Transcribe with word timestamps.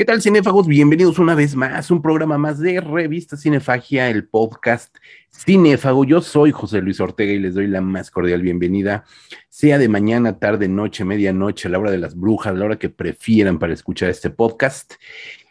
¿Qué 0.00 0.06
tal, 0.06 0.22
cinéfagos? 0.22 0.66
Bienvenidos 0.66 1.18
una 1.18 1.34
vez 1.34 1.54
más, 1.54 1.90
un 1.90 2.00
programa 2.00 2.38
más 2.38 2.58
de 2.58 2.80
Revista 2.80 3.36
Cinefagia, 3.36 4.08
el 4.08 4.26
podcast 4.26 4.96
Cinéfago. 5.30 6.06
Yo 6.06 6.22
soy 6.22 6.52
José 6.52 6.80
Luis 6.80 7.00
Ortega 7.00 7.34
y 7.34 7.38
les 7.38 7.54
doy 7.54 7.66
la 7.66 7.82
más 7.82 8.10
cordial 8.10 8.40
bienvenida, 8.40 9.04
sea 9.50 9.76
de 9.76 9.90
mañana, 9.90 10.38
tarde, 10.38 10.68
noche, 10.68 11.04
medianoche, 11.04 11.68
a 11.68 11.72
la 11.72 11.80
hora 11.80 11.90
de 11.90 11.98
las 11.98 12.16
brujas, 12.16 12.54
a 12.54 12.56
la 12.56 12.64
hora 12.64 12.78
que 12.78 12.88
prefieran 12.88 13.58
para 13.58 13.74
escuchar 13.74 14.08
este 14.08 14.30
podcast. 14.30 14.94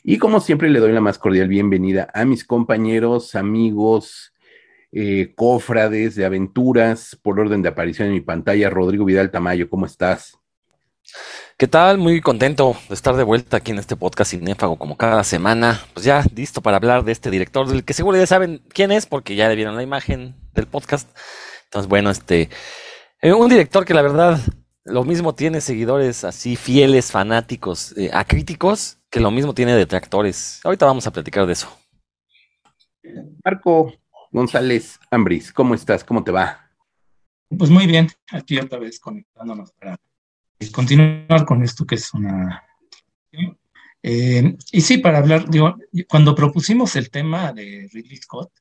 Y 0.03 0.17
como 0.17 0.39
siempre, 0.39 0.71
le 0.71 0.79
doy 0.79 0.93
la 0.93 1.01
más 1.01 1.19
cordial 1.19 1.47
bienvenida 1.47 2.09
a 2.11 2.25
mis 2.25 2.43
compañeros, 2.43 3.35
amigos, 3.35 4.33
eh, 4.91 5.31
cofrades 5.35 6.15
de 6.15 6.25
aventuras, 6.25 7.15
por 7.21 7.39
orden 7.39 7.61
de 7.61 7.69
aparición 7.69 8.07
en 8.07 8.15
mi 8.15 8.21
pantalla. 8.21 8.71
Rodrigo 8.71 9.05
Vidal 9.05 9.29
Tamayo, 9.29 9.69
¿cómo 9.69 9.85
estás? 9.85 10.39
¿Qué 11.59 11.67
tal? 11.67 11.97
Muy 11.97 12.21
contento 12.21 12.77
de 12.87 12.95
estar 12.95 13.17
de 13.17 13.23
vuelta 13.25 13.57
aquí 13.57 13.71
en 13.71 13.79
este 13.79 13.97
podcast 13.97 14.31
cinéfago 14.31 14.77
como 14.77 14.95
cada 14.95 15.25
semana. 15.25 15.81
Pues 15.93 16.05
ya 16.05 16.23
listo 16.33 16.61
para 16.61 16.77
hablar 16.77 17.03
de 17.03 17.11
este 17.11 17.29
director 17.29 17.67
del 17.67 17.83
que 17.83 17.93
seguro 17.93 18.17
ya 18.17 18.25
saben 18.25 18.61
quién 18.69 18.93
es 18.93 19.05
porque 19.05 19.35
ya 19.35 19.49
le 19.49 19.57
vieron 19.57 19.75
la 19.75 19.83
imagen 19.83 20.37
del 20.53 20.67
podcast. 20.67 21.09
Entonces, 21.65 21.89
bueno, 21.89 22.11
este 22.11 22.49
eh, 23.21 23.33
un 23.33 23.49
director 23.49 23.83
que 23.83 23.93
la 23.93 24.01
verdad 24.01 24.39
lo 24.85 25.03
mismo 25.03 25.35
tiene 25.35 25.59
seguidores 25.59 26.23
así 26.23 26.55
fieles, 26.55 27.11
fanáticos, 27.11 27.93
eh, 27.97 28.09
acríticos, 28.13 28.99
que 29.09 29.19
lo 29.19 29.29
mismo 29.29 29.53
tiene 29.53 29.75
detractores. 29.75 30.61
Ahorita 30.63 30.85
vamos 30.85 31.07
a 31.07 31.11
platicar 31.11 31.45
de 31.45 31.51
eso. 31.51 31.77
Marco 33.43 33.91
González 34.31 34.97
Ambris, 35.11 35.51
¿cómo 35.51 35.75
estás? 35.75 36.05
¿Cómo 36.05 36.23
te 36.23 36.31
va? 36.31 36.71
Pues 37.49 37.69
muy 37.69 37.85
bien, 37.85 38.07
aquí 38.31 38.57
otra 38.59 38.79
vez 38.79 38.97
conectándonos 38.97 39.73
para 39.73 39.99
continuar 40.67 41.45
con 41.45 41.63
esto 41.63 41.85
que 41.85 41.95
es 41.95 42.13
una... 42.13 42.63
Eh, 44.01 44.55
y 44.71 44.81
sí, 44.81 44.97
para 44.99 45.17
hablar, 45.17 45.49
digo, 45.49 45.75
cuando 46.07 46.35
propusimos 46.35 46.95
el 46.95 47.09
tema 47.09 47.51
de 47.51 47.89
Ridley 47.91 48.17
Scott, 48.17 48.51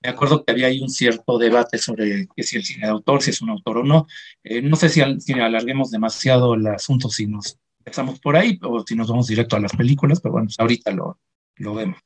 me 0.00 0.10
acuerdo 0.10 0.44
que 0.44 0.52
había 0.52 0.68
ahí 0.68 0.80
un 0.80 0.90
cierto 0.90 1.38
debate 1.38 1.78
sobre 1.78 2.28
si 2.36 2.56
el 2.56 2.64
cine 2.64 2.86
de 2.86 2.92
autor, 2.92 3.22
si 3.22 3.30
es 3.30 3.42
un 3.42 3.50
autor 3.50 3.78
o 3.78 3.84
no. 3.84 4.06
Eh, 4.44 4.62
no 4.62 4.76
sé 4.76 4.88
si, 4.88 5.02
si, 5.20 5.32
alarguemos 5.32 5.90
demasiado 5.90 6.54
el 6.54 6.66
asunto 6.68 7.08
si 7.08 7.26
nos 7.26 7.58
empezamos 7.78 8.20
por 8.20 8.36
ahí 8.36 8.58
o 8.62 8.84
si 8.86 8.94
nos 8.94 9.08
vamos 9.08 9.26
directo 9.26 9.56
a 9.56 9.60
las 9.60 9.74
películas, 9.74 10.20
pero 10.20 10.32
bueno, 10.32 10.46
pues 10.46 10.60
ahorita 10.60 10.92
lo, 10.92 11.18
lo 11.56 11.74
vemos. 11.74 11.98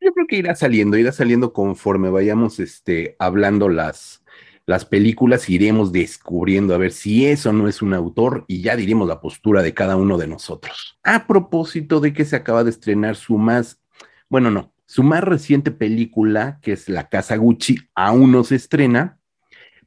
Yo 0.00 0.12
creo 0.12 0.26
que 0.26 0.36
irá 0.36 0.54
saliendo, 0.54 0.96
irá 0.96 1.12
saliendo 1.12 1.52
conforme 1.52 2.10
vayamos 2.10 2.58
este, 2.58 3.16
hablando 3.18 3.68
las, 3.68 4.22
las 4.66 4.84
películas 4.84 5.48
iremos 5.48 5.92
descubriendo 5.92 6.74
a 6.74 6.78
ver 6.78 6.92
si 6.92 7.24
eso 7.24 7.52
no 7.52 7.68
es 7.68 7.82
un 7.82 7.94
autor 7.94 8.44
y 8.48 8.62
ya 8.62 8.74
diremos 8.74 9.06
la 9.06 9.20
postura 9.20 9.62
de 9.62 9.72
cada 9.72 9.96
uno 9.96 10.18
de 10.18 10.26
nosotros. 10.26 10.98
A 11.04 11.26
propósito 11.28 12.00
de 12.00 12.12
que 12.12 12.24
se 12.24 12.34
acaba 12.34 12.64
de 12.64 12.70
estrenar 12.70 13.14
su 13.14 13.38
más, 13.38 13.80
bueno, 14.28 14.50
no, 14.50 14.72
su 14.86 15.04
más 15.04 15.22
reciente 15.22 15.70
película, 15.70 16.58
que 16.62 16.72
es 16.72 16.88
La 16.88 17.08
Casa 17.08 17.36
Gucci, 17.36 17.78
aún 17.94 18.32
no 18.32 18.42
se 18.42 18.56
estrena, 18.56 19.18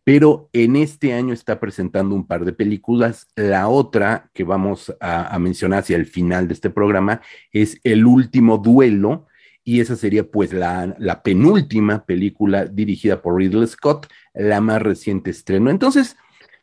pero 0.04 0.50
en 0.54 0.76
este 0.76 1.14
año 1.14 1.34
está 1.34 1.60
presentando 1.60 2.16
un 2.16 2.26
par 2.26 2.46
de 2.46 2.54
películas. 2.54 3.28
La 3.36 3.68
otra 3.68 4.30
que 4.34 4.44
vamos 4.44 4.96
a, 5.00 5.38
mencionar 5.40 5.80
hacia 5.80 5.98
el 5.98 6.06
final 6.06 6.48
de 6.48 6.54
este 6.54 6.70
programa 6.70 7.22
es 7.52 7.80
El 7.84 8.06
último 8.06 8.58
duelo, 8.58 9.28
y 9.64 9.82
esa 9.82 9.96
sería 9.96 10.24
pues 10.24 10.52
la, 10.52 10.96
la, 10.98 11.22
penúltima 11.22 12.06
película 12.06 12.66
dirigida 12.66 13.22
por 13.22 13.38
Ridley 13.38 13.68
Scott, 13.68 14.08
la 14.40 14.62
más 14.62 14.82
reciente 14.82 15.32
estreno. 15.32 15.70
Entonces, 15.70 16.18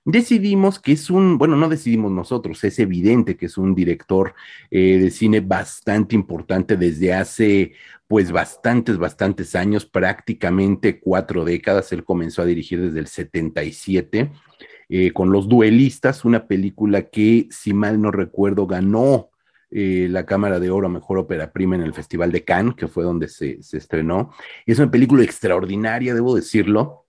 decidimos 0.04 0.78
que 0.78 0.92
es 0.92 1.10
un, 1.10 1.36
bueno, 1.36 1.56
no 1.56 1.68
decidimos 1.68 2.10
nosotros, 2.10 2.62
es 2.64 2.78
evidente 2.78 3.36
que 3.36 3.46
es 3.46 3.58
un 3.58 3.74
director 3.74 4.34
eh, 4.70 4.98
de 4.98 5.10
cine 5.10 5.40
bastante 5.40 6.14
importante 6.14 6.76
desde 6.76 7.12
hace 7.12 7.72
pues 8.08 8.30
bastantes, 8.30 8.98
bastantes 8.98 9.56
años, 9.56 9.84
prácticamente 9.84 11.00
cuatro 11.00 11.44
décadas. 11.44 11.92
Él 11.92 12.04
comenzó 12.04 12.42
a 12.42 12.46
dirigir 12.46 12.80
desde 12.80 13.00
el 13.00 13.08
77 13.08 14.30
eh, 14.88 15.12
con 15.12 15.32
Los 15.32 15.48
Duelistas, 15.48 16.24
una 16.24 16.46
película 16.46 17.02
que, 17.02 17.48
si 17.50 17.74
mal 17.74 18.00
no 18.00 18.12
recuerdo, 18.12 18.68
ganó 18.68 19.30
eh, 19.72 20.06
la 20.08 20.24
Cámara 20.24 20.60
de 20.60 20.70
Oro 20.70 20.88
Mejor 20.88 21.18
Ópera 21.18 21.52
Prima 21.52 21.74
en 21.74 21.82
el 21.82 21.92
Festival 21.92 22.30
de 22.30 22.44
Cannes, 22.44 22.76
que 22.76 22.86
fue 22.86 23.02
donde 23.02 23.26
se, 23.26 23.60
se 23.60 23.76
estrenó. 23.76 24.30
Es 24.64 24.78
una 24.78 24.92
película 24.92 25.24
extraordinaria, 25.24 26.14
debo 26.14 26.36
decirlo, 26.36 27.05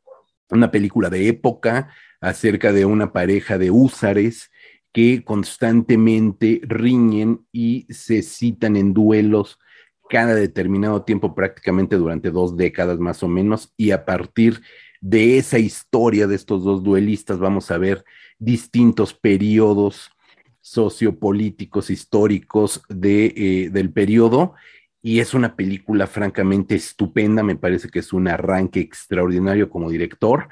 una 0.50 0.72
película 0.72 1.10
de 1.10 1.28
época 1.28 1.90
acerca 2.22 2.72
de 2.74 2.86
una 2.86 3.14
pareja 3.14 3.58
de 3.58 3.72
húsares 3.72 4.52
que 4.92 5.24
constantemente 5.24 6.62
riñen 6.64 7.46
y 7.52 7.86
se 7.90 8.22
citan 8.24 8.76
en 8.76 8.94
duelos 8.94 9.60
cada 10.10 10.34
determinado 10.36 11.04
tiempo, 11.04 11.36
prácticamente 11.36 11.98
durante 11.98 12.32
dos 12.32 12.56
décadas 12.56 12.98
más 12.98 13.22
o 13.24 13.28
menos, 13.28 13.74
y 13.78 13.92
a 13.92 14.06
partir 14.06 14.62
de 15.02 15.38
esa 15.38 15.60
historia 15.60 16.28
de 16.28 16.36
estos 16.36 16.64
dos 16.64 16.84
duelistas 16.84 17.40
vamos 17.40 17.70
a 17.72 17.78
ver 17.78 18.04
distintos 18.40 19.14
periodos 19.14 20.12
sociopolíticos, 20.62 21.90
históricos 21.90 22.82
de, 22.90 23.34
eh, 23.36 23.70
del 23.70 23.92
periodo. 23.92 24.56
Y 25.08 25.22
es 25.22 25.34
una 25.34 25.56
película 25.56 26.06
francamente 26.06 26.76
estupenda, 26.76 27.42
me 27.42 27.56
parece 27.56 27.88
que 27.88 28.00
es 28.00 28.12
un 28.12 28.28
arranque 28.28 28.82
extraordinario 28.82 29.70
como 29.70 29.90
director. 29.90 30.50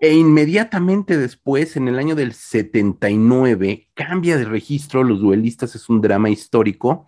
E 0.00 0.12
inmediatamente 0.12 1.16
después, 1.16 1.76
en 1.76 1.86
el 1.86 1.96
año 1.96 2.16
del 2.16 2.32
79, 2.32 3.86
cambia 3.94 4.38
de 4.38 4.44
registro 4.44 5.04
Los 5.04 5.20
Duelistas, 5.20 5.76
es 5.76 5.88
un 5.88 6.00
drama 6.00 6.30
histórico, 6.30 7.06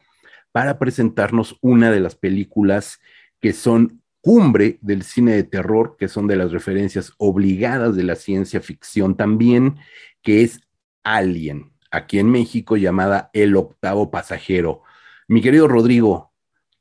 para 0.53 0.78
presentarnos 0.78 1.59
una 1.62 1.91
de 1.91 1.99
las 1.99 2.15
películas 2.15 3.00
que 3.41 3.53
son 3.53 4.00
cumbre 4.21 4.78
del 4.81 5.03
cine 5.03 5.33
de 5.33 5.43
terror, 5.43 5.97
que 5.99 6.06
son 6.06 6.28
de 6.28 6.37
las 6.37 6.53
referencias 6.53 7.12
obligadas 7.19 7.97
de 7.97 8.05
la 8.05 8.15
ciencia 8.15 8.60
ficción 8.60 9.16
también, 9.16 9.78
que 10.22 10.45
es 10.45 10.60
Alien 11.03 11.72
aquí 11.91 12.21
en 12.21 12.31
México 12.31 12.77
llamada 12.77 13.31
El 13.33 13.56
octavo 13.56 14.12
pasajero. 14.12 14.83
Mi 15.27 15.43
querido 15.43 15.66
Rodrigo, 15.66 16.28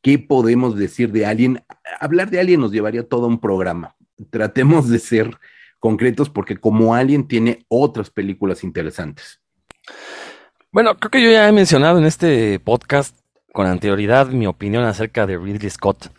¿qué 0.01 0.19
podemos 0.19 0.75
decir 0.75 1.11
de 1.11 1.25
Alien? 1.25 1.63
Hablar 1.99 2.29
de 2.29 2.39
Alien 2.39 2.61
nos 2.61 2.71
llevaría 2.71 3.07
todo 3.07 3.27
un 3.27 3.39
programa. 3.39 3.95
Tratemos 4.29 4.89
de 4.89 4.99
ser 4.99 5.37
concretos 5.79 6.29
porque 6.29 6.57
como 6.57 6.95
Alien 6.95 7.27
tiene 7.27 7.65
otras 7.67 8.09
películas 8.09 8.63
interesantes. 8.63 9.39
Bueno, 10.71 10.95
creo 10.97 11.11
que 11.11 11.21
yo 11.21 11.31
ya 11.31 11.47
he 11.47 11.51
mencionado 11.51 11.97
en 11.97 12.05
este 12.05 12.59
podcast 12.59 13.17
con 13.53 13.67
anterioridad 13.67 14.27
mi 14.27 14.45
opinión 14.45 14.83
acerca 14.83 15.25
de 15.25 15.37
Ridley 15.37 15.69
Scott. 15.69 16.11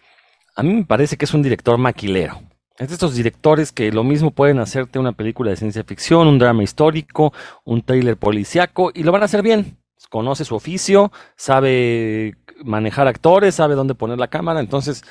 A 0.56 0.62
mí 0.62 0.74
me 0.74 0.84
parece 0.84 1.16
que 1.16 1.24
es 1.24 1.34
un 1.34 1.42
director 1.42 1.78
maquilero. 1.78 2.40
Es 2.78 2.88
de 2.88 2.94
estos 2.94 3.14
directores 3.14 3.72
que 3.72 3.90
lo 3.90 4.04
mismo 4.04 4.30
pueden 4.30 4.60
hacerte 4.60 4.98
una 4.98 5.12
película 5.12 5.50
de 5.50 5.56
ciencia 5.56 5.82
ficción, 5.84 6.28
un 6.28 6.38
drama 6.38 6.62
histórico, 6.62 7.32
un 7.64 7.82
thriller 7.82 8.16
policiaco 8.16 8.92
y 8.94 9.02
lo 9.02 9.12
van 9.12 9.22
a 9.22 9.24
hacer 9.24 9.42
bien. 9.42 9.77
Conoce 10.08 10.44
su 10.44 10.54
oficio, 10.54 11.12
sabe 11.36 12.36
manejar 12.64 13.08
actores, 13.08 13.54
sabe 13.54 13.74
dónde 13.74 13.94
poner 13.94 14.18
la 14.18 14.28
cámara. 14.28 14.60
Entonces, 14.60 15.04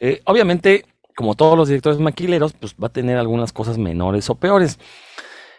eh, 0.00 0.22
obviamente, 0.24 0.86
como 1.16 1.34
todos 1.34 1.56
los 1.56 1.68
directores 1.68 1.98
maquileros, 1.98 2.52
pues 2.52 2.74
va 2.82 2.86
a 2.86 2.92
tener 2.92 3.18
algunas 3.18 3.52
cosas 3.52 3.78
menores 3.78 4.30
o 4.30 4.36
peores. 4.36 4.78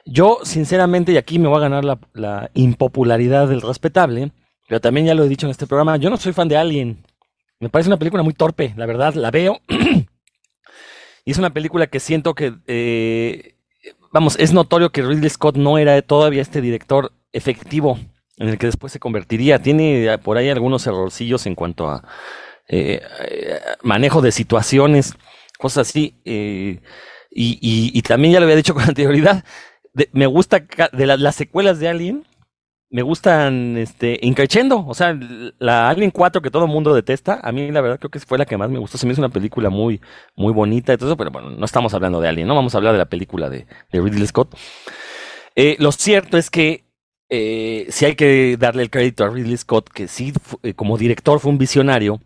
Yo, 0.06 0.40
sinceramente, 0.44 1.12
y 1.12 1.17
aquí 1.17 1.38
me 1.40 1.47
voy 1.47 1.57
a 1.57 1.62
ganar 1.62 1.85
la, 1.85 2.00
la 2.13 2.50
impopularidad 2.53 3.47
del 3.47 3.62
respetable, 3.62 4.31
pero 4.67 4.81
también 4.81 5.06
ya 5.06 5.16
lo 5.16 5.23
he 5.23 5.29
dicho 5.29 5.46
en 5.46 5.51
este 5.51 5.67
programa, 5.67 5.97
yo 5.97 6.09
no 6.09 6.17
soy 6.17 6.34
fan 6.34 6.47
de 6.47 6.57
Alien. 6.57 7.06
Me 7.59 7.69
parece 7.69 7.90
una 7.90 7.97
película 7.97 8.23
muy 8.23 8.34
torpe, 8.34 8.73
la 8.78 8.85
verdad, 8.85 9.13
la 9.16 9.31
veo 9.31 9.59
Y 11.25 11.31
es 11.31 11.38
una 11.38 11.53
película 11.53 11.88
que 11.88 12.00
siento 12.00 12.34
que, 12.34 12.55
eh, 12.66 13.55
vamos, 14.11 14.35
es 14.40 14.52
notorio 14.53 14.91
que 14.91 15.03
Ridley 15.03 15.29
Scott 15.29 15.58
no 15.58 15.78
era 15.78 16.02
todavía 16.02 16.41
este 16.41 16.59
director 16.59 17.11
efectivo 17.34 17.99
en 18.40 18.50
el 18.50 18.58
que 18.58 18.66
después 18.66 18.91
se 18.91 19.00
convertiría. 19.00 19.62
Tiene 19.62 20.18
por 20.20 20.38
ahí 20.38 20.50
algunos 20.50 20.88
errorcillos 20.88 21.46
en 21.46 21.56
cuanto 21.56 21.90
a 21.90 22.03
eh, 22.68 23.02
manejo 23.84 24.22
de 24.22 24.32
situaciones, 24.32 25.14
cosas 25.58 25.90
así. 25.90 26.16
Eh, 26.26 26.80
y, 27.30 28.02
también 28.02 28.34
ya 28.34 28.40
lo 28.40 28.46
había 28.46 28.56
dicho 28.56 28.74
con 28.74 28.84
anterioridad. 28.84 29.44
me 30.14 30.26
gusta 30.26 30.66
de 30.91 31.06
las 31.06 31.36
secuelas 31.36 31.80
de 31.80 31.90
Alien, 31.90 32.26
me 32.91 33.03
gustan 33.03 33.78
este 33.78 34.20
increchendo, 34.24 34.84
o 34.88 34.94
sea, 34.96 35.16
la 35.59 35.90
Alien 35.90 36.09
4 36.09 36.41
que 36.41 36.50
todo 36.50 36.66
el 36.66 36.72
mundo 36.72 36.94
detesta, 36.96 37.40
a 37.44 37.52
mí 37.52 37.70
la 37.72 37.82
verdad 37.82 38.00
creo 38.00 38.09
que 38.09 38.20
fue 38.20 38.40
la 38.40 38.46
que 38.46 38.58
más 38.58 38.70
me 38.72 38.80
gustó, 38.80 38.97
se 38.97 39.06
me 39.06 39.14
hizo 39.14 39.22
una 39.22 39.30
película 39.30 39.70
muy 39.70 40.02
muy 40.36 40.53
bonita 40.53 40.94
eso, 40.94 41.16
pero 41.16 41.30
bueno, 41.30 41.52
no 41.52 41.66
estamos 41.66 41.94
hablando 41.94 42.20
de 42.20 42.30
Alien, 42.30 42.47
no 42.47 42.56
vamos 42.56 42.74
a 42.74 42.80
hablar 42.80 42.94
de 42.94 42.97
la 42.97 43.06
película 43.06 43.50
de, 43.50 43.68
Ridley 43.91 44.26
Scott. 44.26 44.56
Eh, 45.56 45.76
lo 45.80 45.91
cierto 45.91 46.38
es 46.38 46.50
que 46.50 46.89
eh, 47.29 47.87
sí 47.90 48.05
hay 48.05 48.16
que 48.16 48.58
darle 48.58 48.84
el 48.84 48.90
crédito 48.90 49.23
a 49.23 49.29
Ridley 49.29 49.58
Scott, 49.58 49.90
que 49.90 50.08
sí, 50.08 50.34
eh, 50.64 50.73
como 50.73 50.97
director 50.97 51.40
fue 51.40 51.52
un 51.52 51.58
visionario 51.58 52.20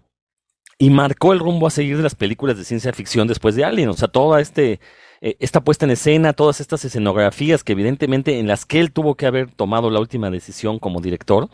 y 0.77 0.89
marcó 0.89 1.33
el 1.33 1.39
rumbo 1.39 1.67
a 1.67 1.71
seguir 1.71 1.97
de 1.97 2.03
las 2.03 2.15
películas 2.15 2.57
de 2.57 2.63
ciencia 2.63 2.94
ficción 2.94 3.27
después 3.27 3.55
de 3.55 3.65
Alien, 3.65 3.89
o 3.89 3.94
sea, 3.94 4.07
toda 4.07 4.41
este 4.41 4.79
eh, 5.21 5.38
esta 5.39 5.61
puesta 5.61 5.85
en 5.85 5.91
escena, 5.91 6.33
todas 6.33 6.59
estas 6.59 6.83
escenografías 6.83 7.63
que 7.63 7.71
evidentemente 7.71 8.39
en 8.39 8.47
las 8.47 8.65
que 8.65 8.81
él 8.81 8.91
tuvo 8.91 9.15
que 9.15 9.25
haber 9.25 9.51
tomado 9.51 9.89
la 9.89 10.01
última 10.01 10.29
decisión 10.29 10.79
como 10.79 11.00
director, 11.00 11.50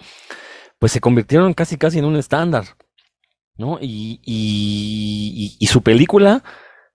pues 0.80 0.92
se 0.92 1.02
convirtieron 1.02 1.54
casi 1.54 1.78
casi 1.78 2.00
en 2.00 2.06
un 2.06 2.16
estándar, 2.16 2.66
¿no? 3.58 3.78
Y, 3.80 4.20
y, 4.26 5.68
su 5.68 5.84
película 5.84 6.44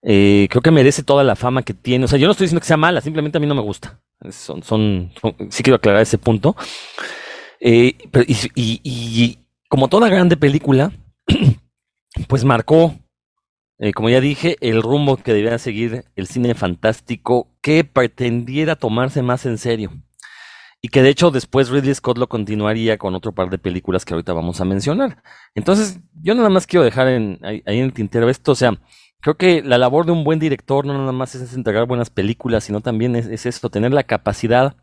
eh, 0.06 0.48
creo 0.50 0.60
que 0.60 0.70
merece 0.70 1.02
toda 1.02 1.24
la 1.24 1.34
fama 1.34 1.62
que 1.62 1.72
tiene. 1.72 2.04
O 2.04 2.08
sea, 2.08 2.18
yo 2.18 2.26
no 2.26 2.32
estoy 2.32 2.44
diciendo 2.44 2.60
que 2.60 2.66
sea 2.66 2.76
mala, 2.76 3.00
simplemente 3.00 3.38
a 3.38 3.40
mí 3.40 3.46
no 3.46 3.54
me 3.54 3.62
gusta. 3.62 4.00
Son, 4.30 4.62
son, 4.62 5.10
sí 5.48 5.62
quiero 5.62 5.76
aclarar 5.76 6.02
ese 6.02 6.18
punto. 6.18 6.54
Eh, 7.60 7.96
y, 8.54 9.38
como 9.68 9.88
toda 9.88 10.10
grande 10.10 10.36
película, 10.36 10.92
pues 12.28 12.44
marcó, 12.44 12.94
eh, 13.78 13.92
como 13.92 14.10
ya 14.10 14.20
dije, 14.20 14.56
el 14.60 14.82
rumbo 14.82 15.16
que 15.16 15.32
debía 15.32 15.58
seguir 15.58 16.04
el 16.14 16.26
cine 16.26 16.54
fantástico 16.54 17.48
que 17.62 17.84
pretendiera 17.84 18.76
tomarse 18.76 19.22
más 19.22 19.46
en 19.46 19.56
serio. 19.56 19.90
Y 20.82 20.88
que 20.88 21.02
de 21.02 21.08
hecho 21.08 21.30
después 21.30 21.70
Ridley 21.70 21.94
Scott 21.94 22.18
lo 22.18 22.28
continuaría 22.28 22.98
con 22.98 23.14
otro 23.14 23.32
par 23.32 23.48
de 23.48 23.56
películas 23.56 24.04
que 24.04 24.12
ahorita 24.12 24.34
vamos 24.34 24.60
a 24.60 24.66
mencionar. 24.66 25.22
Entonces, 25.54 25.98
yo 26.20 26.34
nada 26.34 26.50
más 26.50 26.66
quiero 26.66 26.84
dejar 26.84 27.08
en, 27.08 27.38
ahí, 27.42 27.62
en 27.64 27.84
el 27.84 27.94
tintero 27.94 28.28
esto, 28.28 28.52
o 28.52 28.54
sea, 28.54 28.78
creo 29.24 29.38
que 29.38 29.62
la 29.62 29.78
labor 29.78 30.04
de 30.04 30.12
un 30.12 30.22
buen 30.22 30.38
director 30.38 30.84
no 30.84 30.92
nada 30.98 31.10
más 31.10 31.34
es 31.34 31.54
entregar 31.54 31.86
buenas 31.86 32.10
películas, 32.10 32.64
sino 32.64 32.82
también 32.82 33.16
es, 33.16 33.46
esto, 33.46 33.70
tener 33.70 33.90
la 33.90 34.02
capacidad 34.02 34.76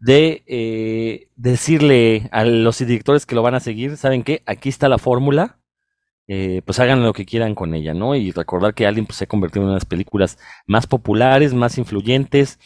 de 0.00 0.42
eh, 0.48 1.28
decirle 1.36 2.28
a 2.32 2.44
los 2.44 2.78
directores 2.78 3.24
que 3.24 3.36
lo 3.36 3.42
van 3.42 3.54
a 3.54 3.60
seguir, 3.60 3.96
¿saben 3.96 4.24
qué? 4.24 4.42
Aquí 4.46 4.68
está 4.68 4.88
la 4.88 4.98
fórmula, 4.98 5.60
eh, 6.26 6.62
pues 6.64 6.80
hagan 6.80 7.04
lo 7.04 7.12
que 7.12 7.24
quieran 7.24 7.54
con 7.54 7.72
ella, 7.76 7.94
¿no? 7.94 8.16
Y 8.16 8.32
recordar 8.32 8.74
que 8.74 8.84
Alien 8.84 9.06
pues, 9.06 9.18
se 9.18 9.24
ha 9.24 9.28
convertido 9.28 9.60
en 9.60 9.66
una 9.66 9.74
de 9.74 9.76
las 9.76 9.84
películas 9.84 10.38
más 10.66 10.88
populares, 10.88 11.54
más 11.54 11.78
influyentes, 11.78 12.58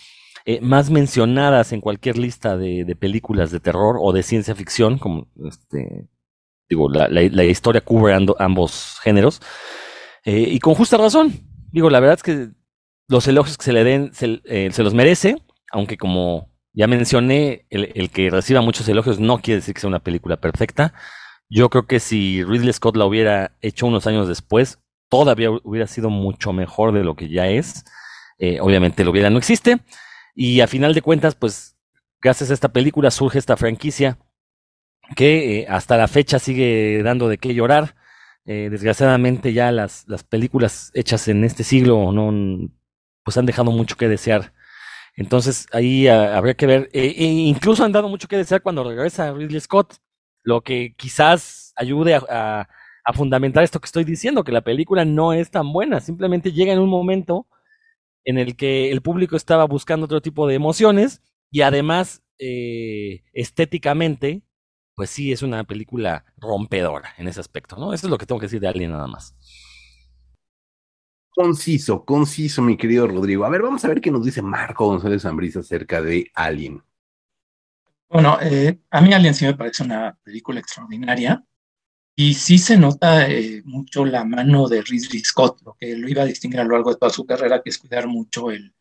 eh, 0.47 0.63
más 0.63 0.89
mencionadas 0.89 1.73
en 1.73 1.83
cualquier 1.83 2.17
lista 2.17 2.57
de, 2.57 2.97
películas 2.99 3.51
de 3.51 3.61
terror 3.61 3.97
o 4.01 4.15
de 4.15 4.23
ciencia 4.23 4.55
ficción, 4.55 4.97
como 4.97 5.29
este, 5.45 6.09
digo, 6.71 6.89
la, 6.89 7.45
historia 7.45 7.83
cubre 7.83 8.15
ambos 8.39 8.99
géneros, 9.03 9.43
eh, 10.27 10.49
y 10.51 10.59
con 10.59 10.75
justa 10.75 10.99
razón. 10.99 11.33
Digo, 11.73 11.89
la 11.89 12.01
verdad 12.01 12.17
es 12.17 12.23
que 12.23 12.49
los 13.09 13.27
elogios 13.27 13.57
que 13.57 13.65
se 13.65 13.73
le 13.73 13.85
den 13.85 14.13
se, 14.13 14.43
eh, 14.45 14.71
los 14.77 14.93
merece, 14.93 15.37
aunque 15.73 15.97
como 15.97 16.51
ya 16.75 16.87
mencioné, 16.87 17.67
el, 17.71 17.91
el, 17.95 18.11
que 18.11 18.29
reciba 18.29 18.61
muchos 18.61 18.87
elogios 18.89 19.19
no 19.19 19.39
quiere 19.39 19.61
decir 19.61 19.75
que 19.75 19.81
sea 19.81 19.89
una 19.89 20.01
película 20.01 20.37
perfecta. 20.37 20.93
Yo 21.49 21.71
creo 21.71 21.87
que 21.87 22.01
si 22.01 22.45
Ridley 22.45 22.75
Scott 22.75 22.97
la 22.97 23.07
hubiera 23.07 23.57
hecho 23.63 23.87
unos 23.87 24.07
años 24.07 24.29
después, 24.29 24.79
todavía 25.09 25.51
hubiera 25.51 25.87
sido 25.87 26.11
mucho 26.11 26.53
mejor 26.53 26.93
de 26.93 27.05
lo 27.05 27.17
que 27.17 27.31
ya 27.31 27.47
es. 27.49 27.85
obviamente 28.61 29.05
lo 29.05 29.13
hubiera 29.13 29.31
no 29.31 29.39
existe, 29.39 29.81
y 30.39 30.61
a 30.61 30.67
final 30.67 30.93
de 30.93 31.01
cuentas, 31.01 31.35
pues, 31.35 31.79
gracias 32.21 32.51
a 32.51 32.55
esta 32.55 32.69
película 32.69 33.11
surge 33.11 33.39
esta 33.39 33.57
franquicia 33.57 34.19
que 35.17 35.61
eh, 35.61 35.67
hasta 35.69 35.97
la 35.97 36.09
fecha 36.09 36.39
sigue 36.39 37.03
dando 37.03 37.29
de 37.29 37.39
qué 37.39 37.55
llorar. 37.55 37.96
Eh, 38.47 38.69
desgraciadamente 38.71 39.53
ya 39.53 39.73
las, 39.73 40.07
las 40.07 40.23
películas 40.23 40.93
hechas 40.95 41.27
en 41.27 41.43
este 41.43 41.65
siglo 41.65 42.13
no 42.13 42.71
pues 43.25 43.37
han 43.37 43.47
dejado 43.47 43.73
mucho 43.73 43.97
que 43.97 44.09
desear. 44.09 44.53
Entonces 45.17 45.67
ahí 45.73 46.07
habría 46.09 46.55
que 46.55 46.67
ver, 46.67 46.91
eh, 46.93 47.15
e 47.17 47.25
incluso 47.25 47.85
han 47.85 47.93
dado 47.93 48.09
mucho 48.09 48.29
que 48.29 48.37
desear 48.37 48.63
cuando 48.63 48.85
regresa 48.85 49.33
Ridley 49.33 49.61
Scott, 49.61 49.97
lo 50.45 50.63
que 50.63 50.95
quizás 50.97 51.73
ayude 51.77 52.15
a, 52.15 52.69
a, 53.05 53.13
fundamentar 53.15 53.65
esto 53.65 53.81
que 53.81 53.87
estoy 53.87 54.05
diciendo, 54.05 54.45
que 54.45 54.53
la 54.53 54.61
película 54.63 55.05
no 55.05 55.33
es 55.33 55.51
tan 55.51 55.73
buena, 55.73 56.01
simplemente 56.01 56.53
llega 56.53 56.73
en 56.73 56.79
un 56.79 56.89
momento 56.89 57.49
en 58.25 58.39
el 58.39 58.57
que 58.57 58.91
el 58.93 59.03
público 59.03 59.37
estaba 59.37 59.65
buscando 59.65 60.05
otro 60.07 60.21
tipo 60.21 60.47
de 60.47 60.55
emociones 60.55 61.23
y 61.51 61.63
además 61.63 62.23
eh, 62.39 63.23
estéticamente, 63.33 64.43
pues 64.97 65.11
sí 65.11 65.31
es 65.31 65.43
una 65.43 65.63
película 65.63 66.25
rompedora 66.39 67.15
en 67.19 67.29
ese 67.29 67.39
aspecto, 67.39 67.77
¿no? 67.77 67.93
Eso 67.93 68.07
es 68.07 68.11
lo 68.11 68.19
que 68.19 68.25
tengo 68.25 68.41
que 68.41 68.47
decir 68.47 68.61
de 68.61 68.69
Alien 68.69 68.93
nada 68.93 69.07
más. 69.07 69.37
Conciso, 71.35 72.03
conciso, 72.05 72.63
mi 72.63 72.79
querido 72.79 73.07
Rodrigo. 73.07 73.45
A 73.45 73.51
ver, 73.51 73.61
vamos 73.61 73.85
a 73.85 73.89
ver 73.89 74.01
qué 74.01 74.11
nos 74.11 74.25
dice 74.25 74.41
Marco 74.41 74.87
González 74.87 75.21
Zambrisa 75.21 75.61
acerca 75.61 76.01
de 76.01 76.31
Alien. 76.35 76.83
Bueno, 78.09 78.39
eh, 78.41 78.81
a 78.91 79.03
mí 79.03 79.13
Alien 79.13 79.35
sí 79.35 79.45
me 79.45 79.55
parece 79.55 79.85
una 79.85 80.19
película 80.25 80.61
extraordinaria. 80.61 81.45
Y 82.19 82.33
sí 82.33 82.57
se 82.57 82.79
nota 82.79 83.29
eh, 83.29 83.61
mucho 83.67 84.07
la 84.07 84.25
mano 84.25 84.67
de 84.67 84.81
Ridley 84.81 85.21
Scott, 85.21 85.61
lo 85.63 85.75
que 85.75 85.95
lo 85.95 86.09
iba 86.09 86.23
a 86.23 86.27
distinguir 86.27 86.61
a 86.61 86.65
lo 86.65 86.71
largo 86.71 86.91
de 86.91 86.97
toda 86.97 87.13
su 87.13 87.27
carrera, 87.27 87.61
que 87.63 87.69
es 87.69 87.77
cuidar 87.77 88.07
mucho 88.07 88.51
el, 88.51 88.75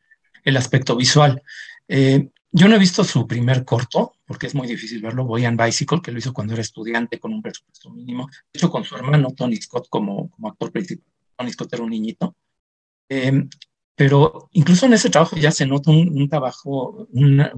el 0.46 0.56
aspecto 0.56 0.96
visual. 0.96 1.44
Eh, 1.90 2.30
yo 2.58 2.70
no 2.70 2.76
he 2.76 2.80
visto 2.80 3.04
su 3.04 3.28
primer 3.28 3.66
corto, 3.66 4.14
porque 4.26 4.48
es 4.48 4.56
muy 4.56 4.66
difícil 4.66 5.02
verlo, 5.02 5.26
Boy 5.26 5.44
and 5.44 5.62
Bicycle, 5.62 6.02
que 6.02 6.14
lo 6.14 6.20
hizo 6.20 6.32
cuando 6.32 6.54
era 6.54 6.62
estudiante 6.62 7.20
con 7.20 7.34
un 7.34 7.42
presupuesto 7.42 7.90
mínimo, 7.90 8.28
de 8.28 8.58
hecho 8.58 8.70
con 8.70 8.86
su 8.86 8.96
hermano 8.96 9.32
Tony 9.36 9.58
Scott 9.58 9.90
como, 9.90 10.30
como 10.30 10.48
actor 10.48 10.72
principal. 10.72 11.12
Tony 11.36 11.52
Scott 11.52 11.74
era 11.74 11.84
un 11.84 11.90
niñito. 11.90 12.34
Eh, 13.10 13.46
pero 13.94 14.48
incluso 14.54 14.86
en 14.86 14.94
ese 14.94 15.10
trabajo 15.10 15.36
ya 15.36 15.52
se 15.52 15.66
nota 15.66 15.92
un, 15.92 16.30
trabajo, 16.30 17.10
una, 17.12 17.52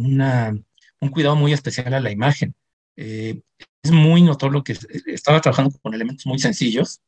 un 1.00 1.10
cuidado 1.10 1.36
muy 1.36 1.54
especial 1.54 1.94
a 1.94 2.00
la 2.00 2.12
imagen. 2.12 2.56
Eh, 2.96 3.40
es 3.84 3.92
muy 3.92 4.24
notorio 4.24 4.64
que 4.64 4.76
estaba 5.06 5.42
trabajando 5.42 5.78
con 5.80 5.94
elementos 5.94 6.26
muy 6.26 6.40
sencillos, 6.40 7.02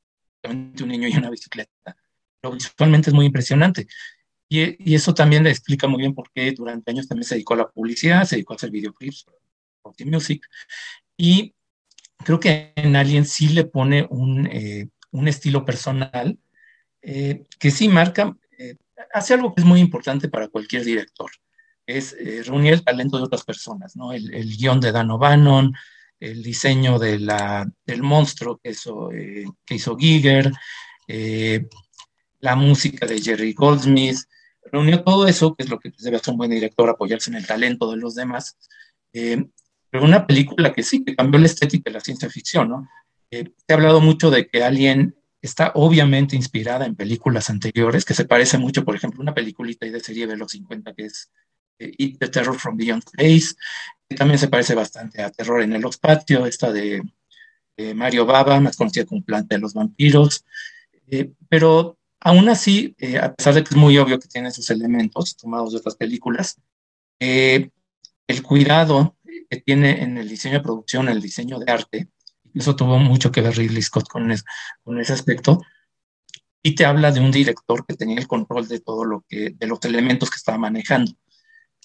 un 0.47 0.73
niño 0.87 1.07
y 1.07 1.17
una 1.17 1.31
bicicleta, 1.31 1.97
pero 2.39 2.53
visualmente 2.53 3.09
es 3.09 3.15
muy 3.15 3.25
impresionante. 3.25 3.87
Y, 4.49 4.95
eso 4.95 5.13
también 5.13 5.43
le 5.43 5.51
explica 5.51 5.87
muy 5.87 5.99
bien 5.99 6.13
por 6.13 6.29
qué 6.31 6.51
durante 6.51 6.91
años 6.91 7.07
también 7.07 7.25
se 7.25 7.35
dedicó 7.35 7.53
a 7.53 7.57
la 7.57 7.69
publicidad, 7.69 8.25
se 8.25 8.35
dedicó 8.35 8.53
a 8.53 8.55
hacer 8.55 8.71
videoclips 8.71 9.25
Music. 10.05 10.45
Y 11.17 11.55
creo 12.17 12.39
que 12.39 12.73
en 12.75 12.95
Alien 12.95 13.25
sí 13.25 13.49
le 13.49 13.65
pone 13.65 14.05
un, 14.09 14.47
eh, 14.47 14.89
un 15.11 15.27
estilo 15.27 15.65
personal 15.65 16.37
eh, 17.01 17.43
que 17.59 17.71
sí 17.71 17.87
marca, 17.87 18.35
eh, 18.57 18.75
hace 19.13 19.33
algo 19.33 19.55
que 19.55 19.61
es 19.61 19.67
muy 19.67 19.79
importante 19.79 20.29
para 20.29 20.47
cualquier 20.47 20.83
director, 20.83 21.31
es 21.85 22.15
reunir 22.45 22.73
el 22.73 22.83
talento 22.83 23.17
de 23.17 23.23
otras 23.23 23.43
personas, 23.43 23.95
¿no? 23.95 24.13
El, 24.13 24.33
el 24.33 24.55
guion 24.57 24.79
de 24.79 24.91
Dan 24.91 25.09
O'Bannon, 25.09 25.73
el 26.19 26.43
diseño 26.43 26.99
de 26.99 27.19
la, 27.19 27.69
del 27.85 28.03
monstruo 28.03 28.59
que 28.61 28.71
hizo, 28.71 29.11
eh, 29.11 29.45
que 29.65 29.75
hizo 29.75 29.97
Giger, 29.97 30.51
eh, 31.07 31.67
la 32.39 32.55
música 32.55 33.05
de 33.05 33.21
Jerry 33.21 33.53
Goldsmith, 33.53 34.17
reunió 34.71 35.03
todo 35.03 35.27
eso, 35.27 35.55
que 35.55 35.63
es 35.63 35.69
lo 35.69 35.79
que 35.79 35.91
debe 35.97 36.17
hacer 36.17 36.31
un 36.31 36.37
buen 36.37 36.51
director, 36.51 36.89
apoyarse 36.89 37.29
en 37.29 37.37
el 37.37 37.47
talento 37.47 37.91
de 37.91 37.97
los 37.97 38.15
demás. 38.15 38.57
Eh, 39.13 39.45
pero 39.89 40.05
una 40.05 40.27
película 40.27 40.73
que 40.73 40.83
sí, 40.83 41.03
que 41.03 41.15
cambió 41.15 41.39
la 41.39 41.47
estética 41.47 41.89
de 41.89 41.95
la 41.95 41.99
ciencia 41.99 42.29
ficción, 42.29 42.69
¿no? 42.69 42.89
te 43.29 43.53
he 43.67 43.73
hablado 43.73 44.01
mucho 44.01 44.31
de 44.31 44.47
que 44.47 44.63
Alien 44.63 45.15
está 45.41 45.71
obviamente 45.75 46.35
inspirada 46.35 46.85
en 46.85 46.95
películas 46.95 47.49
anteriores, 47.49 48.03
que 48.03 48.13
se 48.13 48.25
parece 48.25 48.57
mucho, 48.57 48.83
por 48.83 48.95
ejemplo, 48.95 49.21
una 49.21 49.33
peliculita 49.33 49.85
de 49.85 49.99
serie 49.99 50.27
de 50.27 50.35
los 50.35 50.51
50 50.51 50.93
que 50.93 51.05
es 51.05 51.31
The 51.77 52.27
Terror 52.27 52.59
from 52.59 52.75
Beyond 52.75 53.03
Space, 53.05 53.55
que 54.07 54.15
también 54.15 54.39
se 54.39 54.47
parece 54.47 54.75
bastante 54.75 55.21
a 55.21 55.29
Terror 55.29 55.61
en 55.61 55.73
el 55.73 55.83
Patio, 56.01 56.45
esta 56.45 56.71
de, 56.71 57.01
Mario 57.95 58.25
Baba, 58.25 58.59
más 58.59 58.75
conocida 58.75 59.05
como 59.05 59.23
Planta 59.23 59.55
de 59.55 59.61
los 59.61 59.73
Vampiros. 59.73 60.43
Eh, 61.07 61.31
pero 61.47 61.98
aún 62.19 62.49
así, 62.49 62.95
eh, 62.97 63.17
a 63.17 63.33
pesar 63.33 63.53
de 63.53 63.63
que 63.63 63.69
es 63.69 63.75
muy 63.75 63.97
obvio 63.97 64.19
que 64.19 64.27
tiene 64.27 64.49
esos 64.49 64.69
elementos 64.69 65.35
tomados 65.37 65.71
de 65.71 65.79
otras 65.79 65.95
películas, 65.95 66.59
eh, 67.19 67.69
el 68.27 68.43
cuidado 68.43 69.17
que 69.49 69.61
tiene 69.61 70.03
en 70.03 70.17
el 70.17 70.29
diseño 70.29 70.55
de 70.55 70.63
producción, 70.63 71.09
el 71.09 71.21
diseño 71.21 71.59
de 71.59 71.71
arte, 71.71 72.09
eso 72.53 72.75
tuvo 72.75 72.97
mucho 72.99 73.31
que 73.31 73.41
ver 73.41 73.55
Ridley 73.55 73.81
Scott 73.81 74.07
con, 74.07 74.31
con 74.83 74.99
ese 74.99 75.13
aspecto, 75.13 75.61
y 76.61 76.75
te 76.75 76.85
habla 76.85 77.11
de 77.11 77.19
un 77.19 77.31
director 77.31 77.85
que 77.85 77.95
tenía 77.95 78.19
el 78.19 78.27
control 78.27 78.67
de 78.67 78.79
todo 78.79 79.05
lo 79.05 79.23
que, 79.27 79.51
de 79.51 79.67
los 79.67 79.79
elementos 79.85 80.29
que 80.29 80.37
estaba 80.37 80.57
manejando. 80.57 81.13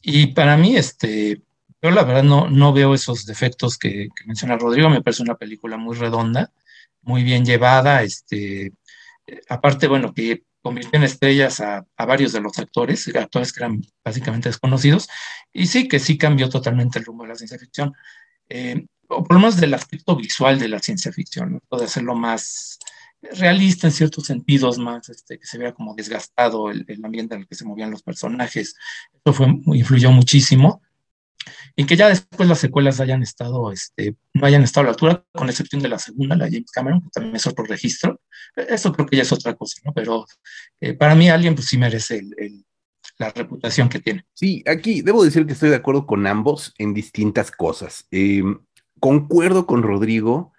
Y 0.03 0.29
para 0.29 0.57
mí, 0.57 0.77
este, 0.77 1.43
yo 1.81 1.91
la 1.91 2.03
verdad 2.03 2.25
no, 2.25 2.51
no 2.51 2.73
veo 2.73 2.95
esos 2.95 3.25
defectos 3.25 3.79
que, 3.79 4.09
menciona 4.27 4.57
Rodrigo, 4.57 4.91
me 4.91 5.03
parece 5.03 5.23
una 5.23 5.37
película 5.37 5.77
muy 5.77 5.97
redonda, 5.97 6.53
muy 7.03 7.23
bien 7.23 7.45
llevada, 7.45 8.03
este, 8.03 8.73
aparte, 9.49 9.87
bueno, 9.87 10.13
que 10.13 10.45
convirtió 10.63 10.99
en 10.99 11.05
estrellas 11.05 11.61
a, 11.61 11.87
varios 11.99 12.33
de 12.33 12.41
los 12.41 12.59
actores, 12.59 13.07
actores 13.15 13.53
que 13.53 13.61
eran 13.61 13.83
básicamente 14.05 14.49
desconocidos, 14.49 15.09
y 15.53 15.67
sí 15.67 15.89
que 15.89 15.99
sí 15.99 16.17
cambió 16.17 16.49
totalmente 16.49 16.99
el 16.99 17.05
rumbo 17.05 17.25
de 17.25 17.31
la 17.31 17.37
ciencia 17.37 17.59
ficción, 17.59 17.93
eh, 18.49 18.87
o 19.09 19.23
por 19.23 19.35
lo 19.35 19.41
menos 19.41 19.57
del 19.59 19.75
aspecto 19.75 20.17
visual 20.17 20.59
de 20.59 20.69
la 20.69 20.79
ciencia 20.79 21.13
ficción, 21.13 21.53
¿no? 21.53 21.61
puede 21.69 21.85
hacerlo 21.85 22.15
más, 22.15 22.79
realista 23.33 23.87
en 23.87 23.93
ciertos 23.93 24.27
sentidos, 24.27 24.79
más 24.79 25.09
este, 25.09 25.39
que 25.39 25.47
se 25.47 25.59
vea 25.59 25.73
como 25.73 25.95
desgastado 25.95 26.71
el, 26.71 26.87
ambiente 27.03 27.35
en 27.35 27.43
el 27.43 27.49
que 27.49 27.55
se 27.55 27.65
movían 27.65 27.91
los 27.91 28.03
personajes. 28.03 28.77
Eso 29.13 29.33
fue, 29.33 29.47
influyó 29.67 30.11
muchísimo. 30.11 30.83
Y 31.77 31.87
que 31.87 31.97
ya 31.97 32.09
después 32.09 32.49
las 32.49 32.61
secuelas 32.61 33.01
hayan 33.01 33.23
estado, 33.23 33.73
este, 33.73 34.15
no 34.33 34.47
hayan 34.47 34.63
estado 34.63 34.83
a 34.83 34.85
la 34.85 34.91
altura, 34.93 35.25
con 35.33 35.49
excepción 35.49 35.83
de 35.83 35.89
la 35.89 35.99
segunda, 35.99 36.37
la 36.37 36.47
James 36.47 36.71
Cameron, 36.71 37.01
que 37.01 37.09
también 37.13 37.37
es 37.37 37.47
otro 37.47 37.65
registro. 37.65 38.21
Eso 38.55 38.93
creo 38.93 39.07
que 39.07 39.17
ya 39.17 39.23
es 39.23 39.33
otra 39.33 39.55
cosa, 39.55 39.81
¿no? 39.85 39.93
Pero 39.93 40.25
eh, 40.81 40.95
para 40.95 41.17
mí 41.17 41.29
alguien 41.29 41.55
pues 41.57 41.67
sí 41.67 41.77
merece 41.77 42.23
la 43.19 43.31
reputación 43.31 43.89
que 43.89 43.99
tiene. 43.99 44.25
Sí, 44.35 44.63
aquí 44.67 45.03
debo 45.03 45.25
decir 45.25 45.47
que 45.47 45.53
estoy 45.53 45.71
de 45.71 45.77
acuerdo 45.77 46.07
con 46.07 46.27
ambos 46.27 46.73
en 46.79 46.95
distintas 46.95 47.51
cosas. 47.51 48.07
Eh, 48.13 48.43
concuerdo 49.01 49.67
con 49.67 49.83
Rodrigo. 49.83 50.54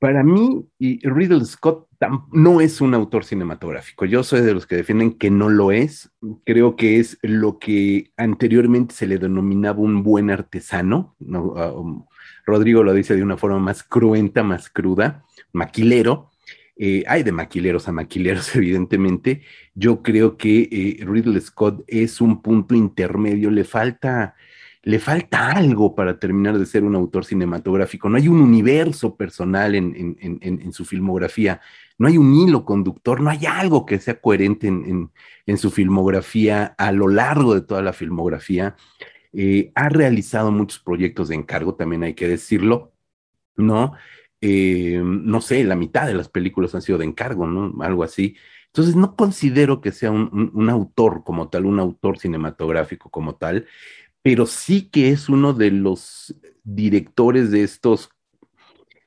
Para 0.00 0.24
mí, 0.24 0.66
y 0.78 1.06
Riddle 1.06 1.44
Scott 1.44 1.86
no 2.32 2.62
es 2.62 2.80
un 2.80 2.94
autor 2.94 3.24
cinematográfico. 3.24 4.06
Yo 4.06 4.22
soy 4.22 4.40
de 4.40 4.54
los 4.54 4.66
que 4.66 4.76
defienden 4.76 5.12
que 5.12 5.30
no 5.30 5.50
lo 5.50 5.72
es. 5.72 6.10
Creo 6.46 6.74
que 6.74 6.98
es 6.98 7.18
lo 7.20 7.58
que 7.58 8.10
anteriormente 8.16 8.94
se 8.94 9.06
le 9.06 9.18
denominaba 9.18 9.80
un 9.80 10.02
buen 10.02 10.30
artesano. 10.30 11.16
Ah, 11.54 11.72
um, 11.72 12.06
Rodrigo 12.46 12.82
lo 12.82 12.94
dice 12.94 13.14
de 13.14 13.22
una 13.22 13.36
forma 13.36 13.58
más 13.58 13.82
cruenta, 13.82 14.42
más 14.42 14.70
cruda, 14.70 15.22
maquilero. 15.52 16.30
Eh, 16.76 17.04
hay 17.06 17.22
de 17.22 17.32
maquileros 17.32 17.86
a 17.86 17.92
maquileros, 17.92 18.54
evidentemente. 18.56 19.42
Yo 19.74 20.02
creo 20.02 20.38
que 20.38 20.62
eh, 20.72 21.04
Ridley 21.04 21.42
Scott 21.42 21.84
es 21.86 22.22
un 22.22 22.40
punto 22.40 22.74
intermedio. 22.74 23.50
Le 23.50 23.64
falta 23.64 24.34
le 24.82 24.98
falta 24.98 25.50
algo 25.50 25.94
para 25.94 26.18
terminar 26.18 26.58
de 26.58 26.64
ser 26.64 26.84
un 26.84 26.94
autor 26.94 27.24
cinematográfico. 27.24 28.08
No 28.08 28.16
hay 28.16 28.28
un 28.28 28.40
universo 28.40 29.16
personal 29.16 29.74
en, 29.74 30.72
su 30.72 30.84
filmografía, 30.84 31.60
no 31.98 32.08
hay 32.08 32.16
un 32.16 32.34
hilo 32.34 32.64
conductor, 32.64 33.20
no 33.20 33.30
hay 33.30 33.44
algo 33.46 33.84
que 33.84 33.98
sea 33.98 34.20
coherente 34.20 34.68
en, 34.68 35.10
su 35.58 35.70
filmografía 35.70 36.74
a 36.78 36.92
lo 36.92 37.08
largo 37.08 37.54
de 37.54 37.60
toda 37.60 37.82
la 37.82 37.92
filmografía. 37.92 38.76
Eh, 39.32 39.70
ha 39.74 39.88
realizado 39.88 40.50
muchos 40.50 40.78
proyectos 40.80 41.28
de 41.28 41.34
encargo, 41.36 41.74
también 41.74 42.02
hay 42.02 42.14
que 42.14 42.28
decirlo, 42.28 42.92
¿no? 43.56 43.92
Eh, 44.40 45.00
no 45.04 45.40
sé, 45.42 45.62
la 45.64 45.76
mitad 45.76 46.06
de 46.06 46.14
las 46.14 46.28
películas 46.28 46.74
han 46.74 46.82
sido 46.82 46.98
de 46.98 47.04
encargo, 47.04 47.46
¿no? 47.46 47.82
Algo 47.84 48.02
así. 48.02 48.36
Entonces, 48.66 48.96
no 48.96 49.16
considero 49.16 49.80
que 49.80 49.92
sea 49.92 50.10
un 50.12 50.70
autor 50.70 51.24
como 51.24 51.48
tal, 51.50 51.66
un 51.66 51.80
autor 51.80 52.18
cinematográfico 52.18 53.10
como 53.10 53.34
tal 53.34 53.66
pero 54.22 54.46
sí 54.46 54.88
que 54.90 55.10
es 55.10 55.28
uno 55.28 55.52
de 55.52 55.70
los 55.70 56.34
directores 56.64 57.50
de 57.50 57.62
estos, 57.62 58.10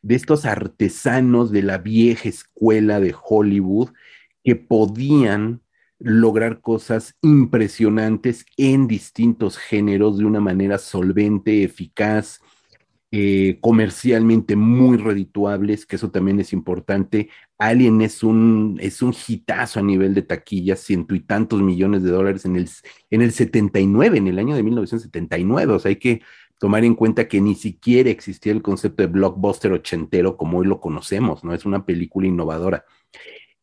de 0.02 0.16
estos 0.16 0.46
artesanos 0.46 1.52
de 1.52 1.62
la 1.62 1.78
vieja 1.78 2.30
escuela 2.30 3.00
de 3.00 3.16
Hollywood 3.22 3.90
que 4.44 4.56
podían 4.56 5.62
lograr 6.00 6.60
cosas 6.60 7.16
impresionantes 7.22 8.46
en 8.58 8.88
distintos 8.88 9.58
géneros 9.58 10.18
de 10.18 10.26
una 10.26 10.42
manera 10.42 10.78
solvente, 10.78 11.64
eficaz, 11.64 12.42
eh, 13.16 13.60
comercialmente 13.62 14.56
muy 14.56 14.98
redituables, 14.98 15.86
que 15.86 15.98
eso 15.98 16.10
también 16.10 16.40
es 16.40 16.52
importante. 16.52 17.30
Alien 17.60 18.02
es 18.02 18.24
un, 18.24 18.80
es 18.82 19.04
un 19.04 19.14
hitazo 19.28 19.80
a 19.80 19.84
nivel 19.84 20.16
de 20.16 20.24
taquilla, 20.24 20.76
ciento 20.76 21.14
y 21.14 21.20
tantos 21.20 21.62
millones 21.62 22.02
de 22.02 22.10
dólares 22.10 22.44
en 22.46 22.56
el, 22.56 22.68
en 23.12 23.22
el 23.22 23.32
79, 23.32 24.18
en 24.18 24.28
el 24.30 24.40
año 24.40 24.56
de 24.56 24.64
1979. 24.64 25.74
O 25.74 25.78
sea, 25.78 25.90
hay 25.90 25.98
que 25.98 26.24
tomar 26.58 26.84
en 26.86 26.96
cuenta 26.96 27.28
que 27.28 27.40
ni 27.40 27.54
siquiera 27.54 28.10
existía 28.10 28.52
el 28.52 28.64
concepto 28.64 29.04
de 29.04 29.08
blockbuster 29.10 29.74
ochentero 29.74 30.36
como 30.36 30.58
hoy 30.58 30.66
lo 30.66 30.80
conocemos, 30.82 31.44
¿no? 31.44 31.54
Es 31.54 31.68
una 31.68 31.86
película 31.86 32.26
innovadora. 32.26 32.84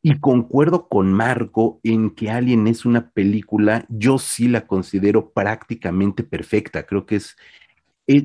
Y 0.00 0.20
concuerdo 0.20 0.88
con 0.88 1.12
Marco 1.12 1.80
en 1.82 2.10
que 2.10 2.30
Alien 2.30 2.68
es 2.68 2.84
una 2.84 3.10
película, 3.10 3.84
yo 3.88 4.18
sí 4.18 4.46
la 4.46 4.68
considero 4.68 5.32
prácticamente 5.32 6.22
perfecta. 6.22 6.84
Creo 6.86 7.04
que 7.04 7.16
es 7.16 7.36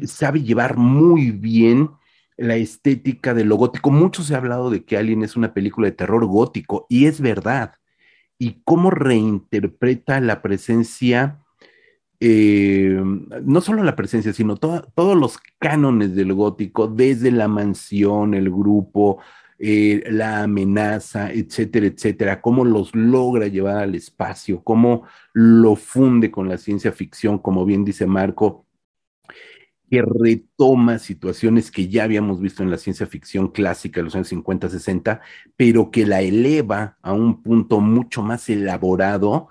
sabe 0.08 0.44
llevar 0.44 0.78
muy 0.78 1.32
bien 1.32 1.92
la 2.38 2.56
estética 2.56 3.34
de 3.34 3.46
lo 3.46 3.56
gótico. 3.56 3.92
Mucho 3.92 4.24
se 4.24 4.36
ha 4.36 4.38
hablado 4.38 4.70
de 4.70 4.84
que 4.84 4.98
Alien 4.98 5.24
es 5.24 5.36
una 5.36 5.54
película 5.54 5.88
de 5.88 5.94
terror 5.94 6.26
gótico, 6.26 6.86
y 6.90 7.06
es 7.06 7.22
verdad. 7.22 7.74
Y 8.38 8.62
cómo 8.64 8.92
reinterpreta 8.92 10.20
la 10.20 10.42
presencia, 10.42 11.40
eh, 12.20 13.02
no 13.44 13.62
solo 13.62 13.84
la 13.84 13.96
presencia, 13.96 14.34
sino 14.34 14.58
todos 14.58 15.18
los 15.18 15.38
cánones 15.60 16.16
del 16.16 16.34
gótico, 16.34 16.88
desde 16.88 17.32
la 17.32 17.48
mansión, 17.48 18.34
el 18.34 18.50
grupo, 18.50 19.20
eh, 19.58 20.04
la 20.10 20.44
amenaza, 20.44 21.32
etcétera, 21.32 21.86
etcétera, 21.88 22.42
cómo 22.42 22.66
los 22.66 22.94
logra 22.94 23.48
llevar 23.48 23.78
al 23.78 23.96
espacio, 23.96 24.62
cómo 24.62 25.04
lo 25.32 25.78
funde 25.78 26.30
con 26.30 26.50
la 26.50 26.58
ciencia 26.58 26.92
ficción, 26.92 27.40
como 27.40 27.64
bien 27.66 27.86
dice 27.86 28.06
Marco, 28.06 28.65
que 29.90 30.02
retoma 30.02 31.00
situaciones 31.00 31.72
que 31.72 31.88
ya 31.88 32.04
habíamos 32.04 32.42
visto 32.42 32.64
en 32.64 32.72
la 32.72 32.78
ciencia 32.78 33.08
ficción 33.08 33.50
clásica 33.50 34.00
de 34.00 34.06
los 34.06 34.16
años 34.16 34.30
50, 34.30 34.70
60, 34.70 35.22
pero 35.56 35.92
que 35.92 36.06
la 36.06 36.22
eleva 36.22 36.98
a 37.02 37.14
un 37.14 37.42
punto 37.44 37.80
mucho 37.82 38.22
más 38.22 38.50
elaborado, 38.50 39.50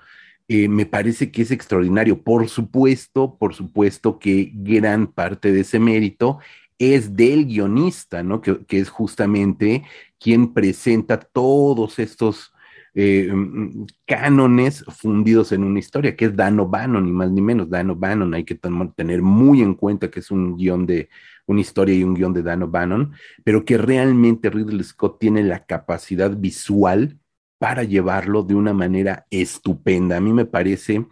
eh, 0.49 0.69
me 0.69 0.87
parece 0.87 1.31
que 1.31 1.43
es 1.43 1.51
extraordinario. 1.51 2.23
Por 2.23 2.49
supuesto, 2.49 3.37
por 3.39 3.55
supuesto 3.55 4.19
que 4.19 4.51
gran 4.55 5.07
parte 5.07 5.53
de 5.53 5.61
ese 5.61 5.79
mérito 5.79 6.39
es 6.79 7.17
del 7.17 7.47
guionista, 7.47 8.23
¿no? 8.23 8.41
Que, 8.41 8.65
que 8.67 8.81
es 8.81 8.91
justamente 8.91 9.85
quien 10.19 10.53
presenta 10.53 11.19
todos 11.21 11.99
estos 11.99 12.54
eh, 12.95 13.29
mm, 13.33 13.87
cánones 14.07 14.85
fundidos 14.89 15.53
en 15.53 15.65
una 15.65 15.81
historia, 15.81 16.17
que 16.17 16.27
es 16.27 16.37
Dan 16.37 16.61
O'Bannon, 16.61 17.05
ni 17.05 17.13
más 17.13 17.31
ni 17.31 17.43
menos. 17.43 17.69
Dan 17.69 17.91
O'Bannon, 17.91 18.35
hay 18.35 18.45
que 18.45 18.59
tener 18.97 19.23
muy 19.23 19.63
en 19.63 19.75
cuenta 19.75 20.11
que 20.11 20.21
es 20.21 20.31
un 20.31 20.57
guion 20.57 20.87
de 20.87 21.09
una 21.47 21.61
historia 21.61 21.95
y 21.95 22.05
un 22.05 22.15
guion 22.15 22.33
de 22.33 22.43
Dan 22.43 22.63
O'Bannon, 22.63 23.13
pero 23.45 23.65
que 23.65 23.79
realmente 23.79 24.51
Ridley 24.51 24.85
Scott 24.85 25.19
tiene 25.19 25.43
la 25.43 25.65
capacidad 25.65 26.37
visual 26.37 27.19
para 27.59 27.83
llevarlo 27.83 28.43
de 28.43 28.55
una 28.55 28.73
manera 28.73 29.27
estupenda. 29.31 30.17
A 30.17 30.21
mí 30.21 30.33
me 30.33 30.45
parece 30.45 31.07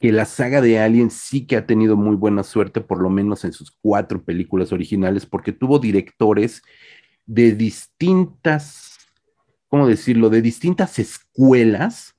que 0.00 0.12
la 0.12 0.24
saga 0.24 0.60
de 0.60 0.78
Alien 0.78 1.10
sí 1.10 1.46
que 1.46 1.56
ha 1.56 1.66
tenido 1.66 1.96
muy 1.96 2.16
buena 2.16 2.42
suerte, 2.42 2.80
por 2.80 3.02
lo 3.02 3.10
menos 3.10 3.44
en 3.44 3.52
sus 3.52 3.76
cuatro 3.82 4.22
películas 4.22 4.72
originales, 4.72 5.26
porque 5.26 5.52
tuvo 5.52 5.78
directores 5.78 6.62
de 7.26 7.52
distintas 7.52 8.87
¿cómo 9.68 9.86
decirlo?, 9.86 10.30
de 10.30 10.42
distintas 10.42 10.98
escuelas 10.98 12.16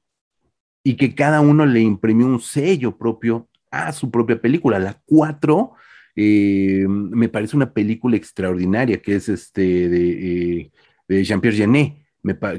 y 0.83 0.95
que 0.95 1.13
cada 1.15 1.41
uno 1.41 1.65
le 1.65 1.81
imprimió 1.81 2.25
un 2.25 2.39
sello 2.39 2.97
propio 2.97 3.49
a 3.71 3.91
su 3.91 4.09
propia 4.09 4.41
película. 4.41 4.79
La 4.79 5.01
4 5.05 5.73
eh, 6.15 6.85
me 6.87 7.29
parece 7.29 7.55
una 7.55 7.73
película 7.73 8.17
extraordinaria, 8.17 9.01
que 9.01 9.15
es 9.15 9.29
este 9.29 9.89
de, 9.89 10.71
eh, 11.07 11.23
Jean-Pierre 11.23 11.57
Genet, 11.57 11.95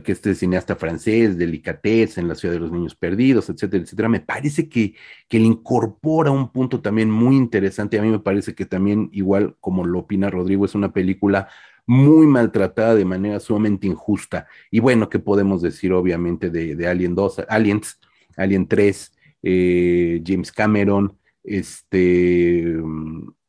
que 0.02 0.12
este 0.12 0.35
cineasta 0.35 0.76
francés, 0.76 1.37
Delicatez, 1.37 2.16
en 2.16 2.28
la 2.28 2.35
ciudad 2.35 2.54
de 2.54 2.61
los 2.61 2.73
niños 2.73 2.94
perdidos, 2.94 3.50
etcétera, 3.50 3.82
etcétera. 3.82 4.09
Me 4.09 4.20
parece 4.20 4.68
que, 4.68 4.94
que 5.28 5.38
le 5.38 5.44
incorpora 5.44 6.30
un 6.30 6.50
punto 6.50 6.80
también 6.80 7.11
muy 7.11 7.37
interesante. 7.37 7.99
A 7.99 8.02
mí 8.02 8.09
me 8.09 8.20
parece 8.20 8.54
que 8.54 8.64
también, 8.64 9.11
igual 9.12 9.56
como 9.61 9.85
lo 9.85 10.00
opina 10.00 10.30
Rodrigo, 10.30 10.64
es 10.64 10.75
una 10.75 10.92
película 10.92 11.49
muy 11.90 12.28
maltratada 12.28 12.94
de 12.94 13.04
manera 13.04 13.40
sumamente 13.40 13.88
injusta. 13.88 14.47
Y 14.70 14.78
bueno, 14.78 15.09
¿qué 15.09 15.18
podemos 15.18 15.61
decir 15.61 15.92
obviamente 15.92 16.49
de, 16.49 16.87
Alien 16.87 17.16
2, 17.16 17.47
Aliens, 17.49 17.99
Alien 18.37 18.68
3, 18.68 19.12
eh, 19.42 20.23
James 20.25 20.52
Cameron, 20.52 21.18
este... 21.42 22.76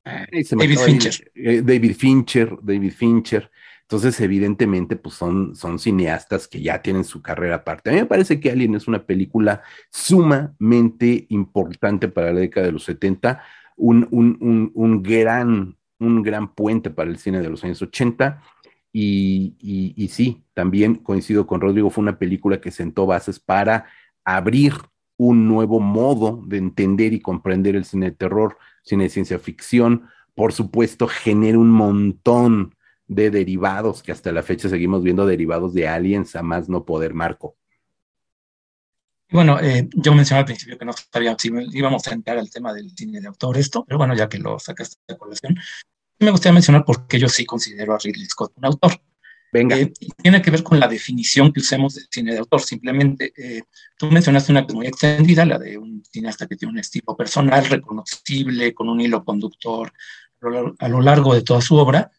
David 0.03 0.79
Fincher. 0.79 1.31
Eh, 1.36 1.62
David 1.63 1.93
Fincher, 1.95 2.57
David 2.63 2.93
Fincher. 2.93 3.51
Entonces, 3.83 4.19
evidentemente, 4.21 4.95
pues 4.95 5.13
son, 5.13 5.55
son 5.55 5.77
cineastas 5.77 6.48
que 6.48 6.63
ya 6.63 6.81
tienen 6.81 7.03
su 7.03 7.21
carrera 7.21 7.57
aparte. 7.57 7.91
A 7.91 7.93
mí 7.93 8.00
me 8.00 8.07
parece 8.07 8.39
que 8.39 8.50
Alien 8.50 8.74
es 8.74 8.88
una 8.88 9.05
película 9.05 9.62
sumamente 9.91 11.27
importante 11.29 12.07
para 12.07 12.33
la 12.33 12.39
década 12.39 12.65
de 12.65 12.71
los 12.71 12.86
70, 12.86 13.39
un, 13.77 14.07
un, 14.10 14.71
un 14.74 15.03
gran 15.03 15.77
un 16.01 16.24
gran 16.24 16.53
puente 16.53 16.89
para 16.89 17.10
el 17.10 17.17
cine 17.17 17.41
de 17.41 17.50
los 17.50 17.63
años 17.63 17.81
80. 17.81 18.41
Y, 18.93 20.10
sí, 20.12 20.43
también 20.53 20.96
coincido 20.96 21.48
con 21.48 21.62
Rodrigo, 21.62 21.89
fue 21.89 22.01
una 22.01 22.20
película 22.20 22.60
que 22.60 22.72
sentó 22.72 23.05
bases 23.05 23.39
para 23.39 23.86
abrir 24.25 24.74
un 25.17 25.48
nuevo 25.48 25.79
modo 25.79 26.41
de 26.46 26.58
entender 26.58 27.13
y 27.13 27.22
comprender 27.22 27.75
el 27.75 27.86
cine 27.86 28.08
de 28.08 28.15
terror, 28.15 28.58
cine 28.84 29.05
de 29.05 29.10
ciencia 29.10 29.39
ficción. 29.39 30.08
Por 30.36 30.51
supuesto, 30.51 31.08
genera 31.08 31.60
un 31.60 31.70
montón 31.70 32.75
de 33.08 33.29
derivados 33.29 34.03
que 34.03 34.12
hasta 34.12 34.31
la 34.31 34.43
fecha 34.43 34.70
seguimos 34.70 35.03
viendo 35.03 35.25
derivados 35.25 35.74
de 35.74 35.88
Aliens 35.88 36.36
a 36.36 36.41
más 36.41 36.70
no 36.70 36.86
poder, 36.86 37.13
Marco. 37.13 37.55
Bueno, 39.31 39.60
eh, 39.62 39.88
yo 39.93 40.13
mencioné 40.13 40.39
al 40.39 40.46
principio 40.46 40.77
que 40.77 40.84
no 40.84 40.91
sabía 40.91 41.38
si 41.39 41.50
íbamos 41.72 42.05
a 42.05 42.13
entrar 42.13 42.38
al 42.38 42.50
tema 42.50 42.74
del 42.74 42.91
cine 42.91 43.22
de 43.22 43.27
autor 43.27 43.58
esto, 43.58 43.86
pero 43.86 43.98
bueno, 43.98 44.13
ya 44.13 44.27
que 44.27 44.38
lo 44.38 44.60
sacaste 44.60 44.98
de 45.08 45.17
colación, 45.17 45.55
me 46.25 46.31
gustaría 46.31 46.53
mencionar 46.53 46.85
por 46.85 47.07
qué 47.07 47.19
yo 47.19 47.27
sí 47.27 47.45
considero 47.45 47.93
a 47.93 47.97
Ridley 47.97 48.25
Scott 48.25 48.53
un 48.55 48.65
autor. 48.65 49.01
Venga. 49.53 49.77
Eh, 49.77 49.91
tiene 50.21 50.41
que 50.41 50.51
ver 50.51 50.63
con 50.63 50.79
la 50.79 50.87
definición 50.87 51.51
que 51.51 51.59
usemos 51.59 51.95
del 51.95 52.07
cine 52.09 52.31
de 52.31 52.39
autor. 52.39 52.61
Simplemente, 52.61 53.33
eh, 53.35 53.63
tú 53.97 54.07
mencionaste 54.07 54.51
una 54.51 54.65
que 54.65 54.73
muy 54.73 54.87
extendida, 54.87 55.45
la 55.45 55.59
de 55.59 55.77
un 55.77 56.03
cineasta 56.09 56.47
que 56.47 56.55
tiene 56.55 56.71
un 56.71 56.79
estilo 56.79 57.15
personal, 57.17 57.65
reconocible, 57.65 58.73
con 58.73 58.87
un 58.87 59.01
hilo 59.01 59.23
conductor 59.25 59.91
a 60.79 60.87
lo 60.87 61.01
largo 61.01 61.35
de 61.35 61.43
toda 61.43 61.61
su 61.61 61.75
obra. 61.75 62.11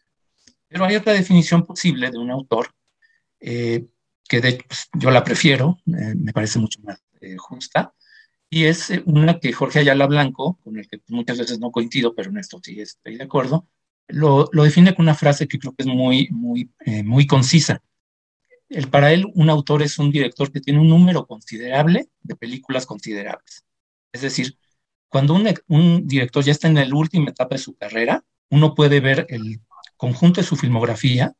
Pero 0.67 0.85
hay 0.85 0.95
otra 0.95 1.13
definición 1.13 1.65
posible 1.65 2.09
de 2.11 2.17
un 2.17 2.31
autor 2.31 2.69
que 4.33 4.41
de 4.41 4.49
hecho 4.49 4.65
pues, 4.67 4.89
yo 4.93 5.11
la 5.11 5.23
prefiero, 5.23 5.77
me 5.85 6.33
parece 6.33 6.59
mucho 6.59 6.79
más 6.81 7.01
eh, 7.21 7.37
justa, 7.37 7.93
y 8.49 8.65
es 8.65 8.91
eh, 8.91 9.03
una 9.05 9.39
que 9.39 9.53
Jorge 9.53 9.79
Ayala 9.79 10.07
Blanco, 10.07 10.59
con 10.63 10.77
el 10.77 10.87
que 10.87 11.01
muchas 11.07 11.37
veces 11.37 11.59
no 11.59 11.71
coincido, 11.71 12.13
pero 12.15 12.29
en 12.29 12.37
esto 12.37 12.59
sí 12.61 12.79
estoy 12.79 13.17
de 13.17 13.23
acuerdo, 13.23 13.67
lo, 14.07 14.49
define 14.51 14.95
con 14.95 15.05
una 15.05 15.15
frase 15.15 15.47
que 15.47 15.59
creo 15.59 15.73
que 15.73 15.83
es 15.83 15.87
muy, 15.87 16.29
muy, 16.31 16.69
eh, 16.85 17.03
muy 17.03 17.25
concisa. 17.27 17.81
El, 18.69 18.89
para 18.89 19.11
él, 19.13 19.25
un 19.35 19.49
autor 19.49 19.83
es 19.83 19.99
un 19.99 20.11
director 20.11 20.51
que 20.51 20.61
tiene 20.61 20.79
un 20.79 20.89
número 20.89 21.25
considerable 21.25 22.09
de 22.21 22.35
películas 22.35 22.85
considerables. 22.85 23.65
Es 24.11 24.21
decir, 24.21 24.57
cuando 25.09 25.33
un, 25.33 25.47
un 25.67 26.07
director 26.07 26.43
ya 26.43 26.51
está 26.51 26.67
en 26.67 26.75
la 26.75 26.95
última 26.95 27.29
etapa 27.29 27.55
de 27.55 27.61
su 27.61 27.75
carrera, 27.75 28.23
uno 28.49 28.73
puede 28.75 28.99
ver 28.99 29.25
el 29.29 29.61
conjunto 29.97 30.41
de 30.41 30.47
su 30.47 30.55
filmografía 30.55 31.35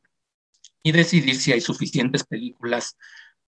y 0.84 0.92
decidir 0.92 1.36
si 1.36 1.52
hay 1.52 1.62
suficientes 1.62 2.24
películas 2.24 2.98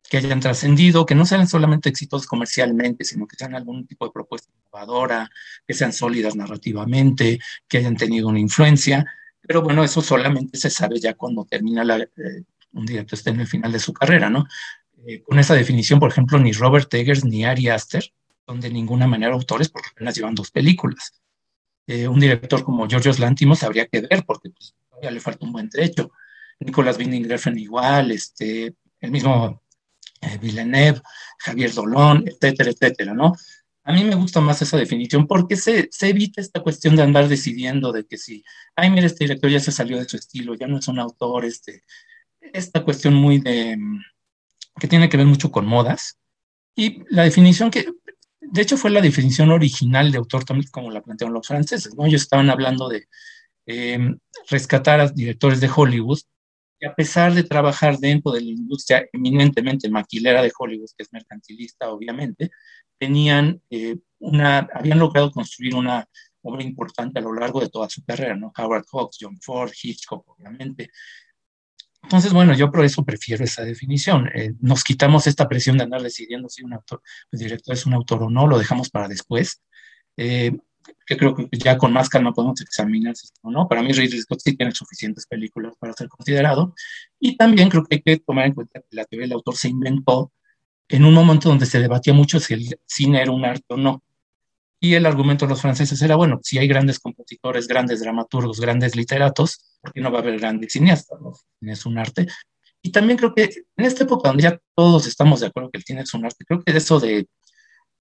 que 0.10 0.18
hayan 0.18 0.40
trascendido, 0.40 1.06
que 1.06 1.16
no 1.16 1.26
sean 1.26 1.48
solamente 1.48 1.90
exitosos 1.90 2.28
comercialmente, 2.28 3.04
sino 3.04 3.28
que 3.28 3.36
sean 3.36 3.56
algún 3.56 3.88
tipo 3.88 4.06
de 4.06 4.12
propuesta 4.12 4.52
innovadora, 4.54 5.30
que 5.68 5.74
sean 5.74 5.94
sólidas 5.94 6.36
narrativamente, 6.36 7.40
que 7.68 7.78
hayan 7.80 7.96
tenido 7.96 8.28
una 8.28 8.40
influencia. 8.40 9.06
Pero 9.42 9.62
bueno, 9.62 9.84
eso 9.84 10.02
solamente 10.02 10.58
se 10.58 10.70
sabe 10.70 11.00
ya 11.00 11.14
cuando 11.14 11.46
termina 11.46 11.84
la, 11.84 11.98
eh, 12.00 12.44
un 12.74 12.86
director 12.86 13.18
esté 13.18 13.32
en 13.32 13.42
el 13.42 13.48
final 13.48 13.72
de 13.72 13.80
su 13.80 13.94
carrera, 13.94 14.30
¿no? 14.30 14.46
Eh, 15.08 15.22
con 15.22 15.40
esa 15.40 15.54
definición, 15.54 16.00
por 16.00 16.12
ejemplo, 16.12 16.40
ni 16.40 16.52
Robert 16.52 16.94
Eggers 16.94 17.24
ni 17.24 17.46
Ari 17.46 17.70
Aster 17.70 18.12
son 18.46 18.62
de 18.62 18.70
ninguna 18.70 19.08
manera 19.08 19.34
autores 19.34 19.70
porque 19.70 19.90
apenas 19.92 20.16
llevan 20.16 20.36
dos 20.36 20.52
películas. 20.52 21.14
Eh, 21.88 22.08
un 22.08 22.20
director 22.20 22.64
como 22.64 22.88
Georgios 22.88 23.20
Lantimos 23.20 23.64
habría 23.64 23.86
que 23.88 24.02
ver 24.02 24.24
porque 24.26 24.50
pues, 24.50 24.76
todavía 24.90 25.12
le 25.12 25.20
falta 25.20 25.46
un 25.46 25.52
buen 25.52 25.70
trecho. 25.70 26.12
Nicolás 26.60 26.98
Winding 26.98 27.30
Refn 27.30 27.58
igual, 27.58 28.12
este, 28.12 28.74
el 29.02 29.12
mismo 29.12 29.62
eh, 30.22 30.38
Villeneuve, 30.42 31.02
Javier 31.40 31.74
Dolón, 31.74 32.26
etcétera, 32.28 32.72
etcétera, 32.72 33.14
¿no? 33.14 33.34
A 33.84 33.94
mí 33.94 34.04
me 34.04 34.16
gusta 34.16 34.42
más 34.42 34.62
esa 34.62 34.78
definición 34.78 35.28
porque 35.28 35.56
se, 35.56 35.90
se, 35.92 36.10
evita 36.10 36.42
esta 36.42 36.62
cuestión 36.62 36.96
de 36.96 37.04
andar 37.04 37.28
decidiendo 37.28 37.92
de 37.92 38.06
que 38.06 38.18
si, 38.18 38.44
ay, 38.76 38.90
mira, 38.90 39.06
este 39.06 39.26
director 39.26 39.50
ya 39.52 39.60
se 39.60 39.72
salió 39.72 39.98
de 39.98 40.10
su 40.10 40.18
estilo, 40.18 40.56
ya 40.56 40.68
no 40.68 40.80
es 40.80 40.88
un 40.88 41.00
autor, 41.00 41.46
este, 41.46 41.84
esta 42.54 42.84
cuestión 42.84 43.14
muy 43.14 43.40
de, 43.40 43.78
que 44.80 44.88
tiene 44.88 45.08
que 45.08 45.18
ver 45.18 45.28
mucho 45.28 45.52
con 45.52 45.68
modas. 45.68 46.18
Y 46.76 47.04
la 47.10 47.24
definición 47.24 47.70
que, 47.72 47.86
de 48.42 48.62
hecho, 48.62 48.78
fue 48.78 48.92
la 48.92 49.02
definición 49.02 49.52
original 49.52 50.12
de 50.12 50.18
autor 50.18 50.46
también 50.46 50.70
como 50.72 50.92
la 50.92 51.02
plantearon 51.02 51.34
los 51.34 51.48
franceses, 51.48 51.96
¿no? 51.96 52.06
Ellos 52.06 52.24
estaban 52.24 52.50
hablando 52.50 52.90
de 52.90 53.08
eh, 53.68 54.16
rescatar 54.50 55.00
a 55.00 55.10
directores 55.10 55.62
de 55.62 55.70
Hollywood 55.74 56.20
y 56.80 56.86
a 56.86 56.94
pesar 56.94 57.34
de 57.34 57.44
trabajar 57.44 57.98
dentro 57.98 58.32
de 58.32 58.42
la 58.42 58.50
industria 58.50 59.08
eminentemente 59.14 59.90
maquilera 59.90 60.42
de 60.42 60.52
Hollywood, 60.58 60.90
que 60.98 61.04
es 61.04 61.14
mercantilista, 61.14 61.90
obviamente, 61.90 62.52
tenían 62.98 63.62
eh, 63.70 63.98
una, 64.20 64.68
habían 64.74 65.00
logrado 65.00 65.32
construir 65.32 65.76
una 65.76 66.08
obra 66.42 66.64
importante 66.64 67.20
a 67.20 67.22
lo 67.22 67.34
largo 67.34 67.60
de 67.60 67.70
toda 67.70 67.90
su 67.90 68.04
carrera, 68.04 68.36
¿no? 68.36 68.52
Howard 68.58 68.86
Hawks, 68.92 69.18
John 69.20 69.40
Ford, 69.42 69.72
Hitchcock, 69.82 70.28
obviamente. 70.28 70.92
Entonces, 72.04 72.34
bueno, 72.34 72.54
yo 72.54 72.72
por 72.72 72.86
eso 72.86 73.04
prefiero 73.04 73.44
esa 73.44 73.64
definición. 73.64 74.30
Eh, 74.36 74.54
nos 74.60 74.84
quitamos 74.84 75.26
esta 75.26 75.48
presión 75.50 75.78
de 75.78 75.86
andar 75.86 76.04
decidiendo 76.04 76.50
si 76.50 76.64
un 76.64 76.74
el 76.74 77.40
director 77.40 77.74
es 77.74 77.86
un 77.88 77.94
autor 77.94 78.24
o 78.24 78.30
no, 78.30 78.46
lo 78.46 78.60
dejamos 78.60 78.92
para 78.92 79.08
después. 79.08 79.64
Eh, 80.18 80.56
que 81.06 81.18
creo 81.18 81.36
que 81.36 81.48
ya 81.52 81.78
con 81.78 81.94
más 81.94 82.10
calma 82.10 82.34
podemos 82.34 82.62
examinar 82.62 83.16
si 83.16 83.28
no. 83.44 83.68
Para 83.68 83.82
mí 83.82 83.92
Ridley 83.92 84.22
Scott 84.22 84.40
sí 84.44 84.56
tiene 84.56 84.72
suficientes 84.72 85.26
películas 85.26 85.74
para 85.80 85.94
ser 85.94 86.08
considerado. 86.08 86.74
Y 87.20 87.38
también 87.38 87.70
creo 87.70 87.84
que 87.84 87.96
hay 87.96 88.02
que 88.02 88.18
tomar 88.18 88.46
en 88.46 88.54
cuenta 88.54 88.80
que 88.80 88.96
la 88.96 89.06
teoría 89.06 89.26
del 89.26 89.34
autor 89.34 89.56
se 89.56 89.70
inventó 89.70 90.32
en 90.88 91.06
un 91.06 91.14
momento 91.14 91.50
donde 91.50 91.66
se 91.66 91.80
debatía 91.80 92.14
mucho 92.14 92.40
si 92.40 92.54
el 92.54 92.80
cine 92.86 93.22
era 93.22 93.32
un 93.32 93.46
arte 93.46 93.66
o 93.70 93.78
no. 93.78 94.04
Y 94.80 94.94
el 94.94 95.06
argumento 95.06 95.46
de 95.46 95.50
los 95.50 95.62
franceses 95.62 96.02
era, 96.02 96.16
bueno, 96.16 96.40
si 96.44 96.58
hay 96.58 96.68
grandes 96.68 97.00
compositores, 97.00 97.68
grandes 97.68 98.02
dramaturgos, 98.02 98.60
grandes 98.60 98.96
literatos, 98.96 99.78
¿por 99.82 99.94
qué 99.94 100.02
no 100.02 100.12
va 100.12 100.20
a 100.20 100.22
haber 100.22 100.38
grandes 100.38 100.74
cineastas? 100.74 101.18
Es 101.62 101.86
un 101.86 101.98
arte. 101.98 102.28
Y 102.82 102.92
también 102.92 103.18
creo 103.18 103.34
que 103.34 103.50
en 103.78 103.86
esta 103.86 104.04
época 104.04 104.30
donde 104.30 104.44
ya 104.44 104.60
todos 104.76 105.08
estamos 105.08 105.40
de 105.40 105.48
acuerdo 105.48 105.72
que 105.72 105.80
el 105.80 105.84
cine 105.84 106.02
es 106.02 106.14
un 106.14 106.26
arte, 106.26 106.46
creo 106.46 106.62
que 106.62 106.72
eso 106.78 107.00
de 107.00 107.28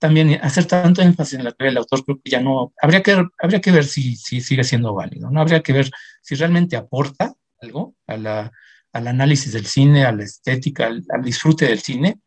también 0.04 0.38
hacer 0.42 0.66
tanto 0.66 1.00
énfasis 1.00 1.38
en 1.38 1.44
la 1.44 1.52
teoría 1.52 1.70
del 1.70 1.78
autor, 1.78 2.04
creo 2.04 2.20
que 2.22 2.30
ya 2.30 2.38
no, 2.38 2.74
habría 2.78 3.02
que, 3.02 3.24
habría 3.42 3.62
que 3.62 3.72
ver 3.72 3.86
si, 3.86 4.16
si 4.16 4.42
sigue 4.42 4.62
siendo 4.62 4.92
válido, 4.92 5.30
¿no? 5.30 5.40
Habría 5.40 5.62
que 5.62 5.72
ver 5.72 5.90
si 6.20 6.34
realmente 6.34 6.76
aporta 6.76 7.32
algo 7.58 7.94
a 8.06 8.50
al 8.92 9.06
análisis 9.08 9.54
del 9.54 9.64
cine, 9.64 10.04
a 10.04 10.12
la 10.12 10.24
estética, 10.24 10.88
al, 10.88 11.22
disfrute 11.22 11.64
del 11.64 11.78
cine. 11.78 12.20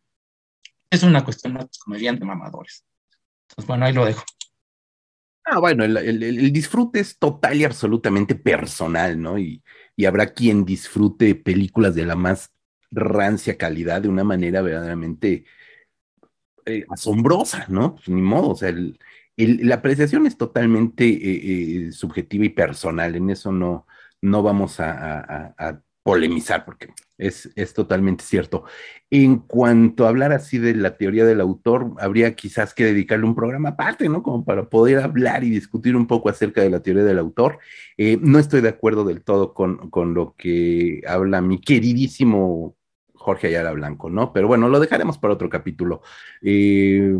Es 0.89 1.03
una 1.03 1.23
cuestión 1.23 1.55
como 1.85 1.95
de 1.95 2.25
mamadores. 2.25 2.83
Entonces, 3.43 3.67
bueno, 3.67 3.85
ahí 3.85 3.93
lo 3.93 4.05
dejo. 4.05 4.23
Ah, 5.45 5.59
bueno, 5.59 5.83
el, 5.83 5.95
el, 5.97 6.23
el, 6.23 6.51
disfrute 6.51 6.99
es 6.99 7.19
total 7.19 7.57
y 7.57 7.63
absolutamente 7.63 8.33
personal, 8.33 9.21
¿no? 9.21 9.37
Y, 9.37 9.61
y, 9.95 10.05
habrá 10.05 10.33
quien 10.33 10.65
disfrute 10.65 11.35
películas 11.35 11.93
de 11.93 12.05
la 12.07 12.15
más 12.15 12.49
rancia 12.89 13.55
calidad 13.55 14.01
de 14.01 14.09
una 14.09 14.23
manera 14.23 14.63
verdaderamente 14.63 15.45
eh, 16.67 16.85
asombrosa, 16.89 17.65
¿no? 17.69 17.95
Pues, 17.95 18.09
ni 18.09 18.21
modo, 18.21 18.49
o 18.49 18.55
sea, 18.55 18.75
la 19.37 19.75
apreciación 19.75 20.27
es 20.27 20.37
totalmente 20.37 21.05
eh, 21.05 21.87
eh, 21.87 21.91
subjetiva 21.93 22.43
y 22.43 22.49
personal, 22.49 23.15
en 23.15 23.29
eso 23.29 23.53
no, 23.53 23.87
no 24.21 24.43
vamos 24.43 24.79
a, 24.79 25.81
polemizar 26.03 26.63
porque 26.63 26.87
es, 27.17 27.49
es, 27.57 27.73
totalmente 27.73 28.23
cierto. 28.23 28.63
En 29.09 29.39
cuanto 29.39 30.05
a 30.05 30.09
hablar 30.09 30.31
así 30.31 30.57
de 30.57 30.73
la 30.73 30.95
teoría 30.95 31.25
del 31.25 31.41
autor, 31.41 31.95
habría 31.99 32.33
quizás 32.33 32.73
que 32.73 32.85
dedicarle 32.85 33.25
un 33.25 33.35
programa 33.35 33.69
aparte, 33.69 34.07
¿no? 34.07 34.23
Como 34.23 34.45
para 34.45 34.69
poder 34.69 34.99
hablar 34.99 35.43
y 35.43 35.49
discutir 35.49 35.97
un 35.97 36.07
poco 36.07 36.29
acerca 36.29 36.61
de 36.61 36.69
la 36.69 36.81
teoría 36.81 37.03
del 37.03 37.19
autor. 37.19 37.59
no 38.21 38.39
estoy 38.39 38.61
de 38.61 38.69
acuerdo 38.69 39.03
del 39.03 39.21
todo 39.21 39.53
con, 39.53 39.89
con 39.89 40.13
lo 40.13 40.33
que 40.37 41.01
habla 41.05 41.41
mi 41.41 41.59
queridísimo 41.59 42.76
Jorge 43.27 43.47
Ayala 43.47 43.73
Blanco, 43.73 44.09
¿no? 44.09 44.31
Pero 44.31 44.47
bueno, 44.47 44.69
lo 44.69 44.79
dejaremos 44.79 45.17
para 45.17 45.33
otro 45.33 45.49
capítulo. 45.49 46.01
Eh, 46.41 47.11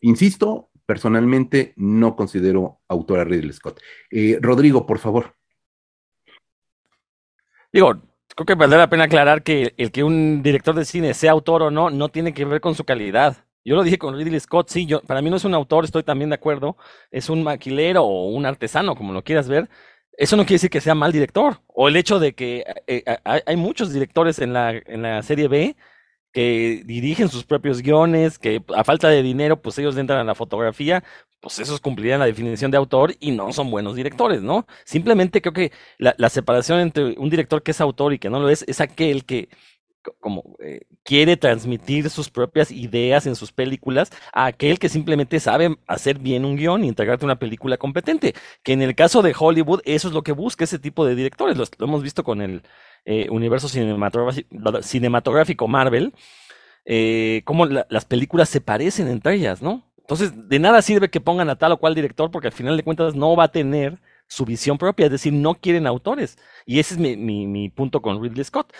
insisto, 0.00 0.70
personalmente 0.86 1.72
no 1.74 2.14
considero 2.14 2.78
autor 2.86 3.18
a 3.18 3.24
Ridley 3.24 3.52
Scott. 3.52 3.80
Eh, 4.12 4.38
Rodrigo, 4.40 4.86
por 4.86 5.00
favor. 5.00 5.34
Digo, 7.72 8.00
creo 8.28 8.46
que 8.46 8.54
vale 8.54 8.76
la 8.76 8.88
pena 8.88 9.04
aclarar 9.04 9.42
que 9.42 9.74
el 9.76 9.90
que 9.90 10.04
un 10.04 10.40
director 10.40 10.76
de 10.76 10.84
cine 10.84 11.14
sea 11.14 11.32
autor 11.32 11.62
o 11.62 11.70
no, 11.72 11.90
no 11.90 12.10
tiene 12.10 12.32
que 12.32 12.44
ver 12.44 12.60
con 12.60 12.76
su 12.76 12.84
calidad. 12.84 13.38
Yo 13.64 13.74
lo 13.74 13.82
dije 13.82 13.98
con 13.98 14.16
Ridley 14.16 14.38
Scott, 14.38 14.68
sí, 14.68 14.86
yo, 14.86 15.02
para 15.02 15.20
mí 15.20 15.30
no 15.30 15.36
es 15.36 15.44
un 15.44 15.54
autor, 15.54 15.84
estoy 15.84 16.04
también 16.04 16.30
de 16.30 16.36
acuerdo, 16.36 16.76
es 17.10 17.28
un 17.28 17.42
maquilero 17.42 18.04
o 18.04 18.28
un 18.28 18.46
artesano, 18.46 18.94
como 18.94 19.12
lo 19.12 19.24
quieras 19.24 19.48
ver, 19.48 19.68
eso 20.18 20.36
no 20.36 20.42
quiere 20.42 20.56
decir 20.56 20.70
que 20.70 20.80
sea 20.80 20.96
mal 20.96 21.12
director. 21.12 21.62
O 21.68 21.88
el 21.88 21.96
hecho 21.96 22.18
de 22.18 22.34
que 22.34 22.64
eh, 22.88 23.04
eh, 23.06 23.18
hay, 23.24 23.56
muchos 23.56 23.92
directores 23.92 24.40
en 24.40 24.52
la, 24.52 24.72
en 24.72 25.02
la 25.02 25.22
serie 25.22 25.46
B 25.46 25.76
que 26.32 26.82
dirigen 26.84 27.28
sus 27.28 27.44
propios 27.44 27.80
guiones, 27.82 28.38
que 28.38 28.62
a 28.74 28.84
falta 28.84 29.08
de 29.08 29.22
dinero, 29.22 29.62
pues 29.62 29.78
ellos 29.78 29.96
entran 29.96 30.18
a 30.18 30.24
la 30.24 30.34
fotografía, 30.34 31.04
pues 31.40 31.60
esos 31.60 31.80
cumplirían 31.80 32.18
la 32.18 32.26
definición 32.26 32.70
de 32.72 32.76
autor 32.76 33.14
y 33.20 33.30
no 33.30 33.52
son 33.52 33.70
buenos 33.70 33.94
directores, 33.94 34.42
¿no? 34.42 34.66
Simplemente 34.84 35.40
creo 35.40 35.52
que 35.52 35.72
la, 35.98 36.14
la 36.18 36.28
separación 36.28 36.80
entre 36.80 37.14
un 37.16 37.30
director 37.30 37.62
que 37.62 37.70
es 37.70 37.80
autor 37.80 38.12
y 38.12 38.18
que 38.18 38.28
no 38.28 38.40
lo 38.40 38.50
es, 38.50 38.64
es 38.66 38.80
aquel 38.80 39.24
que 39.24 39.48
como 40.20 40.56
eh, 40.60 40.82
quiere 41.02 41.36
transmitir 41.36 42.10
sus 42.10 42.30
propias 42.30 42.70
ideas 42.70 43.26
en 43.26 43.36
sus 43.36 43.52
películas 43.52 44.10
a 44.32 44.46
aquel 44.46 44.78
que 44.78 44.88
simplemente 44.88 45.40
sabe 45.40 45.76
hacer 45.86 46.18
bien 46.18 46.44
un 46.44 46.56
guion 46.56 46.84
y 46.84 46.88
integrarte 46.88 47.24
una 47.24 47.38
película 47.38 47.76
competente. 47.76 48.34
Que 48.62 48.72
en 48.72 48.82
el 48.82 48.94
caso 48.94 49.22
de 49.22 49.34
Hollywood, 49.38 49.80
eso 49.84 50.08
es 50.08 50.14
lo 50.14 50.22
que 50.22 50.32
busca 50.32 50.64
ese 50.64 50.78
tipo 50.78 51.06
de 51.06 51.14
directores. 51.14 51.56
Lo, 51.56 51.64
hemos 51.84 52.02
visto 52.02 52.24
con 52.24 52.42
el 52.42 52.62
eh, 53.04 53.28
universo 53.30 53.68
cinematográfico, 53.68 55.68
Marvel, 55.68 56.14
eh, 56.84 57.42
cómo 57.44 57.66
las 57.66 58.04
películas 58.04 58.48
se 58.48 58.60
parecen 58.60 59.08
entre 59.08 59.34
ellas, 59.34 59.62
¿no? 59.62 59.84
Entonces, 59.98 60.48
de 60.48 60.58
nada 60.58 60.80
sirve 60.80 61.10
que 61.10 61.20
pongan 61.20 61.50
a 61.50 61.56
tal 61.56 61.72
o 61.72 61.76
cual 61.76 61.94
director 61.94 62.30
porque 62.30 62.48
al 62.48 62.54
final 62.54 62.78
de 62.78 62.82
cuentas 62.82 63.14
no 63.14 63.36
va 63.36 63.44
a 63.44 63.52
tener 63.52 64.00
su 64.26 64.44
visión 64.44 64.78
propia, 64.78 65.06
es 65.06 65.12
decir, 65.12 65.32
no 65.32 65.54
quieren 65.54 65.86
autores. 65.86 66.38
Y 66.64 66.78
ese 66.78 66.94
es 66.94 67.00
mi, 67.00 67.46
mi 67.46 67.68
punto 67.70 68.00
con 68.00 68.22
Ridley 68.22 68.44
Scott 68.44 68.72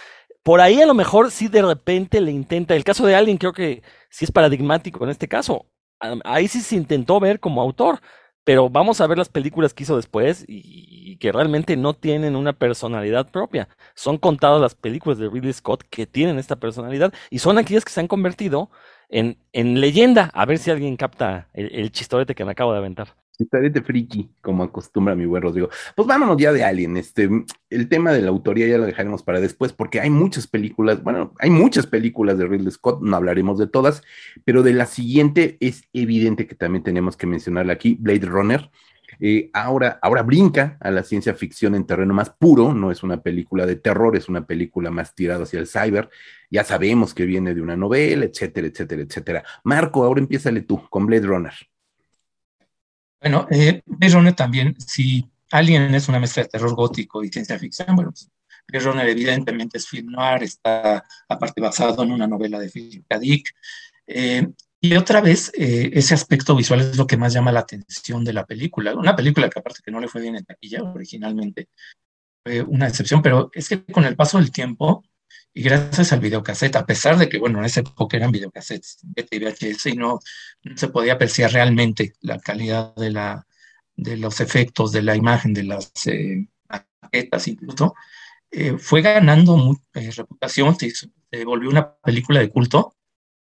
por 0.48 0.62
ahí 0.62 0.80
a 0.80 0.86
lo 0.86 0.94
mejor 0.94 1.30
sí 1.30 1.48
de 1.48 1.60
repente 1.60 2.22
le 2.22 2.30
intenta, 2.30 2.74
el 2.74 2.82
caso 2.82 3.04
de 3.04 3.14
alguien 3.14 3.36
creo 3.36 3.52
que 3.52 3.82
sí 4.08 4.24
es 4.24 4.32
paradigmático 4.32 5.04
en 5.04 5.10
este 5.10 5.28
caso, 5.28 5.66
ahí 6.24 6.48
sí 6.48 6.62
se 6.62 6.74
intentó 6.74 7.20
ver 7.20 7.38
como 7.38 7.60
autor, 7.60 8.00
pero 8.44 8.70
vamos 8.70 9.02
a 9.02 9.06
ver 9.06 9.18
las 9.18 9.28
películas 9.28 9.74
que 9.74 9.82
hizo 9.82 9.96
después 9.96 10.46
y, 10.48 11.18
que 11.18 11.32
realmente 11.32 11.76
no 11.76 11.92
tienen 11.92 12.34
una 12.34 12.54
personalidad 12.54 13.30
propia. 13.30 13.68
Son 13.94 14.16
contadas 14.16 14.58
las 14.58 14.74
películas 14.74 15.18
de 15.18 15.28
Ridley 15.28 15.52
Scott 15.52 15.82
que 15.90 16.06
tienen 16.06 16.38
esta 16.38 16.56
personalidad 16.56 17.12
y 17.28 17.40
son 17.40 17.58
aquellas 17.58 17.84
que 17.84 17.92
se 17.92 18.00
han 18.00 18.08
convertido 18.08 18.70
en, 19.10 19.36
en 19.52 19.82
leyenda. 19.82 20.30
A 20.32 20.46
ver 20.46 20.56
si 20.56 20.70
alguien 20.70 20.96
capta 20.96 21.50
el, 21.52 21.74
el 21.74 21.92
chistorete 21.92 22.34
que 22.34 22.46
me 22.46 22.52
acabo 22.52 22.72
de 22.72 22.78
aventar. 22.78 23.16
Estaré 23.38 23.70
friki, 23.82 24.28
como 24.40 24.64
acostumbra 24.64 25.14
mi 25.14 25.24
buen 25.24 25.42
Rodrigo. 25.42 25.68
Pues 25.94 26.08
vámonos 26.08 26.36
ya 26.38 26.52
de 26.52 26.64
Alien. 26.64 26.96
Este, 26.96 27.30
el 27.70 27.88
tema 27.88 28.10
de 28.12 28.20
la 28.20 28.30
autoría 28.30 28.66
ya 28.66 28.78
lo 28.78 28.84
dejaremos 28.84 29.22
para 29.22 29.40
después, 29.40 29.72
porque 29.72 30.00
hay 30.00 30.10
muchas 30.10 30.48
películas, 30.48 31.02
bueno, 31.04 31.34
hay 31.38 31.50
muchas 31.50 31.86
películas 31.86 32.36
de 32.36 32.46
Ridley 32.46 32.72
Scott, 32.72 33.00
no 33.00 33.16
hablaremos 33.16 33.56
de 33.58 33.68
todas, 33.68 34.02
pero 34.44 34.64
de 34.64 34.72
la 34.72 34.86
siguiente 34.86 35.56
es 35.60 35.84
evidente 35.92 36.48
que 36.48 36.56
también 36.56 36.82
tenemos 36.82 37.16
que 37.16 37.28
mencionarla 37.28 37.74
aquí, 37.74 37.96
Blade 38.00 38.26
Runner. 38.26 38.70
Eh, 39.20 39.50
ahora, 39.52 40.00
ahora 40.02 40.22
brinca 40.22 40.76
a 40.80 40.90
la 40.90 41.04
ciencia 41.04 41.32
ficción 41.34 41.76
en 41.76 41.86
terreno 41.86 42.14
más 42.14 42.30
puro, 42.30 42.74
no 42.74 42.90
es 42.90 43.04
una 43.04 43.22
película 43.22 43.66
de 43.66 43.76
terror, 43.76 44.16
es 44.16 44.28
una 44.28 44.46
película 44.46 44.90
más 44.90 45.14
tirada 45.14 45.44
hacia 45.44 45.60
el 45.60 45.68
cyber. 45.68 46.10
Ya 46.50 46.64
sabemos 46.64 47.14
que 47.14 47.24
viene 47.24 47.54
de 47.54 47.62
una 47.62 47.76
novela, 47.76 48.24
etcétera, 48.24 48.66
etcétera, 48.66 49.02
etcétera. 49.02 49.44
Marco, 49.62 50.04
ahora 50.04 50.20
empiézale 50.20 50.62
tú 50.62 50.82
con 50.90 51.06
Blade 51.06 51.26
Runner. 51.26 51.54
Bueno, 53.20 53.46
eh, 53.50 53.82
Runner 53.86 54.34
también, 54.34 54.76
si 54.78 55.28
alguien 55.50 55.94
es 55.94 56.08
una 56.08 56.20
mezcla 56.20 56.42
de 56.42 56.48
terror 56.48 56.74
gótico 56.74 57.24
y 57.24 57.28
ciencia 57.28 57.58
ficción, 57.58 57.96
bueno, 57.96 58.12
pues 58.12 58.84
Runner 58.84 59.08
evidentemente 59.08 59.78
es 59.78 59.88
film 59.88 60.12
noir, 60.12 60.42
está 60.42 61.04
aparte 61.28 61.60
basado 61.60 62.02
en 62.02 62.12
una 62.12 62.26
novela 62.26 62.58
de 62.58 62.68
Philip 62.68 63.04
K. 63.08 63.18
Dick. 63.18 63.48
Eh, 64.06 64.46
y 64.80 64.94
otra 64.94 65.20
vez, 65.20 65.50
eh, 65.54 65.90
ese 65.94 66.14
aspecto 66.14 66.54
visual 66.54 66.80
es 66.80 66.96
lo 66.96 67.06
que 67.06 67.16
más 67.16 67.32
llama 67.32 67.50
la 67.50 67.60
atención 67.60 68.24
de 68.24 68.32
la 68.32 68.46
película. 68.46 68.94
Una 68.94 69.16
película 69.16 69.48
que 69.48 69.58
aparte 69.58 69.80
que 69.84 69.90
no 69.90 70.00
le 70.00 70.08
fue 70.08 70.20
bien 70.20 70.36
en 70.36 70.44
taquilla 70.44 70.82
originalmente, 70.82 71.68
fue 72.44 72.62
una 72.62 72.86
excepción, 72.86 73.20
pero 73.20 73.50
es 73.52 73.68
que 73.68 73.84
con 73.84 74.04
el 74.04 74.14
paso 74.14 74.38
del 74.38 74.52
tiempo 74.52 75.02
y 75.54 75.62
gracias 75.62 76.12
al 76.12 76.20
videocassette, 76.20 76.76
a 76.76 76.86
pesar 76.86 77.18
de 77.18 77.28
que, 77.28 77.38
bueno, 77.38 77.58
en 77.58 77.64
esa 77.64 77.80
época 77.80 78.16
eran 78.16 78.30
videocassettes 78.30 79.86
y 79.86 79.96
no, 79.96 80.20
se 80.76 80.88
podía 80.88 81.14
apreciar 81.14 81.52
realmente 81.52 82.12
la 82.20 82.38
calidad 82.38 82.94
de, 82.94 83.10
la, 83.10 83.46
de 83.96 84.16
los 84.16 84.40
efectos, 84.40 84.92
de 84.92 85.02
la 85.02 85.16
imagen, 85.16 85.54
de 85.54 85.64
las 85.64 85.92
eh, 86.06 86.46
maquetas 87.02 87.48
incluso, 87.48 87.94
eh, 88.50 88.78
fue 88.78 89.02
ganando 89.02 89.76
reputación, 89.92 90.76
se, 90.78 91.10
volvió 91.44 91.68
una 91.70 91.96
película 91.96 92.40
de 92.40 92.50
culto, 92.50 92.94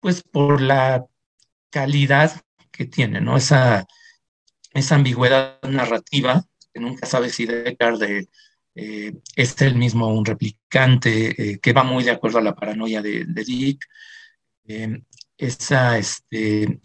pues 0.01 0.23
por 0.23 0.61
la 0.61 1.07
calidad 1.71 2.43
que 2.71 2.87
tiene, 2.87 3.21
¿no? 3.21 3.37
Esa, 3.37 3.87
esa 4.73 4.95
ambigüedad 4.95 5.61
narrativa, 5.63 6.45
que 6.73 6.81
nunca 6.81 7.07
sabe 7.07 7.31
si 7.31 7.47
Deckard 7.47 7.99
de, 7.99 8.29
eh, 8.75 9.15
es 9.37 9.61
el 9.63 9.77
mismo 9.77 10.09
un 10.09 10.25
replicante, 10.25 11.53
eh, 11.53 11.59
que 11.59 11.73
va 11.73 11.85
muy 11.85 12.05
de 12.05 12.11
acuerdo 12.11 12.39
a 12.39 12.43
la 12.43 12.55
paranoia 12.55 13.03
de, 13.03 13.25
Dick. 13.25 13.85
Eh, 14.67 15.03
esa, 15.37 15.99
este, 15.99 16.81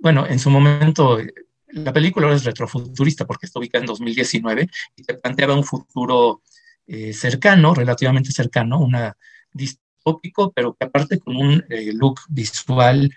bueno, 0.00 0.26
en 0.26 0.38
su 0.38 0.50
momento, 0.50 1.18
la 1.68 1.92
película 1.92 2.32
es 2.32 2.44
retrofuturista 2.44 3.26
porque 3.26 3.46
está 3.46 3.58
ubicada 3.58 3.82
en 3.82 3.88
2019 3.88 4.68
y 4.96 5.04
se 5.04 5.14
planteaba 5.14 5.54
un 5.54 5.64
futuro 5.64 6.42
cercano, 7.12 7.74
relativamente 7.74 8.32
cercano, 8.32 8.78
una 8.80 9.14
distópico, 9.52 10.52
pero 10.52 10.74
que 10.74 10.86
aparte 10.86 11.18
con 11.18 11.36
un 11.36 11.62
look 11.68 12.20
visual 12.30 13.10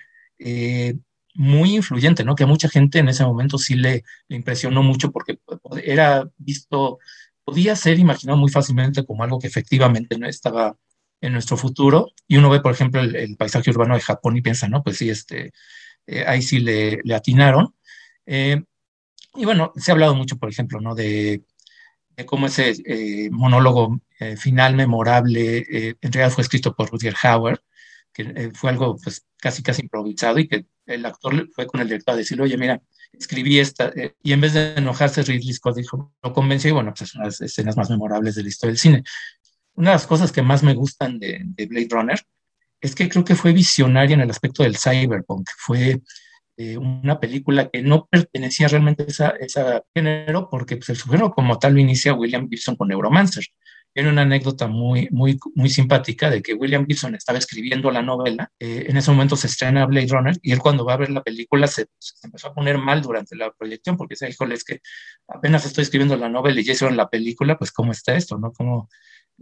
eh, 0.43 0.97
muy 1.33 1.75
influyente, 1.75 2.25
¿no? 2.25 2.35
Que 2.35 2.43
a 2.43 2.47
mucha 2.47 2.67
gente 2.67 2.99
en 2.99 3.07
ese 3.07 3.23
momento 3.23 3.57
sí 3.57 3.75
le, 3.75 4.03
impresionó 4.27 4.83
mucho 4.83 5.11
porque 5.11 5.39
era 5.83 6.29
visto, 6.37 6.99
podía 7.51 7.75
ser 7.75 7.99
imaginado 7.99 8.37
muy 8.37 8.49
fácilmente 8.49 9.05
como 9.05 9.23
algo 9.23 9.37
que 9.37 9.47
efectivamente 9.47 10.17
no 10.17 10.25
estaba 10.25 10.77
en 11.19 11.33
nuestro 11.33 11.57
futuro. 11.57 12.11
Y 12.27 12.37
uno 12.37 12.49
ve, 12.49 12.61
por 12.61 12.71
ejemplo, 12.71 13.01
el, 13.01 13.35
paisaje 13.35 13.71
urbano 13.71 13.95
de 13.95 14.01
Japón 14.01 14.37
y 14.37 14.41
piensa, 14.41 14.69
no, 14.69 14.83
pues 14.83 14.97
sí, 14.97 15.09
este, 15.09 15.51
eh, 16.07 16.23
ahí 16.25 16.41
sí 16.41 16.59
le, 16.59 17.01
atinaron. 17.13 17.75
Eh, 18.25 18.61
y 19.35 19.45
bueno, 19.45 19.73
se 19.75 19.91
ha 19.91 19.93
hablado 19.93 20.15
mucho, 20.15 20.37
por 20.37 20.49
ejemplo, 20.49 20.79
¿no? 20.79 20.95
De, 20.95 21.43
de 22.11 22.25
cómo 22.25 22.47
ese 22.47 22.73
monólogo 23.31 23.99
final 24.37 24.75
memorable 24.75 25.65
en 26.01 26.11
realidad 26.13 26.31
fue 26.31 26.43
escrito 26.43 26.75
por 26.75 26.89
Rudyard 26.91 27.15
Hauer 27.23 27.61
que 28.13 28.23
eh, 28.23 28.51
fue 28.53 28.69
algo 28.69 28.97
pues 29.03 29.25
casi 29.37 29.63
casi 29.63 29.81
improvisado 29.83 30.39
y 30.39 30.47
que 30.47 30.65
el 30.85 31.05
actor 31.05 31.49
fue 31.53 31.67
con 31.67 31.81
el 31.81 31.87
director 31.87 32.13
a 32.13 32.17
decirle, 32.17 32.43
oye, 32.43 32.57
mira, 32.57 32.81
escribí 33.13 33.59
esta, 33.59 33.91
eh", 33.95 34.15
y 34.23 34.33
en 34.33 34.41
vez 34.41 34.53
de 34.53 34.73
enojarse, 34.73 35.23
Ridley 35.23 35.53
Scott 35.53 35.77
dijo, 35.77 36.13
lo 36.21 36.33
convenció 36.33 36.69
y 36.69 36.73
bueno, 36.73 36.93
pues 36.95 37.11
son 37.11 37.23
las 37.23 37.39
escenas 37.41 37.77
más 37.77 37.89
memorables 37.89 38.35
de 38.35 38.43
la 38.43 38.49
historia 38.49 38.71
del 38.71 38.79
cine. 38.79 39.03
Una 39.75 39.91
de 39.91 39.95
las 39.95 40.07
cosas 40.07 40.31
que 40.31 40.41
más 40.41 40.63
me 40.63 40.73
gustan 40.73 41.19
de, 41.19 41.45
Blade 41.69 41.87
Runner 41.89 42.19
es 42.81 42.95
que 42.95 43.09
creo 43.09 43.23
que 43.23 43.35
fue 43.35 43.53
visionaria 43.53 44.15
en 44.15 44.21
el 44.21 44.29
aspecto 44.29 44.63
del 44.63 44.77
cyberpunk, 44.77 45.49
fue 45.57 46.01
eh, 46.57 46.77
una 46.77 47.19
película 47.19 47.69
que 47.69 47.81
no 47.81 48.07
pertenecía 48.07 48.67
realmente 48.67 49.05
a 49.23 49.29
ese 49.39 49.83
género, 49.95 50.49
porque 50.49 50.77
pues, 50.77 50.89
el 50.89 50.97
género 50.97 51.31
como 51.31 51.57
tal 51.57 51.73
lo 51.73 51.79
inicia 51.79 52.13
William 52.13 52.49
Gibson 52.49 52.75
con 52.75 52.89
Neuromancer. 52.89 53.45
Tiene 53.93 54.09
una 54.09 54.21
anécdota 54.21 54.67
muy, 54.67 55.09
muy, 55.11 55.37
muy 55.55 55.69
simpática 55.69 56.29
de 56.29 56.41
que 56.41 56.53
William 56.53 56.85
Gibson 56.85 57.15
estaba 57.15 57.37
escribiendo 57.37 57.91
la 57.91 58.01
novela. 58.01 58.49
Eh, 58.59 58.85
en 58.87 58.97
ese 58.97 59.11
momento 59.11 59.35
se 59.35 59.47
estrena 59.47 59.85
Blade 59.85 60.07
Runner 60.07 60.37
y 60.41 60.53
él 60.53 60.59
cuando 60.59 60.85
va 60.85 60.93
a 60.93 60.97
ver 60.97 61.09
la 61.09 61.23
película 61.23 61.67
se, 61.67 61.87
empezó 62.23 62.47
a 62.47 62.53
poner 62.53 62.77
mal 62.77 63.01
durante 63.01 63.35
la 63.35 63.51
proyección 63.51 63.97
porque 63.97 64.13
dice, 64.13 64.29
híjole, 64.29 64.55
es 64.55 64.63
que 64.63 64.81
apenas 65.27 65.65
estoy 65.65 65.83
escribiendo 65.83 66.15
la 66.15 66.29
novela 66.29 66.61
y 66.61 66.63
ya 66.63 66.73
hicieron 66.73 66.95
la 66.95 67.09
película, 67.09 67.57
pues 67.57 67.71
cómo 67.71 67.91
está 67.91 68.15
esto, 68.15 68.37
¿no? 68.37 68.53
Como 68.53 68.89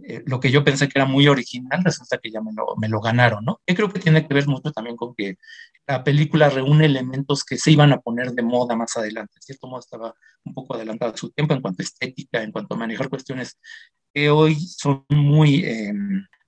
eh, 0.02 0.22
lo 0.26 0.40
que 0.40 0.50
yo 0.50 0.64
pensé 0.64 0.88
que 0.88 0.98
era 0.98 1.04
muy 1.04 1.28
original 1.28 1.82
resulta 1.84 2.18
que 2.18 2.30
ya 2.30 2.40
me 2.40 2.52
lo, 2.52 2.76
me 2.76 2.88
lo 2.88 3.00
ganaron, 3.00 3.44
¿no? 3.44 3.60
Yo 3.66 3.74
creo 3.74 3.90
que 3.92 4.00
tiene 4.00 4.26
que 4.26 4.34
ver 4.34 4.46
mucho 4.46 4.72
también 4.72 4.96
con 4.96 5.14
que 5.14 5.36
la 5.86 6.04
película 6.04 6.48
reúne 6.48 6.86
elementos 6.86 7.44
que 7.44 7.56
se 7.58 7.72
iban 7.72 7.92
a 7.92 8.00
poner 8.00 8.32
de 8.32 8.42
moda 8.42 8.76
más 8.76 8.96
adelante. 8.96 9.34
De 9.36 9.42
cierto 9.42 9.66
modo 9.66 9.80
estaba 9.80 10.14
un 10.44 10.54
poco 10.54 10.74
adelantada 10.74 11.12
a 11.12 11.16
su 11.16 11.30
tiempo 11.30 11.54
en 11.54 11.60
cuanto 11.60 11.82
a 11.82 11.84
estética, 11.84 12.42
en 12.42 12.52
cuanto 12.52 12.74
a 12.74 12.78
manejar 12.78 13.08
cuestiones 13.08 13.58
que 14.12 14.30
hoy 14.30 14.56
son 14.60 15.04
muy, 15.08 15.64
eh, 15.64 15.92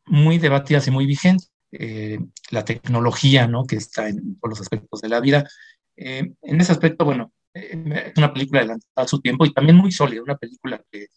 muy 0.06 0.38
debatidas 0.38 0.86
y 0.86 0.90
muy 0.90 1.06
vigentes. 1.06 1.52
Eh, 1.72 2.18
la 2.50 2.64
tecnología, 2.64 3.46
¿no? 3.46 3.64
Que 3.66 3.76
está 3.76 4.08
en 4.08 4.38
todos 4.38 4.50
los 4.50 4.60
aspectos 4.60 5.00
de 5.00 5.08
la 5.08 5.20
vida. 5.20 5.48
Eh, 5.96 6.32
en 6.42 6.60
ese 6.60 6.72
aspecto, 6.72 7.04
bueno, 7.04 7.32
es 7.54 8.16
una 8.16 8.32
película 8.32 8.60
adelantada 8.60 9.04
a 9.04 9.08
su 9.08 9.20
tiempo 9.20 9.46
y 9.46 9.52
también 9.52 9.76
muy 9.76 9.92
sólida, 9.92 10.22
una 10.22 10.36
película 10.36 10.82
que 10.90 11.08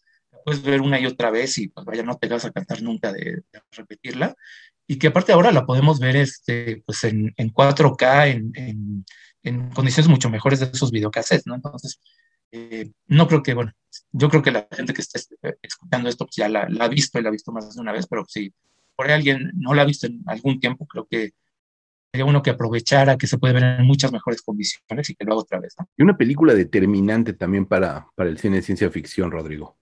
puedes 0.46 0.62
ver 0.62 0.82
una 0.82 1.00
y 1.00 1.06
otra 1.06 1.32
vez 1.32 1.58
y 1.58 1.70
pues 1.70 1.86
vaya, 1.86 2.04
no 2.04 2.18
te 2.18 2.28
vas 2.28 2.46
a 2.46 2.52
cantar 2.52 2.82
nunca 2.82 3.12
de, 3.12 3.44
repetirla. 3.72 4.36
Y 4.88 4.98
que 4.98 5.08
aparte 5.08 5.34
ahora 5.34 5.52
la 5.52 5.66
podemos 5.66 6.00
ver 6.00 6.16
este, 6.16 6.84
pues 6.86 7.04
en, 7.04 7.34
en 7.38 7.52
4K, 7.52 8.32
en, 8.32 8.52
en, 8.54 9.06
en, 9.44 9.70
condiciones 9.72 10.08
mucho 10.10 10.30
mejores 10.30 10.60
de 10.60 10.68
esos 10.68 10.92
videocassettes, 10.92 11.48
¿no? 11.48 11.56
Entonces, 11.56 12.00
eh, 12.52 12.92
no 13.08 13.28
creo 13.28 13.42
que, 13.44 13.56
bueno, 13.56 13.74
yo 14.12 14.30
creo 14.30 14.42
que 14.42 14.52
la 14.52 14.68
gente 14.72 14.94
que 14.94 15.02
está 15.02 15.20
escuchando 15.62 16.10
esto 16.10 16.26
pues 16.26 16.36
ya 16.36 16.50
la, 16.50 16.68
ha 16.80 16.88
visto 16.88 17.20
y 17.20 17.22
la 17.22 17.30
ha 17.30 17.32
visto 17.32 17.52
más 17.52 17.74
de 17.74 17.82
una 17.82 17.92
vez, 17.92 18.08
pero 18.08 18.26
si 18.28 18.54
por 18.96 19.08
ahí 19.08 19.14
alguien 19.14 19.52
no 19.56 19.74
la 19.74 19.84
ha 19.84 19.86
visto 19.86 20.08
en 20.08 20.24
algún 20.28 20.60
tiempo, 20.60 20.86
creo 20.86 21.08
que 21.10 21.34
sería 22.12 22.26
uno 22.26 22.42
que 22.42 22.52
aprovechara, 22.52 23.18
que 23.18 23.28
se 23.28 23.38
puede 23.38 23.54
ver 23.54 23.64
en 23.64 23.86
muchas 23.86 24.12
mejores 24.12 24.42
condiciones 24.42 25.10
y 25.10 25.16
que 25.16 25.26
lo 25.26 25.34
haga 25.34 25.42
otra 25.42 25.60
vez. 25.60 25.76
Y 25.98 26.04
una 26.04 26.18
película 26.18 26.54
determinante 26.54 27.34
también 27.34 27.66
para, 27.66 28.08
para 28.16 28.30
el 28.30 28.38
cine 28.38 28.58
de 28.58 28.62
ciencia 28.62 28.90
ficción, 28.90 29.32
Rodrigo. 29.32 29.78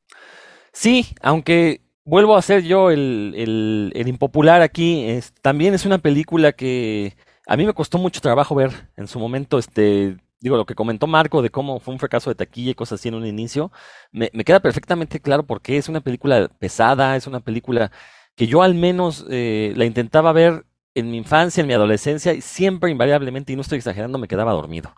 Sí, 0.71 1.05
aunque 1.21 1.81
vuelvo 2.05 2.35
a 2.35 2.41
ser 2.41 2.63
yo 2.63 2.91
el, 2.91 3.91
el, 3.93 4.07
impopular 4.07 4.61
aquí, 4.61 5.03
es, 5.05 5.33
también 5.41 5.73
es 5.73 5.85
una 5.85 5.99
película 5.99 6.51
que 6.51 7.15
a 7.47 7.57
mí 7.57 7.65
me 7.65 7.73
costó 7.73 7.97
mucho 7.97 8.21
trabajo 8.21 8.55
ver 8.55 8.89
en 8.97 9.07
su 9.07 9.19
momento, 9.19 9.59
este, 9.59 10.17
digo, 10.43 10.57
lo 10.57 10.65
que 10.65 10.75
comentó 10.75 11.07
Marco 11.07 11.41
de 11.41 11.49
cómo 11.49 11.79
fue 11.79 11.93
un 11.93 11.99
fracaso 11.99 12.29
de 12.29 12.35
taquilla 12.35 12.71
y 12.71 12.75
cosas 12.75 12.99
así 12.99 13.07
en 13.07 13.15
un 13.15 13.25
inicio, 13.25 13.71
me, 14.11 14.29
queda 14.43 14.59
perfectamente 14.59 15.21
claro 15.21 15.43
porque 15.47 15.77
es 15.77 15.87
una 15.87 16.01
película 16.01 16.49
pesada, 16.59 17.15
es 17.15 17.27
una 17.27 17.39
película 17.39 17.91
que 18.35 18.45
yo 18.45 18.61
al 18.61 18.75
menos 18.75 19.25
eh, 19.29 19.73
la 19.77 19.85
intentaba 19.85 20.33
ver 20.33 20.65
en 20.95 21.09
mi 21.11 21.17
infancia, 21.17 21.61
en 21.61 21.67
mi 21.67 21.73
adolescencia, 21.73 22.33
y 22.33 22.41
siempre 22.41 22.91
invariablemente, 22.91 23.53
y 23.53 23.55
no 23.55 23.61
estoy 23.61 23.77
exagerando, 23.77 24.17
me 24.17 24.27
quedaba 24.27 24.51
dormido. 24.51 24.93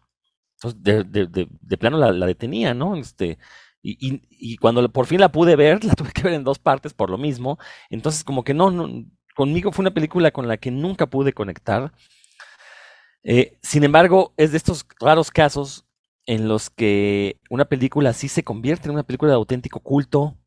Entonces, 0.56 0.82
de, 0.82 1.28
de, 1.28 1.78
plano 1.78 1.98
la, 1.98 2.12
la, 2.12 2.26
detenía, 2.26 2.74
¿no? 2.74 2.96
Este, 2.96 3.38
y, 3.84 3.92
y, 4.02 4.22
y, 4.32 4.58
cuando 4.58 4.92
por 4.92 5.06
fin 5.06 5.20
la 5.20 5.32
pude 5.32 5.56
ver, 5.56 5.84
la 5.86 5.94
tuve 5.94 6.12
que 6.12 6.24
ver 6.24 6.34
en 6.34 6.44
dos 6.44 6.58
partes 6.58 6.94
por 6.96 7.12
lo 7.12 7.20
mismo. 7.20 7.60
Entonces, 7.92 8.24
como 8.24 8.44
que 8.44 8.56
no, 8.56 8.72
no 8.72 9.06
conmigo 9.36 9.72
fue 9.72 9.84
una 9.84 9.94
película 9.94 10.32
con 10.32 10.48
la 10.48 10.58
que 10.58 10.72
nunca 10.72 11.06
pude 11.06 11.34
conectar. 11.34 11.94
Eh, 13.28 13.58
sin 13.64 13.84
embargo, 13.84 14.34
es 14.38 14.52
de 14.52 14.58
estos 14.58 14.86
raros 15.00 15.32
casos 15.32 15.86
en 16.28 16.48
los 16.48 16.70
que 16.70 17.40
una 17.50 17.66
película 17.66 18.14
sí 18.14 18.28
se 18.28 18.44
convierte 18.44 18.88
en 18.88 18.94
una 18.94 19.04
película 19.04 19.32
de 19.32 19.36
auténtico 19.36 19.80
culto. 19.80 20.38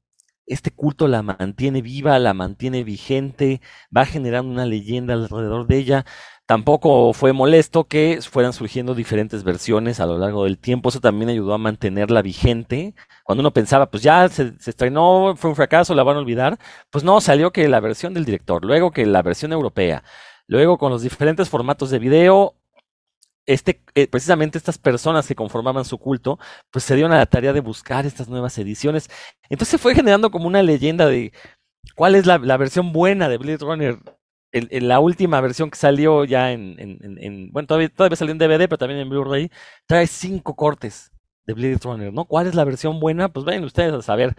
Este 0.46 0.70
culto 0.70 1.08
la 1.08 1.22
mantiene 1.22 1.82
viva, 1.82 2.18
la 2.20 2.34
mantiene 2.34 2.84
vigente, 2.84 3.60
va 3.94 4.06
generando 4.06 4.50
una 4.52 4.64
leyenda 4.64 5.14
alrededor 5.14 5.66
de 5.66 5.76
ella. 5.76 6.06
Tampoco 6.46 7.12
fue 7.12 7.32
molesto 7.32 7.84
que 7.84 8.20
fueran 8.22 8.52
surgiendo 8.54 8.94
diferentes 8.94 9.44
versiones 9.44 10.00
a 10.00 10.06
lo 10.06 10.16
largo 10.16 10.44
del 10.44 10.58
tiempo. 10.58 10.88
Eso 10.88 11.00
también 11.00 11.28
ayudó 11.30 11.54
a 11.54 11.58
mantenerla 11.58 12.22
vigente. 12.22 12.94
Cuando 13.24 13.40
uno 13.40 13.52
pensaba, 13.52 13.90
pues 13.90 14.02
ya 14.04 14.28
se, 14.28 14.58
se, 14.58 14.70
estrenó, 14.70 15.34
fue 15.36 15.50
un 15.50 15.56
fracaso, 15.56 15.94
la 15.94 16.04
van 16.04 16.16
a 16.16 16.20
olvidar. 16.20 16.58
Pues 16.90 17.04
no, 17.04 17.20
salió 17.20 17.52
que 17.52 17.68
la 17.68 17.80
versión 17.80 18.14
del 18.14 18.24
director, 18.24 18.64
luego 18.64 18.92
que 18.92 19.04
la 19.04 19.22
versión 19.22 19.52
europea, 19.52 20.04
luego 20.46 20.78
con 20.78 20.90
los 20.90 21.02
diferentes 21.02 21.48
formatos 21.50 21.90
de 21.90 21.98
video, 21.98 22.57
este, 23.48 23.82
eh, 23.94 24.06
precisamente 24.08 24.58
estas 24.58 24.76
personas 24.76 25.26
que 25.26 25.34
conformaban 25.34 25.86
su 25.86 25.96
culto, 25.96 26.38
pues 26.70 26.84
se 26.84 26.94
dieron 26.94 27.12
a 27.12 27.16
la 27.16 27.24
tarea 27.24 27.54
de 27.54 27.60
buscar 27.60 28.04
estas 28.04 28.28
nuevas 28.28 28.58
ediciones. 28.58 29.08
Entonces 29.48 29.80
fue 29.80 29.94
generando 29.94 30.30
como 30.30 30.46
una 30.46 30.62
leyenda 30.62 31.06
de 31.06 31.32
cuál 31.96 32.14
es 32.14 32.26
la, 32.26 32.36
versión 32.58 32.92
buena 32.92 33.28
de 33.28 33.38
Blade 33.38 33.58
Runner. 33.58 33.98
En, 34.52 34.88
la 34.88 35.00
última 35.00 35.40
versión 35.40 35.70
que 35.70 35.78
salió 35.78 36.24
ya 36.24 36.52
en, 36.52 36.76
en, 36.78 37.50
bueno, 37.50 37.66
todavía, 37.66 37.88
todavía 37.88 38.16
salió 38.16 38.32
en 38.32 38.38
DVD, 38.38 38.68
pero 38.68 38.78
también 38.78 39.00
en 39.00 39.08
Blu-ray, 39.08 39.50
trae 39.86 40.06
cinco 40.06 40.54
cortes 40.54 41.10
de 41.46 41.54
Blade 41.54 41.78
Runner, 41.82 42.12
¿no? 42.12 42.26
¿Cuál 42.26 42.48
es 42.48 42.54
la 42.54 42.64
versión 42.64 43.00
buena? 43.00 43.30
Pues 43.30 43.46
ven 43.46 43.64
ustedes 43.64 43.94
a 43.94 44.02
saber. 44.02 44.36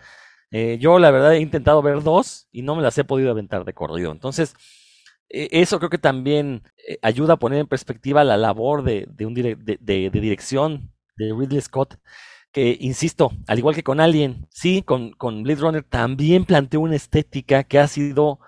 Eh, 0.51 0.77
yo 0.79 0.99
la 0.99 1.09
verdad 1.09 1.33
he 1.33 1.39
intentado 1.39 1.81
ver 1.81 2.03
dos 2.03 2.47
y 2.51 2.61
no 2.61 2.75
me 2.75 2.83
las 2.83 2.97
he 2.99 3.03
podido 3.03 3.31
aventar 3.31 3.65
de 3.65 3.73
corrido. 3.73 4.11
Entonces, 4.11 4.55
eso 5.29 5.79
creo 5.79 5.89
que 5.89 5.97
también 5.97 6.63
eh, 6.87 6.97
ayuda 7.01 7.33
a 7.33 7.37
poner 7.37 7.59
en 7.59 7.67
perspectiva 7.67 8.23
la 8.23 8.37
labor 8.37 8.83
de, 8.83 9.07
un 9.25 9.33
de, 9.33 10.09
dirección 10.11 10.91
de 11.17 11.33
Ridley 11.33 11.61
Scott, 11.61 11.99
que, 12.51 12.77
insisto, 12.79 13.31
al 13.47 13.59
igual 13.59 13.75
que 13.75 13.83
con 13.83 13.99
Alien, 13.99 14.47
sí, 14.49 14.81
con, 14.81 15.11
con 15.11 15.43
Blade 15.43 15.61
Runner 15.61 15.83
también 15.83 16.45
planteó 16.45 16.81
una 16.81 16.95
estética 16.95 17.63
que 17.63 17.79
ha 17.79 17.87
sido 17.87 18.39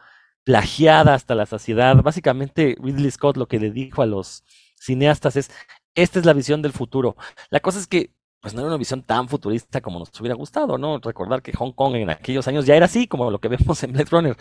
plagiada 0.44 1.14
hasta 1.14 1.36
la 1.36 1.46
saciedad. 1.46 1.96
Básicamente, 2.02 2.76
Ridley 2.82 3.12
Scott 3.12 3.38
lo 3.38 3.48
que 3.48 3.60
le 3.60 3.72
dijo 3.72 4.02
a 4.02 4.08
los 4.08 4.44
cineastas 4.76 5.36
es, 5.36 5.52
esta 5.96 6.20
es 6.20 6.26
la 6.26 6.34
visión 6.34 6.62
del 6.62 6.72
futuro. 6.72 7.16
La 7.50 7.60
cosa 7.60 7.80
es 7.80 7.88
que 7.88 8.12
pues 8.42 8.56
no 8.56 8.62
era 8.62 8.70
una 8.70 8.78
visión 8.78 9.04
tan 9.04 9.30
futurista 9.30 9.82
como 9.82 10.00
nos 10.00 10.20
hubiera 10.20 10.36
gustado, 10.36 10.80
¿no? 10.80 10.98
Recordar 10.98 11.44
que 11.44 11.54
Hong 11.54 11.74
Kong 11.74 11.96
en 11.96 12.10
aquellos 12.10 12.48
años 12.48 12.66
ya 12.66 12.76
era 12.76 12.88
así, 12.88 13.08
como 13.08 13.30
lo 13.30 13.40
que 13.40 13.48
vemos 13.50 13.84
en 13.84 13.94
Blade 13.94 14.10
Runner. 14.10 14.38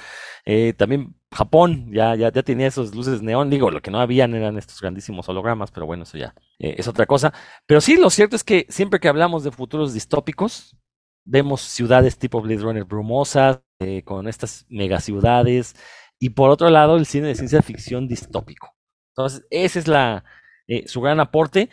Eh, 0.46 0.72
también 0.72 1.14
Japón 1.30 1.90
ya, 1.92 2.14
ya, 2.16 2.32
ya 2.32 2.42
tenía 2.42 2.66
esos 2.66 2.94
luces 2.94 3.20
neón, 3.20 3.50
digo, 3.50 3.70
lo 3.70 3.82
que 3.82 3.90
no 3.90 4.00
habían 4.00 4.34
eran 4.34 4.56
estos 4.56 4.80
grandísimos 4.80 5.28
hologramas, 5.28 5.70
pero 5.70 5.84
bueno, 5.84 6.04
eso 6.04 6.16
ya 6.16 6.34
eh, 6.58 6.76
es 6.78 6.88
otra 6.88 7.04
cosa. 7.04 7.34
Pero 7.66 7.82
sí, 7.82 7.96
lo 7.96 8.08
cierto 8.08 8.36
es 8.36 8.44
que 8.44 8.66
siempre 8.70 9.00
que 9.00 9.08
hablamos 9.08 9.44
de 9.44 9.52
futuros 9.52 9.92
distópicos, 9.92 10.74
vemos 11.26 11.60
ciudades 11.60 12.18
tipo 12.18 12.40
Blade 12.40 12.62
Runner 12.62 12.84
brumosas, 12.84 13.60
eh, 13.80 14.02
con 14.02 14.28
estas 14.28 14.64
megaciudades, 14.70 15.76
y 16.18 16.30
por 16.30 16.48
otro 16.50 16.70
lado, 16.70 16.96
el 16.96 17.04
cine 17.04 17.28
de 17.28 17.34
ciencia 17.34 17.60
ficción 17.60 18.08
distópico. 18.08 18.74
Entonces, 19.10 19.46
ese 19.50 19.78
es 19.80 19.88
la, 19.88 20.24
su 20.86 21.00
gran 21.02 21.20
aporte 21.20 21.68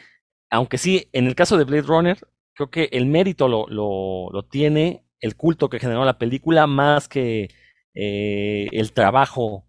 aunque 0.49 0.77
sí, 0.77 1.09
en 1.13 1.27
el 1.27 1.35
caso 1.35 1.57
de 1.57 1.63
Blade 1.63 1.83
Runner, 1.83 2.17
creo 2.53 2.69
que 2.69 2.89
el 2.91 3.05
mérito 3.05 3.47
lo, 3.47 3.67
lo, 3.67 4.43
tiene 4.45 5.05
el 5.19 5.35
culto 5.35 5.69
que 5.69 5.79
generó 5.79 6.05
la 6.05 6.17
película 6.17 6.67
más 6.67 7.07
que 7.07 7.49
eh, 7.93 8.67
el 8.71 8.93
trabajo 8.93 9.65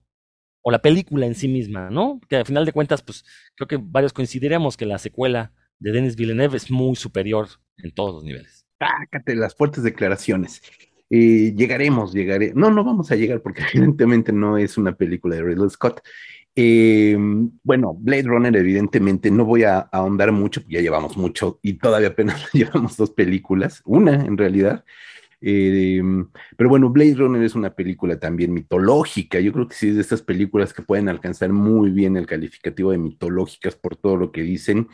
o 0.62 0.70
la 0.70 0.80
película 0.80 1.26
en 1.26 1.34
sí 1.34 1.48
misma, 1.48 1.90
¿no? 1.90 2.20
Que 2.28 2.36
al 2.36 2.46
final 2.46 2.64
de 2.64 2.72
cuentas, 2.72 3.02
pues 3.02 3.24
creo 3.54 3.68
que 3.68 3.78
varios 3.80 4.12
coincidiremos 4.12 4.76
que 4.76 4.86
la 4.86 4.98
secuela 4.98 5.52
de 5.78 5.92
Denis 5.92 6.16
Villeneuve 6.16 6.56
es 6.56 6.70
muy 6.70 6.96
superior 6.96 7.48
en 7.78 7.92
todos 7.92 8.14
los 8.14 8.24
niveles. 8.24 8.66
Sácate 8.78 9.34
las 9.34 9.54
fuertes 9.54 9.82
declaraciones. 9.82 10.62
Eh, 11.10 11.54
llegaremos, 11.56 12.12
llegaré. 12.12 12.52
No, 12.54 12.70
no 12.70 12.84
vamos 12.84 13.10
a 13.10 13.16
llegar 13.16 13.40
porque 13.40 13.62
evidentemente 13.72 14.32
no 14.32 14.58
es 14.58 14.76
una 14.76 14.92
película 14.92 15.36
de 15.36 15.42
Ridley 15.42 15.70
Scott. 15.70 16.00
Eh, 16.60 17.16
bueno, 17.62 17.94
Blade 17.94 18.24
Runner, 18.24 18.56
evidentemente, 18.56 19.30
no 19.30 19.44
voy 19.44 19.62
a, 19.62 19.78
ahondar 19.78 20.32
mucho, 20.32 20.60
ya 20.68 20.80
llevamos 20.80 21.16
mucho 21.16 21.60
y 21.62 21.74
todavía 21.74 22.08
apenas 22.08 22.48
llevamos 22.52 22.96
dos 22.96 23.12
películas, 23.12 23.80
una 23.84 24.14
en 24.14 24.36
realidad. 24.36 24.84
Eh, 25.40 26.02
pero 26.56 26.68
bueno, 26.68 26.90
Blade 26.90 27.14
Runner 27.14 27.40
es 27.44 27.54
una 27.54 27.76
película 27.76 28.18
también 28.18 28.52
mitológica. 28.52 29.38
Yo 29.38 29.52
creo 29.52 29.68
que 29.68 29.76
sí 29.76 29.90
es 29.90 29.94
de 29.94 30.00
estas 30.00 30.20
películas 30.22 30.74
que 30.74 30.82
pueden 30.82 31.08
alcanzar 31.08 31.52
muy 31.52 31.90
bien 31.90 32.16
el 32.16 32.26
calificativo 32.26 32.90
de 32.90 32.98
mitológicas 32.98 33.76
por 33.76 33.94
todo 33.94 34.16
lo 34.16 34.32
que 34.32 34.42
dicen, 34.42 34.88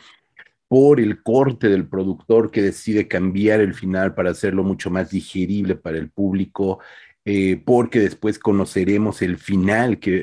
por 0.67 0.99
el 0.99 1.23
corte 1.23 1.67
del 1.67 1.87
productor 1.87 2.51
que 2.51 2.61
decide 2.61 3.07
cambiar 3.07 3.59
el 3.59 3.73
final 3.73 4.13
para 4.13 4.29
hacerlo 4.29 4.63
mucho 4.63 4.91
más 4.91 5.09
digerible 5.09 5.75
para 5.75 5.97
el 5.97 6.11
público, 6.11 6.79
eh, 7.25 7.59
porque 7.65 7.99
después 7.99 8.37
conoceremos 8.37 9.23
el 9.23 9.37
final 9.39 9.99
que, 9.99 10.15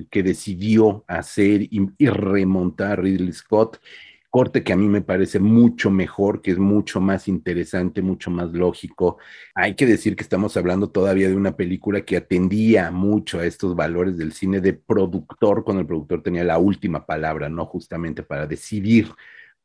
eh, 0.00 0.06
que 0.10 0.22
decidió 0.22 1.04
hacer 1.06 1.62
y, 1.70 2.08
remontar 2.08 3.02
Ridley 3.02 3.34
Scott, 3.34 3.78
corte 4.30 4.62
que 4.64 4.72
a 4.72 4.76
mí 4.76 4.88
me 4.88 5.02
parece 5.02 5.40
mucho 5.40 5.90
mejor, 5.90 6.40
que 6.40 6.52
es 6.52 6.58
mucho 6.58 7.00
más 7.02 7.28
interesante, 7.28 8.00
mucho 8.00 8.30
más 8.30 8.50
lógico. 8.52 9.18
Hay 9.54 9.74
que 9.74 9.84
decir 9.86 10.16
que 10.16 10.22
estamos 10.22 10.56
hablando 10.56 10.90
todavía 10.90 11.28
de 11.28 11.36
una 11.36 11.54
película 11.56 12.00
que 12.02 12.16
atendía 12.16 12.90
mucho 12.90 13.40
a 13.40 13.46
estos 13.46 13.76
valores 13.76 14.16
del 14.16 14.32
cine 14.32 14.60
de 14.60 14.72
productor, 14.72 15.64
cuando 15.64 15.82
el 15.82 15.86
productor 15.86 16.22
tenía 16.22 16.44
la 16.44 16.58
última 16.58 17.04
palabra, 17.04 17.50
¿no? 17.50 17.66
Justamente 17.66 18.22
para 18.22 18.46
decidir 18.46 19.08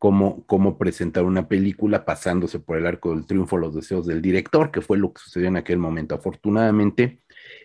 cómo, 0.03 0.77
presentar 0.77 1.23
una 1.23 1.47
película 1.47 2.03
pasándose 2.03 2.59
por 2.59 2.77
el 2.77 2.85
arco 2.85 3.15
del 3.15 3.25
triunfo 3.25 3.57
los 3.57 3.73
deseos 3.73 4.05
del 4.05 4.21
director, 4.21 4.69
que 4.69 4.81
fue 4.81 4.97
lo 4.97 5.13
que 5.13 5.21
sucedió 5.21 5.47
en 5.47 5.55
aquel 5.55 5.77
momento. 5.77 6.13
Afortunadamente, 6.13 7.21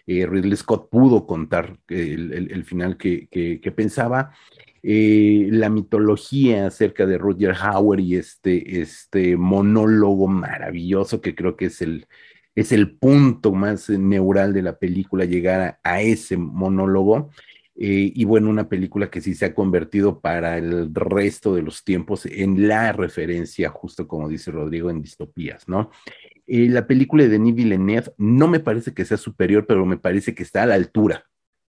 eh, 0.06 0.24
Ridley 0.24 0.56
Scott 0.56 0.88
pudo 0.88 1.26
contar 1.26 1.78
el, 1.88 2.64
final 2.64 2.96
que, 2.96 3.72
pensaba. 3.74 4.30
Eh, 4.84 5.48
la 5.50 5.68
mitología 5.68 6.68
acerca 6.68 7.06
de 7.06 7.18
Roger 7.18 7.56
Hauer 7.60 7.98
y 7.98 8.14
este, 8.14 8.80
este 8.80 9.36
monólogo 9.36 10.28
maravilloso 10.28 11.20
que 11.20 11.34
creo 11.34 11.56
que 11.56 11.64
es 11.66 11.82
el, 11.82 12.06
es 12.54 12.70
el 12.70 12.96
punto 12.96 13.52
más 13.52 13.90
neural 13.90 14.52
de 14.52 14.62
la 14.62 14.78
película, 14.78 15.24
llegar 15.24 15.80
a 15.82 16.02
ese 16.02 16.36
monólogo. 16.36 17.30
Eh, 17.80 18.12
y 18.12 18.24
bueno, 18.24 18.50
una 18.50 18.68
película 18.68 19.08
que 19.08 19.20
sí 19.20 19.34
se 19.34 19.44
ha 19.44 19.54
convertido 19.54 20.20
para 20.20 20.58
el 20.58 20.92
resto 20.92 21.54
de 21.54 21.62
los 21.62 21.84
tiempos 21.84 22.26
en 22.26 22.66
la 22.66 22.90
referencia, 22.90 23.70
justo 23.70 24.08
como 24.08 24.28
dice 24.28 24.50
Rodrigo, 24.50 24.90
en 24.90 25.00
distopías, 25.00 25.68
¿no? 25.68 25.90
Eh, 26.48 26.68
la 26.68 26.88
película 26.88 27.22
de 27.22 27.28
Denis 27.28 27.54
Villeneuve 27.54 28.12
no 28.16 28.48
me 28.48 28.58
parece 28.58 28.94
que 28.94 29.04
sea 29.04 29.16
superior, 29.16 29.64
pero 29.66 29.86
me 29.86 29.96
parece 29.96 30.34
que 30.34 30.42
está 30.42 30.64
a 30.64 30.66
la 30.66 30.74
altura 30.74 31.24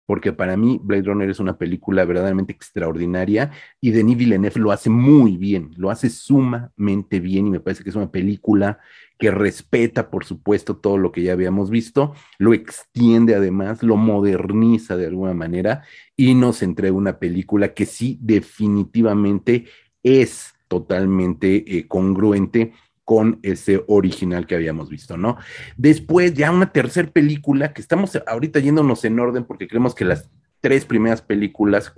porque 0.08 0.32
para 0.32 0.56
mí 0.56 0.80
Blade 0.82 1.02
Runner 1.02 1.28
es 1.28 1.38
una 1.38 1.58
película 1.58 2.02
verdaderamente 2.06 2.54
extraordinaria 2.54 3.50
y 3.78 3.90
Denis 3.90 4.16
Villeneuve 4.16 4.58
lo 4.58 4.72
hace 4.72 4.88
muy 4.88 5.36
bien, 5.36 5.72
lo 5.76 5.90
hace 5.90 6.08
sumamente 6.08 7.20
bien 7.20 7.46
y 7.46 7.50
me 7.50 7.60
parece 7.60 7.84
que 7.84 7.90
es 7.90 7.94
una 7.94 8.10
película 8.10 8.78
que 9.18 9.30
respeta, 9.30 10.08
por 10.08 10.24
supuesto, 10.24 10.78
todo 10.78 10.96
lo 10.96 11.12
que 11.12 11.22
ya 11.22 11.34
habíamos 11.34 11.68
visto, 11.68 12.14
lo 12.38 12.54
extiende 12.54 13.34
además, 13.34 13.82
lo 13.82 13.96
moderniza 13.96 14.96
de 14.96 15.08
alguna 15.08 15.34
manera 15.34 15.82
y 16.16 16.34
nos 16.34 16.62
entrega 16.62 16.94
una 16.94 17.18
película 17.18 17.74
que 17.74 17.84
sí 17.84 18.18
definitivamente 18.22 19.66
es 20.02 20.54
totalmente 20.68 21.76
eh, 21.76 21.86
congruente 21.86 22.72
con 23.08 23.38
ese 23.42 23.82
original 23.86 24.46
que 24.46 24.54
habíamos 24.54 24.90
visto, 24.90 25.16
¿no? 25.16 25.38
Después 25.78 26.34
ya 26.34 26.50
una 26.50 26.72
tercera 26.72 27.08
película 27.10 27.72
que 27.72 27.80
estamos 27.80 28.20
ahorita 28.26 28.60
yéndonos 28.60 29.02
en 29.06 29.18
orden 29.18 29.44
porque 29.44 29.66
creemos 29.66 29.94
que 29.94 30.04
las 30.04 30.28
tres 30.60 30.84
primeras 30.84 31.22
películas, 31.22 31.90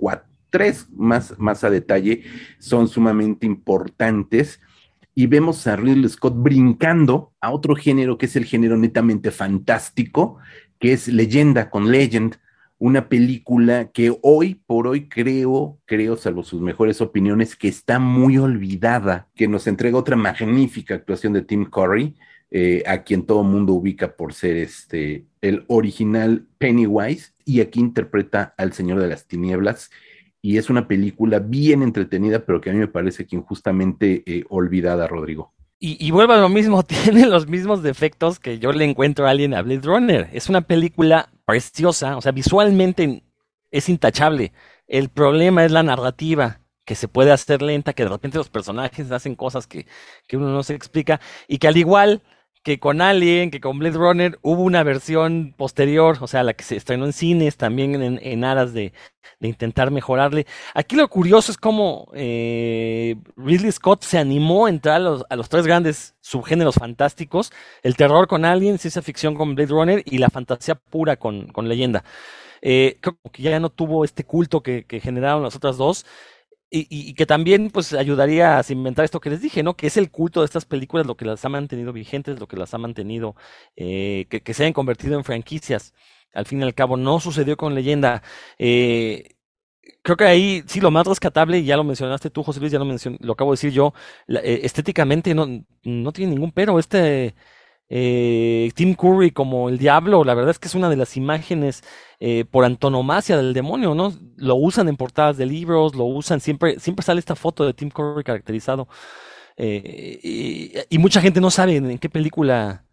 tres 0.49 0.87
más, 0.95 1.37
más 1.37 1.65
a 1.65 1.69
detalle, 1.69 2.23
son 2.59 2.87
sumamente 2.87 3.45
importantes 3.45 4.61
y 5.13 5.27
vemos 5.27 5.67
a 5.67 5.75
Ridley 5.75 6.07
Scott 6.07 6.35
brincando 6.37 7.33
a 7.41 7.51
otro 7.51 7.75
género 7.75 8.17
que 8.17 8.27
es 8.27 8.37
el 8.37 8.45
género 8.45 8.77
netamente 8.77 9.31
fantástico, 9.31 10.37
que 10.79 10.93
es 10.93 11.09
leyenda 11.09 11.69
con 11.69 11.91
Legend, 11.91 12.37
una 12.81 13.09
película 13.09 13.91
que 13.91 14.11
hoy 14.23 14.55
por 14.55 14.87
hoy 14.87 15.07
creo, 15.07 15.77
creo, 15.85 16.17
salvo 16.17 16.41
sus 16.41 16.61
mejores 16.61 16.99
opiniones, 16.99 17.55
que 17.55 17.67
está 17.67 17.99
muy 17.99 18.39
olvidada, 18.39 19.27
que 19.35 19.47
nos 19.47 19.67
entrega 19.67 19.99
otra 19.99 20.15
magnífica 20.15 20.95
actuación 20.95 21.31
de 21.33 21.43
Tim 21.43 21.65
Curry, 21.65 22.15
eh, 22.49 22.81
a 22.87 23.03
quien 23.03 23.27
todo 23.27 23.43
mundo 23.43 23.73
ubica 23.73 24.15
por 24.15 24.33
ser 24.33 24.57
este, 24.57 25.25
el 25.41 25.63
original 25.67 26.47
Pennywise, 26.57 27.33
y 27.45 27.61
aquí 27.61 27.79
interpreta 27.79 28.55
al 28.57 28.73
Señor 28.73 28.99
de 28.99 29.09
las 29.09 29.27
Tinieblas, 29.27 29.91
y 30.41 30.57
es 30.57 30.71
una 30.71 30.87
película 30.87 31.37
bien 31.37 31.83
entretenida, 31.83 32.47
pero 32.47 32.61
que 32.61 32.71
a 32.71 32.73
mí 32.73 32.79
me 32.79 32.87
parece 32.87 33.27
que 33.27 33.35
injustamente 33.35 34.23
eh, 34.25 34.43
olvidada, 34.49 35.05
Rodrigo. 35.05 35.53
Y, 35.83 35.97
y, 35.99 36.11
vuelvo 36.11 36.33
a 36.33 36.37
lo 36.37 36.47
mismo, 36.47 36.83
tiene 36.85 37.25
los 37.25 37.47
mismos 37.47 37.81
defectos 37.81 38.39
que 38.39 38.59
yo 38.59 38.71
le 38.71 38.85
encuentro 38.85 39.25
a 39.25 39.31
alguien 39.31 39.55
a 39.55 39.63
Blade 39.63 39.81
Runner. 39.81 40.29
Es 40.31 40.47
una 40.47 40.61
película 40.61 41.29
preciosa, 41.43 42.17
o 42.17 42.21
sea, 42.21 42.31
visualmente 42.31 43.23
es 43.71 43.89
intachable. 43.89 44.53
El 44.87 45.09
problema 45.09 45.65
es 45.65 45.71
la 45.71 45.81
narrativa, 45.81 46.59
que 46.85 46.93
se 46.93 47.07
puede 47.07 47.31
hacer 47.31 47.63
lenta, 47.63 47.93
que 47.93 48.03
de 48.03 48.09
repente 48.09 48.37
los 48.37 48.49
personajes 48.49 49.11
hacen 49.11 49.35
cosas 49.35 49.65
que, 49.65 49.87
que 50.27 50.37
uno 50.37 50.49
no 50.49 50.61
se 50.61 50.75
explica, 50.75 51.19
y 51.47 51.57
que 51.57 51.67
al 51.67 51.77
igual 51.77 52.21
que 52.63 52.79
con 52.79 53.01
Alien, 53.01 53.49
que 53.49 53.59
con 53.59 53.79
Blade 53.79 53.97
Runner, 53.97 54.39
hubo 54.41 54.61
una 54.63 54.83
versión 54.83 55.53
posterior, 55.57 56.17
o 56.21 56.27
sea, 56.27 56.43
la 56.43 56.53
que 56.53 56.63
se 56.63 56.75
estrenó 56.75 57.05
en 57.05 57.13
cines, 57.13 57.57
también 57.57 58.19
en, 58.21 58.43
aras 58.43 58.73
de, 58.73 58.93
intentar 59.39 59.89
mejorarle. 59.89 60.45
Aquí 60.75 60.95
lo 60.95 61.07
curioso 61.09 61.51
es 61.51 61.57
cómo 61.57 62.09
eh, 62.13 63.15
Ridley 63.35 63.71
Scott 63.71 64.03
se 64.03 64.19
animó 64.19 64.67
a 64.67 64.69
entrar 64.69 64.97
a 65.29 65.35
los, 65.35 65.49
tres 65.49 65.65
grandes 65.65 66.15
subgéneros 66.21 66.75
fantásticos, 66.75 67.51
el 67.81 67.95
terror 67.95 68.27
con 68.27 68.45
Alien, 68.45 68.77
ciencia 68.77 69.01
ficción 69.01 69.33
con 69.33 69.55
Blade 69.55 69.71
Runner 69.71 70.03
y 70.05 70.19
la 70.19 70.29
fantasía 70.29 70.75
pura 70.75 71.17
con, 71.17 71.47
con 71.47 71.67
leyenda. 71.67 72.03
Eh, 72.61 72.97
creo 73.01 73.17
que 73.31 73.41
ya 73.41 73.59
no 73.59 73.69
tuvo 73.69 74.05
este 74.05 74.23
culto 74.23 74.61
que 74.61 74.85
generaron 75.01 75.41
las 75.41 75.55
otras 75.55 75.77
dos. 75.77 76.05
Y, 76.73 77.13
que 77.15 77.25
también 77.25 77.69
pues 77.69 77.91
ayudaría 77.93 78.57
a 78.57 78.63
inventar 78.69 79.03
esto 79.03 79.19
que 79.19 79.29
les 79.29 79.41
dije, 79.41 79.61
¿no? 79.61 79.75
Que 79.75 79.87
es 79.87 79.97
el 79.97 80.09
culto 80.09 80.39
de 80.39 80.45
estas 80.45 80.63
películas 80.65 81.05
lo 81.05 81.17
que 81.17 81.25
las 81.25 81.43
ha 81.43 81.49
mantenido 81.49 81.91
vigentes, 81.91 82.39
lo 82.39 82.47
que 82.47 82.55
las 82.55 82.73
ha 82.73 82.77
mantenido, 82.77 83.35
eh, 83.75 84.25
que, 84.29 84.53
se 84.53 84.63
hayan 84.63 84.73
convertido 84.73 85.17
en 85.17 85.25
franquicias. 85.25 85.93
Al 86.33 86.45
fin 86.45 86.61
y 86.61 86.63
al 86.63 86.73
cabo, 86.73 86.95
no 86.95 87.19
sucedió 87.19 87.57
con 87.57 87.75
leyenda. 87.75 88.23
Eh, 88.57 89.35
creo 90.01 90.17
que 90.17 90.23
ahí 90.25 90.63
sí 90.67 90.79
lo 90.81 90.91
más 90.91 91.07
rescatable, 91.07 91.59
y 91.59 91.65
ya 91.65 91.77
lo 91.77 91.83
mencionaste 91.83 92.29
tú, 92.29 92.43
José 92.43 92.61
Luis, 92.61 92.71
ya 92.71 92.79
lo, 92.79 92.85
lo 93.19 93.33
acabo 93.33 93.51
de 93.51 93.55
decir 93.55 93.71
yo, 93.73 93.93
eh, 94.29 94.61
estéticamente 94.63 95.35
no, 95.35 95.47
no 95.83 96.11
tiene 96.13 96.33
ningún 96.33 96.51
pero. 96.53 96.79
Este 96.79 97.35
eh, 97.93 98.71
Tim 98.73 98.95
Curry 98.95 99.31
como 99.31 99.67
el 99.67 99.77
diablo, 99.77 100.23
la 100.23 100.33
verdad 100.33 100.51
es 100.51 100.59
que 100.59 100.69
es 100.69 100.75
una 100.75 100.89
de 100.89 100.95
las 100.95 101.17
imágenes 101.17 101.83
eh, 102.21 102.45
por 102.49 102.63
antonomasia 102.63 103.35
del 103.35 103.53
demonio, 103.53 103.93
¿no? 103.93 104.13
Lo 104.37 104.55
usan 104.55 104.87
en 104.87 104.95
portadas 104.95 105.35
de 105.35 105.45
libros, 105.45 105.93
lo 105.95 106.05
usan, 106.05 106.39
siempre, 106.39 106.79
siempre 106.79 107.03
sale 107.03 107.19
esta 107.19 107.35
foto 107.35 107.65
de 107.65 107.73
Tim 107.73 107.89
Curry 107.89 108.23
caracterizado. 108.23 108.87
y, 109.57 110.97
mucha 110.99 111.21
gente 111.21 111.41
no 111.41 111.51
sabe 111.51 111.75
en, 111.75 111.97
qué 111.99 112.09
película 112.09 112.85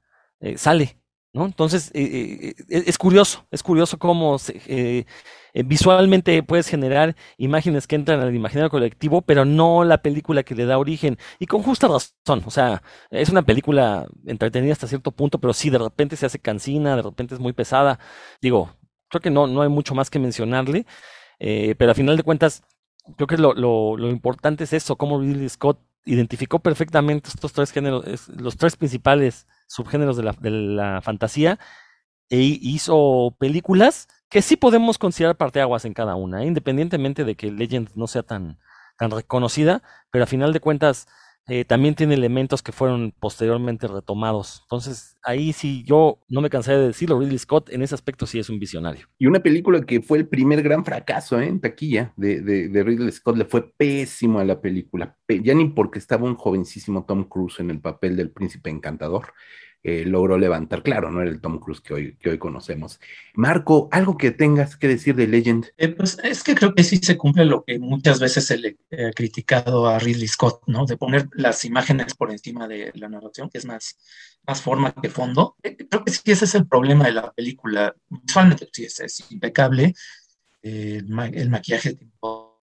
sale, 0.56 0.97
¿no? 1.32 1.46
Entonces, 1.46 1.90
es 1.94 2.98
curioso, 2.98 3.46
es 3.50 3.62
curioso 3.62 3.98
cómo 3.98 4.38
se, 4.38 4.60
eh, 5.54 5.62
visualmente 5.64 6.42
puedes 6.42 6.68
generar 6.68 7.16
imágenes 7.36 7.86
que 7.86 7.96
entran 7.96 8.20
al 8.20 8.34
imaginario 8.34 8.70
colectivo, 8.70 9.22
pero 9.22 9.44
no 9.44 9.84
la 9.84 10.02
película 10.02 10.42
que 10.42 10.54
le 10.54 10.66
da 10.66 10.78
origen. 10.78 11.18
Y 11.38 11.46
con 11.46 11.62
justa 11.62 11.88
razón, 11.88 12.42
o 12.46 12.50
sea, 12.50 12.82
es 13.10 13.28
una 13.28 13.42
película 13.42 14.06
entretenida 14.26 14.72
hasta 14.72 14.86
cierto 14.88 15.12
punto, 15.12 15.38
pero 15.40 15.52
sí, 15.52 15.70
de 15.70 15.78
repente 15.78 16.16
se 16.16 16.26
hace 16.26 16.38
cansina, 16.38 16.96
de 16.96 17.02
repente 17.02 17.34
es 17.34 17.40
muy 17.40 17.52
pesada. 17.52 17.98
Digo, 18.40 18.70
creo 19.08 19.20
que 19.20 19.30
no, 19.30 19.46
no 19.46 19.62
hay 19.62 19.68
mucho 19.68 19.94
más 19.94 20.10
que 20.10 20.18
mencionarle, 20.18 20.86
eh, 21.40 21.74
pero 21.78 21.92
a 21.92 21.94
final 21.94 22.16
de 22.16 22.22
cuentas, 22.22 22.62
creo 23.16 23.26
que 23.26 23.38
lo, 23.38 23.54
lo, 23.54 23.96
lo 23.96 24.10
importante 24.10 24.64
es 24.64 24.72
eso, 24.72 24.96
cómo 24.96 25.20
Ridley 25.20 25.48
Scott 25.48 25.80
identificó 26.04 26.60
perfectamente 26.60 27.28
estos 27.28 27.52
tres 27.52 27.70
géneros, 27.72 28.28
los 28.28 28.56
tres 28.56 28.76
principales 28.76 29.46
subgéneros 29.68 30.16
de 30.16 30.24
la, 30.24 30.32
de 30.32 30.50
la 30.50 31.00
fantasía, 31.02 31.60
e 32.30 32.40
hizo 32.40 33.36
películas 33.38 34.08
que 34.28 34.42
sí 34.42 34.56
podemos 34.56 34.98
considerar 34.98 35.36
parteaguas 35.36 35.84
en 35.84 35.94
cada 35.94 36.14
una, 36.16 36.42
¿eh? 36.42 36.46
independientemente 36.46 37.24
de 37.24 37.36
que 37.36 37.50
Legend 37.50 37.90
no 37.94 38.06
sea 38.06 38.22
tan, 38.22 38.58
tan 38.98 39.10
reconocida, 39.10 39.82
pero 40.10 40.24
a 40.24 40.26
final 40.26 40.52
de 40.52 40.60
cuentas 40.60 41.06
eh, 41.48 41.64
también 41.64 41.94
tiene 41.94 42.14
elementos 42.14 42.62
que 42.62 42.72
fueron 42.72 43.14
posteriormente 43.18 43.86
retomados. 43.86 44.60
Entonces, 44.64 45.16
ahí 45.22 45.52
sí, 45.52 45.82
yo 45.86 46.18
no 46.28 46.42
me 46.42 46.50
cansaré 46.50 46.78
de 46.78 46.88
decirlo, 46.88 47.18
Ridley 47.18 47.38
Scott 47.38 47.70
en 47.70 47.82
ese 47.82 47.94
aspecto 47.94 48.26
sí 48.26 48.38
es 48.38 48.50
un 48.50 48.58
visionario. 48.58 49.06
Y 49.18 49.26
una 49.26 49.40
película 49.40 49.80
que 49.80 50.02
fue 50.02 50.18
el 50.18 50.28
primer 50.28 50.62
gran 50.62 50.84
fracaso 50.84 51.40
¿eh? 51.40 51.46
en 51.46 51.60
taquilla 51.60 52.12
de, 52.16 52.42
de, 52.42 52.68
de, 52.68 52.82
Ridley 52.82 53.12
Scott, 53.12 53.36
le 53.36 53.46
fue 53.46 53.72
pésimo 53.76 54.40
a 54.40 54.44
la 54.44 54.60
película, 54.60 55.16
ya 55.28 55.54
ni 55.54 55.70
porque 55.70 55.98
estaba 55.98 56.24
un 56.24 56.36
jovencísimo 56.36 57.06
Tom 57.06 57.24
Cruise 57.24 57.60
en 57.60 57.70
el 57.70 57.80
papel 57.80 58.16
del 58.16 58.30
príncipe 58.30 58.68
encantador. 58.68 59.32
Eh, 59.84 60.04
logró 60.04 60.36
levantar. 60.36 60.82
Claro, 60.82 61.10
no 61.10 61.22
era 61.22 61.30
el 61.30 61.40
Tom 61.40 61.60
Cruise 61.60 61.80
que 61.80 61.94
hoy, 61.94 62.16
que 62.16 62.30
hoy 62.30 62.38
conocemos. 62.38 62.98
Marco, 63.34 63.88
¿algo 63.92 64.16
que 64.16 64.32
tengas 64.32 64.76
que 64.76 64.88
decir 64.88 65.14
de 65.14 65.28
Legend? 65.28 65.66
Eh, 65.76 65.88
pues 65.88 66.18
es 66.24 66.42
que 66.42 66.56
creo 66.56 66.74
que 66.74 66.82
sí 66.82 66.96
se 66.96 67.16
cumple 67.16 67.44
lo 67.44 67.64
que 67.64 67.78
muchas 67.78 68.18
veces 68.18 68.44
se 68.44 68.58
le 68.58 68.76
ha 68.90 69.12
criticado 69.12 69.86
a 69.86 70.00
Ridley 70.00 70.26
Scott, 70.26 70.62
¿no? 70.66 70.84
De 70.84 70.96
poner 70.96 71.28
las 71.32 71.64
imágenes 71.64 72.14
por 72.14 72.32
encima 72.32 72.66
de 72.66 72.90
la 72.96 73.08
narración, 73.08 73.50
que 73.50 73.58
es 73.58 73.66
más, 73.66 73.96
más 74.46 74.60
forma 74.60 74.92
que 75.00 75.10
fondo. 75.10 75.56
Eh, 75.62 75.76
creo 75.76 76.04
que 76.04 76.10
sí 76.10 76.22
ese 76.24 76.46
es 76.46 76.54
el 76.56 76.66
problema 76.66 77.04
de 77.04 77.12
la 77.12 77.32
película. 77.32 77.94
Visualmente 78.08 78.68
sí 78.72 78.84
es, 78.84 79.30
impecable. 79.30 79.94
el 80.62 81.50
maquillaje 81.50 81.96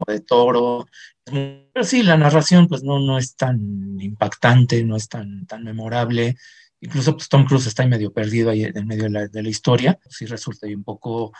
de 0.07 0.19
toro. 0.19 0.87
Pero 1.23 1.85
sí, 1.85 2.03
la 2.03 2.17
narración 2.17 2.67
pues 2.67 2.83
no, 2.83 2.99
no 2.99 3.17
es 3.17 3.35
tan 3.37 3.99
impactante, 4.01 4.83
no 4.83 4.97
es 4.97 5.07
tan, 5.07 5.45
tan 5.47 5.63
memorable. 5.63 6.35
Incluso 6.85 7.13
pues, 7.13 7.27
Tom 7.27 7.45
Cruise 7.45 7.65
está 7.65 7.81
ahí 7.81 7.89
medio 7.89 8.13
perdido 8.13 8.51
ahí 8.51 8.63
en 8.63 8.85
medio 8.85 9.05
de 9.05 9.09
la, 9.09 9.27
de 9.27 9.49
historia. 9.49 9.97
Sí 10.07 10.27
resulta 10.27 10.67
ahí 10.67 10.75
un 10.75 10.83
poco 10.83 11.31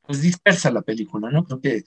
pues, 0.00 0.22
dispersa 0.22 0.70
la 0.70 0.80
película, 0.80 1.30
¿no? 1.30 1.44
Creo 1.44 1.60
que 1.60 1.84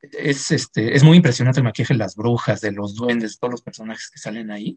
es, 0.00 0.50
este, 0.50 0.96
es 0.96 1.04
muy 1.04 1.18
impresionante 1.18 1.60
el 1.60 1.64
maquillaje 1.64 1.94
de 1.94 1.98
las 1.98 2.16
brujas, 2.16 2.60
de 2.60 2.72
los 2.72 2.96
duendes, 2.96 3.32
de 3.32 3.36
todos 3.38 3.52
los 3.52 3.62
personajes 3.62 4.10
que 4.10 4.18
salen 4.18 4.50
ahí, 4.50 4.76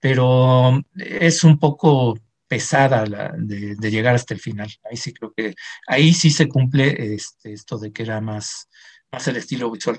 pero 0.00 0.82
es 0.96 1.44
un 1.44 1.58
poco 1.58 2.18
pesada 2.48 3.04
la, 3.04 3.34
de, 3.36 3.74
de, 3.76 3.90
llegar 3.90 4.14
hasta 4.14 4.32
el 4.32 4.40
final. 4.40 4.70
Ahí 4.90 4.96
sí 4.96 5.12
creo 5.12 5.32
que, 5.36 5.54
ahí 5.86 6.14
sí 6.14 6.30
se 6.30 6.48
cumple 6.48 7.14
este, 7.14 7.52
esto 7.52 7.78
de 7.78 7.92
que 7.92 8.02
era 8.02 8.20
más, 8.22 8.68
el 9.26 9.36
estilo 9.36 9.70
visual. 9.70 9.98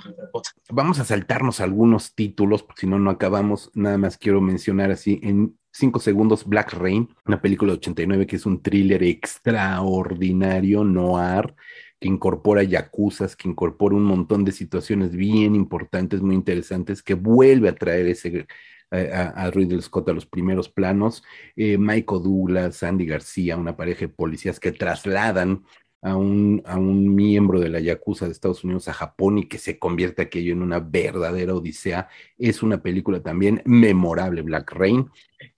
Vamos 0.70 1.00
a 1.00 1.06
saltarnos 1.06 1.60
algunos 1.62 2.14
títulos, 2.16 2.64
porque 2.64 2.82
si 2.82 2.88
no, 2.88 3.00
no 3.00 3.10
acabamos. 3.10 3.72
Nada 3.74 3.98
más 3.98 4.18
quiero 4.18 4.42
mencionar 4.42 4.92
así 4.92 5.20
en 5.24 5.58
cinco 5.72 6.00
segundos 6.00 6.46
Black 6.46 6.74
Rain, 6.74 7.14
una 7.26 7.42
película 7.42 7.74
de 7.74 7.80
89 7.80 8.28
que 8.28 8.36
es 8.38 8.46
un 8.46 8.62
thriller 8.62 9.04
extraordinario, 9.04 10.84
noir, 10.84 11.54
que 12.00 12.08
incorpora 12.08 12.64
yacuzas, 12.64 13.36
que 13.36 13.50
incorpora 13.50 13.96
un 13.96 14.04
montón 14.04 14.46
de 14.46 14.52
situaciones 14.52 15.12
bien 15.12 15.56
importantes, 15.56 16.22
muy 16.22 16.36
interesantes, 16.36 17.04
que 17.04 17.14
vuelve 17.14 17.70
a 17.70 17.76
traer 17.76 18.08
ese 18.08 18.48
a, 18.92 19.46
a 19.46 19.52
Ridley 19.52 19.82
Scott 19.82 20.10
a 20.10 20.14
los 20.14 20.26
primeros 20.26 20.70
planos, 20.70 21.24
eh, 21.56 21.78
Michael 21.78 22.24
Douglas, 22.24 22.84
Andy 22.84 23.06
García, 23.06 23.58
una 23.58 23.76
pareja 23.76 24.02
de 24.02 24.10
policías 24.10 24.60
que 24.60 24.72
trasladan 24.72 25.64
a 26.06 26.16
un, 26.16 26.62
a 26.66 26.78
un 26.78 27.16
miembro 27.16 27.60
de 27.60 27.68
la 27.68 27.80
Yakuza 27.80 28.28
de 28.28 28.32
Estados 28.32 28.64
Unidos 28.64 28.88
a 28.88 28.94
Japón 28.94 29.40
y 29.40 29.48
que 29.48 29.58
se 29.58 29.80
convierte 29.80 30.22
aquello 30.22 30.54
en 30.54 30.62
una 30.62 30.80
verdadera 30.80 31.56
odisea. 31.56 32.10
Es 32.38 32.62
una 32.62 32.84
película 32.84 33.24
también 33.24 33.64
memorable, 33.66 34.44
Black 34.44 34.72
Rain. 34.74 35.10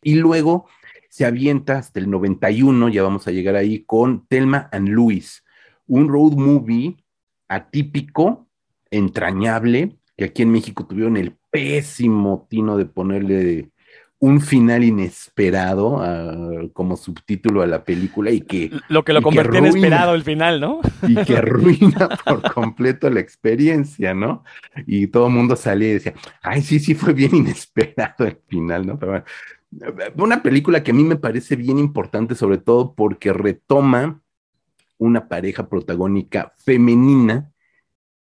Y 0.01 0.15
luego 0.15 0.67
se 1.09 1.25
avienta 1.25 1.77
hasta 1.77 1.99
el 1.99 2.09
91, 2.09 2.87
ya 2.87 3.03
vamos 3.03 3.27
a 3.27 3.31
llegar 3.31 3.57
ahí, 3.57 3.83
con 3.83 4.25
Telma 4.27 4.69
and 4.71 4.87
Louis, 4.87 5.43
un 5.85 6.07
road 6.07 6.37
movie 6.37 6.95
atípico, 7.49 8.47
entrañable, 8.89 9.97
que 10.15 10.25
aquí 10.25 10.43
en 10.43 10.51
México 10.51 10.87
tuvieron 10.87 11.17
el 11.17 11.35
pésimo 11.51 12.47
tino 12.49 12.77
de 12.77 12.85
ponerle 12.85 13.71
un 14.19 14.41
final 14.41 14.83
inesperado 14.83 15.97
uh, 15.97 16.71
como 16.73 16.97
subtítulo 16.97 17.61
a 17.61 17.67
la 17.67 17.83
película 17.83 18.31
y 18.31 18.41
que... 18.41 18.71
Lo 18.89 19.03
que 19.03 19.13
lo 19.13 19.21
convirtió 19.21 19.59
en 19.59 19.67
esperado 19.67 20.15
el 20.15 20.23
final, 20.23 20.59
¿no? 20.59 20.81
Y 21.07 21.15
que 21.23 21.37
arruina 21.37 22.09
por 22.25 22.51
completo 22.53 23.09
la 23.09 23.19
experiencia, 23.19 24.13
¿no? 24.13 24.43
Y 24.87 25.07
todo 25.07 25.27
el 25.27 25.33
mundo 25.33 25.55
salía 25.55 25.89
y 25.89 25.93
decía, 25.93 26.13
ay, 26.41 26.61
sí, 26.61 26.79
sí, 26.79 26.95
fue 26.95 27.13
bien 27.13 27.35
inesperado 27.35 28.25
el 28.25 28.39
final, 28.47 28.87
¿no? 28.87 28.97
Pero 28.97 29.11
bueno, 29.11 29.25
una 30.17 30.41
película 30.41 30.81
que 30.81 30.91
a 30.91 30.95
mí 30.95 31.03
me 31.03 31.17
parece 31.17 31.55
bien 31.55 31.77
importante, 31.77 32.33
sobre 32.33 32.57
todo 32.57 32.95
porque 32.95 33.33
retoma 33.33 34.21
una 34.97 35.27
pareja 35.27 35.69
protagónica 35.69 36.53
femenina 36.57 37.51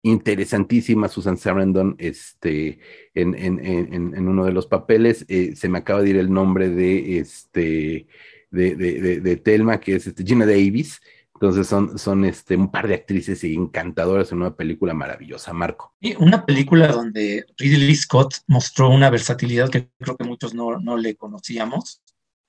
interesantísima 0.06 1.08
Susan 1.08 1.36
Sarandon 1.36 1.96
este, 1.98 2.78
en, 3.14 3.34
en, 3.34 3.58
en, 3.64 4.28
uno 4.28 4.44
de 4.44 4.52
los 4.52 4.66
papeles. 4.66 5.24
Eh, 5.28 5.54
se 5.56 5.68
me 5.68 5.78
acaba 5.78 6.02
de 6.02 6.10
ir 6.10 6.16
el 6.16 6.32
nombre 6.32 6.68
de, 6.68 7.18
este, 7.18 8.06
de, 8.50 9.40
Telma, 9.44 9.80
que 9.80 9.96
es 9.96 10.06
este, 10.06 10.24
Gina 10.24 10.46
Davis. 10.46 11.00
Entonces 11.34 11.66
son, 11.66 11.98
son 11.98 12.24
este, 12.24 12.56
un 12.56 12.70
par 12.70 12.88
de 12.88 12.94
actrices 12.94 13.44
encantadoras 13.44 14.32
en 14.32 14.38
una 14.38 14.54
película 14.54 14.94
maravillosa, 14.94 15.52
Marco. 15.52 15.94
Y 16.00 16.14
una 16.16 16.46
película 16.46 16.88
donde 16.88 17.44
Ridley 17.58 17.94
Scott 17.94 18.36
mostró 18.46 18.88
una 18.88 19.10
versatilidad 19.10 19.68
que 19.68 19.90
creo 19.98 20.16
que 20.16 20.24
muchos 20.24 20.54
no, 20.54 20.78
no 20.78 20.96
le 20.96 21.16
conocíamos 21.16 22.00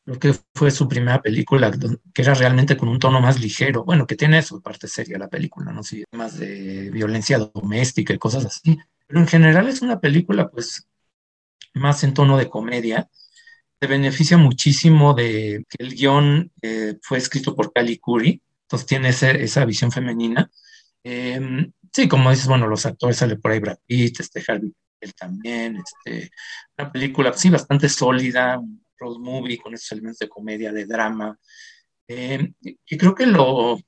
creo 0.08 0.20
que 0.20 0.40
fue 0.56 0.72
su 0.72 0.88
primera 0.88 1.22
película 1.22 1.72
que 2.14 2.22
era 2.22 2.34
realmente 2.34 2.78
con 2.78 2.88
un 2.88 3.00
tono 3.00 3.20
más 3.20 3.40
ligero, 3.40 3.84
bueno, 3.84 4.08
que 4.08 4.16
tiene 4.16 4.42
su 4.42 4.62
parte 4.62 4.88
seria 4.88 5.18
la 5.18 5.28
película, 5.28 5.72
¿no? 5.72 5.84
Sí, 5.84 6.04
más 6.14 6.38
de 6.40 6.90
violencia 6.92 7.38
doméstica 7.38 8.14
y 8.14 8.18
cosas 8.18 8.46
así, 8.46 8.78
pero 9.06 9.20
en 9.20 9.28
general 9.28 9.68
es 9.68 9.82
una 9.82 10.00
película 10.00 10.50
pues 10.50 10.88
más 11.74 12.04
en 12.04 12.14
tono 12.14 12.38
de 12.38 12.50
comedia, 12.50 13.10
se 13.80 13.88
beneficia 13.88 14.38
muchísimo 14.38 15.14
de 15.14 15.66
que 15.70 15.84
el 15.84 15.94
guion 15.94 16.52
eh, 16.62 16.98
fue 17.02 17.18
escrito 17.18 17.56
por 17.56 17.74
Cali 17.74 18.00
Curry, 18.00 18.42
entonces 18.64 18.88
tiene 18.88 19.10
esa 19.10 19.66
visión 19.66 19.92
femenina. 19.92 20.50
Em, 21.04 21.72
sí, 21.94 22.08
como 22.08 22.32
dices, 22.32 22.48
bueno, 22.48 22.68
los 22.68 22.86
actores 22.86 23.18
sale 23.18 23.36
por 23.38 23.52
ahí 23.52 23.60
Brad 23.60 23.78
Pitt, 23.86 24.20
este 24.20 24.44
Harvey 24.48 24.74
él 25.00 25.14
también, 25.14 25.78
este, 25.78 26.32
una 26.78 26.92
película 26.92 27.34
sí 27.34 27.50
bastante 27.50 27.88
sólida, 27.88 28.60
road 29.00 29.18
movie 29.20 29.58
con 29.58 29.74
esos 29.74 29.92
elementos 29.92 30.20
de 30.20 30.30
comedia, 30.30 30.72
de 30.72 30.86
drama. 30.86 31.38
Eh, 32.08 32.54
y 32.62 32.98
creo 32.98 33.16
que 33.16 33.26
lo... 33.26 33.80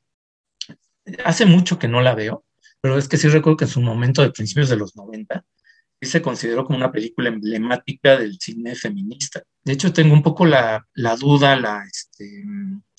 Hace 1.26 1.45
mucho 1.45 1.80
que 1.80 1.88
no 1.88 2.01
la 2.01 2.14
veo, 2.14 2.45
pero 2.82 2.97
es 2.97 3.07
que 3.07 3.18
sí 3.18 3.28
recuerdo 3.28 3.57
que 3.57 3.66
en 3.66 3.72
su 3.72 3.82
momento 3.82 4.22
de 4.22 4.32
principios 4.32 4.70
de 4.70 4.78
los 4.78 4.95
90 4.95 5.43
sí 6.01 6.10
se 6.10 6.22
consideró 6.22 6.66
como 6.66 6.78
una 6.78 6.91
película 6.91 7.30
emblemática 7.30 8.18
del 8.18 8.38
cine 8.39 8.76
feminista. 8.76 9.41
De 9.64 9.74
hecho, 9.74 9.91
tengo 9.91 10.14
un 10.14 10.24
poco 10.24 10.45
la, 10.45 10.86
la 10.93 11.16
duda, 11.16 11.55
la, 11.55 11.84
este, 11.84 12.43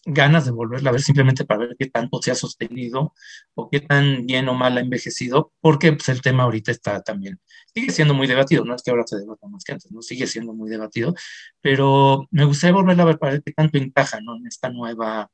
ganas 0.07 0.45
de 0.47 0.51
volverla 0.51 0.91
a 0.91 0.93
ver 0.93 1.03
simplemente 1.03 1.45
para 1.45 1.61
ver 1.61 1.77
qué 1.79 1.87
tanto 1.87 2.23
se 2.23 2.31
ha 2.31 2.35
sostenido 2.35 3.15
o 3.55 3.69
qué 3.69 3.81
tan 3.81 4.27
bien 4.27 4.49
o 4.49 4.55
mal 4.55 4.77
ha 4.79 4.81
envejecido, 4.81 5.53
porque 5.61 5.93
pues, 5.93 6.09
el 6.09 6.23
tema 6.23 6.45
ahorita 6.45 6.71
está 6.71 7.03
también, 7.03 7.41
sigue 7.75 7.93
siendo 7.93 8.15
muy 8.15 8.27
debatido, 8.27 8.65
no 8.65 8.75
es 8.75 8.83
que 8.83 8.91
ahora 8.91 9.05
se 9.07 9.19
debata 9.19 9.47
más 9.49 9.65
que 9.65 9.73
antes, 9.73 9.91
no 9.93 10.03
sigue 10.03 10.27
siendo 10.27 10.55
muy 10.55 10.71
debatido, 10.71 11.15
pero 11.61 12.27
me 12.31 12.45
gustaría 12.45 12.75
volverla 12.75 13.03
a 13.03 13.07
ver 13.07 13.19
para 13.19 13.33
ver 13.33 13.43
qué 13.45 13.53
tanto 13.53 13.79
encaja 13.79 14.21
¿no? 14.21 14.37
en 14.37 14.47
esta 14.47 14.71
nueva, 14.71 15.31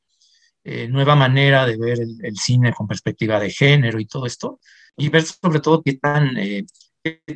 eh, 0.65 0.89
nueva 0.89 1.15
manera 1.17 1.67
de 1.67 1.77
ver 1.77 1.99
el, 2.01 2.37
cine 2.37 2.73
con 2.73 2.89
perspectiva 2.89 3.39
de 3.41 3.51
género 3.51 4.01
y 4.01 4.07
todo 4.07 4.27
esto. 4.27 4.61
y 4.97 5.09
ver 5.11 5.23
sobre 5.25 5.61
todo 5.61 5.83
qué 5.83 5.95
tan, 5.95 6.37
eh, 6.39 6.65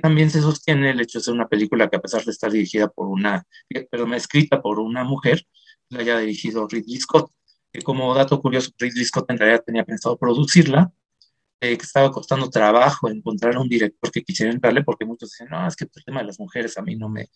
también 0.03 0.31
se 0.31 0.41
sostiene 0.41 0.91
el 0.91 1.01
hecho 1.01 1.18
de 1.18 1.24
ser 1.24 1.35
una 1.35 1.49
película 1.49 1.89
que 1.89 1.97
a 1.97 2.01
pesar 2.01 2.24
de 2.24 2.33
estar 2.33 2.51
dirigida 2.51 2.89
por 2.89 3.07
una, 3.09 3.45
perdón, 3.91 4.14
escrita 4.14 4.61
por 4.62 4.81
una 4.81 5.05
mujer, 5.05 5.47
la 5.91 6.01
haya 6.01 6.18
dirigido 6.18 6.66
Ridley 6.66 6.99
Scott. 7.01 7.32
Que 7.72 7.82
como 7.82 8.14
dato 8.14 8.41
curioso, 8.41 8.70
Ridley 8.78 9.05
Scott 9.05 9.30
en 9.30 9.38
realidad 9.38 9.62
tenía 9.64 9.84
pensado 9.84 10.18
producirla, 10.18 10.93
eh, 11.61 11.76
que 11.76 11.84
estaba 11.84 12.11
costando 12.11 12.49
trabajo 12.49 13.09
encontrar 13.09 13.59
un 13.59 13.68
director 13.68 14.11
que 14.11 14.22
quisiera 14.22 14.51
entrarle, 14.51 14.82
porque 14.82 15.05
muchos 15.05 15.30
decían, 15.30 15.51
no, 15.51 15.68
es 15.68 15.76
que 15.76 15.84
el 15.84 16.05
tema 16.05 16.20
de 16.20 16.26
las 16.26 16.41
mujeres 16.41 16.76
a 16.78 16.82
mí 16.82 16.97
no 16.97 17.09
me, 17.09 17.28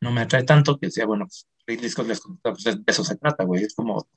no 0.00 0.12
me 0.12 0.20
atrae 0.22 0.44
tanto, 0.44 0.78
que 0.78 0.86
decía, 0.86 1.04
bueno, 1.04 1.26
pues 1.26 1.46
Ridley 1.66 1.90
Scott 1.90 2.06
les 2.06 2.20
contaba, 2.20 2.54
pues 2.54 2.64
de 2.64 2.82
eso 2.86 3.04
se 3.04 3.16
trata, 3.16 3.44
güey, 3.44 3.64
es 3.64 3.74
como, 3.74 4.08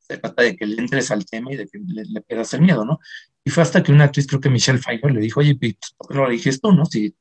se 0.00 0.18
trata 0.18 0.42
de 0.42 0.56
que 0.56 0.66
le 0.66 0.80
entres 0.80 1.10
al 1.10 1.24
tema 1.24 1.52
y 1.52 1.56
de 1.56 1.66
que 1.66 1.78
le, 1.78 2.04
le 2.04 2.20
pierdas 2.22 2.52
el 2.54 2.62
miedo, 2.62 2.84
¿no? 2.84 2.98
Y 3.44 3.50
fue 3.50 3.62
hasta 3.62 3.82
que 3.82 3.92
una 3.92 4.04
actriz, 4.04 4.26
creo 4.26 4.40
que 4.40 4.50
Michelle 4.50 4.78
Pfeiffer, 4.78 5.12
le 5.12 5.20
dijo, 5.20 5.40
oye, 5.40 5.56
pues, 5.56 5.76
¿por 5.96 6.08
qué 6.08 6.14
no 6.14 6.24
lo 6.24 6.30
dijiste 6.30 6.60
tú, 6.60 6.72
no? 6.72 6.84
Si 6.84 7.14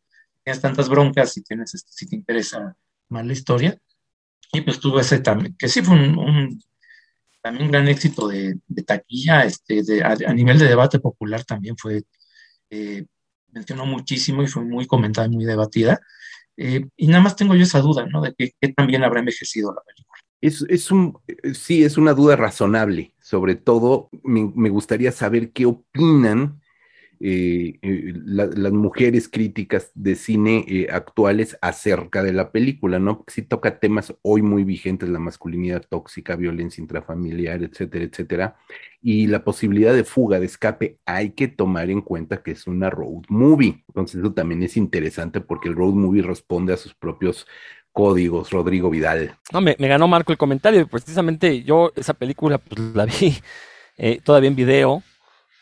tienes 0.43 0.61
tantas 0.61 0.89
broncas, 0.89 1.33
si, 1.33 1.43
tienes, 1.43 1.73
este, 1.73 1.91
si 1.91 2.07
te 2.07 2.15
interesa 2.15 2.75
más 3.09 3.25
la 3.25 3.33
historia. 3.33 3.79
Y 4.53 4.61
pues 4.61 4.79
tuvo 4.79 4.99
ese 4.99 5.19
también, 5.19 5.55
que 5.57 5.67
sí 5.67 5.81
fue 5.81 5.95
un, 5.95 6.61
también 7.41 7.65
un 7.65 7.71
gran 7.71 7.87
éxito 7.87 8.27
de, 8.27 8.59
taquilla, 8.85 9.45
este, 9.45 9.83
de, 9.83 10.03
a, 10.03 10.15
nivel 10.33 10.59
de 10.59 10.67
debate 10.67 10.99
popular 10.99 11.43
también 11.43 11.75
fue, 11.77 12.03
eh, 12.69 13.05
mencionó 13.51 13.85
muchísimo 13.85 14.43
y 14.43 14.47
fue 14.47 14.63
muy 14.63 14.85
comentada 14.87 15.27
y 15.27 15.31
muy 15.31 15.45
debatida. 15.45 15.99
Eh, 16.57 16.85
y 16.97 17.07
nada 17.07 17.23
más 17.23 17.35
tengo 17.35 17.55
yo 17.55 17.63
esa 17.63 17.81
duda, 17.81 18.05
¿no? 18.05 18.21
De 18.21 18.33
que, 18.33 18.53
también 18.73 19.03
habrá 19.03 19.19
envejecido 19.19 19.73
la 19.73 19.81
película. 19.81 20.19
Es, 20.41 20.65
es, 20.69 20.91
un, 20.91 21.17
sí, 21.53 21.83
es 21.83 21.97
una 21.97 22.13
duda 22.13 22.35
razonable. 22.35 23.13
Sobre 23.21 23.55
todo, 23.55 24.09
me, 24.23 24.51
me 24.55 24.69
gustaría 24.69 25.11
saber 25.11 25.51
qué 25.51 25.65
opinan 25.65 26.60
eh, 27.23 27.77
eh, 27.83 28.13
las 28.25 28.71
mujeres 28.71 29.29
críticas 29.29 29.91
de 29.93 30.15
cine 30.15 30.65
eh, 30.67 30.87
actuales 30.91 31.55
acerca 31.61 32.23
de 32.23 32.33
la 32.33 32.51
película, 32.51 32.97
¿no? 32.97 33.23
Sí 33.27 33.43
toca 33.43 33.77
temas 33.77 34.15
hoy 34.23 34.41
muy 34.41 34.63
vigentes, 34.63 35.07
la 35.07 35.19
masculinidad 35.19 35.85
tóxica, 35.87 36.35
violencia 36.35 36.81
intrafamiliar, 36.81 37.61
etcétera, 37.61 38.05
etcétera, 38.05 38.55
y 39.03 39.27
la 39.27 39.43
posibilidad 39.43 39.93
de 39.93 40.03
fuga, 40.03 40.39
de 40.39 40.47
escape, 40.47 40.97
hay 41.05 41.33
que 41.33 41.47
tomar 41.47 41.91
en 41.91 42.01
cuenta 42.01 42.41
que 42.41 42.51
es 42.51 42.65
una 42.65 42.89
road 42.89 43.21
movie. 43.29 43.83
Entonces 43.89 44.19
eso 44.19 44.33
también 44.33 44.63
es 44.63 44.75
interesante 44.75 45.41
porque 45.41 45.69
el 45.69 45.75
road 45.75 45.93
movie 45.93 46.23
responde 46.23 46.73
a 46.73 46.77
sus 46.77 46.95
propios 46.95 47.45
códigos, 47.91 48.49
Rodrigo 48.49 48.89
Vidal. 48.89 49.37
No, 49.53 49.61
me, 49.61 49.75
ganó 49.75 50.07
Marco 50.07 50.31
el 50.31 50.39
comentario, 50.39 50.87
precisamente 50.87 51.61
yo 51.61 51.91
esa 51.95 52.15
película 52.15 52.57
pues 52.57 52.81
la 52.95 53.05
vi 53.05 53.37
todavía 54.23 54.49
en 54.49 54.55
video, 54.55 55.03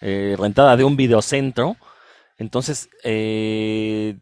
eh, 0.01 0.35
rentada 0.37 0.77
de 0.77 0.83
un 0.83 0.95
videocentro. 0.95 1.77
Entonces, 2.39 2.89
eh, 3.03 4.17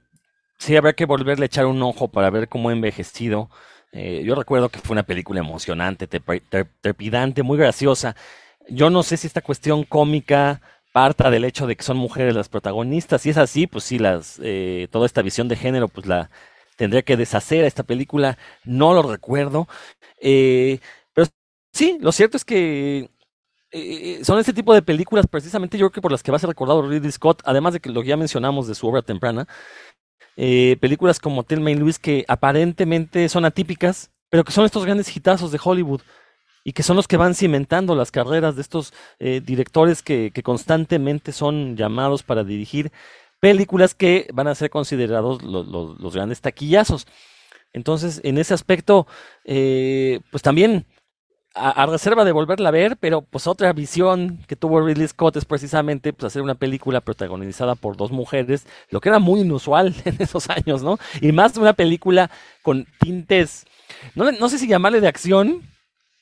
sí 0.57 0.75
habrá 0.75 0.93
que 0.93 1.05
volverle 1.05 1.45
a 1.45 1.47
echar 1.47 1.67
un 1.67 1.81
ojo 1.83 2.09
para 2.09 2.29
ver 2.29 2.49
cómo 2.49 2.69
ha 2.69 2.73
envejecido. 2.73 3.49
Eh, 3.91 4.23
yo 4.25 4.35
recuerdo 4.35 4.69
que 4.69 4.79
fue 4.79 4.93
una 4.95 5.03
película 5.03 5.39
emocionante, 5.39 6.07
trepidante, 6.07 7.43
muy 7.43 7.57
graciosa. 7.57 8.15
Yo 8.69 8.89
no 8.89 9.03
sé 9.03 9.17
si 9.17 9.27
esta 9.27 9.41
cuestión 9.41 9.83
cómica 9.83 10.61
parta 10.91 11.29
del 11.29 11.45
hecho 11.45 11.67
de 11.67 11.75
que 11.75 11.83
son 11.83 11.97
mujeres 11.97 12.35
las 12.35 12.49
protagonistas. 12.49 13.21
Si 13.21 13.29
es 13.29 13.37
así, 13.37 13.67
pues 13.67 13.83
sí, 13.83 13.99
las, 13.99 14.39
eh, 14.43 14.87
toda 14.91 15.05
esta 15.05 15.21
visión 15.21 15.47
de 15.47 15.55
género, 15.55 15.87
pues 15.87 16.07
la 16.07 16.29
tendría 16.75 17.03
que 17.03 17.17
deshacer 17.17 17.63
a 17.63 17.67
esta 17.67 17.83
película. 17.83 18.37
No 18.65 18.93
lo 18.93 19.03
recuerdo. 19.03 19.67
pero 21.13 21.27
sí, 21.73 21.97
lo 22.01 22.11
cierto 22.11 22.37
es 22.37 22.45
que 22.45 23.09
eh, 23.71 24.21
son 24.23 24.39
ese 24.39 24.53
tipo 24.53 24.73
de 24.73 24.81
películas 24.81 25.27
precisamente 25.27 25.77
yo 25.77 25.87
creo 25.87 25.95
que 25.95 26.01
por 26.01 26.11
las 26.11 26.23
que 26.23 26.31
va 26.31 26.37
a 26.37 26.39
ser 26.39 26.47
recordado 26.47 26.87
Ridley 26.87 27.11
Scott, 27.11 27.41
además 27.43 27.73
de 27.73 27.81
que 27.81 27.89
lo 27.89 28.01
que 28.01 28.07
ya 28.09 28.17
mencionamos 28.17 28.67
de 28.67 28.75
su 28.75 28.87
obra 28.87 29.01
temprana, 29.01 29.47
eh, 30.37 30.77
películas 30.79 31.19
como 31.19 31.43
Thelma 31.43 31.71
y 31.71 31.75
Luis 31.75 31.99
que 31.99 32.23
aparentemente 32.29 33.27
son 33.27 33.43
atípicas, 33.43 34.11
pero 34.29 34.45
que 34.45 34.53
son 34.53 34.65
estos 34.65 34.85
grandes 34.85 35.13
hitazos 35.15 35.51
de 35.51 35.59
Hollywood 35.61 36.01
y 36.63 36.73
que 36.73 36.83
son 36.83 36.95
los 36.95 37.07
que 37.07 37.17
van 37.17 37.35
cimentando 37.35 37.93
las 37.95 38.11
carreras 38.11 38.55
de 38.55 38.61
estos 38.61 38.93
eh, 39.19 39.41
directores 39.43 40.01
que, 40.01 40.31
constantemente 40.43 41.31
son 41.33 41.75
llamados 41.75 42.23
para 42.23 42.43
dirigir 42.43 42.91
películas 43.41 43.95
que 43.95 44.27
van 44.33 44.47
a 44.47 44.55
ser 44.55 44.69
considerados 44.69 45.43
los 45.43 46.13
grandes 46.13 46.41
taquillazos. 46.41 47.05
Entonces, 47.73 48.21
en 48.23 48.37
ese 48.37 48.53
aspecto, 48.53 49.07
pues 49.45 50.41
también 50.43 50.85
a, 51.57 51.85
reserva 51.85 52.25
de 52.25 52.31
volverla 52.31 52.69
a 52.69 52.71
ver, 52.71 52.97
pero 52.97 53.21
pues 53.21 53.47
otra 53.47 53.73
visión 53.73 54.39
que 54.47 54.55
tuvo 54.55 54.85
Ridley 54.85 55.07
Scott 55.07 55.37
es 55.37 55.45
precisamente 55.45 56.13
pues, 56.13 56.25
hacer 56.25 56.41
una 56.41 56.55
película 56.55 57.01
protagonizada 57.01 57.75
por 57.75 57.97
dos 57.97 58.11
mujeres, 58.11 58.67
lo 58.89 59.01
que 59.01 59.09
era 59.09 59.19
muy 59.19 59.41
inusual 59.41 59.95
en 60.05 60.15
esos 60.19 60.49
años, 60.49 60.83
¿no? 60.83 60.97
Y 61.21 61.31
más 61.31 61.57
una 61.57 61.73
película 61.73 62.29
con 62.61 62.85
tintes, 62.99 63.65
no, 64.15 64.31
no 64.31 64.49
sé 64.49 64.59
si 64.59 64.67
llamarle 64.67 65.01
de 65.01 65.07
acción, 65.07 65.63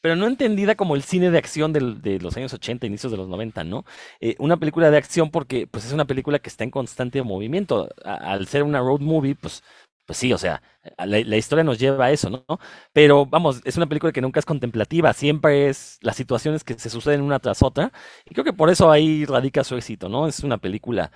pero 0.06 0.16
no 0.16 0.28
entendida 0.28 0.76
como 0.76 0.96
el 0.96 1.02
cine 1.02 1.32
de 1.32 1.40
acción 1.40 1.74
de 1.74 2.20
los 2.20 2.38
años 2.38 2.54
80, 2.54 2.86
inicios 2.86 3.12
de 3.12 3.18
los 3.18 3.28
90, 3.28 3.64
¿no? 3.64 3.86
Eh, 4.22 4.36
una 4.38 4.58
película 4.58 4.92
de 4.92 4.98
acción 4.98 5.32
porque 5.32 5.66
pues 5.66 5.84
es 5.84 5.94
una 5.94 6.06
película 6.06 6.38
que 6.38 6.50
está 6.50 6.64
en 6.64 6.70
constante 6.70 7.24
movimiento. 7.24 7.90
al 8.04 8.46
ser 8.46 8.62
una 8.62 8.82
road 8.82 9.00
movie, 9.00 9.34
pues 9.34 9.64
pues 10.06 10.18
sí, 10.18 10.32
o 10.34 10.38
sea, 10.38 10.62
la, 10.98 11.20
historia 11.38 11.64
nos 11.64 11.80
lleva 11.80 12.06
a 12.06 12.12
eso, 12.12 12.30
¿no? 12.30 12.46
Pero 12.94 13.26
vamos, 13.26 13.62
es 13.66 13.76
una 13.78 13.88
película 13.88 14.12
que 14.12 14.22
nunca 14.22 14.40
es 14.40 14.46
contemplativa, 14.46 15.14
siempre 15.14 15.68
es 15.68 15.98
las 16.02 16.16
situaciones 16.16 16.64
que 16.64 16.78
se 16.78 16.90
suceden 16.90 17.22
una 17.22 17.40
tras 17.40 17.64
otra, 17.64 17.92
y 18.26 18.34
creo 18.34 18.46
que 18.46 18.54
por 18.54 18.70
eso 18.70 18.92
ahí 18.92 19.26
radica 19.26 19.64
su 19.64 19.76
éxito, 19.76 20.10
¿no? 20.10 20.28
Es 20.28 20.42
una 20.42 20.58
película 20.58 21.12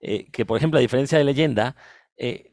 eh, 0.00 0.26
que, 0.30 0.44
por 0.44 0.58
ejemplo, 0.58 0.78
a 0.78 0.82
diferencia 0.82 1.16
de 1.16 1.24
Leyenda, 1.24 1.74
eh, 2.16 2.52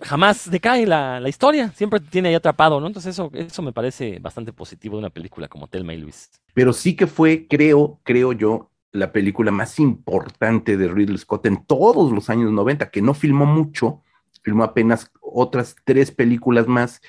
jamás 0.00 0.50
decae 0.50 0.86
la, 0.86 1.20
la, 1.20 1.28
historia, 1.28 1.72
siempre 1.72 2.00
tiene 2.00 2.30
ahí 2.30 2.34
atrapado, 2.34 2.80
¿no? 2.80 2.86
Entonces 2.86 3.14
eso, 3.14 3.30
eso 3.34 3.62
me 3.62 3.72
parece 3.72 4.18
bastante 4.20 4.52
positivo 4.52 4.96
de 4.96 5.00
una 5.00 5.10
película 5.10 5.48
como 5.48 5.68
Telma 5.68 5.94
y 5.94 5.98
Luis. 5.98 6.30
Pero 6.54 6.72
sí 6.72 6.96
que 6.96 7.06
fue, 7.06 7.46
creo, 7.48 8.00
creo 8.02 8.32
yo, 8.32 8.70
la 8.92 9.12
película 9.12 9.50
más 9.50 9.78
importante 9.78 10.76
de 10.76 10.88
Ridley 10.88 11.18
Scott 11.18 11.46
en 11.46 11.64
todos 11.64 12.12
los 12.12 12.30
años 12.30 12.50
90, 12.52 12.90
que 12.90 13.02
no 13.02 13.14
filmó 13.14 13.46
mucho, 13.46 14.02
filmó 14.42 14.64
apenas 14.64 15.10
otras 15.20 15.76
tres 15.84 16.10
películas 16.10 16.66
más. 16.66 17.00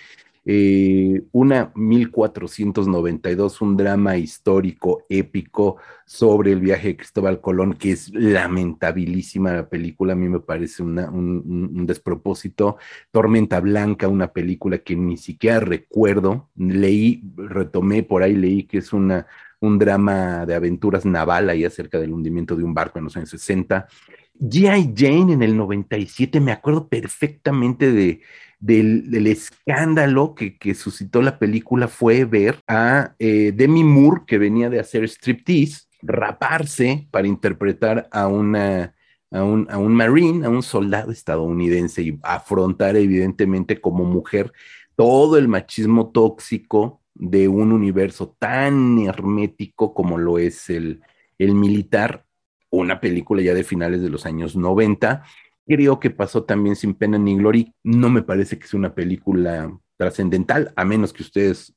Eh, 0.51 1.21
una 1.31 1.71
1492, 1.75 3.61
un 3.61 3.77
drama 3.77 4.17
histórico 4.17 5.03
épico 5.07 5.77
sobre 6.05 6.53
el 6.53 6.59
viaje 6.59 6.87
de 6.87 6.97
Cristóbal 6.97 7.39
Colón, 7.39 7.73
que 7.73 7.91
es 7.91 8.09
lamentabilísima 8.13 9.51
la 9.51 9.69
película, 9.69 10.13
a 10.13 10.15
mí 10.15 10.27
me 10.27 10.39
parece 10.39 10.81
un, 10.81 11.85
despropósito. 11.85 12.77
Tormenta 13.11 13.59
Blanca, 13.59 14.07
una 14.07 14.31
película 14.31 14.79
que 14.79 14.95
ni 14.95 15.17
siquiera 15.17 15.59
recuerdo, 15.59 16.49
leí, 16.55 17.21
retomé 17.35 18.01
por 18.01 18.23
ahí, 18.23 18.35
leí 18.35 18.63
que 18.63 18.79
es 18.79 18.91
una, 18.91 19.27
un 19.59 19.77
drama 19.77 20.45
de 20.45 20.55
aventuras 20.55 21.05
naval 21.05 21.49
ahí 21.49 21.65
acerca 21.65 21.99
del 21.99 22.13
hundimiento 22.13 22.55
de 22.55 22.63
un 22.63 22.73
barco 22.73 22.97
en 22.97 23.05
los 23.05 23.17
años 23.17 23.29
60. 23.29 23.87
G.I. 24.39 24.93
Jane 24.95 25.33
en 25.33 25.43
el 25.43 25.57
97, 25.57 26.39
me 26.39 26.51
acuerdo 26.51 26.87
perfectamente 26.87 27.91
de, 27.91 28.21
del, 28.59 29.27
escándalo 29.27 30.33
que, 30.35 30.73
suscitó 30.73 31.21
la 31.21 31.39
película, 31.39 31.87
fue 31.87 32.25
ver 32.25 32.59
a 32.67 33.15
eh, 33.19 33.51
Demi 33.53 33.83
Moore, 33.83 34.21
que 34.25 34.37
venía 34.37 34.69
de 34.69 34.79
hacer 34.79 35.03
striptease, 35.03 35.87
raparse 36.01 37.07
para 37.11 37.27
interpretar 37.27 38.07
a. 38.11 38.29
A 39.31 39.43
un, 39.43 39.67
a 39.69 39.77
un 39.77 39.93
marine, 39.93 40.43
a 40.47 40.49
un 40.49 40.63
soldado 40.63 41.11
estadounidense 41.11 42.01
y 42.01 42.17
afrontar 42.23 42.97
evidentemente 42.97 43.79
como 43.79 44.03
mujer 44.03 44.51
todo 44.95 45.37
el 45.37 45.47
machismo 45.47 46.09
tóxico 46.09 47.03
de 47.13 47.47
un 47.47 47.71
universo 47.71 48.35
tan 48.39 48.97
hermético 48.97 49.93
como 49.93 50.17
lo 50.17 50.39
es 50.39 50.71
el, 50.71 51.03
el 51.37 51.53
militar 51.53 52.25
una 52.69 52.99
película 52.99 53.41
ya 53.41 53.53
de 53.53 53.63
finales 53.63 54.01
de 54.01 54.09
los 54.09 54.25
años 54.25 54.55
90. 54.55 55.23
Creo 55.65 55.99
que 55.99 56.09
pasó 56.09 56.43
también 56.43 56.75
sin 56.75 56.93
pena 56.93 57.17
ni 57.17 57.37
gloria. 57.37 57.71
No 57.83 58.09
me 58.09 58.21
parece 58.21 58.57
que 58.57 58.67
sea 58.67 58.79
una 58.79 58.93
película 58.93 59.71
trascendental, 59.97 60.73
a 60.75 60.85
menos 60.85 61.13
que 61.13 61.23
ustedes 61.23 61.75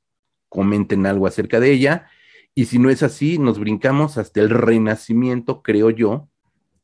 comenten 0.48 1.06
algo 1.06 1.26
acerca 1.26 1.60
de 1.60 1.72
ella. 1.72 2.06
Y 2.54 2.66
si 2.66 2.78
no 2.78 2.90
es 2.90 3.02
así, 3.02 3.38
nos 3.38 3.58
brincamos 3.58 4.18
hasta 4.18 4.40
el 4.40 4.50
renacimiento, 4.50 5.62
creo 5.62 5.90
yo, 5.90 6.28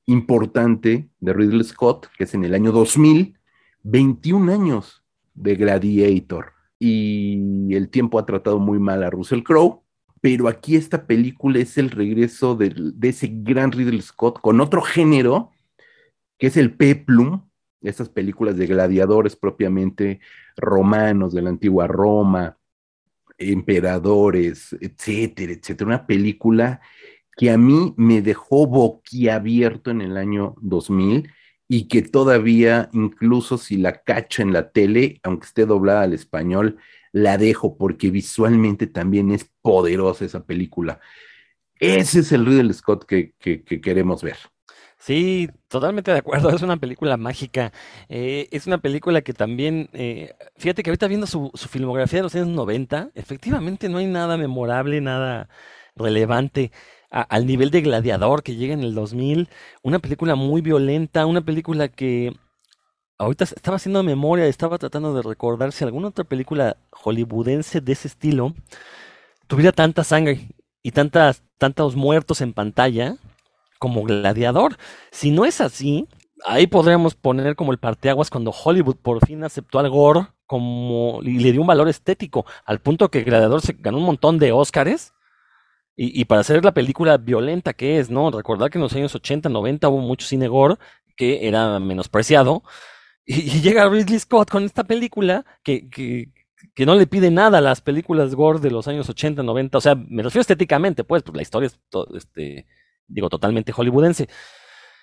importante 0.06 1.10
de 1.20 1.32
Ridley 1.32 1.64
Scott, 1.64 2.08
que 2.16 2.24
es 2.24 2.34
en 2.34 2.44
el 2.44 2.54
año 2.54 2.72
2000, 2.72 3.38
21 3.82 4.52
años 4.52 5.04
de 5.34 5.54
Gladiator. 5.54 6.52
Y 6.78 7.74
el 7.74 7.90
tiempo 7.90 8.18
ha 8.18 8.24
tratado 8.24 8.58
muy 8.58 8.78
mal 8.78 9.02
a 9.02 9.10
Russell 9.10 9.42
Crowe, 9.42 9.82
pero 10.30 10.46
aquí 10.46 10.76
esta 10.76 11.06
película 11.06 11.58
es 11.58 11.78
el 11.78 11.88
regreso 11.88 12.54
de, 12.54 12.92
ese 13.00 13.30
gran 13.32 13.72
Ridley 13.72 14.02
Scott 14.02 14.42
con 14.42 14.60
otro 14.60 14.82
género, 14.82 15.52
que 16.36 16.48
es 16.48 16.58
el 16.58 16.74
peplum, 16.74 17.48
estas 17.80 18.10
películas 18.10 18.58
de 18.58 18.66
gladiadores 18.66 19.36
propiamente 19.36 20.20
romanos 20.54 21.32
de 21.32 21.40
la 21.40 21.48
antigua 21.48 21.86
Roma, 21.86 22.58
emperadores, 23.38 24.76
etcétera, 24.78 25.54
etcétera. 25.54 25.86
Una 25.86 26.06
película 26.06 26.82
que 27.34 27.50
a 27.50 27.56
mí 27.56 27.94
me 27.96 28.20
dejó 28.20 28.66
boquiabierto 28.66 29.90
en 29.90 30.02
el 30.02 30.18
año 30.18 30.56
2000 30.60 31.32
y 31.68 31.88
que 31.88 32.02
todavía, 32.02 32.90
incluso 32.92 33.56
si 33.56 33.78
la 33.78 34.02
cacho 34.02 34.42
en 34.42 34.52
la 34.52 34.72
tele, 34.72 35.20
aunque 35.22 35.46
esté 35.46 35.64
doblada 35.64 36.02
al 36.02 36.12
español, 36.12 36.76
la 37.12 37.38
dejo 37.38 37.76
porque 37.76 38.10
visualmente 38.10 38.86
también 38.86 39.30
es 39.30 39.50
poderosa 39.62 40.24
esa 40.24 40.44
película. 40.44 41.00
Ese 41.80 42.20
es 42.20 42.32
el 42.32 42.46
Ridley 42.46 42.72
Scott 42.74 43.04
que, 43.04 43.34
que, 43.38 43.62
queremos 43.80 44.22
ver. 44.22 44.36
Sí, 44.98 45.48
totalmente 45.68 46.10
de 46.10 46.18
acuerdo. 46.18 46.50
Es 46.54 46.62
una 46.62 46.76
película 46.76 47.16
mágica. 47.16 47.72
Eh, 48.08 48.48
es 48.50 48.66
una 48.66 48.78
película 48.78 49.22
que 49.22 49.32
también, 49.32 49.88
eh, 49.92 50.34
fíjate 50.56 50.82
que 50.82 50.90
ahorita 50.90 51.06
viendo 51.06 51.26
su, 51.26 51.50
su, 51.54 51.68
filmografía 51.68 52.18
de 52.18 52.24
los 52.24 52.34
años 52.34 52.48
90, 52.48 53.10
efectivamente 53.14 53.88
no 53.88 53.98
hay 53.98 54.06
nada 54.06 54.36
memorable, 54.36 55.00
nada 55.00 55.48
relevante 55.94 56.72
al 57.10 57.46
nivel 57.46 57.70
de 57.70 57.80
Gladiador 57.80 58.42
que 58.42 58.56
llega 58.56 58.74
en 58.74 58.82
el 58.82 58.94
2000. 58.94 59.48
Una 59.82 59.98
película 59.98 60.34
muy 60.34 60.60
violenta, 60.60 61.26
una 61.26 61.42
película 61.42 61.88
que 61.88 62.34
ahorita 63.18 63.44
estaba 63.44 63.76
haciendo 63.76 64.02
memoria, 64.02 64.46
estaba 64.46 64.78
tratando 64.78 65.12
de 65.12 65.22
recordar 65.22 65.72
si 65.72 65.84
alguna 65.84 66.08
otra 66.08 66.24
película 66.24 66.76
hollywoodense 66.92 67.80
de 67.80 67.92
ese 67.92 68.08
estilo 68.08 68.54
tuviera 69.48 69.72
tanta 69.72 70.04
sangre 70.04 70.48
y 70.82 70.92
tantas, 70.92 71.42
tantos 71.58 71.96
muertos 71.96 72.40
en 72.40 72.52
pantalla 72.52 73.16
como 73.78 74.04
Gladiador. 74.04 74.76
Si 75.10 75.30
no 75.30 75.44
es 75.44 75.60
así, 75.60 76.08
ahí 76.44 76.66
podríamos 76.66 77.14
poner 77.14 77.56
como 77.56 77.72
el 77.72 77.78
parteaguas 77.78 78.30
cuando 78.30 78.52
Hollywood 78.52 78.96
por 78.96 79.24
fin 79.26 79.44
aceptó 79.44 79.78
al 79.80 79.90
gore 79.90 80.28
como 80.46 81.20
y 81.22 81.40
le 81.40 81.52
dio 81.52 81.60
un 81.60 81.66
valor 81.66 81.88
estético, 81.88 82.46
al 82.64 82.80
punto 82.80 83.10
que 83.10 83.22
Gladiador 83.22 83.60
se 83.60 83.74
ganó 83.78 83.98
un 83.98 84.04
montón 84.04 84.38
de 84.38 84.52
Óscares. 84.52 85.12
Y, 86.00 86.26
para 86.26 86.42
hacer 86.42 86.64
la 86.64 86.72
película 86.72 87.16
violenta 87.16 87.72
que 87.72 87.98
es, 87.98 88.08
¿no? 88.08 88.30
Recordar 88.30 88.70
que 88.70 88.78
en 88.78 88.82
los 88.82 88.94
años 88.94 89.16
80, 89.16 89.48
90 89.48 89.88
hubo 89.88 89.98
mucho 89.98 90.28
cine 90.28 90.46
gore 90.46 90.76
que 91.16 91.48
era 91.48 91.80
menospreciado. 91.80 92.62
Y, 93.30 93.60
llega 93.60 93.88
Ridley 93.88 94.18
Scott 94.18 94.50
con 94.50 94.64
esta 94.64 94.84
película 94.84 95.44
que, 95.62 95.90
que, 95.90 96.32
que 96.74 96.86
no 96.86 96.94
le 96.94 97.06
pide 97.06 97.30
nada 97.30 97.58
a 97.58 97.60
las 97.60 97.82
películas 97.82 98.34
gore 98.34 98.58
de 98.58 98.70
los 98.70 98.88
años 98.88 99.06
80, 99.06 99.42
90, 99.42 99.76
o 99.76 99.80
sea, 99.82 99.94
me 99.94 100.22
refiero 100.22 100.40
estéticamente, 100.40 101.04
pues, 101.04 101.22
pues 101.22 101.36
la 101.36 101.42
historia 101.42 101.66
es, 101.66 101.78
este, 102.16 102.66
digo, 103.06 103.28
totalmente 103.28 103.72
hollywoodense. 103.72 104.30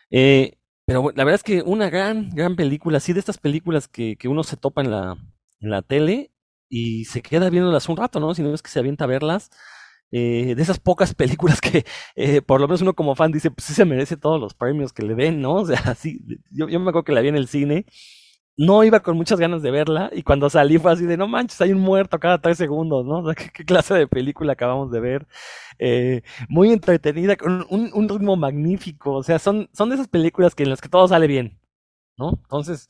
Eh, 0.10 0.58
pero 0.88 1.12
la 1.16 1.24
verdad 1.24 1.36
es 1.36 1.44
que 1.44 1.62
una 1.62 1.92
gran, 1.92 2.32
gran 2.32 2.56
película, 2.56 2.98
así 2.98 3.14
de 3.14 3.20
estas 3.20 3.38
películas 3.38 3.88
que, 3.88 4.18
que 4.18 4.28
uno 4.28 4.44
se 4.44 4.58
topa 4.58 4.82
en 4.82 4.90
la, 4.90 5.18
en 5.60 5.70
la 5.70 5.84
tele 5.84 6.32
y 6.68 7.06
se 7.06 7.22
queda 7.22 7.52
viéndolas 7.52 7.88
un 7.90 7.98
rato, 7.98 8.20
¿no? 8.20 8.34
Si 8.34 8.42
no 8.42 8.56
es 8.56 8.64
que 8.64 8.72
se 8.72 8.80
avienta 8.80 9.04
a 9.04 9.08
verlas. 9.08 9.52
Eh, 10.12 10.54
de 10.56 10.62
esas 10.62 10.80
pocas 10.80 11.14
películas 11.14 11.60
que 11.62 11.86
eh, 12.16 12.42
por 12.42 12.62
lo 12.62 12.68
menos 12.68 12.82
uno 12.82 12.94
como 12.94 13.16
fan 13.16 13.32
dice, 13.32 13.52
pues 13.52 13.66
sí 13.66 13.74
se 13.74 13.86
merece 13.86 14.18
todos 14.18 14.40
los 14.40 14.54
premios 14.54 14.94
que 14.94 15.04
le 15.04 15.16
den, 15.16 15.42
¿no? 15.42 15.56
O 15.56 15.66
sea, 15.66 15.96
sí, 15.96 16.22
yo, 16.52 16.70
yo 16.70 16.80
me 16.80 16.90
acuerdo 16.90 17.04
que 17.06 17.12
la 17.14 17.22
vi 17.22 17.30
en 17.30 17.36
el 17.36 17.48
cine 17.48 17.86
no 18.58 18.84
iba 18.84 19.02
con 19.02 19.18
muchas 19.18 19.40
ganas 19.40 19.62
de 19.62 19.72
verla 19.72 20.10
y 20.14 20.24
cuando 20.24 20.50
salí 20.50 20.78
fue 20.78 20.92
así 20.92 21.06
de 21.06 21.18
no 21.18 21.28
manches, 21.28 21.60
hay 21.62 21.72
un 21.74 21.82
muerto 21.82 22.20
cada 22.20 22.40
tres 22.40 22.58
segundos, 22.58 23.06
¿no? 23.06 23.24
¿qué, 23.54 23.66
clase 23.66 23.94
de 23.96 24.08
película 24.08 24.54
acabamos 24.54 24.92
de 24.92 25.00
ver? 25.00 25.28
Eh, 25.80 26.22
muy 26.50 26.72
entretenida, 26.72 27.36
con 27.36 27.66
un, 27.70 28.10
ritmo 28.10 28.36
magnífico, 28.38 29.14
o 29.16 29.24
sea, 29.24 29.40
son, 29.40 29.70
son 29.74 29.90
de 29.90 29.96
esas 29.96 30.08
películas 30.08 30.56
que 30.56 30.64
en 30.64 30.70
las 30.70 30.82
que 30.82 30.90
todo 30.90 31.08
sale 31.08 31.28
bien, 31.28 31.60
¿no? 32.18 32.32
Entonces, 32.44 32.88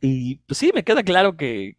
y 0.00 0.36
pues 0.46 0.58
sí, 0.58 0.72
me 0.74 0.82
queda 0.84 1.04
claro 1.04 1.36
que, 1.36 1.76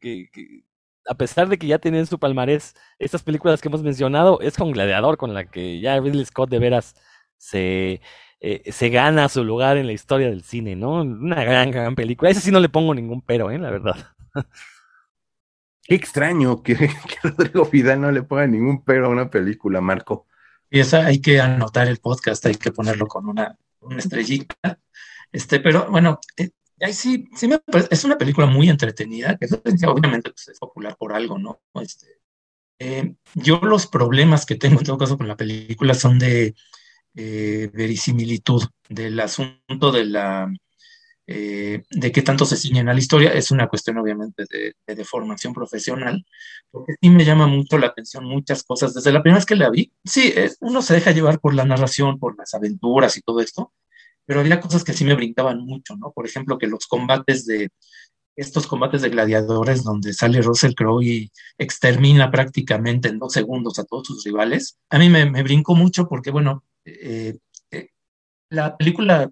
a 1.07 1.15
pesar 1.15 1.49
de 1.49 1.57
que 1.57 1.67
ya 1.67 1.79
tienen 1.79 2.05
su 2.05 2.19
palmarés 2.19 2.75
estas 2.99 3.23
películas 3.23 3.61
que 3.61 3.67
hemos 3.67 3.83
mencionado, 3.83 4.39
es 4.41 4.57
con 4.57 4.71
Gladiador 4.71 5.17
con 5.17 5.33
la 5.33 5.45
que 5.45 5.79
ya 5.79 5.99
Ridley 5.99 6.25
Scott 6.25 6.49
de 6.49 6.59
veras 6.59 6.95
se 7.37 8.01
eh, 8.45 8.73
se 8.73 8.89
gana 8.89 9.29
su 9.29 9.41
lugar 9.41 9.77
en 9.77 9.87
la 9.87 9.93
historia 9.93 10.27
del 10.29 10.43
cine, 10.43 10.75
¿no? 10.75 11.01
Una 11.01 11.45
gran, 11.45 11.71
gran 11.71 11.95
película. 11.95 12.27
A 12.27 12.33
ese 12.33 12.41
sí 12.41 12.51
no 12.51 12.59
le 12.59 12.67
pongo 12.67 12.93
ningún 12.93 13.21
pero, 13.21 13.49
¿eh? 13.49 13.57
La 13.57 13.71
verdad. 13.71 13.95
Qué 15.81 15.95
extraño 15.95 16.61
que, 16.63 16.75
Rodrigo 17.23 17.65
Vidal 17.65 18.01
no 18.01 18.11
le 18.11 18.23
ponga 18.23 18.45
ningún 18.45 18.83
pero 18.83 19.05
a 19.05 19.09
una 19.09 19.29
película, 19.29 19.79
Marco. 19.79 20.27
Y 20.69 20.81
esa 20.81 21.05
hay 21.05 21.21
que 21.21 21.39
anotar 21.39 21.87
el 21.87 21.99
podcast, 21.99 22.45
hay 22.45 22.55
que 22.55 22.73
ponerlo 22.73 23.07
con 23.07 23.29
una, 23.29 23.57
estrellita. 23.97 24.79
Este, 25.31 25.61
pero 25.61 25.89
bueno, 25.89 26.19
eh, 26.35 26.49
ahí 26.81 26.93
sí, 26.93 27.29
sí 27.35 27.47
me 27.47 27.59
es 27.89 28.03
una 28.03 28.17
película 28.17 28.47
muy 28.47 28.69
entretenida, 28.69 29.37
que 29.37 29.47
obviamente 29.87 30.31
pues, 30.31 30.47
es 30.49 30.59
popular 30.59 30.95
por 30.97 31.13
algo, 31.13 31.37
¿no? 31.37 31.61
Este, 31.81 32.07
eh, 32.79 33.15
yo 33.35 33.59
los 33.61 33.87
problemas 33.87 34.45
que 34.45 34.55
tengo 34.55 34.79
en 34.79 34.85
todo 34.85 34.97
caso 34.97 35.17
con 35.17 35.27
la 35.27 35.37
película 35.37 35.93
son 35.93 36.19
de 36.19 36.55
eh, 37.15 37.69
verisimilitud 37.73 38.63
del 38.89 39.19
asunto 39.19 39.91
de 39.91 40.05
la 40.05 40.51
eh, 41.25 41.83
de 41.89 42.11
qué 42.11 42.21
tanto 42.21 42.43
se 42.45 42.57
ciñen 42.57 42.89
a 42.89 42.93
la 42.93 42.99
historia 42.99 43.31
es 43.31 43.49
una 43.49 43.69
cuestión 43.69 43.97
obviamente 43.97 44.43
de, 44.49 45.05
formación 45.05 45.53
profesional, 45.53 46.25
porque 46.71 46.95
sí 47.01 47.09
me 47.09 47.23
llama 47.25 47.47
mucho 47.47 47.77
la 47.77 47.87
atención 47.87 48.25
muchas 48.25 48.63
cosas. 48.63 48.93
Desde 48.93 49.11
la 49.11 49.21
primera 49.21 49.37
vez 49.37 49.45
que 49.45 49.55
la 49.55 49.69
vi, 49.69 49.91
sí, 50.03 50.33
eh, 50.35 50.51
uno 50.61 50.81
se 50.81 50.95
deja 50.95 51.11
llevar 51.11 51.39
por 51.39 51.53
la 51.53 51.65
narración, 51.65 52.19
por 52.19 52.37
las 52.37 52.53
aventuras 52.53 53.17
y 53.17 53.21
todo 53.21 53.39
esto, 53.41 53.73
pero 54.25 54.39
había 54.39 54.59
cosas 54.59 54.83
que 54.83 54.93
sí 54.93 55.05
me 55.05 55.15
brincaban 55.15 55.59
mucho, 55.65 55.95
¿no? 55.97 56.11
Por 56.11 56.25
ejemplo, 56.25 56.57
que 56.57 56.67
los 56.67 56.87
combates 56.87 57.45
de, 57.45 57.69
estos 58.35 58.67
combates 58.67 59.01
de 59.01 59.09
gladiadores 59.09 59.83
donde 59.83 60.13
sale 60.13 60.41
Russell 60.41 60.73
Crowe 60.73 61.03
y 61.03 61.31
extermina 61.57 62.31
prácticamente 62.31 63.09
en 63.09 63.19
dos 63.19 63.33
segundos 63.33 63.77
a 63.79 63.83
todos 63.83 64.07
sus 64.07 64.23
rivales, 64.23 64.79
a 64.89 64.97
mí 64.97 65.09
me, 65.09 65.29
me 65.29 65.43
brincó 65.43 65.75
mucho 65.75 66.07
porque, 66.07 66.31
bueno, 66.31 66.63
eh, 66.85 67.37
eh, 67.71 67.89
la 68.49 68.75
película 68.77 69.31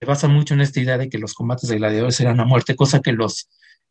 se 0.00 0.06
basa 0.06 0.28
mucho 0.28 0.54
en 0.54 0.60
esta 0.60 0.80
idea 0.80 0.98
de 0.98 1.08
que 1.08 1.18
los 1.18 1.34
combates 1.34 1.68
de 1.68 1.76
gladiadores 1.76 2.20
eran 2.20 2.40
a 2.40 2.44
muerte, 2.44 2.76
cosa 2.76 3.00
que 3.00 3.12
los 3.12 3.48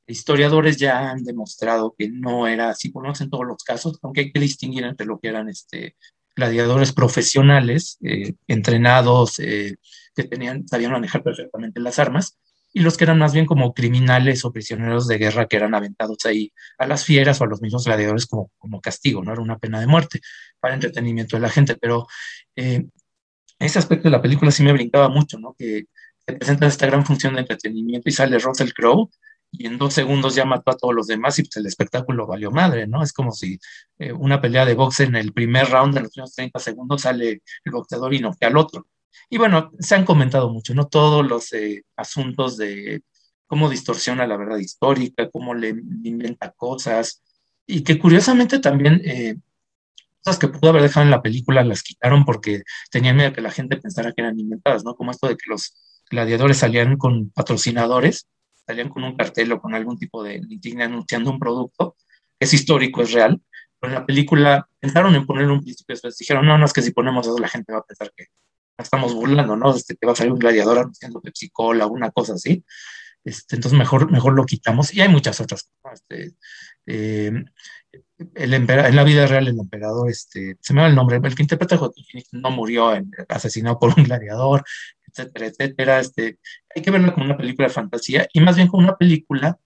historiadores 0.08 0.78
ya 0.78 1.10
han 1.10 1.24
demostrado 1.24 1.96
que 1.98 2.10
no 2.10 2.48
era 2.48 2.70
así, 2.70 2.90
por 2.90 3.06
en 3.08 3.30
todos 3.30 3.46
los 3.46 3.64
casos, 3.64 3.98
aunque 4.02 4.22
hay 4.22 4.32
que 4.32 4.40
distinguir 4.40 4.84
entre 4.84 5.06
lo 5.06 5.20
que 5.20 5.30
eran 5.30 5.50
este, 5.50 5.96
gladiadores 6.36 6.94
profesionales, 6.94 7.98
eh, 8.04 8.34
entrenados, 8.48 9.36
que 9.38 10.24
tenían, 10.30 10.68
sabían 10.68 10.92
manejar 10.92 11.24
perfectamente 11.24 11.80
las 11.80 12.00
armas, 12.00 12.38
y 12.74 12.82
los 12.82 12.98
que 12.98 13.04
eran 13.04 13.18
más 13.18 13.34
bien 13.34 13.46
como 13.46 13.74
criminales 13.74 14.46
o 14.46 14.52
prisioneros 14.54 15.08
de 15.08 15.18
guerra 15.18 15.48
que 15.48 15.58
eran 15.58 15.76
aventados 15.76 16.26
ahí 16.26 16.54
a 16.78 16.88
las 16.88 17.04
fieras 17.06 17.42
o 17.42 17.44
a 17.44 17.48
los 17.48 17.62
mismos 17.62 17.86
gladiadores 17.86 18.26
como, 18.26 18.52
como 18.58 18.80
castigo, 18.82 19.24
¿no? 19.24 19.34
Era 19.34 19.42
una 19.42 19.60
pena 19.60 19.80
de 19.80 19.88
muerte 19.88 20.22
para 20.60 20.74
entretenimiento 20.74 21.36
de 21.36 21.42
la 21.42 21.50
gente, 21.50 21.76
pero 21.76 22.08
eh, 22.56 22.86
ese 23.60 23.80
aspecto 23.80 24.04
de 24.06 24.12
la 24.12 24.22
película 24.22 24.52
sí 24.52 24.64
me 24.64 24.74
brincaba 24.74 25.10
mucho, 25.10 25.38
¿no? 25.38 25.54
Que 25.58 25.86
se 26.26 26.34
presenta 26.34 26.68
esta 26.68 26.86
gran 26.86 27.06
función 27.06 27.34
de 27.36 27.42
entretenimiento 27.42 28.10
y 28.10 28.14
sale 28.14 28.40
Russell 28.40 28.72
Crowe 28.74 29.10
y 29.52 29.68
en 29.68 29.78
dos 29.78 29.94
segundos 29.94 30.36
ya 30.36 30.46
mató 30.46 30.72
a 30.72 30.78
todos 30.78 30.94
los 30.96 31.08
demás 31.08 31.38
y 31.40 31.44
pues 31.44 31.58
el 31.58 31.66
espectáculo 31.66 32.26
valió 32.26 32.52
madre, 32.52 32.88
¿no? 32.88 33.04
Es 33.04 33.14
como 33.14 33.32
si 33.32 33.60
eh, 34.00 34.14
una 34.14 34.42
pelea 34.42 34.66
de 34.66 34.76
boxe 34.76 35.04
en 35.04 35.16
el 35.16 35.34
primer 35.34 35.70
round, 35.70 35.98
en 35.98 36.04
los 36.04 36.14
primeros 36.14 36.36
30 36.36 36.60
segundos, 36.60 37.02
sale 37.02 37.42
el 37.66 37.72
boxeador 37.72 38.14
y 38.14 38.20
no 38.20 38.34
que 38.34 38.46
al 38.46 38.58
otro. 38.58 38.88
Y 39.30 39.38
bueno, 39.38 39.72
se 39.80 39.96
han 39.96 40.06
comentado 40.06 40.50
mucho, 40.50 40.74
¿no? 40.74 40.88
Todos 40.88 41.26
los 41.28 41.52
eh, 41.54 41.84
asuntos 41.98 42.58
de 42.58 43.04
cómo 43.48 43.70
distorsiona 43.70 44.26
la 44.26 44.38
verdad 44.38 44.58
histórica, 44.58 45.30
cómo 45.30 45.54
le, 45.54 45.70
inventa 46.04 46.52
cosas, 46.52 47.22
y 47.68 47.84
que 47.84 48.00
curiosamente 48.00 48.60
también 48.60 49.02
eh, 49.04 49.36
cosas 50.24 50.40
que 50.40 50.48
pudo 50.48 50.70
haber 50.70 50.84
dejado 50.84 51.06
en 51.06 51.12
la 51.12 51.22
película 51.22 51.64
las 51.64 51.84
quitaron 51.84 52.26
porque 52.26 52.64
tenían 52.90 53.18
miedo 53.18 53.34
que 53.34 53.42
la 53.42 53.52
gente 53.52 53.78
pensara 53.78 54.14
que 54.14 54.22
eran 54.22 54.40
inventadas, 54.40 54.86
¿no? 54.86 54.96
Como 54.96 55.12
esto 55.12 55.28
de 55.28 55.36
que 55.36 55.50
los 55.50 55.76
gladiadores 56.10 56.58
salían 56.58 56.98
con 56.98 57.30
patrocinadores, 57.32 58.28
salían 58.66 58.90
con 58.90 59.04
un 59.04 59.16
cartel 59.16 59.52
o 59.52 59.62
con 59.62 59.74
algún 59.74 59.98
tipo 59.98 60.24
de 60.24 60.42
insignia 60.50 60.86
anunciando 60.86 61.32
un 61.32 61.40
producto, 61.40 61.96
es 62.40 62.54
histórico, 62.54 63.02
es 63.02 63.12
real, 63.12 63.42
pero 63.80 63.94
en 63.94 64.00
la 64.00 64.06
película 64.06 64.68
pensaron 64.80 65.16
en 65.16 65.26
poner 65.26 65.50
un 65.50 65.62
principio, 65.62 65.94
después 65.94 66.18
dijeron, 66.18 66.46
no, 66.46 66.58
no, 66.58 66.66
es 66.66 66.74
que 66.74 66.82
si 66.82 66.92
ponemos 66.92 67.28
eso 67.28 67.38
la 67.38 67.50
gente 67.50 67.74
va 67.74 67.80
a 67.80 67.84
pensar 67.84 68.12
que 68.16 68.28
estamos 68.78 69.14
burlando, 69.14 69.56
¿no? 69.56 69.76
Este, 69.76 69.96
que 69.96 70.06
va 70.06 70.14
a 70.14 70.16
salir 70.16 70.34
un 70.34 70.40
gladiador 70.40 70.80
anunciando 70.80 71.22
Pepsi 71.22 71.50
Cola, 71.50 71.86
una 71.88 72.12
cosa 72.12 72.34
así. 72.34 72.64
Este, 73.24 73.56
entonces 73.56 73.78
mejor, 73.78 74.12
mejor 74.12 74.34
lo 74.34 74.46
quitamos. 74.46 74.94
Y 74.94 75.02
hay 75.02 75.10
muchas 75.10 75.40
otras 75.40 75.70
cosas. 75.82 76.04
Este, 76.10 76.36
eh, 76.88 77.32
el 78.36 78.54
en 78.54 78.96
la 78.96 79.04
vida 79.04 79.28
real, 79.28 79.48
el 79.48 79.60
emperador, 79.60 80.10
este, 80.10 80.58
se 80.60 80.74
me 80.74 80.82
va 80.82 80.88
el 80.88 80.96
nombre, 80.96 81.20
el 81.22 81.36
que 81.36 81.44
interpreta 81.44 81.76
a 81.76 81.78
Joaquín 81.78 82.24
no 82.32 82.52
murió 82.52 82.94
asesinado 83.30 83.80
por 83.80 83.94
un 83.98 84.04
gladiador, 84.06 84.64
etcétera, 85.12 85.48
etcétera. 85.48 86.00
Este, 86.00 86.40
hay 86.76 86.82
que 86.82 86.92
verlo 86.92 87.14
como 87.14 87.26
una 87.26 87.38
película 87.38 87.68
de 87.68 87.74
fantasía 87.74 88.28
y 88.34 88.40
más 88.40 88.56
bien 88.56 88.68
como 88.68 88.84
una 88.84 88.98
película 88.98 89.60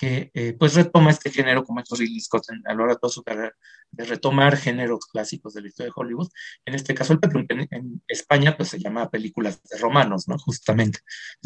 que 0.00 0.30
eh, 0.32 0.56
pues 0.58 0.74
retoma 0.74 1.10
este 1.10 1.30
género 1.30 1.62
como 1.62 1.80
estos 1.80 1.98
Ridley 1.98 2.20
Scott 2.20 2.44
a 2.64 2.72
lo 2.72 2.78
largo 2.78 2.94
de 2.94 3.00
toda 3.00 3.12
su 3.12 3.22
carrera, 3.22 3.52
de 3.90 4.04
retomar 4.06 4.56
géneros 4.56 5.04
clásicos 5.04 5.52
de 5.52 5.60
la 5.60 5.68
historia 5.68 5.88
de 5.88 5.92
Hollywood. 5.94 6.28
En 6.64 6.74
este 6.74 6.94
caso, 6.94 7.12
el 7.12 7.46
en, 7.50 8.02
España 8.08 8.56
pues 8.56 8.70
se 8.70 8.78
llama 8.78 9.10
películas 9.10 9.62
de 9.62 9.76
romanos, 9.76 10.26
¿no? 10.26 10.38
Justamente. 10.38 11.00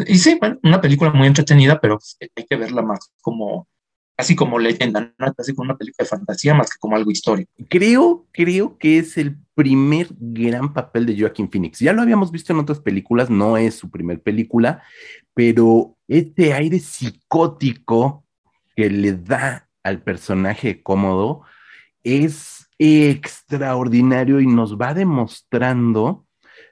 Y 0.07 0.19
sí, 0.19 0.39
una 0.63 0.81
película 0.81 1.11
muy 1.11 1.27
entretenida, 1.27 1.81
pero 1.81 1.99
pues, 1.99 2.17
hay 2.21 2.45
que 2.45 2.55
verla 2.55 2.83
más 2.83 3.13
como 3.21 3.69
casi 4.17 4.37
como 4.37 4.59
leyenda, 4.59 5.13
¿no? 5.19 5.35
casi 5.35 5.55
como 5.55 5.67
una 5.67 5.77
película 5.77 6.05
de 6.05 6.09
fantasía 6.09 6.55
más 6.55 6.71
que 6.71 6.79
como 6.79 6.97
algo 6.97 7.11
histórico. 7.11 7.51
Creo, 7.69 8.27
creo 8.33 8.79
que 8.79 8.99
es 8.99 9.17
el 9.17 9.37
primer 9.55 10.09
gran 10.19 10.73
papel 10.73 11.07
de 11.07 11.19
Joaquin 11.19 11.51
Phoenix. 11.51 11.79
Ya 11.81 11.93
lo 11.93 12.03
habíamos 12.03 12.31
visto 12.31 12.53
en 12.53 12.61
otras 12.61 12.81
películas, 12.81 13.31
no 13.31 13.57
es 13.57 13.75
su 13.75 13.91
primer 13.91 14.21
película, 14.21 14.83
pero 15.35 15.97
este 16.09 16.53
aire 16.53 16.79
psicótico 16.79 18.25
que 18.77 18.91
le 18.91 19.13
da 19.13 19.69
al 19.83 20.03
personaje 20.03 20.83
cómodo 20.83 21.43
es 22.03 22.69
extraordinario 22.79 24.41
y 24.41 24.47
nos 24.47 24.77
va 24.77 24.95
demostrando 24.95 26.27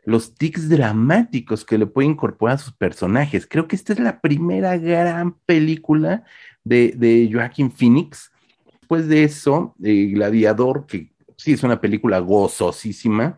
los 0.05 0.34
tics 0.34 0.68
dramáticos 0.68 1.64
que 1.64 1.78
le 1.78 1.86
puede 1.86 2.09
incorporar 2.09 2.57
a 2.57 2.59
sus 2.59 2.72
personajes. 2.72 3.46
Creo 3.48 3.68
que 3.68 3.76
esta 3.76 3.92
es 3.92 4.00
la 4.00 4.20
primera 4.20 4.76
gran 4.76 5.34
película 5.46 6.24
de, 6.64 6.92
de 6.96 7.70
Phoenix. 7.74 8.32
Después 8.80 9.09
de 9.09 9.24
eso, 9.24 9.74
eh, 9.82 10.11
Gladiador, 10.12 10.86
que 10.86 11.12
sí 11.36 11.53
es 11.53 11.62
una 11.62 11.80
película 11.80 12.18
gozosísima, 12.18 13.36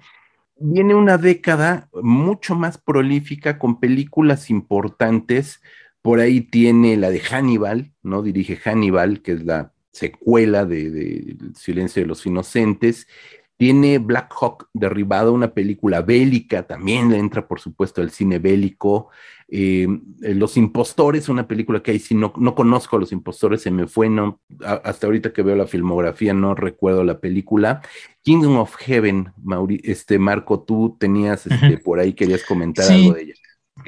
viene 0.59 0.95
una 0.95 1.19
década 1.19 1.89
mucho 1.93 2.55
más 2.55 2.79
prolífica 2.79 3.59
con 3.59 3.79
películas 3.79 4.51
importantes. 4.51 5.61
Por 6.01 6.21
ahí 6.21 6.41
tiene 6.41 6.97
la 6.97 7.11
de 7.11 7.21
Hannibal, 7.21 7.93
¿no? 8.03 8.23
Dirige 8.23 8.57
Hannibal, 8.57 9.21
que 9.23 9.33
es 9.33 9.45
la 9.45 9.73
secuela 9.93 10.65
de 10.65 11.37
Silencio 11.55 12.03
de 12.03 12.09
los 12.09 12.27
Inocentes. 12.27 13.07
Tiene 13.57 13.99
Black 13.99 14.35
Hawk 14.41 14.69
derribado, 14.73 15.33
una 15.33 15.55
película 15.55 16.03
bélica, 16.03 16.67
también 16.67 17.11
le 17.11 17.19
entra 17.19 17.47
por 17.47 17.61
supuesto 17.61 18.03
el 18.03 18.11
cine 18.11 18.39
bélico. 18.39 19.11
Eh, 19.49 19.87
los 20.21 20.57
Impostores, 20.57 21.29
una 21.29 21.47
película 21.47 21.83
que 21.83 21.93
ahí 21.93 21.99
sí 21.99 22.15
no, 22.15 22.33
no 22.37 22.55
conozco 22.55 22.97
a 22.97 23.01
los 23.01 23.13
Impostores, 23.13 23.63
se 23.63 23.71
me 23.71 23.87
fue, 23.87 24.09
no, 24.09 24.41
hasta 24.61 25.07
ahorita 25.07 25.33
que 25.33 25.43
veo 25.43 25.55
la 25.55 25.67
filmografía 25.67 26.35
no 26.35 26.55
recuerdo 26.55 27.05
la 27.05 27.21
película. 27.21 27.83
Kingdom 28.23 28.57
of 28.57 28.75
Heaven, 28.77 29.33
este 29.83 30.19
Marco, 30.19 30.63
tú 30.63 30.97
tenías 30.99 31.47
este, 31.47 31.79
por 31.79 32.01
ahí, 32.01 32.15
querías 32.15 32.45
comentar 32.45 32.91
algo 32.91 33.13
de 33.13 33.23
ella. 33.23 33.35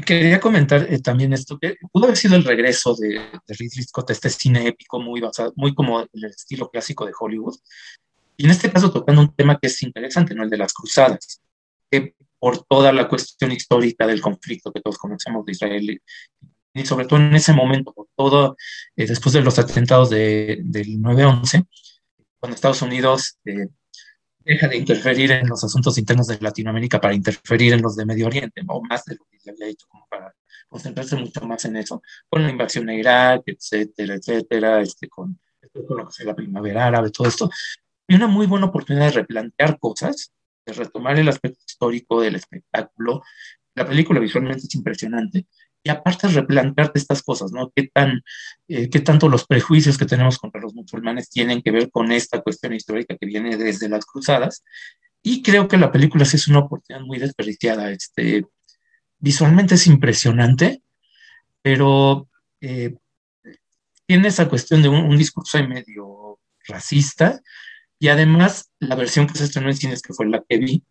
Quería 0.04 0.40
comentar 0.40 0.86
eh, 0.92 1.00
también 1.00 1.32
esto, 1.32 1.58
que 1.58 1.76
pudo 1.92 2.04
haber 2.04 2.16
sido 2.16 2.36
el 2.36 2.44
regreso 2.44 2.94
de, 2.96 3.08
de 3.08 3.54
Ridley 3.54 3.84
Scott, 3.84 4.10
este 4.10 4.28
cine 4.30 4.66
épico 4.66 5.00
muy 5.00 5.20
basado, 5.20 5.52
muy 5.56 5.74
como 5.74 6.00
el 6.00 6.24
estilo 6.24 6.68
clásico 6.70 7.06
de 7.06 7.12
Hollywood, 7.18 7.56
y 8.36 8.44
en 8.44 8.50
este 8.50 8.70
caso 8.70 8.92
tocando 8.92 9.22
un 9.22 9.34
tema 9.34 9.58
que 9.58 9.68
es 9.68 9.82
interesante, 9.82 10.34
¿no? 10.34 10.42
El 10.42 10.50
de 10.50 10.58
las 10.58 10.72
cruzadas, 10.72 11.40
que 11.90 12.14
por 12.38 12.64
toda 12.64 12.92
la 12.92 13.08
cuestión 13.08 13.52
histórica 13.52 14.06
del 14.06 14.20
conflicto 14.20 14.72
que 14.72 14.80
todos 14.80 14.98
conocemos 14.98 15.44
de 15.44 15.52
Israel 15.52 16.00
y, 16.74 16.84
sobre 16.84 17.06
todo 17.06 17.20
en 17.20 17.34
ese 17.34 17.54
momento, 17.54 17.94
todo, 18.14 18.56
eh, 18.94 19.06
después 19.06 19.32
de 19.32 19.40
los 19.40 19.58
atentados 19.58 20.10
de, 20.10 20.60
del 20.62 20.98
9-11, 20.98 21.66
cuando 22.38 22.54
Estados 22.54 22.82
Unidos 22.82 23.38
eh, 23.46 23.68
deja 24.40 24.68
de 24.68 24.76
interferir 24.76 25.32
en 25.32 25.48
los 25.48 25.64
asuntos 25.64 25.96
internos 25.96 26.26
de 26.26 26.38
Latinoamérica 26.38 27.00
para 27.00 27.14
interferir 27.14 27.72
en 27.72 27.82
los 27.82 27.96
de 27.96 28.04
Medio 28.04 28.26
Oriente, 28.26 28.62
o 28.68 28.82
más 28.82 29.04
de 29.06 29.16
lo 29.16 29.24
que 29.30 29.40
se 29.40 29.50
había 29.50 29.68
hecho, 29.68 29.86
como 29.88 30.06
para 30.08 30.34
concentrarse 30.68 31.16
mucho 31.16 31.40
más 31.46 31.64
en 31.64 31.76
eso, 31.76 32.02
con 32.28 32.42
la 32.42 32.50
invasión 32.50 32.88
a 32.90 32.94
Irak, 32.94 33.42
etcétera, 33.46 34.14
etcétera, 34.14 34.82
este, 34.82 35.08
con, 35.08 35.40
con 35.88 35.96
lo 35.96 36.08
que 36.08 36.24
la 36.24 36.34
primavera 36.34 36.86
árabe, 36.86 37.10
todo 37.10 37.26
esto, 37.26 37.50
y 38.08 38.14
una 38.14 38.26
muy 38.26 38.46
buena 38.46 38.66
oportunidad 38.66 39.06
de 39.06 39.12
replantear 39.12 39.78
cosas, 39.78 40.32
de 40.64 40.72
retomar 40.72 41.18
el 41.18 41.28
aspecto 41.28 41.60
histórico 41.66 42.20
del 42.20 42.36
espectáculo. 42.36 43.22
La 43.74 43.86
película 43.86 44.20
visualmente 44.20 44.66
es 44.66 44.74
impresionante. 44.74 45.46
Y 45.82 45.88
aparte 45.88 46.26
replantearte 46.26 46.98
estas 46.98 47.22
cosas, 47.22 47.52
¿no? 47.52 47.70
¿Qué, 47.74 47.88
tan, 47.92 48.22
eh, 48.66 48.90
¿Qué 48.90 49.00
tanto 49.00 49.28
los 49.28 49.46
prejuicios 49.46 49.96
que 49.96 50.04
tenemos 50.04 50.38
contra 50.38 50.60
los 50.60 50.74
musulmanes 50.74 51.30
tienen 51.30 51.62
que 51.62 51.70
ver 51.70 51.90
con 51.90 52.10
esta 52.10 52.40
cuestión 52.40 52.74
histórica 52.74 53.16
que 53.16 53.26
viene 53.26 53.56
desde 53.56 53.88
las 53.88 54.04
cruzadas? 54.04 54.64
Y 55.22 55.42
creo 55.42 55.68
que 55.68 55.76
la 55.76 55.92
película 55.92 56.24
sí 56.24 56.36
es 56.36 56.48
una 56.48 56.60
oportunidad 56.60 57.04
muy 57.04 57.18
desperdiciada. 57.18 57.92
Este, 57.92 58.44
visualmente 59.18 59.76
es 59.76 59.86
impresionante, 59.86 60.82
pero 61.62 62.28
eh, 62.60 62.96
tiene 64.06 64.28
esa 64.28 64.48
cuestión 64.48 64.82
de 64.82 64.88
un, 64.88 65.04
un 65.04 65.16
discurso 65.16 65.58
medio 65.68 66.40
racista, 66.66 67.40
y 67.98 68.08
además, 68.08 68.70
la 68.78 68.94
versión 68.94 69.26
que 69.26 69.38
se 69.38 69.44
estrenó 69.44 69.68
en 69.68 69.76
cines, 69.76 70.02
que 70.02 70.12
fue 70.12 70.26
la 70.26 70.42
que 70.46 70.58
vi, 70.58 70.82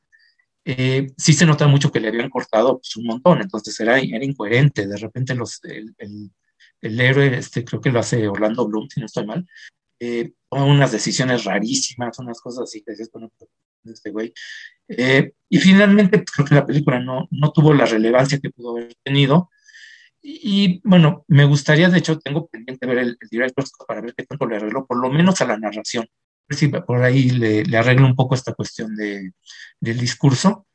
eh, 0.65 1.11
sí 1.15 1.33
se 1.33 1.45
nota 1.45 1.67
mucho 1.67 1.91
que 1.91 1.99
le 1.99 2.07
habían 2.07 2.29
cortado 2.29 2.79
pues, 2.79 2.95
un 2.97 3.05
montón, 3.05 3.41
entonces 3.41 3.79
era, 3.79 3.99
era 3.99 4.25
incoherente. 4.25 4.87
De 4.87 4.97
repente 4.97 5.35
los, 5.35 5.63
el, 5.63 5.95
el, 6.81 6.99
héroe, 6.99 7.37
este, 7.37 7.63
creo 7.63 7.81
que 7.81 7.91
lo 7.91 7.99
hace 7.99 8.27
Orlando 8.27 8.67
Bloom, 8.67 8.89
si 8.89 8.99
no 8.99 9.05
estoy 9.05 9.25
mal, 9.27 9.47
eh, 9.99 10.33
toma 10.49 10.65
unas 10.65 10.91
decisiones 10.91 11.43
rarísimas, 11.45 12.19
unas 12.19 12.41
cosas 12.41 12.63
así 12.63 12.83
que 12.83 12.91
dices, 12.91 13.11
bueno, 13.13 13.31
este 13.85 14.11
güey. 14.11 14.33
Eh, 14.87 15.33
y 15.49 15.59
finalmente 15.59 16.19
pues, 16.19 16.31
creo 16.31 16.47
que 16.47 16.55
la 16.55 16.65
película 16.65 16.99
no, 16.99 17.27
no 17.31 17.51
tuvo 17.51 17.73
la 17.73 17.85
relevancia 17.85 18.39
que 18.39 18.49
pudo 18.49 18.71
haber 18.71 18.95
tenido. 19.03 19.49
Y, 20.21 20.81
bueno, 20.83 21.23
me 21.27 21.45
gustaría, 21.45 21.89
de 21.89 21.99
hecho, 21.99 22.17
tengo 22.19 22.47
pendiente 22.47 22.87
ver 22.87 22.97
el, 22.97 23.17
el 23.21 23.29
director 23.29 23.63
para 23.87 24.01
ver 24.01 24.15
qué 24.15 24.25
tanto 24.25 24.47
le 24.47 24.55
arregló, 24.55 24.87
por 24.87 24.97
lo 24.99 25.11
menos 25.11 25.39
a 25.41 25.45
la 25.45 25.57
narración 25.57 26.07
si 26.49 26.67
por 26.67 27.01
ahí 27.01 27.29
le, 27.31 27.63
le 27.63 27.77
arreglo 27.77 28.05
un 28.05 28.15
poco 28.15 28.35
esta 28.35 28.53
cuestión 28.53 28.95
de, 28.95 29.31
del 29.79 29.99
discurso, 29.99 30.67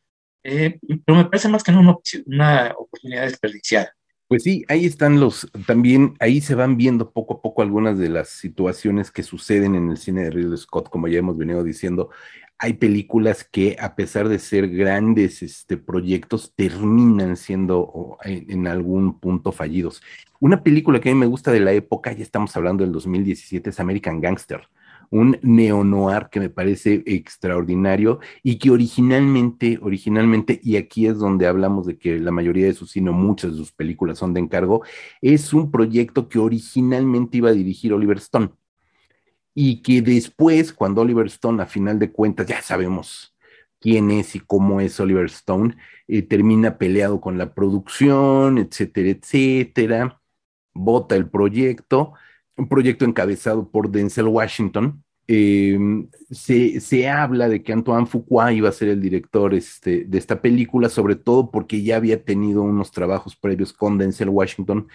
eh, 0.42 0.78
pero 1.04 1.18
me 1.18 1.24
parece 1.26 1.48
más 1.48 1.62
que 1.62 1.72
no 1.72 1.80
una, 1.80 1.96
una 2.26 2.74
oportunidad 2.76 3.24
desperdiciada. 3.24 3.94
Pues 4.26 4.44
sí, 4.44 4.64
ahí 4.68 4.86
están 4.86 5.18
los, 5.18 5.50
también 5.66 6.14
ahí 6.20 6.40
se 6.40 6.54
van 6.54 6.76
viendo 6.76 7.10
poco 7.10 7.34
a 7.34 7.42
poco 7.42 7.62
algunas 7.62 7.98
de 7.98 8.08
las 8.08 8.28
situaciones 8.28 9.10
que 9.10 9.24
suceden 9.24 9.74
en 9.74 9.90
el 9.90 9.96
cine 9.96 10.22
de 10.22 10.30
Ridley 10.30 10.56
Scott, 10.56 10.88
como 10.88 11.08
ya 11.08 11.18
hemos 11.18 11.36
venido 11.36 11.64
diciendo. 11.64 12.10
Hay 12.56 12.74
películas 12.74 13.42
que, 13.42 13.76
a 13.80 13.96
pesar 13.96 14.28
de 14.28 14.38
ser 14.38 14.68
grandes 14.68 15.42
este, 15.42 15.78
proyectos, 15.78 16.52
terminan 16.54 17.36
siendo 17.36 18.18
en, 18.22 18.50
en, 18.50 18.66
algún 18.66 19.18
punto 19.18 19.50
fallidos. 19.50 20.02
Una 20.38 20.62
película 20.62 21.00
que 21.00 21.08
a 21.08 21.14
mí 21.14 21.18
me 21.18 21.26
gusta 21.26 21.50
de 21.50 21.60
la 21.60 21.72
época, 21.72 22.12
ya 22.12 22.22
estamos 22.22 22.54
hablando 22.56 22.84
del 22.84 22.92
2017, 22.92 23.70
es 23.70 23.80
American 23.80 24.20
Gangster 24.20 24.68
un 25.10 25.38
neo-noir 25.42 26.28
que 26.30 26.40
me 26.40 26.50
parece 26.50 27.02
extraordinario 27.06 28.20
y 28.42 28.58
que 28.58 28.70
originalmente, 28.70 29.78
originalmente, 29.82 30.60
y 30.62 30.76
aquí 30.76 31.06
es 31.06 31.18
donde 31.18 31.46
hablamos 31.46 31.86
de 31.86 31.98
que 31.98 32.18
la 32.18 32.30
mayoría 32.30 32.66
de 32.66 32.74
sus, 32.74 32.92
sino 32.92 33.12
muchas 33.12 33.52
de 33.52 33.58
sus 33.58 33.72
películas 33.72 34.18
son 34.18 34.34
de 34.34 34.40
encargo, 34.40 34.82
es 35.20 35.52
un 35.52 35.70
proyecto 35.70 36.28
que 36.28 36.38
originalmente 36.38 37.38
iba 37.38 37.50
a 37.50 37.52
dirigir 37.52 37.92
Oliver 37.92 38.18
Stone 38.18 38.50
y 39.54 39.82
que 39.82 40.02
después, 40.02 40.72
cuando 40.72 41.02
Oliver 41.02 41.26
Stone, 41.26 41.62
a 41.62 41.66
final 41.66 41.98
de 41.98 42.12
cuentas, 42.12 42.46
ya 42.46 42.62
sabemos 42.62 43.36
quién 43.80 44.10
es 44.10 44.36
y 44.36 44.40
cómo 44.40 44.80
es 44.80 45.00
Oliver 45.00 45.26
Stone, 45.26 45.76
eh, 46.06 46.22
termina 46.22 46.78
peleado 46.78 47.20
con 47.20 47.38
la 47.38 47.54
producción, 47.54 48.58
etcétera, 48.58 49.10
etcétera, 49.10 50.20
vota 50.74 51.16
el 51.16 51.28
proyecto 51.28 52.14
un 52.60 52.68
proyecto 52.68 53.04
encabezado 53.04 53.68
por 53.68 53.90
Denzel 53.90 54.28
Washington. 54.28 55.02
Eh, 55.26 55.78
se, 56.30 56.80
se, 56.80 57.08
habla 57.08 57.48
de 57.48 57.62
que 57.62 57.72
Antoine 57.72 58.06
Fuqua 58.06 58.52
iba 58.52 58.68
a 58.68 58.72
ser 58.72 58.88
el 58.88 59.00
director 59.00 59.54
este, 59.54 60.04
de 60.04 60.18
esta 60.18 60.42
película, 60.42 60.88
sobre 60.88 61.16
todo 61.16 61.50
porque 61.50 61.82
ya 61.82 61.96
había 61.96 62.24
tenido 62.24 62.62
unos 62.62 62.90
trabajos 62.90 63.36
previos 63.36 63.72
con 63.72 63.96
Denzel 63.96 64.28
Washington. 64.28 64.88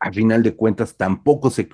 A 0.00 0.10
final 0.10 0.42
de 0.42 0.54
cuentas, 0.54 0.96
tampoco 0.96 1.50
se 1.50 1.68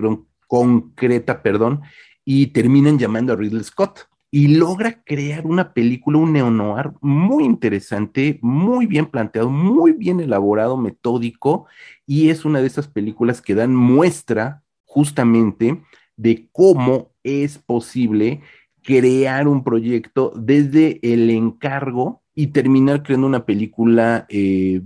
concreta, 0.47 1.43
perdón, 1.43 1.81
y 2.25 2.49
terminan 2.49 2.99
llamando 2.99 3.33
a 3.33 3.37
Ridley 3.37 3.65
Scott 3.65 4.09
y 4.31 4.49
logra 4.49 5.03
crear 5.05 5.47
una 5.47 5.73
película, 5.73 6.19
un 6.19 6.35
neo-noir 6.35 6.91
muy 7.01 7.45
interesante, 7.45 8.39
muy 8.43 8.87
bien 8.87 9.07
planteado, 9.07 9.49
muy 9.49 9.93
bien 9.93 10.21
elaborado, 10.21 10.77
metódico, 10.77 11.67
y 12.05 12.29
es 12.29 12.45
una 12.45 12.61
de 12.61 12.67
esas 12.67 12.89
películas 12.89 13.41
que 13.41 13.55
dan 13.55 13.75
muestra 13.75 14.63
justamente 14.99 15.81
de 16.17 16.49
cómo 16.51 17.13
es 17.23 17.57
posible 17.57 18.41
crear 18.83 19.47
un 19.47 19.63
proyecto 19.63 20.33
desde 20.35 20.99
el 21.03 21.31
encargo 21.31 22.25
y 22.35 22.49
terminar 22.49 23.05
creando 23.05 23.29
una 23.29 23.47
película. 23.47 24.27
Eh, 24.29 24.83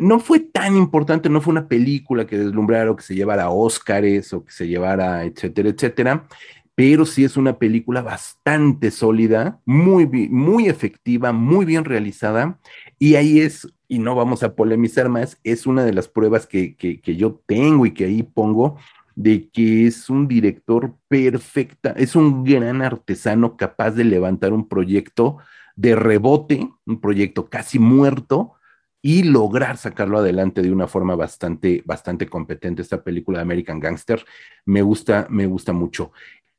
no 0.00 0.20
fue 0.20 0.40
tan 0.40 0.74
importante, 0.74 1.28
no 1.28 1.42
fue 1.42 1.52
una 1.52 1.68
película 1.68 2.26
que 2.26 2.38
deslumbrara 2.38 2.90
o 2.90 2.96
que 2.96 3.02
se 3.02 3.14
llevara 3.14 3.50
Óscares 3.50 4.32
o 4.32 4.42
que 4.42 4.52
se 4.52 4.66
llevara, 4.66 5.24
etcétera, 5.24 5.68
etcétera, 5.68 6.26
pero 6.74 7.04
sí 7.04 7.24
es 7.24 7.36
una 7.36 7.58
película 7.58 8.00
bastante 8.00 8.90
sólida, 8.90 9.60
muy, 9.66 10.06
muy 10.30 10.68
efectiva, 10.68 11.30
muy 11.32 11.66
bien 11.66 11.84
realizada, 11.84 12.58
y 12.98 13.16
ahí 13.16 13.40
es, 13.40 13.68
y 13.94 13.98
no 14.00 14.16
vamos 14.16 14.42
a 14.42 14.54
polemizar 14.56 15.08
más, 15.08 15.38
es 15.44 15.66
una 15.66 15.84
de 15.84 15.92
las 15.92 16.08
pruebas 16.08 16.46
que, 16.46 16.74
que, 16.76 17.00
que 17.00 17.16
yo 17.16 17.40
tengo 17.46 17.86
y 17.86 17.92
que 17.94 18.06
ahí 18.06 18.22
pongo 18.24 18.76
de 19.14 19.48
que 19.50 19.86
es 19.86 20.10
un 20.10 20.26
director 20.26 20.96
perfecta, 21.06 21.90
es 21.96 22.16
un 22.16 22.42
gran 22.42 22.82
artesano 22.82 23.56
capaz 23.56 23.92
de 23.92 24.04
levantar 24.04 24.52
un 24.52 24.68
proyecto 24.68 25.38
de 25.76 25.94
rebote, 25.94 26.68
un 26.86 27.00
proyecto 27.00 27.48
casi 27.48 27.78
muerto, 27.78 28.54
y 29.00 29.22
lograr 29.22 29.76
sacarlo 29.76 30.18
adelante 30.18 30.62
de 30.62 30.72
una 30.72 30.88
forma 30.88 31.14
bastante, 31.14 31.82
bastante 31.84 32.26
competente. 32.26 32.80
Esta 32.80 33.04
película 33.04 33.38
de 33.38 33.42
American 33.42 33.78
Gangster 33.78 34.24
me 34.64 34.80
gusta, 34.80 35.26
me 35.28 35.44
gusta 35.44 35.74
mucho. 35.74 36.10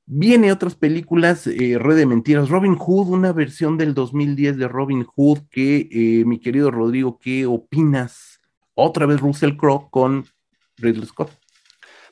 Viene 0.07 0.51
otras 0.51 0.75
películas, 0.75 1.47
eh, 1.47 1.77
Red 1.79 1.97
de 1.97 2.05
Mentiras, 2.05 2.49
Robin 2.49 2.75
Hood, 2.75 3.07
una 3.07 3.33
versión 3.33 3.75
del 3.75 3.95
2010 3.95 4.57
de 4.57 4.67
Robin 4.67 5.03
Hood, 5.03 5.39
que 5.49 5.89
eh, 5.91 6.25
mi 6.25 6.39
querido 6.39 6.69
Rodrigo, 6.69 7.17
¿qué 7.19 7.47
opinas? 7.47 8.39
Otra 8.75 9.07
vez 9.07 9.19
Russell 9.19 9.57
Crowe 9.57 9.89
con 9.89 10.25
Ridley 10.77 11.07
Scott. 11.07 11.31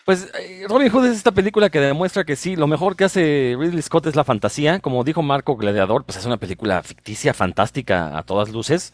Pues 0.06 0.28
eh, 0.40 0.66
Robin 0.68 0.90
Hood 0.90 1.06
es 1.06 1.18
esta 1.18 1.32
película 1.32 1.70
que 1.70 1.80
demuestra 1.80 2.24
que 2.24 2.36
sí, 2.36 2.56
lo 2.56 2.66
mejor 2.66 2.96
que 2.96 3.04
hace 3.04 3.56
Ridley 3.60 3.84
Scott 3.84 4.08
es 4.08 4.16
la 4.16 4.24
fantasía. 4.24 4.80
Como 4.80 5.04
dijo 5.04 5.22
Marco 5.22 5.56
Gladiador, 5.56 6.04
pues 6.04 6.18
es 6.18 6.26
una 6.26 6.38
película 6.38 6.82
ficticia, 6.82 7.36
fantástica 7.36 8.18
a 8.18 8.24
todas 8.24 8.50
luces. 8.50 8.94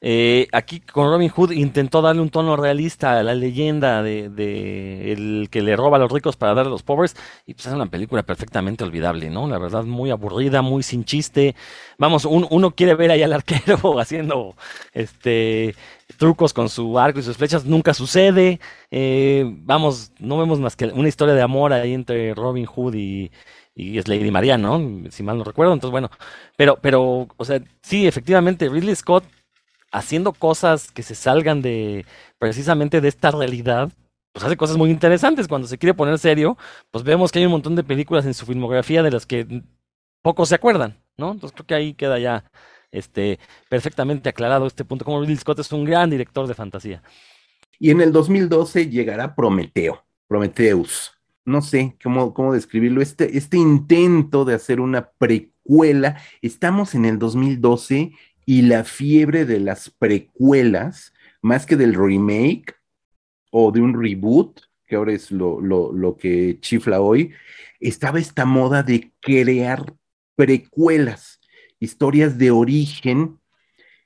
Eh, 0.00 0.46
aquí 0.52 0.78
con 0.78 1.10
Robin 1.10 1.28
Hood 1.28 1.50
intentó 1.50 2.00
darle 2.00 2.22
un 2.22 2.30
tono 2.30 2.56
realista 2.56 3.18
a 3.18 3.22
la 3.24 3.34
leyenda 3.34 4.00
de, 4.02 5.12
el 5.12 5.48
que 5.50 5.60
le 5.60 5.74
roba 5.74 5.96
a 5.96 6.00
los 6.00 6.12
ricos 6.12 6.36
para 6.36 6.54
darle 6.54 6.68
a 6.68 6.72
los 6.72 6.84
pobres 6.84 7.16
y 7.46 7.54
pues 7.54 7.66
es 7.66 7.72
una 7.72 7.86
película 7.86 8.22
perfectamente 8.22 8.84
olvidable, 8.84 9.28
¿no? 9.28 9.48
La 9.48 9.58
verdad 9.58 9.82
muy 9.82 10.10
aburrida, 10.10 10.62
muy 10.62 10.84
sin 10.84 11.04
chiste. 11.04 11.56
Vamos, 11.98 12.24
uno 12.24 12.70
quiere 12.72 12.94
ver 12.94 13.10
ahí 13.10 13.22
al 13.22 13.32
arquero 13.32 13.98
haciendo 14.00 14.54
este 14.92 15.74
trucos 16.16 16.52
con 16.54 16.68
su 16.68 16.98
arco 16.98 17.18
y 17.18 17.22
sus 17.22 17.36
flechas, 17.36 17.64
nunca 17.64 17.92
sucede. 17.92 18.60
Eh, 18.90 19.44
vamos, 19.46 20.12
no 20.18 20.38
vemos 20.38 20.60
más 20.60 20.76
que 20.76 20.86
una 20.86 21.08
historia 21.08 21.34
de 21.34 21.42
amor 21.42 21.72
ahí 21.72 21.92
entre 21.92 22.34
Robin 22.34 22.66
Hood 22.66 22.94
y, 22.94 23.30
y 23.74 23.98
es 23.98 24.08
Lady 24.08 24.30
María, 24.30 24.58
¿no? 24.58 24.80
Si 25.10 25.22
mal 25.22 25.38
no 25.38 25.44
recuerdo. 25.44 25.72
Entonces, 25.72 25.92
bueno, 25.92 26.10
pero, 26.56 26.78
pero, 26.80 27.28
o 27.36 27.44
sea, 27.44 27.60
sí, 27.82 28.06
efectivamente, 28.06 28.68
Ridley 28.68 28.94
Scott 28.94 29.24
haciendo 29.90 30.32
cosas 30.32 30.90
que 30.90 31.02
se 31.02 31.14
salgan 31.14 31.62
de 31.62 32.04
precisamente 32.38 33.00
de 33.00 33.08
esta 33.08 33.30
realidad, 33.30 33.90
pues 34.32 34.44
hace 34.44 34.56
cosas 34.56 34.76
muy 34.76 34.90
interesantes. 34.90 35.48
Cuando 35.48 35.68
se 35.68 35.78
quiere 35.78 35.94
poner 35.94 36.18
serio, 36.18 36.56
pues 36.90 37.04
vemos 37.04 37.32
que 37.32 37.38
hay 37.38 37.46
un 37.46 37.52
montón 37.52 37.76
de 37.76 37.84
películas 37.84 38.26
en 38.26 38.34
su 38.34 38.46
filmografía 38.46 39.02
de 39.02 39.10
las 39.10 39.26
que 39.26 39.62
pocos 40.22 40.48
se 40.48 40.54
acuerdan, 40.54 40.96
¿no? 41.16 41.32
Entonces 41.32 41.54
creo 41.54 41.66
que 41.66 41.74
ahí 41.74 41.94
queda 41.94 42.18
ya 42.18 42.44
este, 42.90 43.38
perfectamente 43.68 44.28
aclarado 44.28 44.66
este 44.66 44.84
punto, 44.84 45.04
como 45.04 45.20
Ridley 45.20 45.36
Scott 45.36 45.58
es 45.58 45.72
un 45.72 45.84
gran 45.84 46.10
director 46.10 46.46
de 46.46 46.54
fantasía. 46.54 47.02
Y 47.78 47.90
en 47.90 48.00
el 48.00 48.12
2012 48.12 48.88
llegará 48.88 49.34
Prometeo, 49.34 50.04
Prometheus. 50.26 51.12
No 51.44 51.62
sé 51.62 51.96
cómo, 52.02 52.34
cómo 52.34 52.52
describirlo, 52.52 53.00
este, 53.00 53.38
este 53.38 53.56
intento 53.56 54.44
de 54.44 54.54
hacer 54.54 54.80
una 54.80 55.10
precuela. 55.10 56.20
Estamos 56.42 56.94
en 56.94 57.04
el 57.06 57.18
2012 57.18 58.12
y 58.48 58.62
la 58.62 58.82
fiebre 58.82 59.44
de 59.44 59.60
las 59.60 59.90
precuelas, 59.90 61.12
más 61.42 61.66
que 61.66 61.76
del 61.76 61.92
remake 61.92 62.74
o 63.50 63.70
de 63.72 63.82
un 63.82 64.02
reboot, 64.02 64.62
que 64.86 64.96
ahora 64.96 65.12
es 65.12 65.30
lo, 65.30 65.60
lo, 65.60 66.16
que 66.16 66.58
chifla 66.58 67.02
hoy, 67.02 67.34
estaba 67.78 68.18
esta 68.18 68.46
moda 68.46 68.82
de 68.82 69.12
crear 69.20 69.94
precuelas, 70.34 71.40
historias 71.78 72.38
de 72.38 72.50
origen, 72.50 73.38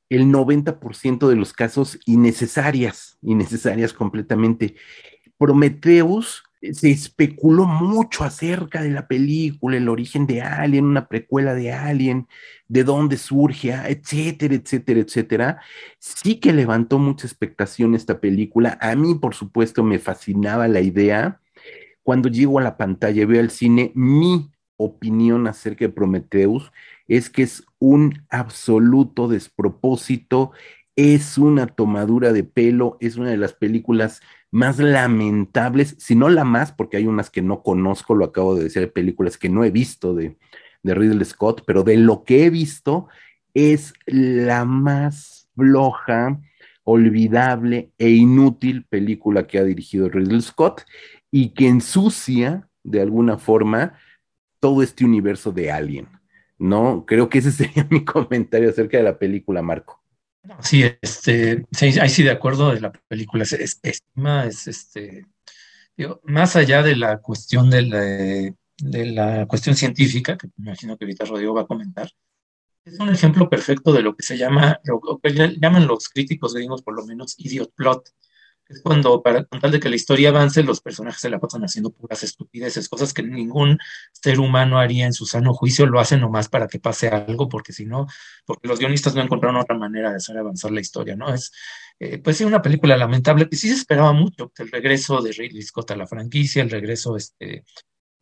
el 0.08 0.24
90% 0.24 1.28
de 1.28 1.36
los 1.36 1.52
casos 1.52 2.00
innecesarias, 2.04 3.18
innecesarias 3.22 3.92
completamente. 3.92 4.74
Prometheus 5.38 6.42
se 6.72 6.90
especuló 6.90 7.66
mucho 7.66 8.24
acerca 8.24 8.82
de 8.82 8.90
la 8.90 9.08
película, 9.08 9.76
el 9.76 9.88
origen 9.88 10.26
de 10.26 10.42
Alien, 10.42 10.84
una 10.84 11.08
precuela 11.08 11.54
de 11.54 11.72
Alien, 11.72 12.28
de 12.68 12.84
dónde 12.84 13.16
surge, 13.16 13.72
ah, 13.72 13.88
etcétera, 13.88 14.54
etcétera, 14.54 15.00
etcétera. 15.00 15.60
Sí 15.98 16.36
que 16.36 16.52
levantó 16.52 16.98
mucha 16.98 17.26
expectación 17.26 17.94
esta 17.94 18.20
película. 18.20 18.78
A 18.80 18.94
mí, 18.94 19.14
por 19.16 19.34
supuesto, 19.34 19.82
me 19.82 19.98
fascinaba 19.98 20.68
la 20.68 20.80
idea. 20.80 21.40
Cuando 22.02 22.28
llego 22.28 22.58
a 22.58 22.62
la 22.62 22.76
pantalla, 22.76 23.26
veo 23.26 23.40
el 23.40 23.50
cine, 23.50 23.92
mi 23.94 24.50
opinión 24.76 25.46
acerca 25.46 25.86
de 25.86 25.92
Prometheus 25.92 26.72
es 27.08 27.30
que 27.30 27.42
es 27.42 27.64
un 27.78 28.24
absoluto 28.30 29.28
despropósito, 29.28 30.52
es 30.96 31.38
una 31.38 31.66
tomadura 31.66 32.32
de 32.32 32.44
pelo, 32.44 32.96
es 33.00 33.16
una 33.16 33.30
de 33.30 33.36
las 33.36 33.54
películas 33.54 34.20
más 34.52 34.78
lamentables, 34.78 35.96
si 35.98 36.14
no 36.14 36.28
la 36.28 36.44
más, 36.44 36.72
porque 36.72 36.98
hay 36.98 37.06
unas 37.06 37.30
que 37.30 37.42
no 37.42 37.62
conozco, 37.62 38.14
lo 38.14 38.26
acabo 38.26 38.54
de 38.54 38.64
decir, 38.64 38.92
películas 38.92 39.38
que 39.38 39.48
no 39.48 39.64
he 39.64 39.70
visto 39.70 40.14
de, 40.14 40.36
de 40.82 40.94
Ridley 40.94 41.24
Scott, 41.24 41.64
pero 41.66 41.82
de 41.82 41.96
lo 41.96 42.22
que 42.22 42.44
he 42.44 42.50
visto 42.50 43.08
es 43.54 43.94
la 44.06 44.66
más 44.66 45.48
floja, 45.56 46.38
olvidable 46.84 47.92
e 47.96 48.10
inútil 48.10 48.84
película 48.84 49.46
que 49.46 49.58
ha 49.58 49.64
dirigido 49.64 50.08
Ridley 50.08 50.42
Scott 50.42 50.82
y 51.30 51.50
que 51.54 51.68
ensucia 51.68 52.68
de 52.82 53.00
alguna 53.00 53.38
forma 53.38 53.94
todo 54.60 54.82
este 54.82 55.04
universo 55.04 55.50
de 55.50 55.72
Alien. 55.72 56.08
¿No? 56.58 57.04
Creo 57.06 57.28
que 57.30 57.38
ese 57.38 57.52
sería 57.52 57.86
mi 57.90 58.04
comentario 58.04 58.68
acerca 58.68 58.98
de 58.98 59.04
la 59.04 59.18
película, 59.18 59.62
Marco. 59.62 60.01
Sí, 60.60 60.84
este, 61.00 61.66
sí, 61.70 61.98
ahí 62.00 62.08
sí 62.08 62.22
de 62.22 62.30
acuerdo, 62.30 62.72
de 62.72 62.80
la 62.80 62.92
película 62.92 63.44
es, 63.44 63.52
es, 63.52 63.80
es 63.82 64.66
este, 64.66 65.26
más 66.24 66.56
allá 66.56 66.82
de 66.82 66.96
la 66.96 67.18
cuestión 67.18 67.70
de 67.70 68.54
la, 68.76 69.46
cuestión 69.46 69.76
científica, 69.76 70.36
que 70.36 70.48
me 70.56 70.70
imagino 70.70 70.96
que 70.96 71.04
ahorita 71.04 71.26
Rodrigo 71.26 71.54
va 71.54 71.62
a 71.62 71.66
comentar, 71.66 72.10
es 72.84 72.98
un 72.98 73.10
ejemplo 73.10 73.48
perfecto 73.48 73.92
de 73.92 74.02
lo 74.02 74.16
que 74.16 74.24
se 74.24 74.36
llama, 74.36 74.80
lo 74.84 75.20
que 75.22 75.56
llaman 75.60 75.86
los 75.86 76.08
críticos 76.08 76.54
digamos 76.54 76.82
por 76.82 76.96
lo 76.96 77.06
menos, 77.06 77.34
idiot 77.38 77.72
plot, 77.74 78.08
es 78.72 78.82
cuando, 78.82 79.22
para, 79.22 79.44
con 79.44 79.60
tal 79.60 79.70
de 79.70 79.80
que 79.80 79.88
la 79.88 79.96
historia 79.96 80.30
avance, 80.30 80.62
los 80.62 80.80
personajes 80.80 81.20
se 81.20 81.30
la 81.30 81.38
pasan 81.38 81.62
haciendo 81.62 81.90
puras 81.90 82.22
estupideces, 82.22 82.88
cosas 82.88 83.12
que 83.12 83.22
ningún 83.22 83.78
ser 84.12 84.40
humano 84.40 84.78
haría 84.78 85.06
en 85.06 85.12
su 85.12 85.26
sano 85.26 85.54
juicio, 85.54 85.86
lo 85.86 86.00
hacen 86.00 86.20
nomás 86.20 86.48
para 86.48 86.66
que 86.68 86.78
pase 86.78 87.08
algo, 87.08 87.48
porque 87.48 87.72
si 87.72 87.86
no, 87.86 88.06
porque 88.44 88.68
los 88.68 88.78
guionistas 88.78 89.14
no 89.14 89.22
encontraron 89.22 89.60
otra 89.60 89.76
manera 89.76 90.10
de 90.10 90.16
hacer 90.16 90.36
avanzar 90.38 90.70
la 90.72 90.80
historia, 90.80 91.16
¿no? 91.16 91.32
Es, 91.32 91.52
eh, 91.98 92.18
pues 92.18 92.36
sí, 92.36 92.44
una 92.44 92.62
película 92.62 92.96
lamentable 92.96 93.48
que 93.48 93.56
sí 93.56 93.68
se 93.68 93.74
esperaba 93.74 94.12
mucho, 94.12 94.52
el 94.58 94.70
regreso 94.70 95.20
de 95.20 95.32
Ridley 95.32 95.62
Scott 95.62 95.90
a 95.90 95.96
la 95.96 96.06
franquicia, 96.06 96.62
el 96.62 96.70
regreso, 96.70 97.16
este, 97.16 97.64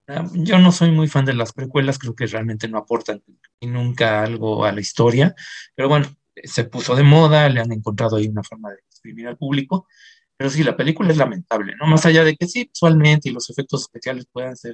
ah, 0.08 0.26
yo 0.34 0.58
no 0.58 0.72
soy 0.72 0.90
muy 0.90 1.08
fan 1.08 1.24
de 1.24 1.34
las 1.34 1.52
precuelas, 1.52 1.98
creo 1.98 2.14
que 2.14 2.26
realmente 2.26 2.68
no 2.68 2.78
aportan 2.78 3.22
nunca 3.60 4.22
algo 4.22 4.64
a 4.64 4.72
la 4.72 4.80
historia, 4.80 5.34
pero 5.74 5.88
bueno, 5.88 6.06
se 6.44 6.64
puso 6.64 6.94
de 6.94 7.02
moda, 7.02 7.48
le 7.48 7.60
han 7.60 7.72
encontrado 7.72 8.16
ahí 8.16 8.28
una 8.28 8.42
forma 8.42 8.70
de 8.70 8.78
escribir 8.88 9.28
al 9.28 9.36
público, 9.36 9.86
pero 10.40 10.48
sí, 10.48 10.62
la 10.62 10.74
película 10.74 11.10
es 11.10 11.18
lamentable, 11.18 11.74
¿no? 11.78 11.86
Más 11.86 12.06
allá 12.06 12.24
de 12.24 12.34
que 12.34 12.46
sí, 12.46 12.64
visualmente 12.64 13.28
y 13.28 13.32
los 13.32 13.50
efectos 13.50 13.82
especiales 13.82 14.24
puedan 14.32 14.56
ser 14.56 14.72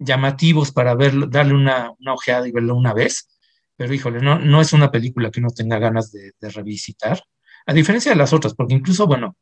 llamativos 0.00 0.72
para 0.72 0.96
verlo, 0.96 1.28
darle 1.28 1.54
una, 1.54 1.92
una 2.00 2.12
ojeada 2.12 2.48
y 2.48 2.50
verlo 2.50 2.74
una 2.74 2.92
vez, 2.92 3.28
pero 3.76 3.94
híjole, 3.94 4.18
no, 4.18 4.40
no 4.40 4.60
es 4.60 4.72
una 4.72 4.90
película 4.90 5.30
que 5.30 5.38
uno 5.38 5.50
tenga 5.50 5.78
ganas 5.78 6.10
de, 6.10 6.32
revisitar, 6.40 7.22
a 7.66 7.72
diferencia 7.72 8.10
de 8.10 8.16
las 8.16 8.32
otras, 8.32 8.52
porque 8.54 8.74
incluso, 8.74 9.06
bueno, 9.06 9.36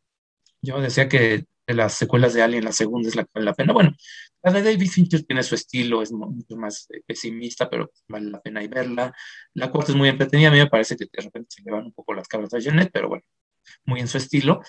yo 0.61 0.83
decía 0.83 1.09
que 1.09 1.47
de 1.67 1.75
las 1.75 1.95
secuelas 1.95 2.35
de 2.35 2.43
Alien, 2.43 2.65
la 2.65 2.73
segunda 2.73 3.09
es 3.09 3.17
la 3.17 3.25
que 3.25 3.31
vale 3.33 3.47
la 3.47 3.55
pena. 3.55 3.73
Bueno, 3.73 3.95
la 4.43 4.53
de 4.53 4.63
David 4.63 4.91
Fincher 4.91 5.23
tiene 5.23 5.43
su 5.43 5.55
estilo, 5.55 6.03
es 6.03 6.13
mucho 6.13 6.57
más 6.57 6.91
eh, 6.91 7.01
pesimista, 7.07 7.71
pero 7.71 7.91
vale 8.07 8.31
la 8.31 8.43
pena 8.43 8.63
y 8.63 8.69
verla. 8.69 9.17
La 9.55 9.71
cuarta 9.71 9.93
es 9.93 9.97
muy 9.97 10.11
entretenida, 10.11 10.49
a 10.49 10.53
mí 10.53 10.59
me 10.59 10.67
parece 10.67 10.95
que 10.95 11.07
de 11.11 11.23
repente 11.23 11.49
se 11.57 11.63
le 11.63 11.73
van 11.73 11.87
un 11.87 11.93
poco 11.95 12.13
las 12.13 12.29
cabras 12.29 12.53
a 12.53 12.61
Janet, 12.61 12.91
pero 12.93 13.09
bueno, 13.09 13.25
muy 13.85 14.01
en 14.01 14.09
su 14.09 14.19
estilo. 14.19 14.61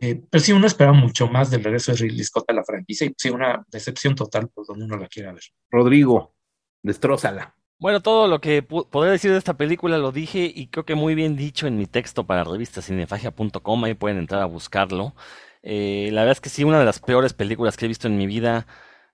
Eh, 0.00 0.22
pero 0.30 0.42
sí, 0.42 0.52
uno 0.52 0.66
espera 0.66 0.92
mucho 0.92 1.26
más 1.26 1.50
del 1.50 1.64
regreso 1.64 1.92
de 1.92 1.98
Ridley 1.98 2.24
Scott 2.24 2.50
a 2.50 2.52
la 2.52 2.64
franquicia 2.64 3.06
y 3.06 3.14
sí, 3.16 3.30
una 3.30 3.64
decepción 3.68 4.14
total 4.14 4.48
por 4.48 4.66
donde 4.66 4.84
uno 4.84 4.96
la 4.96 5.08
quiera 5.08 5.32
ver. 5.32 5.42
Rodrigo, 5.70 6.34
destrózala. 6.82 7.54
Bueno, 7.78 8.00
todo 8.00 8.28
lo 8.28 8.42
que 8.42 8.62
podría 8.62 9.12
decir 9.12 9.30
de 9.30 9.38
esta 9.38 9.56
película 9.56 9.96
lo 9.96 10.12
dije 10.12 10.52
y 10.54 10.66
creo 10.66 10.84
que 10.84 10.94
muy 10.94 11.14
bien 11.14 11.34
dicho 11.34 11.66
en 11.66 11.78
mi 11.78 11.86
texto 11.86 12.26
para 12.26 12.44
revistacinefagia.com, 12.44 13.84
ahí 13.84 13.94
pueden 13.94 14.18
entrar 14.18 14.42
a 14.42 14.46
buscarlo. 14.46 15.14
Eh, 15.62 16.10
la 16.12 16.20
verdad 16.22 16.32
es 16.32 16.40
que 16.42 16.50
sí, 16.50 16.62
una 16.62 16.78
de 16.78 16.84
las 16.84 17.00
peores 17.00 17.32
películas 17.32 17.76
que 17.76 17.86
he 17.86 17.88
visto 17.88 18.06
en 18.06 18.18
mi 18.18 18.26
vida. 18.26 18.66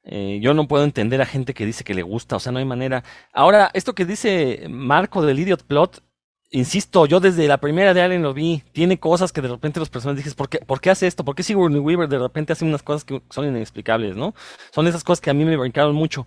Eh, 0.03 0.39
yo 0.41 0.55
no 0.55 0.69
puedo 0.69 0.85
entender 0.85 1.21
a 1.23 1.27
gente 1.27 1.55
que 1.55 1.67
dice 1.67 1.85
que 1.85 1.95
le 1.95 2.03
gusta, 2.03 2.37
o 2.37 2.41
sea, 2.41 2.53
no 2.53 2.59
hay 2.59 2.65
manera. 2.65 3.05
Ahora, 3.33 3.71
esto 3.75 3.95
que 3.95 4.05
dice 4.05 4.67
Marco 4.69 5.23
del 5.23 5.39
Idiot 5.39 5.65
Plot, 5.65 6.03
insisto, 6.51 7.07
yo 7.07 7.21
desde 7.21 7.49
la 7.49 7.59
primera 7.59 7.95
de 7.95 8.03
Alien 8.03 8.23
lo 8.23 8.35
vi. 8.35 8.63
Tiene 8.73 8.99
cosas 8.99 9.33
que 9.33 9.41
de 9.41 9.49
repente 9.49 9.81
los 9.81 9.91
personajes 9.91 10.25
dices, 10.25 10.35
¿por 10.35 10.49
qué, 10.49 10.59
¿por 10.59 10.81
qué 10.81 10.91
hace 10.91 11.07
esto? 11.07 11.25
¿Por 11.25 11.35
qué 11.35 11.43
Sigourney 11.43 11.81
Weaver 11.81 12.09
de 12.09 12.19
repente 12.19 12.53
hace 12.53 12.65
unas 12.65 12.83
cosas 12.83 13.05
que 13.05 13.23
son 13.31 13.47
inexplicables, 13.47 14.17
¿no? 14.17 14.35
Son 14.73 14.87
esas 14.87 15.05
cosas 15.05 15.21
que 15.21 15.31
a 15.31 15.35
mí 15.35 15.45
me 15.45 15.57
brincaron 15.57 15.95
mucho. 15.95 16.27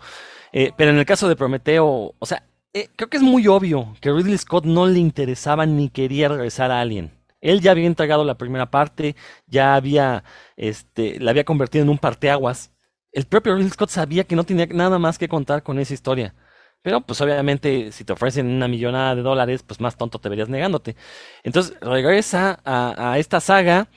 Eh, 0.52 0.72
pero 0.78 0.92
en 0.92 0.98
el 0.98 1.06
caso 1.06 1.28
de 1.30 1.36
Prometeo, 1.36 2.16
o 2.18 2.26
sea, 2.26 2.44
eh, 2.74 2.90
creo 2.96 3.10
que 3.10 3.18
es 3.18 3.24
muy 3.24 3.48
obvio 3.48 3.96
que 4.02 4.12
Ridley 4.12 4.38
Scott 4.38 4.66
no 4.66 4.86
le 4.86 5.00
interesaba 5.00 5.66
ni 5.66 5.90
quería 5.90 6.30
regresar 6.30 6.72
a 6.72 6.82
Alien. 6.82 7.12
Él 7.42 7.62
ya 7.62 7.72
había 7.72 7.88
entregado 7.88 8.24
la 8.26 8.38
primera 8.38 8.70
parte, 8.70 9.16
ya 9.48 9.76
había, 9.76 10.24
este, 10.58 11.20
la 11.20 11.32
había 11.32 11.46
convertido 11.46 11.84
en 11.84 11.90
un 11.90 11.98
parteaguas. 11.98 12.72
El 13.12 13.26
propio 13.26 13.56
Ridley 13.56 13.72
Scott 13.72 13.90
sabía 13.90 14.26
que 14.26 14.36
no 14.36 14.44
tenía 14.44 14.68
nada 14.68 15.00
más 15.00 15.18
que 15.18 15.30
contar 15.30 15.64
con 15.64 15.80
esa 15.80 15.94
historia. 15.94 16.36
Pero 16.82 17.02
pues 17.02 17.20
obviamente 17.22 17.92
si 17.92 18.06
te 18.06 18.14
ofrecen 18.14 18.48
una 18.48 18.68
millonada 18.68 19.16
de 19.16 19.22
dólares, 19.22 19.64
pues 19.64 19.82
más 19.82 19.98
tonto 19.98 20.20
te 20.20 20.30
verías 20.30 20.50
negándote. 20.50 20.96
Entonces 21.44 21.78
regresa 21.82 22.62
a, 22.66 23.18
esta 23.20 23.42
saga 23.42 23.90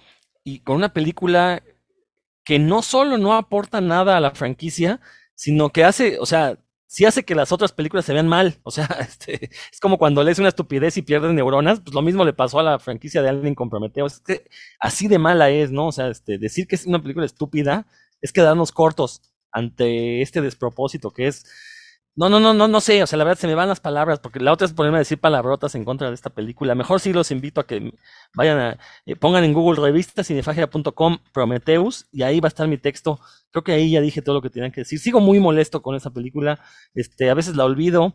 y 0.45 0.61
con 0.61 0.77
una 0.77 0.93
película 0.93 1.63
que 2.45 2.59
no 2.59 2.83
solo 2.83 3.19
no 3.19 3.35
aporta 3.35 3.81
nada 3.81 4.17
a 4.17 4.21
la 4.21 4.33
franquicia, 4.33 5.01
sino 5.35 5.71
que 5.71 5.85
hace, 5.85 6.19
o 6.19 6.27
sea, 6.27 6.59
sí 6.89 7.05
hace 7.05 7.25
que 7.25 7.35
las 7.37 7.53
otras 7.53 7.73
películas 7.73 8.05
se 8.05 8.13
vean 8.13 8.29
mal. 8.29 8.59
O 8.65 8.71
sea, 8.71 8.87
este, 9.01 9.51
es 9.73 9.81
como 9.81 9.99
cuando 9.99 10.23
lees 10.25 10.39
una 10.41 10.49
estupidez 10.49 10.97
y 10.97 11.03
pierdes 11.03 11.33
neuronas, 11.33 11.81
pues 11.81 11.95
lo 11.95 12.03
mismo 12.03 12.25
le 12.25 12.33
pasó 12.33 12.59
a 12.61 12.65
la 12.65 12.79
franquicia 12.81 13.23
de 13.23 13.29
Alien 13.29 13.55
con 13.55 13.71
Prometeo. 13.71 14.07
Es 14.07 14.21
que 14.21 14.45
así 14.81 15.09
de 15.09 15.19
mala 15.19 15.51
es, 15.51 15.71
¿no? 15.71 15.89
O 15.89 15.93
sea, 15.93 16.09
este, 16.09 16.39
decir 16.39 16.67
que 16.67 16.75
es 16.77 16.87
una 16.87 17.01
película 17.01 17.27
estúpida 17.27 17.87
es 18.21 18.33
quedarnos 18.33 18.73
cortos 18.73 19.23
ante 19.53 20.23
este 20.23 20.41
despropósito 20.41 21.13
que 21.13 21.29
es 21.29 21.45
no, 22.15 22.29
no, 22.29 22.41
no, 22.41 22.53
no, 22.53 22.69
no 22.69 22.81
sé, 22.83 23.03
o 23.03 23.07
sea, 23.07 23.17
la 23.17 23.25
verdad 23.25 23.39
se 23.39 23.47
me 23.47 23.55
van 23.55 23.69
las 23.69 23.81
palabras, 23.81 24.21
porque 24.21 24.39
la 24.39 24.53
otra 24.53 24.67
es 24.67 24.75
ponerme 24.75 24.99
a 24.99 25.01
decir 25.01 25.19
palabrotas 25.19 25.75
en 25.75 25.85
contra 25.85 26.09
de 26.09 26.15
esta 26.15 26.29
película. 26.29 26.75
Mejor 26.75 27.01
sí 27.01 27.13
los 27.13 27.31
invito 27.31 27.61
a 27.61 27.67
que 27.67 27.95
vayan 28.35 28.59
a, 28.59 28.79
eh, 29.07 29.17
pongan 29.17 29.45
en 29.45 29.55
Google 29.55 29.81
revista 29.81 30.23
cinefagia.com 30.23 31.19
Prometheus 31.33 32.07
y 32.13 32.23
ahí 32.23 32.39
va 32.41 32.49
a 32.49 32.51
estar 32.51 32.69
mi 32.69 32.77
texto. 32.77 33.19
Creo 33.51 33.65
que 33.65 33.73
ahí 33.73 33.93
ya 33.93 34.03
dije 34.03 34.21
todo 34.21 34.35
lo 34.35 34.43
que 34.43 34.51
tenían 34.51 34.73
que 34.73 34.83
decir. 34.83 34.99
Sigo 34.99 35.21
muy 35.21 35.41
molesto 35.41 35.81
con 35.81 35.95
esa 35.97 36.11
película, 36.11 36.61
este, 36.95 37.31
a 37.31 37.35
veces 37.35 37.57
la 37.57 37.65
olvido. 37.65 38.15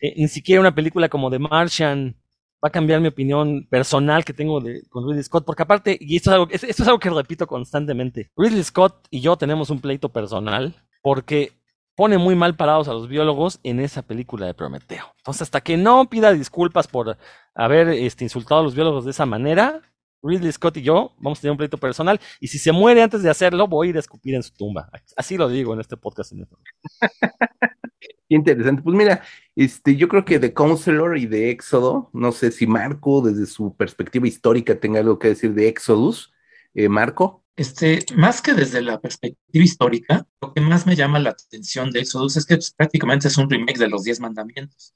Eh, 0.00 0.14
ni 0.16 0.28
siquiera 0.28 0.60
una 0.60 0.74
película 0.74 1.08
como 1.08 1.30
The 1.30 1.38
Martian 1.38 2.16
va 2.64 2.68
a 2.68 2.72
cambiar 2.72 3.00
mi 3.00 3.08
opinión 3.08 3.66
personal 3.70 4.24
que 4.24 4.32
tengo 4.32 4.60
de, 4.60 4.82
con 4.88 5.06
Ridley 5.06 5.22
Scott, 5.22 5.44
porque 5.44 5.62
aparte, 5.62 5.96
y 6.00 6.16
esto 6.16 6.30
es, 6.30 6.34
algo, 6.34 6.48
esto 6.50 6.66
es 6.66 6.88
algo 6.88 6.98
que 6.98 7.10
repito 7.10 7.46
constantemente, 7.46 8.30
Ridley 8.36 8.64
Scott 8.64 9.06
y 9.10 9.20
yo 9.20 9.36
tenemos 9.36 9.70
un 9.70 9.80
pleito 9.80 10.08
personal, 10.08 10.74
porque 11.02 11.52
pone 11.96 12.18
muy 12.18 12.36
mal 12.36 12.56
parados 12.56 12.88
a 12.88 12.92
los 12.92 13.08
biólogos 13.08 13.58
en 13.62 13.80
esa 13.80 14.02
película 14.02 14.46
de 14.46 14.54
Prometeo. 14.54 15.06
Entonces, 15.16 15.42
hasta 15.42 15.62
que 15.62 15.76
no 15.76 16.08
pida 16.08 16.32
disculpas 16.32 16.86
por 16.86 17.16
haber 17.54 17.88
este, 17.88 18.22
insultado 18.22 18.60
a 18.60 18.64
los 18.64 18.74
biólogos 18.74 19.06
de 19.06 19.10
esa 19.10 19.26
manera, 19.26 19.80
Ridley 20.22 20.52
Scott 20.52 20.76
y 20.76 20.82
yo 20.82 21.14
vamos 21.18 21.38
a 21.38 21.42
tener 21.42 21.52
un 21.52 21.56
pleito 21.58 21.78
personal. 21.78 22.20
Y 22.38 22.48
si 22.48 22.58
se 22.58 22.70
muere 22.70 23.02
antes 23.02 23.22
de 23.22 23.30
hacerlo, 23.30 23.66
voy 23.66 23.88
a 23.88 23.90
ir 23.90 23.96
a 23.96 24.00
escupir 24.00 24.34
en 24.34 24.42
su 24.42 24.52
tumba. 24.54 24.90
Así 25.16 25.36
lo 25.36 25.48
digo 25.48 25.72
en 25.72 25.80
este 25.80 25.96
podcast. 25.96 26.32
Qué 28.28 28.34
interesante. 28.34 28.82
Pues 28.82 28.96
mira, 28.96 29.22
este, 29.54 29.96
yo 29.96 30.08
creo 30.08 30.24
que 30.24 30.38
de 30.38 30.52
Counselor 30.52 31.16
y 31.16 31.26
de 31.26 31.50
Éxodo, 31.50 32.10
no 32.12 32.32
sé 32.32 32.50
si 32.50 32.66
Marco, 32.66 33.22
desde 33.22 33.46
su 33.46 33.74
perspectiva 33.76 34.26
histórica, 34.26 34.78
tenga 34.78 35.00
algo 35.00 35.18
que 35.18 35.28
decir 35.28 35.54
de 35.54 35.68
Exodus. 35.68 36.34
Eh, 36.74 36.88
Marco. 36.88 37.45
Este, 37.56 38.04
más 38.14 38.42
que 38.42 38.52
desde 38.52 38.82
la 38.82 39.00
perspectiva 39.00 39.64
histórica, 39.64 40.26
lo 40.42 40.52
que 40.52 40.60
más 40.60 40.86
me 40.86 40.94
llama 40.94 41.18
la 41.18 41.30
atención 41.30 41.90
de 41.90 42.00
Exodus 42.00 42.36
es 42.36 42.44
que 42.44 42.56
pues, 42.56 42.72
prácticamente 42.72 43.28
es 43.28 43.38
un 43.38 43.48
remake 43.48 43.78
de 43.78 43.88
los 43.88 44.04
Diez 44.04 44.20
Mandamientos, 44.20 44.94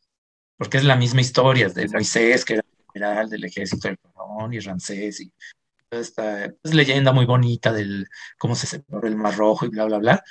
porque 0.58 0.76
es 0.76 0.84
la 0.84 0.96
misma 0.96 1.22
historia 1.22 1.70
de 1.70 1.88
Moisés, 1.88 2.44
que 2.44 2.54
era 2.54 2.62
el 2.62 2.92
general 2.92 3.30
del 3.30 3.44
ejército 3.44 3.88
del 3.88 3.96
faraón, 3.96 4.52
y 4.52 4.60
Ramsés, 4.60 5.20
y 5.20 5.32
esta 5.90 6.52
leyenda 6.64 7.12
muy 7.12 7.24
bonita 7.24 7.72
del 7.72 8.06
cómo 8.38 8.54
se 8.54 8.66
separó 8.66 9.08
el 9.08 9.16
Mar 9.16 9.36
Rojo 9.36 9.64
y 9.64 9.70
bla, 9.70 9.86
bla, 9.86 9.98
bla. 9.98 10.24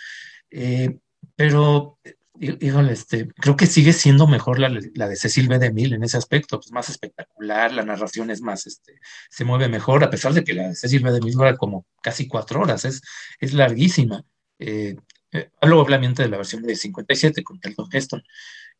Eh, 0.52 1.00
pero 1.36 2.00
híjole, 2.40 2.94
este, 2.94 3.28
creo 3.28 3.56
que 3.56 3.66
sigue 3.66 3.94
siendo 3.94 4.28
mejor 4.28 4.60
la, 4.60 4.70
de 4.70 5.16
Cecil 5.16 5.48
B. 5.48 5.60
DeMille 5.60 5.96
en 5.96 6.04
ese 6.04 6.18
aspecto, 6.18 6.58
pues 6.58 6.72
más 6.72 6.90
espectacular, 6.90 7.74
la 7.74 7.84
narración 7.84 8.32
es 8.32 8.42
más, 8.42 8.66
este, 8.66 9.00
se 9.30 9.46
mueve 9.46 9.68
mejor, 9.68 10.04
a 10.04 10.10
pesar 10.10 10.34
de 10.34 10.44
que 10.44 10.54
la 10.54 10.70
de 10.70 10.76
Cecil 10.76 11.04
B. 11.04 11.12
DeMille 11.12 11.36
dura 11.36 11.58
como 11.58 11.86
casi 12.02 12.28
cuatro 12.28 12.62
horas, 12.62 12.86
es, 12.86 13.02
es 13.40 13.54
larguísima. 13.54 14.24
Eh, 14.58 14.96
eh, 15.32 15.50
hablo 15.62 15.80
obviamente 15.80 16.24
de 16.24 16.30
la 16.30 16.38
versión 16.38 16.64
de 16.64 16.76
57 16.76 17.44
con 17.44 17.60
Kelton 17.60 17.90
Heston. 17.92 18.24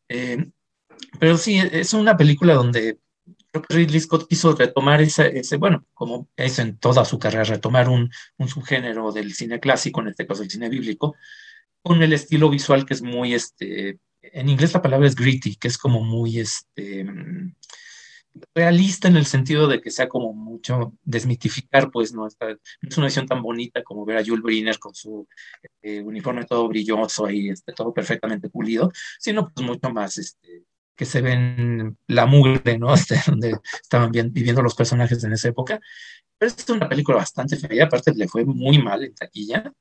Eh, 0.08 0.50
pero 1.18 1.38
sí, 1.38 1.58
es 1.58 1.92
una 1.92 2.16
película 2.16 2.54
donde 2.54 2.98
creo 3.50 3.64
que 3.64 3.74
Ridley 3.74 4.00
Scott 4.00 4.28
quiso 4.28 4.54
retomar 4.54 5.00
ese, 5.00 5.38
ese 5.38 5.56
bueno, 5.56 5.86
como 5.94 6.28
hizo 6.36 6.62
en 6.62 6.78
toda 6.78 7.04
su 7.04 7.18
carrera, 7.18 7.44
retomar 7.44 7.88
un, 7.88 8.10
un 8.38 8.48
subgénero 8.48 9.12
del 9.12 9.34
cine 9.34 9.60
clásico, 9.60 10.00
en 10.00 10.08
este 10.08 10.26
caso 10.26 10.42
el 10.42 10.50
cine 10.50 10.68
bíblico, 10.68 11.16
con 11.82 12.02
el 12.02 12.12
estilo 12.12 12.50
visual 12.50 12.84
que 12.86 12.94
es 12.94 13.02
muy, 13.02 13.34
este, 13.34 13.98
en 14.22 14.48
inglés 14.48 14.74
la 14.74 14.82
palabra 14.82 15.06
es 15.06 15.14
gritty, 15.14 15.56
que 15.56 15.68
es 15.68 15.78
como 15.78 16.02
muy, 16.02 16.38
este, 16.38 17.06
realista 18.54 19.08
en 19.08 19.16
el 19.16 19.26
sentido 19.26 19.66
de 19.66 19.80
que 19.80 19.90
sea 19.90 20.08
como 20.08 20.32
mucho 20.32 20.94
desmitificar, 21.02 21.90
pues 21.90 22.12
no, 22.12 22.26
es 22.26 22.36
una 22.96 23.06
visión 23.06 23.26
tan 23.26 23.42
bonita 23.42 23.82
como 23.82 24.04
ver 24.04 24.18
a 24.18 24.24
Jules 24.24 24.42
Briner 24.42 24.78
con 24.78 24.94
su 24.94 25.26
eh, 25.82 26.00
uniforme 26.00 26.44
todo 26.44 26.68
brilloso 26.68 27.28
y 27.30 27.50
este, 27.50 27.72
todo 27.72 27.92
perfectamente 27.92 28.48
pulido, 28.48 28.92
sino 29.18 29.50
pues 29.50 29.66
mucho 29.66 29.90
más, 29.90 30.18
este, 30.18 30.64
que 30.94 31.04
se 31.04 31.22
ven 31.22 31.96
la 32.06 32.26
mugre, 32.26 32.78
¿no? 32.78 32.94
Este, 32.94 33.20
donde 33.26 33.58
estaban 33.82 34.10
viviendo 34.12 34.62
los 34.62 34.74
personajes 34.74 35.22
en 35.24 35.32
esa 35.32 35.48
época. 35.48 35.80
Pero 36.38 36.52
es 36.56 36.68
una 36.70 36.88
película 36.88 37.18
bastante 37.18 37.56
fea, 37.56 37.84
aparte 37.84 38.14
le 38.14 38.28
fue 38.28 38.44
muy 38.44 38.78
mal 38.82 39.04
en 39.04 39.14
taquilla. 39.14 39.72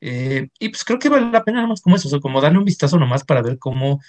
Eh, 0.00 0.48
y 0.58 0.68
pues 0.68 0.84
creo 0.84 0.98
que 0.98 1.08
vale 1.08 1.30
la 1.30 1.42
pena 1.42 1.58
nada 1.58 1.68
más 1.68 1.80
como 1.80 1.96
eso, 1.96 2.08
o 2.08 2.10
sea, 2.10 2.20
como 2.20 2.40
darle 2.40 2.58
un 2.58 2.64
vistazo 2.64 2.98
nomás 2.98 3.24
para 3.24 3.42
ver 3.42 3.58
cómo 3.58 4.00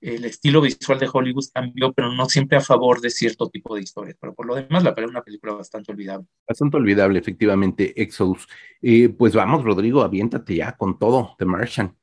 el 0.00 0.24
estilo 0.24 0.60
visual 0.60 0.98
de 0.98 1.08
Hollywood 1.12 1.44
cambió, 1.52 1.92
pero 1.92 2.12
no 2.12 2.26
siempre 2.26 2.58
a 2.58 2.60
favor 2.60 3.00
de 3.00 3.10
cierto 3.10 3.48
tipo 3.48 3.74
de 3.74 3.82
historias. 3.82 4.16
Pero 4.20 4.34
por 4.34 4.46
lo 4.46 4.54
demás, 4.54 4.84
la 4.84 4.90
verdad, 4.92 5.10
una 5.10 5.22
película 5.22 5.54
bastante 5.54 5.92
olvidable. 5.92 6.26
Bastante 6.46 6.76
olvidable, 6.76 7.18
efectivamente, 7.18 8.00
Exodus. 8.00 8.46
Eh, 8.80 9.08
pues 9.08 9.34
vamos, 9.34 9.64
Rodrigo, 9.64 10.02
aviéntate 10.02 10.56
ya 10.56 10.72
con 10.72 10.98
todo, 10.98 11.34
The 11.38 11.44
Martian. 11.44 11.96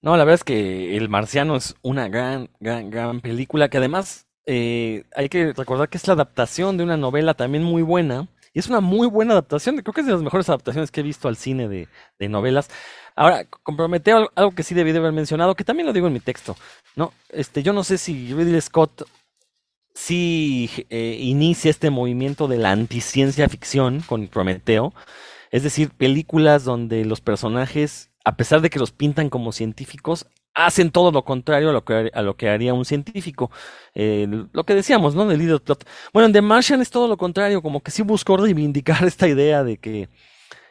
No, 0.00 0.16
la 0.16 0.24
verdad 0.24 0.36
es 0.36 0.44
que 0.44 0.96
El 0.96 1.08
Marciano 1.08 1.56
es 1.56 1.74
una 1.82 2.08
gran, 2.08 2.50
gran, 2.60 2.88
gran 2.90 3.20
película 3.20 3.68
que 3.68 3.78
además 3.78 4.28
eh, 4.46 5.04
hay 5.16 5.28
que 5.28 5.52
recordar 5.52 5.88
que 5.88 5.98
es 5.98 6.06
la 6.06 6.14
adaptación 6.14 6.76
de 6.76 6.84
una 6.84 6.96
novela 6.96 7.34
también 7.34 7.64
muy 7.64 7.82
buena 7.82 8.28
y 8.52 8.58
es 8.58 8.68
una 8.68 8.80
muy 8.80 9.06
buena 9.06 9.32
adaptación. 9.32 9.76
Creo 9.78 9.92
que 9.92 10.00
es 10.00 10.06
de 10.06 10.12
las 10.12 10.22
mejores 10.22 10.48
adaptaciones 10.48 10.90
que 10.90 11.00
he 11.00 11.04
visto 11.04 11.28
al 11.28 11.36
cine 11.36 11.68
de, 11.68 12.28
novelas. 12.28 12.68
Ahora, 13.14 13.44
compromete 13.44 14.12
algo 14.12 14.54
que 14.54 14.62
sí 14.62 14.74
debí 14.74 14.92
de 14.92 14.98
haber 14.98 15.12
mencionado, 15.12 15.54
que 15.54 15.64
también 15.64 15.86
lo 15.86 15.92
digo 15.92 16.06
en 16.06 16.12
mi 16.12 16.20
texto. 16.20 16.56
¿no? 16.96 17.12
Este, 17.30 17.62
yo 17.62 17.72
no 17.72 17.84
sé 17.84 17.98
si 17.98 18.32
Ridley 18.32 18.60
Scott 18.60 19.08
sí 19.94 20.70
eh, 20.90 21.16
inicia 21.20 21.70
este 21.70 21.90
movimiento 21.90 22.46
de 22.46 22.58
la 22.58 22.70
anticiencia 22.70 23.48
ficción 23.48 24.00
con 24.00 24.28
Prometeo. 24.28 24.94
Es 25.50 25.62
decir, 25.62 25.90
películas 25.90 26.64
donde 26.64 27.04
los 27.04 27.20
personajes, 27.20 28.10
a 28.24 28.36
pesar 28.36 28.60
de 28.60 28.70
que 28.70 28.78
los 28.78 28.92
pintan 28.92 29.30
como 29.30 29.52
científicos, 29.52 30.26
hacen 30.58 30.90
todo 30.90 31.12
lo 31.12 31.24
contrario 31.24 31.70
a 31.70 31.72
lo 31.72 31.84
que, 31.84 32.10
a 32.12 32.22
lo 32.22 32.36
que 32.36 32.48
haría 32.48 32.74
un 32.74 32.84
científico. 32.84 33.50
Eh, 33.94 34.26
lo 34.52 34.64
que 34.64 34.74
decíamos, 34.74 35.14
¿no? 35.14 35.24
Bueno, 35.24 36.26
en 36.26 36.32
The 36.32 36.42
Martian 36.42 36.80
es 36.80 36.90
todo 36.90 37.06
lo 37.06 37.16
contrario, 37.16 37.62
como 37.62 37.80
que 37.80 37.90
sí 37.92 38.02
buscó 38.02 38.36
reivindicar 38.44 39.04
esta 39.04 39.28
idea 39.28 39.62
de 39.62 39.78
que 39.78 40.08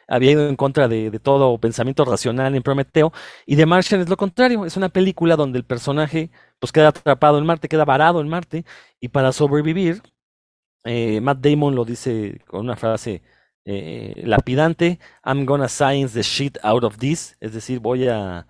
había 0.06 0.32
ido 0.32 0.48
en 0.48 0.56
contra 0.56 0.88
de, 0.88 1.10
de, 1.10 1.18
todo 1.18 1.58
pensamiento 1.58 2.04
racional 2.04 2.54
en 2.54 2.62
Prometeo. 2.62 3.12
Y 3.46 3.56
The 3.56 3.66
Martian 3.66 4.02
es 4.02 4.08
lo 4.10 4.16
contrario, 4.16 4.66
es 4.66 4.76
una 4.76 4.90
película 4.90 5.36
donde 5.36 5.58
el 5.58 5.64
personaje 5.64 6.30
pues 6.58 6.72
queda 6.72 6.88
atrapado 6.88 7.38
en 7.38 7.46
Marte, 7.46 7.68
queda 7.68 7.84
varado 7.84 8.20
en 8.20 8.28
Marte, 8.28 8.64
y 9.00 9.08
para 9.08 9.32
sobrevivir, 9.32 10.02
eh, 10.84 11.20
Matt 11.20 11.38
Damon 11.40 11.74
lo 11.74 11.84
dice 11.84 12.42
con 12.46 12.60
una 12.60 12.76
frase 12.76 13.22
eh, 13.64 14.22
lapidante, 14.24 14.98
I'm 15.24 15.44
gonna 15.46 15.68
science 15.68 16.14
the 16.14 16.22
shit 16.22 16.58
out 16.62 16.84
of 16.84 16.98
this, 16.98 17.36
es 17.40 17.52
decir, 17.52 17.80
voy 17.80 18.08
a 18.08 18.46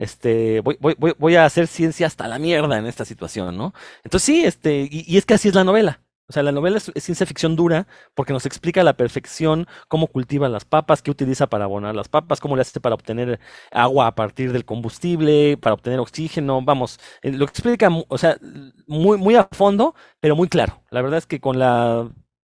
este, 0.00 0.60
voy, 0.60 0.78
voy, 0.80 1.14
voy, 1.18 1.36
a 1.36 1.44
hacer 1.44 1.66
ciencia 1.66 2.06
hasta 2.06 2.26
la 2.26 2.38
mierda 2.38 2.78
en 2.78 2.86
esta 2.86 3.04
situación, 3.04 3.58
¿no? 3.58 3.74
Entonces 4.02 4.24
sí, 4.24 4.44
este, 4.46 4.88
y, 4.90 5.18
es 5.18 5.26
que 5.26 5.34
así 5.34 5.48
es 5.48 5.54
la 5.54 5.62
novela. 5.62 6.00
O 6.26 6.32
sea, 6.32 6.42
la 6.42 6.52
novela 6.52 6.78
es, 6.78 6.90
ciencia 7.04 7.26
ficción 7.26 7.54
dura 7.54 7.86
porque 8.14 8.32
nos 8.32 8.46
explica 8.46 8.80
a 8.80 8.84
la 8.84 8.96
perfección 8.96 9.66
cómo 9.88 10.06
cultiva 10.06 10.48
las 10.48 10.64
papas, 10.64 11.02
qué 11.02 11.10
utiliza 11.10 11.48
para 11.48 11.64
abonar 11.64 11.94
las 11.94 12.08
papas, 12.08 12.40
cómo 12.40 12.56
le 12.56 12.62
hace 12.62 12.80
para 12.80 12.94
obtener 12.94 13.40
agua 13.72 14.06
a 14.06 14.14
partir 14.14 14.52
del 14.52 14.64
combustible, 14.64 15.58
para 15.58 15.74
obtener 15.74 15.98
oxígeno, 16.00 16.62
vamos, 16.62 16.98
eh, 17.20 17.32
lo 17.32 17.44
explica, 17.44 17.90
o 18.08 18.16
sea, 18.16 18.38
muy, 18.86 19.18
muy 19.18 19.34
a 19.36 19.48
fondo, 19.52 19.94
pero 20.20 20.34
muy 20.34 20.48
claro. 20.48 20.82
La 20.90 21.02
verdad 21.02 21.18
es 21.18 21.26
que 21.26 21.40
con 21.40 21.58
la 21.58 22.08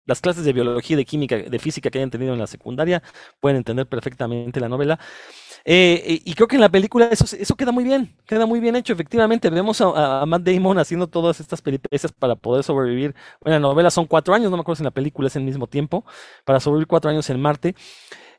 las 0.07 0.21
clases 0.21 0.45
de 0.45 0.53
biología, 0.53 0.97
de 0.97 1.05
química, 1.05 1.37
de 1.37 1.59
física 1.59 1.91
que 1.91 1.99
hayan 1.99 2.11
tenido 2.11 2.33
en 2.33 2.39
la 2.39 2.47
secundaria 2.47 3.03
pueden 3.41 3.59
entender 3.59 3.87
perfectamente 3.87 4.61
la 4.61 4.69
novela. 4.69 4.99
Eh, 5.69 6.21
y 6.25 6.35
creo 6.35 6.47
que 6.47 6.55
en 6.55 6.61
la 6.61 6.69
película 6.69 7.09
eso, 7.11 7.57
queda 7.57 7.73
muy 7.73 7.83
bien, 7.83 8.15
queda 8.25 8.47
muy 8.47 8.61
bien 8.61 8.77
hecho, 8.77 8.93
efectivamente. 8.93 9.51
Vemos 9.51 9.81
a, 9.81 10.25
Matt 10.25 10.43
Damon 10.43 10.79
haciendo 10.79 11.09
todas 11.09 11.41
estas 11.41 11.61
peripecias 11.61 12.13
para 12.13 12.37
poder 12.37 12.63
sobrevivir. 12.63 13.17
Bueno, 13.41 13.57
la 13.57 13.61
novela 13.61 13.91
son 13.91 14.07
cuatro 14.07 14.33
años, 14.33 14.49
no 14.51 14.57
me 14.57 14.61
acuerdo 14.61 14.77
si 14.77 14.83
en 14.83 14.87
la 14.87 14.93
película 14.93 15.27
es 15.27 15.35
el 15.35 15.43
mismo 15.43 15.67
tiempo, 15.67 16.05
para 16.45 16.61
sobrevivir 16.61 16.87
cuatro 16.87 17.11
años 17.11 17.29
en 17.31 17.41
Marte. 17.41 17.75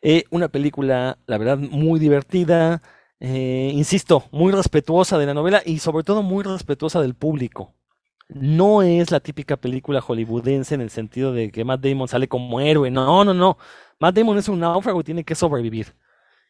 Eh, 0.01 0.23
una 0.31 0.47
película, 0.47 1.17
la 1.25 1.37
verdad, 1.37 1.57
muy 1.57 1.99
divertida, 1.99 2.81
eh, 3.19 3.71
insisto, 3.73 4.23
muy 4.31 4.53
respetuosa 4.53 5.17
de 5.17 5.25
la 5.25 5.33
novela 5.33 5.61
y 5.65 5.79
sobre 5.79 6.03
todo 6.05 6.23
muy 6.23 6.43
respetuosa 6.45 7.01
del 7.01 7.13
público. 7.13 7.73
No 8.29 8.83
es 8.83 9.11
la 9.11 9.19
típica 9.19 9.57
película 9.57 10.01
hollywoodense 10.01 10.75
en 10.75 10.81
el 10.81 10.89
sentido 10.91 11.33
de 11.33 11.51
que 11.51 11.65
Matt 11.65 11.81
Damon 11.81 12.07
sale 12.07 12.27
como 12.29 12.61
héroe. 12.61 12.89
No, 12.91 13.25
no, 13.25 13.33
no. 13.33 13.57
Matt 13.99 14.15
Damon 14.15 14.37
es 14.37 14.47
un 14.49 14.59
náufrago 14.61 15.01
y 15.01 15.03
tiene 15.03 15.23
que 15.25 15.35
sobrevivir. 15.35 15.93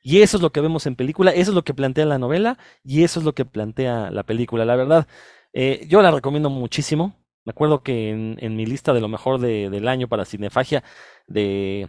Y 0.02 0.22
eso 0.22 0.38
es 0.38 0.44
lo 0.44 0.52
que 0.52 0.62
vemos 0.62 0.86
en 0.86 0.96
película, 0.96 1.32
eso 1.32 1.52
es 1.52 1.56
lo 1.56 1.64
que 1.64 1.74
plantea 1.74 2.06
la 2.06 2.20
novela 2.20 2.58
y 2.84 3.04
eso 3.04 3.20
es 3.20 3.26
lo 3.26 3.34
que 3.34 3.46
plantea 3.46 4.12
la 4.12 4.24
película. 4.24 4.66
La 4.66 4.76
verdad, 4.76 5.08
eh, 5.54 5.86
yo 5.90 6.02
la 6.02 6.12
recomiendo 6.12 6.50
muchísimo. 6.50 7.16
Me 7.46 7.52
acuerdo 7.52 7.82
que 7.82 8.10
en, 8.10 8.56
mi 8.56 8.66
lista 8.66 8.94
de 8.94 9.02
lo 9.02 9.08
mejor 9.08 9.40
del 9.40 9.88
año 9.88 10.08
para 10.08 10.26
Cinefagia, 10.26 10.84
de, 11.28 11.88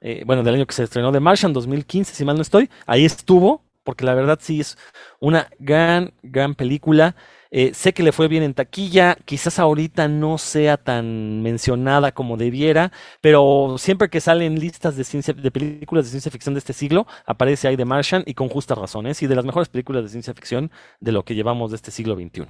eh, 0.00 0.22
bueno, 0.24 0.42
del 0.42 0.54
año 0.54 0.66
que 0.66 0.74
se 0.74 0.84
estrenó 0.84 1.12
de 1.12 1.20
Martian 1.20 1.52
2015, 1.52 2.14
si 2.14 2.24
mal 2.24 2.36
no 2.36 2.42
estoy, 2.42 2.70
ahí 2.86 3.04
estuvo, 3.04 3.64
porque 3.82 4.04
la 4.04 4.14
verdad 4.14 4.38
sí 4.40 4.60
es 4.60 4.78
una 5.20 5.48
gran, 5.58 6.12
gran 6.22 6.54
película. 6.54 7.16
Eh, 7.52 7.74
sé 7.74 7.92
que 7.92 8.04
le 8.04 8.12
fue 8.12 8.28
bien 8.28 8.44
en 8.44 8.54
taquilla, 8.54 9.16
quizás 9.24 9.58
ahorita 9.58 10.06
no 10.06 10.38
sea 10.38 10.76
tan 10.76 11.42
mencionada 11.42 12.12
como 12.12 12.36
debiera, 12.36 12.92
pero 13.20 13.76
siempre 13.76 14.08
que 14.08 14.20
salen 14.20 14.60
listas 14.60 14.96
de, 14.96 15.02
ciencia, 15.02 15.34
de 15.34 15.50
películas 15.50 16.04
de 16.04 16.10
ciencia 16.10 16.30
ficción 16.30 16.54
de 16.54 16.58
este 16.58 16.72
siglo, 16.72 17.06
aparece 17.26 17.66
ahí 17.66 17.76
The 17.76 17.84
Martian 17.84 18.22
y 18.24 18.34
con 18.34 18.48
justas 18.48 18.78
razones, 18.78 19.20
y 19.22 19.26
de 19.26 19.34
las 19.34 19.44
mejores 19.44 19.68
películas 19.68 20.04
de 20.04 20.10
ciencia 20.10 20.32
ficción 20.32 20.70
de 21.00 21.12
lo 21.12 21.24
que 21.24 21.34
llevamos 21.34 21.70
de 21.72 21.76
este 21.76 21.90
siglo 21.90 22.14
XXI. 22.14 22.46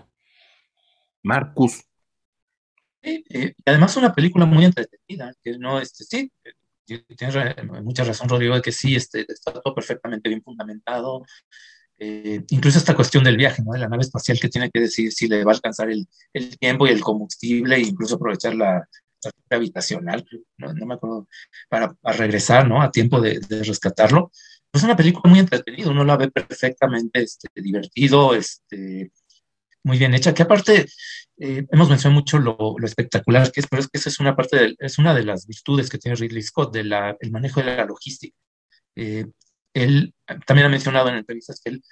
Marcus. 1.22 1.82
y 3.02 3.54
además 3.64 3.96
una 3.96 4.14
película 4.14 4.44
muy 4.44 4.66
entretenida, 4.66 5.32
que 5.42 5.56
no, 5.58 5.80
este, 5.80 6.04
sí, 6.04 6.30
tienes 7.16 7.36
mucha 7.82 8.04
razón, 8.04 8.28
Rodrigo, 8.28 8.54
de 8.54 8.62
que 8.62 8.72
sí, 8.72 8.94
este, 8.94 9.24
está 9.32 9.52
todo 9.52 9.74
perfectamente 9.74 10.28
bien 10.28 10.42
fundamentado, 10.42 11.24
eh, 12.02 12.42
incluso 12.48 12.78
esta 12.78 12.96
cuestión 12.96 13.22
del 13.24 13.36
viaje, 13.36 13.62
¿no? 13.62 13.72
De 13.72 13.78
la 13.78 13.88
nave 13.88 14.02
espacial 14.02 14.40
que 14.40 14.48
tiene 14.48 14.70
que 14.70 14.80
decir 14.80 15.12
si 15.12 15.28
le 15.28 15.44
va 15.44 15.52
a 15.52 15.54
alcanzar 15.54 15.90
el, 15.90 16.08
el 16.32 16.58
tiempo 16.58 16.86
y 16.86 16.90
el 16.90 17.02
combustible 17.02 17.76
e 17.76 17.80
incluso 17.80 18.14
aprovechar 18.14 18.54
la, 18.54 18.88
la 19.22 19.56
habitacional, 19.56 20.26
no, 20.56 20.72
no, 20.72 20.86
me 20.86 20.94
acuerdo, 20.94 21.28
para, 21.68 21.92
para, 21.92 22.16
regresar, 22.16 22.66
¿no? 22.66 22.80
A 22.80 22.90
tiempo 22.90 23.20
de, 23.20 23.38
de 23.40 23.62
rescatarlo. 23.64 24.32
Es 24.72 24.82
una 24.82 24.96
película 24.96 25.28
muy 25.28 25.40
entretenida, 25.40 25.90
uno 25.90 26.04
la 26.04 26.16
ve 26.16 26.30
perfectamente 26.30 27.20
este, 27.22 27.48
divertido, 27.54 28.34
este, 28.34 29.10
muy 29.82 29.98
bien 29.98 30.14
hecha, 30.14 30.32
que 30.32 30.42
aparte 30.42 30.86
eh, 31.38 31.66
hemos 31.70 31.88
mencionado 31.90 32.18
mucho 32.20 32.38
lo, 32.38 32.76
lo, 32.78 32.86
espectacular 32.86 33.50
que 33.52 33.60
es, 33.60 33.66
pero 33.66 33.80
es 33.80 33.88
que 33.88 33.98
esa 33.98 34.08
es 34.08 34.20
una 34.20 34.36
parte, 34.36 34.56
de, 34.56 34.76
es 34.78 34.98
una 34.98 35.14
de 35.14 35.24
las 35.24 35.46
virtudes 35.46 35.90
que 35.90 35.98
tiene 35.98 36.16
Ridley 36.16 36.42
Scott, 36.42 36.72
del 36.72 36.92
el 37.20 37.30
manejo 37.30 37.60
de 37.60 37.76
la 37.76 37.84
logística. 37.84 38.36
Eh, 38.96 39.26
él 39.74 40.14
también 40.46 40.66
ha 40.66 40.70
mencionado 40.70 41.08
en 41.08 41.16
entrevistas 41.16 41.60
que 41.62 41.70
él 41.70 41.82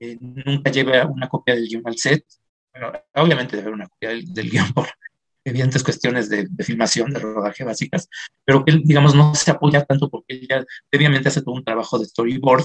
eh, 0.00 0.16
nunca 0.20 0.70
lleva 0.70 1.06
una 1.06 1.28
copia 1.28 1.54
del 1.54 1.68
guion 1.68 1.82
al 1.86 1.96
set. 1.96 2.24
Bueno, 2.72 2.92
obviamente 3.14 3.56
debe 3.56 3.68
haber 3.68 3.74
una 3.74 3.88
copia 3.88 4.10
del, 4.10 4.32
del 4.32 4.50
guion 4.50 4.72
por 4.72 4.86
evidentes 5.44 5.82
cuestiones 5.82 6.28
de, 6.28 6.48
filmación, 6.62 7.12
de 7.12 7.20
rodaje 7.20 7.64
básicas, 7.64 8.08
pero 8.44 8.64
que 8.64 8.72
él, 8.72 8.82
digamos, 8.84 9.14
no 9.14 9.34
se 9.34 9.50
apoya 9.50 9.84
tanto 9.84 10.08
porque 10.08 10.34
él 10.34 10.46
ya 10.48 10.64
previamente 10.90 11.28
hace 11.28 11.42
todo 11.42 11.54
un 11.54 11.64
trabajo 11.64 11.98
de 11.98 12.06
storyboard 12.06 12.64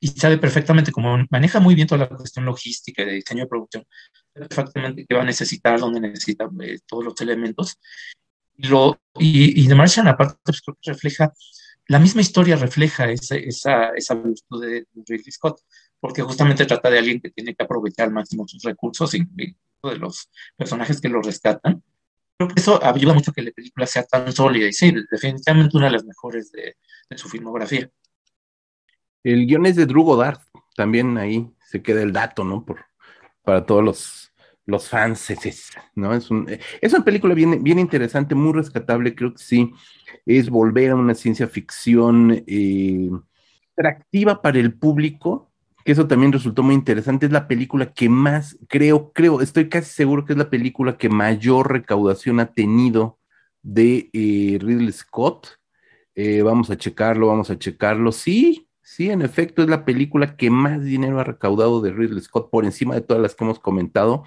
y 0.00 0.08
sabe 0.08 0.38
perfectamente 0.38 0.92
cómo 0.92 1.18
maneja 1.30 1.60
muy 1.60 1.74
bien 1.74 1.86
toda 1.86 2.00
la 2.00 2.08
cuestión 2.08 2.44
logística 2.44 3.02
y 3.02 3.06
de 3.06 3.12
diseño 3.12 3.44
de 3.44 3.48
producción, 3.48 3.84
perfectamente 4.32 5.06
qué 5.06 5.14
va 5.14 5.22
a 5.22 5.26
necesitar, 5.26 5.78
dónde 5.78 6.00
necesita 6.00 6.48
eh, 6.62 6.78
todos 6.86 7.04
los 7.04 7.20
elementos. 7.20 7.78
Y, 8.56 8.68
y 9.18 9.68
The 9.68 9.74
Martian, 9.74 10.08
aparte, 10.08 10.36
pues, 10.44 10.60
creo 10.60 10.78
que 10.80 10.92
refleja 10.92 11.32
la 11.86 11.98
misma 11.98 12.20
historia 12.20 12.56
refleja 12.56 13.10
esa, 13.10 13.36
esa 13.36 14.14
virtud 14.14 14.64
de 14.64 14.86
Ridley 14.94 15.32
Scott, 15.32 15.60
porque 16.00 16.22
justamente 16.22 16.66
trata 16.66 16.90
de 16.90 16.98
alguien 16.98 17.20
que 17.20 17.30
tiene 17.30 17.54
que 17.54 17.64
aprovechar 17.64 18.08
al 18.08 18.14
máximo 18.14 18.46
sus 18.46 18.62
recursos 18.62 19.14
y 19.14 19.26
de 19.26 19.98
los 19.98 20.30
personajes 20.56 21.00
que 21.00 21.08
lo 21.08 21.22
rescatan. 21.22 21.82
Creo 22.36 22.48
que 22.48 22.60
eso 22.60 22.82
ayuda 22.84 23.14
mucho 23.14 23.30
a 23.30 23.34
que 23.34 23.42
la 23.42 23.52
película 23.52 23.86
sea 23.86 24.02
tan 24.04 24.32
sólida 24.32 24.66
y 24.66 24.72
sí, 24.72 24.92
definitivamente 25.10 25.76
una 25.76 25.86
de 25.86 25.92
las 25.92 26.04
mejores 26.04 26.50
de, 26.52 26.76
de 27.08 27.18
su 27.18 27.28
filmografía. 27.28 27.88
El 29.22 29.46
guion 29.46 29.66
es 29.66 29.76
de 29.76 29.86
Drew 29.86 30.02
Goddard, 30.02 30.40
también 30.76 31.16
ahí 31.16 31.48
se 31.70 31.82
queda 31.82 32.02
el 32.02 32.12
dato, 32.12 32.44
¿no? 32.44 32.64
Por, 32.64 32.84
para 33.42 33.64
todos 33.64 33.84
los, 33.84 34.32
los 34.66 34.88
fans, 34.88 35.32
¿no? 35.94 36.14
Es, 36.14 36.30
un, 36.30 36.48
es 36.80 36.92
una 36.92 37.04
película 37.04 37.34
bien, 37.34 37.62
bien 37.62 37.78
interesante, 37.78 38.34
muy 38.34 38.52
rescatable, 38.52 39.14
creo 39.14 39.32
que 39.32 39.42
sí 39.42 39.72
es 40.26 40.48
volver 40.48 40.90
a 40.90 40.96
una 40.96 41.14
ciencia 41.14 41.46
ficción 41.46 42.44
eh, 42.46 43.10
atractiva 43.76 44.40
para 44.40 44.58
el 44.58 44.74
público, 44.74 45.50
que 45.84 45.92
eso 45.92 46.06
también 46.06 46.32
resultó 46.32 46.62
muy 46.62 46.74
interesante. 46.74 47.26
Es 47.26 47.32
la 47.32 47.46
película 47.46 47.92
que 47.92 48.08
más, 48.08 48.58
creo, 48.68 49.12
creo, 49.12 49.40
estoy 49.40 49.68
casi 49.68 49.90
seguro 49.90 50.24
que 50.24 50.32
es 50.32 50.38
la 50.38 50.50
película 50.50 50.96
que 50.96 51.08
mayor 51.08 51.70
recaudación 51.70 52.40
ha 52.40 52.52
tenido 52.52 53.18
de 53.62 54.10
eh, 54.12 54.58
Ridley 54.60 54.92
Scott. 54.92 55.48
Eh, 56.14 56.42
vamos 56.42 56.70
a 56.70 56.76
checarlo, 56.76 57.26
vamos 57.26 57.50
a 57.50 57.58
checarlo. 57.58 58.12
Sí, 58.12 58.68
sí, 58.82 59.10
en 59.10 59.20
efecto, 59.20 59.62
es 59.62 59.68
la 59.68 59.84
película 59.84 60.36
que 60.36 60.48
más 60.48 60.82
dinero 60.82 61.20
ha 61.20 61.24
recaudado 61.24 61.82
de 61.82 61.92
Ridley 61.92 62.22
Scott 62.22 62.50
por 62.50 62.64
encima 62.64 62.94
de 62.94 63.02
todas 63.02 63.22
las 63.22 63.34
que 63.34 63.44
hemos 63.44 63.58
comentado 63.58 64.24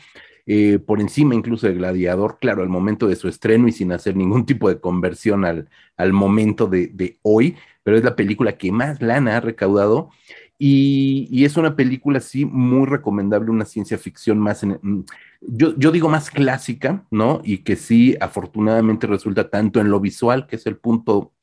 eh, 0.49 0.79
por 0.79 1.01
encima 1.01 1.35
incluso 1.35 1.67
de 1.67 1.73
Gladiador, 1.73 2.37
claro, 2.39 2.63
al 2.63 2.69
momento 2.69 3.05
de 3.07 3.17
su 3.17 3.27
estreno 3.27 3.67
y 3.67 3.73
sin 3.73 3.91
hacer 3.91 4.15
ningún 4.15 4.45
tipo 4.45 4.69
de 4.69 4.79
conversión 4.79 5.43
al, 5.43 5.69
al 5.97 6.13
momento 6.13 6.67
de, 6.67 7.19
hoy, 7.21 7.57
pero 7.83 7.97
es 7.97 8.03
la 8.05 8.15
película 8.15 8.57
que 8.57 8.71
más 8.71 9.01
lana 9.01 9.35
ha 9.37 9.41
recaudado. 9.41 10.09
Y, 10.57 11.43
es 11.43 11.57
una 11.57 11.75
película, 11.75 12.21
sí, 12.21 12.45
muy 12.45 12.87
recomendable, 12.87 13.51
una 13.51 13.65
ciencia 13.65 13.97
ficción 13.97 14.39
más, 14.39 14.63
mm, 14.63 15.01
yo, 15.41 15.75
yo, 15.77 15.91
digo 15.91 16.07
más 16.09 16.31
clásica, 16.31 17.05
¿no? 17.11 17.41
Y 17.43 17.59
que 17.59 17.75
sí, 17.75 18.15
afortunadamente 18.21 19.05
resulta 19.05 19.49
tanto 19.49 19.81
en 19.81 19.91
lo 19.91 19.99
visual, 19.99 20.47
que 20.47 20.55
es 20.55 20.65
el 20.65 20.77
punto, 20.77 21.33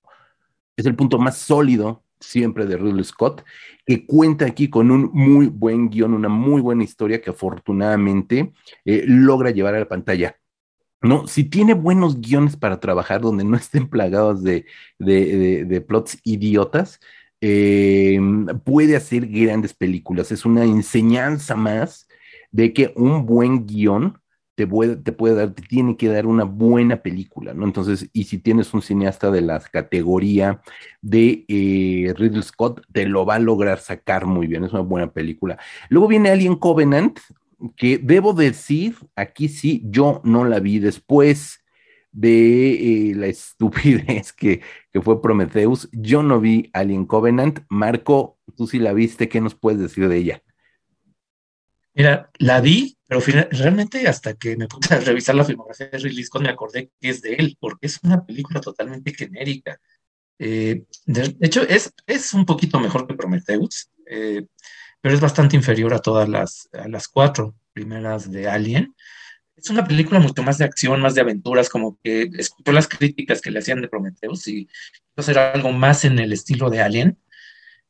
es 0.77 0.87
el 0.87 0.97
punto 0.97 1.19
más 1.19 1.37
sólido 1.39 2.03
siempre 2.21 2.67
de 2.67 2.77
Ridley 2.77 3.05
Scott, 3.05 3.45
que 3.85 4.07
cuenta 4.07 4.47
aquí 4.47 4.69
con 4.69 4.91
un 4.91 5.11
muy 5.13 5.47
buen 5.47 5.91
guion, 5.91 6.15
una 6.15 6.29
muy 6.29 6.61
buena 6.61 6.85
historia 6.85 7.21
que 7.21 7.31
afortunadamente 7.31 8.53
eh, 8.85 9.05
logra 9.07 9.51
llevar 9.51 9.75
a 9.75 9.81
la 9.81 9.89
pantalla. 9.89 10.37
No, 11.03 11.27
si 11.27 11.45
tiene 11.45 11.75
buenos 11.75 12.21
guiones 12.21 12.57
para 12.57 12.81
trabajar 12.81 13.21
donde 13.21 13.45
no 13.45 13.57
estén 13.57 13.89
plagados 13.89 14.43
de, 14.43 14.65
de, 14.99 15.85
plots 15.87 16.19
idiotas, 16.25 16.99
eh, 17.43 18.19
puede 18.65 18.97
hacer 18.97 19.27
grandes 19.27 19.75
películas. 19.75 20.33
Es 20.33 20.47
una 20.47 20.65
enseñanza 20.65 21.57
más 21.57 22.09
de 22.51 22.73
que 22.73 22.93
un 22.97 23.27
buen 23.27 23.67
guion 23.67 24.19
te 24.55 24.67
puede, 24.67 24.97
te 24.97 25.13
puede 25.13 25.35
dar, 25.35 25.53
te 25.53 25.63
tiene 25.63 25.97
que 25.97 26.09
dar 26.09 26.27
una 26.27 26.45
buena 26.45 27.03
película, 27.03 27.55
¿no? 27.55 27.65
Entonces, 27.65 28.09
y 28.13 28.25
si 28.25 28.39
tienes 28.39 28.73
un 28.73 28.83
cineasta 28.83 29.31
de 29.31 29.41
la 29.41 29.61
categoría 29.61 30.63
de 31.03 31.45
eh, 31.49 32.15
Ridley 32.17 32.43
Scott, 32.43 32.83
te 32.93 33.07
lo 33.07 33.27
va 33.27 33.37
a 33.37 33.41
lograr 33.41 33.79
sacar 33.81 34.27
muy 34.27 34.47
bien, 34.47 34.65
es 34.65 34.73
una 34.73 34.83
buena 34.83 35.13
película. 35.13 35.59
Luego 35.89 36.09
viene 36.09 36.31
Alien 36.31 36.57
Covenant, 36.57 37.19
que 37.77 37.99
debo 37.99 38.33
decir, 38.33 38.97
aquí 39.17 39.49
sí, 39.49 39.83
yo 39.87 40.21
no 40.25 40.45
la 40.45 40.61
vi 40.61 40.79
después 40.79 41.65
de 42.13 43.11
eh, 43.11 43.15
la 43.17 43.27
estupidez 43.29 44.33
que, 44.33 44.61
que 44.93 45.03
fue 45.03 45.21
Prometheus, 45.21 45.89
yo 45.93 46.23
no 46.23 46.41
vi 46.41 46.71
Alien 46.73 47.07
Covenant. 47.07 47.61
Marco, 47.69 48.39
tú 48.57 48.67
sí 48.67 48.79
la 48.79 48.93
viste, 48.93 49.29
¿qué 49.29 49.41
nos 49.41 49.55
puedes 49.55 49.81
decir 49.81 50.09
de 50.09 50.17
ella? 50.17 50.43
Mira, 51.95 52.31
la 52.39 52.61
vi, 52.61 52.97
pero 53.07 53.21
realmente 53.51 54.07
hasta 54.09 54.35
que 54.35 54.57
me 54.57 54.67
puse 54.67 54.95
a 54.95 55.01
revisar 55.01 55.37
la 55.37 55.45
filmografía 55.45 55.87
de 55.87 55.99
Ridley 55.99 56.25
Scott 56.25 56.43
me 56.43 56.49
acordé 56.49 56.91
que 57.01 57.09
es 57.09 57.23
de 57.23 57.35
él, 57.35 57.57
porque 57.61 57.87
es 57.87 58.01
una 58.03 58.25
película 58.27 58.61
totalmente 58.61 59.15
genérica. 59.15 59.81
Eh, 60.39 60.85
de 61.07 61.37
hecho, 61.41 61.63
es, 61.63 61.93
es 62.07 62.35
un 62.35 62.45
poquito 62.45 62.81
mejor 62.81 63.07
que 63.07 63.15
Prometheus, 63.15 63.91
eh, 64.07 64.45
pero 65.01 65.15
es 65.15 65.21
bastante 65.21 65.55
inferior 65.55 65.95
a 65.95 66.01
todas 66.01 66.29
las, 66.29 66.69
las 66.89 67.07
cuatro 67.07 67.55
primeras 67.73 68.31
de 68.31 68.49
Alien. 68.49 68.95
Es 69.55 69.71
una 69.71 69.87
película 69.87 70.19
mucho 70.19 70.43
más 70.43 70.59
de 70.59 70.65
acción, 70.65 71.01
más 71.01 71.15
de 71.15 71.21
aventuras, 71.21 71.69
como 71.69 71.99
que 72.03 72.29
escuchó 72.39 72.73
las 72.73 72.89
críticas 72.89 73.41
que 73.41 73.53
le 73.53 73.61
hacían 73.61 73.81
de 73.81 73.89
Prometheus 73.89 74.49
y 74.49 74.69
hacer 75.15 75.39
algo 75.39 75.71
más 75.71 76.05
en 76.05 76.19
el 76.19 76.33
estilo 76.33 76.71
de 76.71 76.81
Alien, 76.81 77.19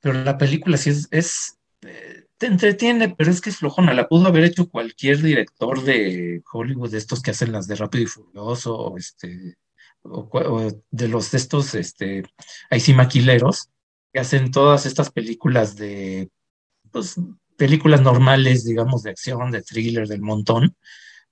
pero 0.00 0.22
la 0.22 0.36
película 0.36 0.76
sí 0.76 0.90
es, 0.90 1.08
es 1.10 1.58
eh, 1.82 2.23
te 2.44 2.48
entretiene, 2.48 3.08
pero 3.08 3.30
es 3.30 3.40
que 3.40 3.48
es 3.48 3.56
flojona. 3.56 3.94
La 3.94 4.06
pudo 4.06 4.26
haber 4.26 4.44
hecho 4.44 4.68
cualquier 4.68 5.22
director 5.22 5.82
de 5.82 6.42
Hollywood, 6.52 6.90
de 6.90 6.98
estos 6.98 7.22
que 7.22 7.30
hacen 7.30 7.52
las 7.52 7.66
de 7.66 7.74
Rápido 7.76 8.04
y 8.04 8.06
Furioso, 8.06 8.76
o, 8.76 8.98
este, 8.98 9.56
o, 10.02 10.70
de 10.90 11.08
los 11.08 11.30
de 11.30 11.38
estos, 11.38 11.74
este, 11.74 12.22
ahí 12.68 12.80
sí 12.80 12.92
maquileros, 12.92 13.70
que 14.12 14.20
hacen 14.20 14.50
todas 14.50 14.84
estas 14.84 15.10
películas 15.10 15.76
de, 15.76 16.28
pues, 16.92 17.16
películas 17.56 18.02
normales, 18.02 18.66
digamos, 18.66 19.02
de 19.04 19.10
acción, 19.10 19.50
de 19.50 19.62
thriller, 19.62 20.06
del 20.06 20.20
montón, 20.20 20.76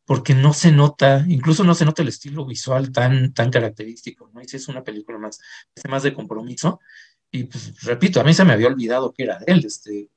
porque 0.06 0.34
no 0.34 0.54
se 0.54 0.72
nota, 0.72 1.26
incluso 1.28 1.62
no 1.62 1.74
se 1.74 1.84
nota 1.84 2.00
el 2.00 2.08
estilo 2.08 2.46
visual 2.46 2.90
tan, 2.90 3.34
tan 3.34 3.50
característico, 3.50 4.30
¿no? 4.32 4.40
Y 4.40 4.48
si 4.48 4.56
es 4.56 4.66
una 4.68 4.82
película 4.82 5.18
más, 5.18 5.38
más 5.90 6.04
de 6.04 6.14
compromiso. 6.14 6.80
Y 7.30 7.44
pues, 7.44 7.82
repito, 7.82 8.18
a 8.18 8.24
mí 8.24 8.32
se 8.32 8.44
me 8.46 8.54
había 8.54 8.68
olvidado 8.68 9.12
que 9.12 9.24
era 9.24 9.40
él, 9.46 9.62
este, 9.66 10.08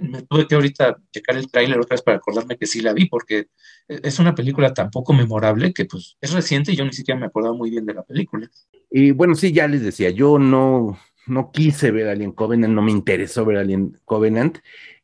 me 0.00 0.22
tuve 0.22 0.46
que 0.46 0.54
ahorita 0.54 0.96
checar 1.12 1.36
el 1.36 1.50
tráiler 1.50 1.78
otra 1.78 1.94
vez 1.94 2.02
para 2.02 2.18
acordarme 2.18 2.56
que 2.56 2.66
sí 2.66 2.80
la 2.80 2.92
vi, 2.92 3.06
porque 3.06 3.46
es 3.88 4.18
una 4.18 4.34
película 4.34 4.72
tan 4.74 4.90
poco 4.90 5.12
memorable 5.12 5.72
que 5.72 5.84
pues 5.84 6.16
es 6.20 6.32
reciente 6.32 6.72
y 6.72 6.76
yo 6.76 6.84
ni 6.84 6.92
siquiera 6.92 7.18
me 7.18 7.26
acordaba 7.26 7.54
muy 7.54 7.70
bien 7.70 7.86
de 7.86 7.94
la 7.94 8.02
película. 8.02 8.48
Y 8.90 9.10
bueno, 9.10 9.34
sí, 9.34 9.52
ya 9.52 9.68
les 9.68 9.82
decía, 9.82 10.10
yo 10.10 10.38
no, 10.38 10.98
no 11.26 11.50
quise 11.50 11.90
ver 11.90 12.08
Alien 12.08 12.32
Covenant, 12.32 12.74
no 12.74 12.82
me 12.82 12.92
interesó 12.92 13.44
ver 13.44 13.58
Alien 13.58 13.98
Covenant. 14.04 14.58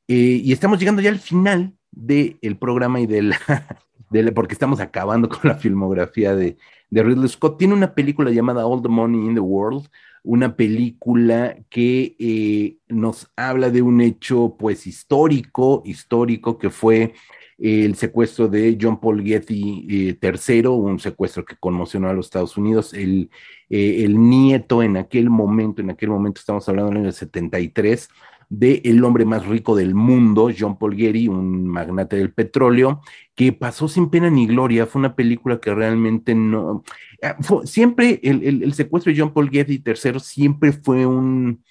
Eh, 0.09 0.41
y 0.43 0.53
estamos 0.53 0.79
llegando 0.79 1.03
ya 1.03 1.11
al 1.11 1.19
final 1.19 1.75
del 1.91 2.57
programa 2.59 3.01
y 3.01 3.07
de 3.07 3.23
la, 3.23 3.39
porque 4.35 4.55
estamos 4.55 4.81
acabando 4.81 5.29
con 5.29 5.41
la 5.45 5.57
filmografía 5.57 6.35
de, 6.35 6.57
de 6.91 7.03
Ridley 7.03 7.29
Scott. 7.29 7.59
Tiene 7.59 7.75
una 7.75 7.95
película 7.95 8.31
llamada 8.31 8.67
All 8.67 8.83
the 8.83 8.89
Money 8.89 9.27
in 9.27 9.35
the 9.35 9.41
World, 9.41 9.89
una 10.23 10.57
película 10.57 11.57
que 11.69 12.17
eh, 12.19 12.77
nos 12.89 13.31
habla 13.37 13.71
de 13.71 13.83
un 13.83 14.01
hecho 14.01 14.57
pues 14.59 14.87
histórico, 14.87 15.83
histórico 15.85 16.59
que 16.59 16.71
fue 16.71 17.15
el 17.59 17.95
secuestro 17.95 18.49
de 18.49 18.77
John 18.81 18.99
Paul 18.99 19.23
Getty 19.23 19.87
III, 19.89 20.19
eh, 20.21 20.69
un 20.69 20.99
secuestro 20.99 21.45
que 21.45 21.57
conmocionó 21.57 22.09
a 22.09 22.13
los 22.13 22.27
Estados 22.27 22.57
Unidos, 22.57 22.93
el, 22.93 23.31
eh, 23.71 24.05
el 24.05 24.21
nieto 24.21 24.83
en 24.83 24.97
aquel 24.97 25.31
momento, 25.31 25.81
en 25.81 25.91
aquel 25.91 26.09
momento 26.09 26.41
estamos 26.41 26.69
hablando 26.69 26.91
del 26.91 27.03
año 27.03 27.13
73, 27.13 28.09
de 28.53 28.83
el 28.85 29.03
hombre 29.03 29.25
más 29.25 29.47
rico 29.47 29.75
del 29.75 29.95
mundo, 29.95 30.51
John 30.57 30.77
Paul 30.77 30.95
Getty, 30.95 31.27
un 31.27 31.67
magnate 31.67 32.17
del 32.17 32.35
petróleo, 32.35 33.01
que 33.35 33.51
pasó 33.55 33.89
sin 33.89 34.11
pena 34.11 34.29
ni 34.29 34.47
gloria. 34.47 34.85
Fue 34.85 34.99
una 34.99 35.17
película 35.17 35.59
que 35.59 35.75
realmente 35.75 36.35
no. 36.35 36.85
Eh, 37.23 37.33
siempre 37.65 38.21
el, 38.23 38.75
secuestro 38.75 39.11
de 39.11 39.19
John 39.19 39.33
Paul 39.33 39.49
Getty 39.49 39.83
III 39.85 40.21
siempre 40.21 40.73
fue 40.73 41.07
un. 41.07 41.65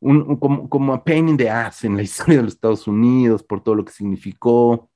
un 0.00 0.36
como, 0.36 0.70
como, 0.70 0.94
a 0.94 1.04
pain 1.04 1.28
in 1.28 1.36
the 1.36 1.50
ass 1.50 1.84
en 1.84 1.96
la 1.96 2.02
historia 2.02 2.38
de 2.38 2.44
los 2.44 2.54
Estados 2.54 2.88
Unidos, 2.88 3.42
por 3.42 3.62
todo 3.62 3.74
lo 3.74 3.84
que 3.84 3.92
significó, 3.92 4.89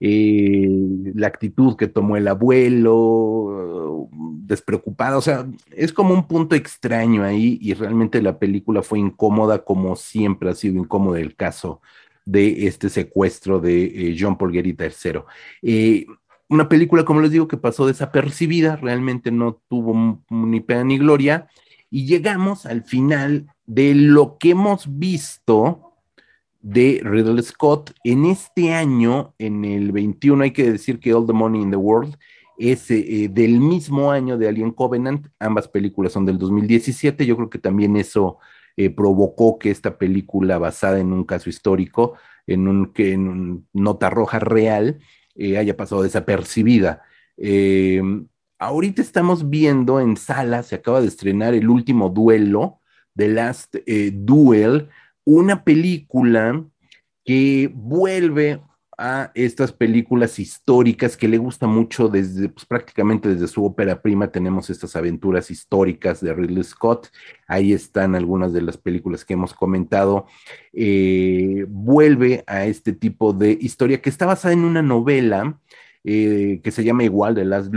eh, 0.00 0.68
la 1.14 1.26
actitud 1.26 1.76
que 1.76 1.88
tomó 1.88 2.16
el 2.16 2.28
abuelo, 2.28 4.08
despreocupado, 4.50 5.18
o 5.18 5.22
sea, 5.22 5.46
es 5.76 5.92
como 5.92 6.14
un 6.14 6.26
punto 6.26 6.56
extraño 6.56 7.22
ahí 7.22 7.58
y 7.60 7.74
realmente 7.74 8.20
la 8.20 8.38
película 8.38 8.82
fue 8.82 8.98
incómoda 8.98 9.64
como 9.64 9.94
siempre 9.96 10.50
ha 10.50 10.54
sido 10.54 10.78
incómodo 10.78 11.16
el 11.16 11.36
caso 11.36 11.80
de 12.24 12.66
este 12.66 12.88
secuestro 12.88 13.60
de 13.60 13.84
eh, 13.84 14.16
John 14.18 14.36
Paul 14.36 14.52
Getty 14.52 14.76
III. 14.78 15.20
Eh, 15.62 16.06
una 16.48 16.68
película, 16.68 17.04
como 17.04 17.20
les 17.20 17.30
digo, 17.30 17.46
que 17.46 17.56
pasó 17.56 17.86
desapercibida, 17.86 18.76
realmente 18.76 19.30
no 19.30 19.60
tuvo 19.68 20.20
ni 20.30 20.60
pena 20.60 20.82
ni 20.82 20.98
gloria, 20.98 21.48
y 21.90 22.06
llegamos 22.06 22.66
al 22.66 22.82
final 22.82 23.46
de 23.66 23.94
lo 23.94 24.36
que 24.38 24.50
hemos 24.50 24.98
visto 24.98 25.89
de 26.60 27.00
Riddle 27.02 27.42
Scott. 27.42 27.92
En 28.04 28.26
este 28.26 28.72
año, 28.72 29.34
en 29.38 29.64
el 29.64 29.92
21, 29.92 30.44
hay 30.44 30.50
que 30.52 30.70
decir 30.70 31.00
que 31.00 31.14
All 31.14 31.26
the 31.26 31.32
Money 31.32 31.62
in 31.62 31.70
the 31.70 31.76
World 31.76 32.16
es 32.58 32.90
eh, 32.90 33.28
del 33.30 33.58
mismo 33.58 34.10
año 34.10 34.36
de 34.36 34.48
Alien 34.48 34.72
Covenant. 34.72 35.26
Ambas 35.38 35.68
películas 35.68 36.12
son 36.12 36.26
del 36.26 36.38
2017. 36.38 37.24
Yo 37.24 37.36
creo 37.36 37.50
que 37.50 37.58
también 37.58 37.96
eso 37.96 38.38
eh, 38.76 38.90
provocó 38.90 39.58
que 39.58 39.70
esta 39.70 39.96
película 39.96 40.58
basada 40.58 41.00
en 41.00 41.12
un 41.12 41.24
caso 41.24 41.48
histórico, 41.48 42.14
en 42.46 42.68
un, 42.68 42.92
que, 42.92 43.12
en 43.14 43.66
nota 43.72 44.10
roja 44.10 44.38
real, 44.38 44.98
eh, 45.34 45.56
haya 45.56 45.76
pasado 45.76 46.02
desapercibida. 46.02 47.02
ahorita 48.58 49.00
estamos 49.00 49.48
viendo 49.48 49.98
en 50.00 50.18
sala, 50.18 50.62
se 50.62 50.74
acaba 50.74 51.00
de 51.00 51.08
estrenar 51.08 51.54
el 51.54 51.70
último 51.70 52.10
duelo, 52.10 52.80
The 53.16 53.28
Last 53.28 53.76
Duel, 54.12 54.88
una 55.24 55.64
película 55.64 56.64
que 57.24 57.70
vuelve 57.74 58.60
a 59.02 59.32
estas 59.34 59.72
películas 59.72 60.38
históricas 60.38 61.16
que 61.16 61.26
le 61.26 61.38
gusta 61.38 61.66
mucho 61.66 62.08
desde 62.08 62.50
pues, 62.50 62.66
prácticamente 62.66 63.30
desde 63.30 63.48
su 63.48 63.64
ópera 63.64 64.02
prima. 64.02 64.30
Tenemos 64.30 64.68
estas 64.68 64.94
aventuras 64.94 65.50
históricas 65.50 66.20
de 66.20 66.34
Ridley 66.34 66.62
Scott. 66.64 67.08
Ahí 67.48 67.72
están 67.72 68.14
algunas 68.14 68.52
de 68.52 68.60
las 68.60 68.76
películas 68.76 69.24
que 69.24 69.32
hemos 69.32 69.54
comentado. 69.54 70.26
Eh, 70.74 71.64
vuelve 71.68 72.44
a 72.46 72.66
este 72.66 72.92
tipo 72.92 73.32
de 73.32 73.56
historia 73.58 74.02
que 74.02 74.10
está 74.10 74.26
basada 74.26 74.52
en 74.52 74.64
una 74.64 74.82
novela 74.82 75.58
eh, 76.04 76.60
que 76.62 76.70
se 76.70 76.84
llama 76.84 77.04
igual 77.04 77.34
The 77.34 77.44
Last, 77.46 77.72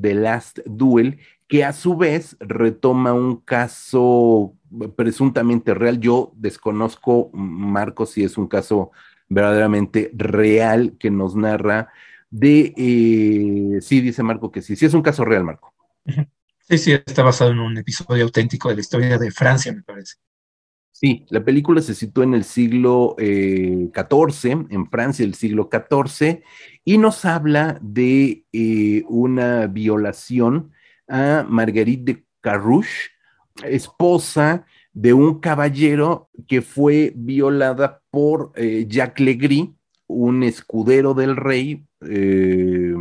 The 0.00 0.14
Last 0.14 0.60
Duel 0.64 1.18
que 1.48 1.64
a 1.64 1.72
su 1.72 1.96
vez 1.96 2.36
retoma 2.40 3.14
un 3.14 3.36
caso 3.36 4.54
presuntamente 4.96 5.74
real. 5.74 6.00
Yo 6.00 6.32
desconozco, 6.36 7.30
Marco, 7.32 8.06
si 8.06 8.24
es 8.24 8.38
un 8.38 8.48
caso 8.48 8.90
verdaderamente 9.28 10.10
real 10.14 10.96
que 10.98 11.10
nos 11.10 11.36
narra 11.36 11.88
de, 12.30 12.74
eh, 12.76 13.80
sí, 13.80 14.00
dice 14.00 14.22
Marco 14.22 14.50
que 14.50 14.62
sí, 14.62 14.76
sí 14.76 14.86
es 14.86 14.94
un 14.94 15.02
caso 15.02 15.24
real, 15.24 15.44
Marco. 15.44 15.74
Sí, 16.68 16.76
sí, 16.76 16.92
está 16.92 17.22
basado 17.22 17.50
en 17.52 17.60
un 17.60 17.78
episodio 17.78 18.24
auténtico 18.24 18.68
de 18.68 18.74
la 18.74 18.80
historia 18.82 19.16
de 19.16 19.30
Francia, 19.30 19.72
me 19.72 19.82
parece. 19.82 20.16
Sí, 20.90 21.24
la 21.30 21.44
película 21.44 21.80
se 21.80 21.94
sitúa 21.94 22.24
en 22.24 22.34
el 22.34 22.44
siglo 22.44 23.14
XIV, 23.18 24.50
eh, 24.50 24.66
en 24.68 24.90
Francia 24.90 25.24
del 25.24 25.34
siglo 25.34 25.70
XIV, 25.72 26.42
y 26.84 26.98
nos 26.98 27.24
habla 27.24 27.78
de 27.80 28.44
eh, 28.52 29.04
una 29.08 29.66
violación 29.68 30.72
a 31.06 31.46
Marguerite 31.48 32.12
de 32.12 32.24
Carrouche, 32.40 33.10
esposa 33.64 34.66
de 34.92 35.12
un 35.12 35.40
caballero 35.40 36.28
que 36.46 36.62
fue 36.62 37.12
violada 37.14 38.02
por 38.10 38.52
eh, 38.56 38.86
Jacques 38.88 39.24
Legris, 39.24 39.68
un 40.06 40.42
escudero 40.42 41.14
del 41.14 41.36
rey, 41.36 41.86
eh, 42.00 42.94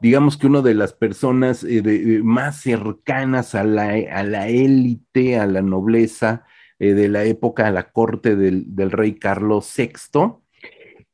digamos 0.00 0.36
que 0.36 0.46
una 0.46 0.60
de 0.60 0.74
las 0.74 0.92
personas 0.92 1.64
eh, 1.64 2.20
más 2.22 2.60
cercanas 2.60 3.54
a 3.54 3.64
la, 3.64 3.94
a 4.12 4.22
la 4.24 4.48
élite, 4.48 5.38
a 5.38 5.46
la 5.46 5.62
nobleza 5.62 6.44
de 6.78 7.08
la 7.08 7.24
época, 7.24 7.66
a 7.66 7.70
la 7.70 7.90
corte 7.90 8.36
del, 8.36 8.76
del 8.76 8.90
rey 8.90 9.14
Carlos 9.14 9.72
VI, 9.74 10.34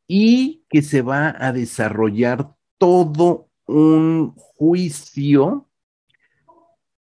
y 0.08 0.64
que 0.68 0.82
se 0.82 1.02
va 1.02 1.36
a 1.38 1.52
desarrollar 1.52 2.52
todo 2.78 3.48
un 3.66 4.34
juicio 4.34 5.68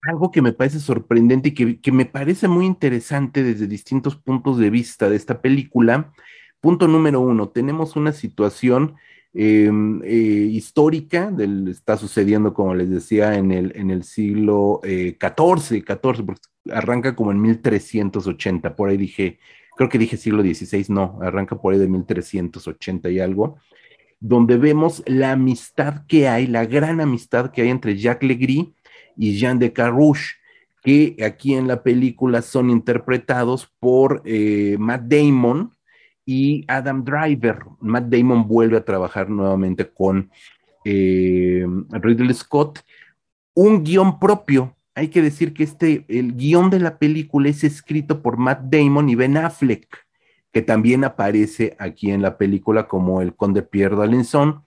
algo 0.08 0.32
que 0.32 0.41
me 0.41 0.53
parece 0.53 0.80
sorprendente 0.80 1.49
y 1.49 1.78
que, 1.78 1.91
me 1.91 2.06
parece 2.06 2.47
muy 2.47 2.66
interesante 2.66 3.43
desde 3.43 3.68
distintos 3.68 4.16
puntos 4.16 4.58
de 4.58 4.70
vista 4.70 5.10
de 5.10 5.16
esta 5.16 5.41
película. 5.41 6.12
Punto 6.60 6.88
número 6.88 7.20
uno, 7.22 7.49
tenemos 7.49 7.95
una 7.95 8.12
situación 8.12 8.95
em, 9.34 10.01
eh, 10.03 10.49
histórica, 10.51 11.32
del, 11.32 11.68
está 11.68 11.97
sucediendo, 11.97 12.53
como 12.53 12.76
les 12.76 12.89
decía, 12.89 13.36
en 13.36 13.51
el, 13.51 13.74
en 13.76 13.91
el 13.91 14.03
siglo 14.03 14.82
XIV, 14.84 15.78
eh, 15.78 15.84
porque 16.26 16.41
arranca 16.72 17.16
como 17.16 17.32
en 17.32 17.41
1380, 17.41 18.76
por 18.76 18.89
ahí 18.89 18.97
dije, 18.97 19.39
creo 19.76 19.89
que 19.89 19.99
dije 19.99 20.18
siglo 20.18 20.41
XVI, 20.41 20.86
no, 20.89 21.20
arranca 21.22 21.56
por 21.58 21.74
ahí 21.74 21.80
de 21.80 21.88
1380 21.88 23.10
y 23.10 23.20
algo, 23.20 23.58
donde 24.20 24.58
vemos 24.58 25.03
la 25.06 25.34
amistad 25.34 26.06
que 26.08 26.28
hay, 26.28 26.47
la 26.47 26.66
gran 26.66 27.01
amistad 27.01 27.51
que 27.51 27.62
hay 27.62 27.70
entre 27.70 27.97
Jacques 27.97 28.28
Legris 28.28 28.68
y 29.18 29.38
Jean 29.38 29.59
de 29.59 29.74
Carrouche, 29.74 30.36
que 30.84 31.18
aquí 31.26 31.55
en 31.55 31.68
la 31.68 31.82
película 31.82 32.41
son 32.41 32.70
interpretados 32.70 33.72
por 33.80 34.22
eh, 34.26 34.78
Matt 34.80 35.03
Damon 35.05 35.76
y 36.26 36.63
Adam 36.68 37.03
Driver. 37.03 37.59
Matt 37.80 38.05
Damon 38.05 38.47
vuelve 38.47 38.78
a 38.78 38.86
trabajar 38.86 39.30
nuevamente 39.30 39.90
con 39.90 40.30
eh, 40.84 41.65
Ridley 41.90 42.34
Scott. 42.34 42.80
Un 43.53 43.84
guion 43.84 44.19
propio. 44.19 44.76
Hay 44.94 45.10
que 45.10 45.22
decir 45.22 45.53
que 45.53 45.64
este, 45.64 46.06
el 46.07 46.35
guion 46.35 46.69
de 46.69 46.80
la 46.80 46.98
película 46.98 47.49
es 47.49 47.64
escrito 47.64 48.22
por 48.22 48.38
Matt 48.38 48.61
Damon 48.64 49.10
y 49.10 49.15
Ben 49.15 49.38
Affleck, 49.38 49.88
que 50.52 50.61
también 50.61 51.03
aparece 51.03 51.76
aquí 51.80 52.11
en 52.11 52.22
la 52.22 52.38
película 52.38 52.88
como 52.88 53.22
el 53.22 53.35
conde 53.35 53.61
Pierre 53.61 53.95
d'Alençon, 53.95 54.64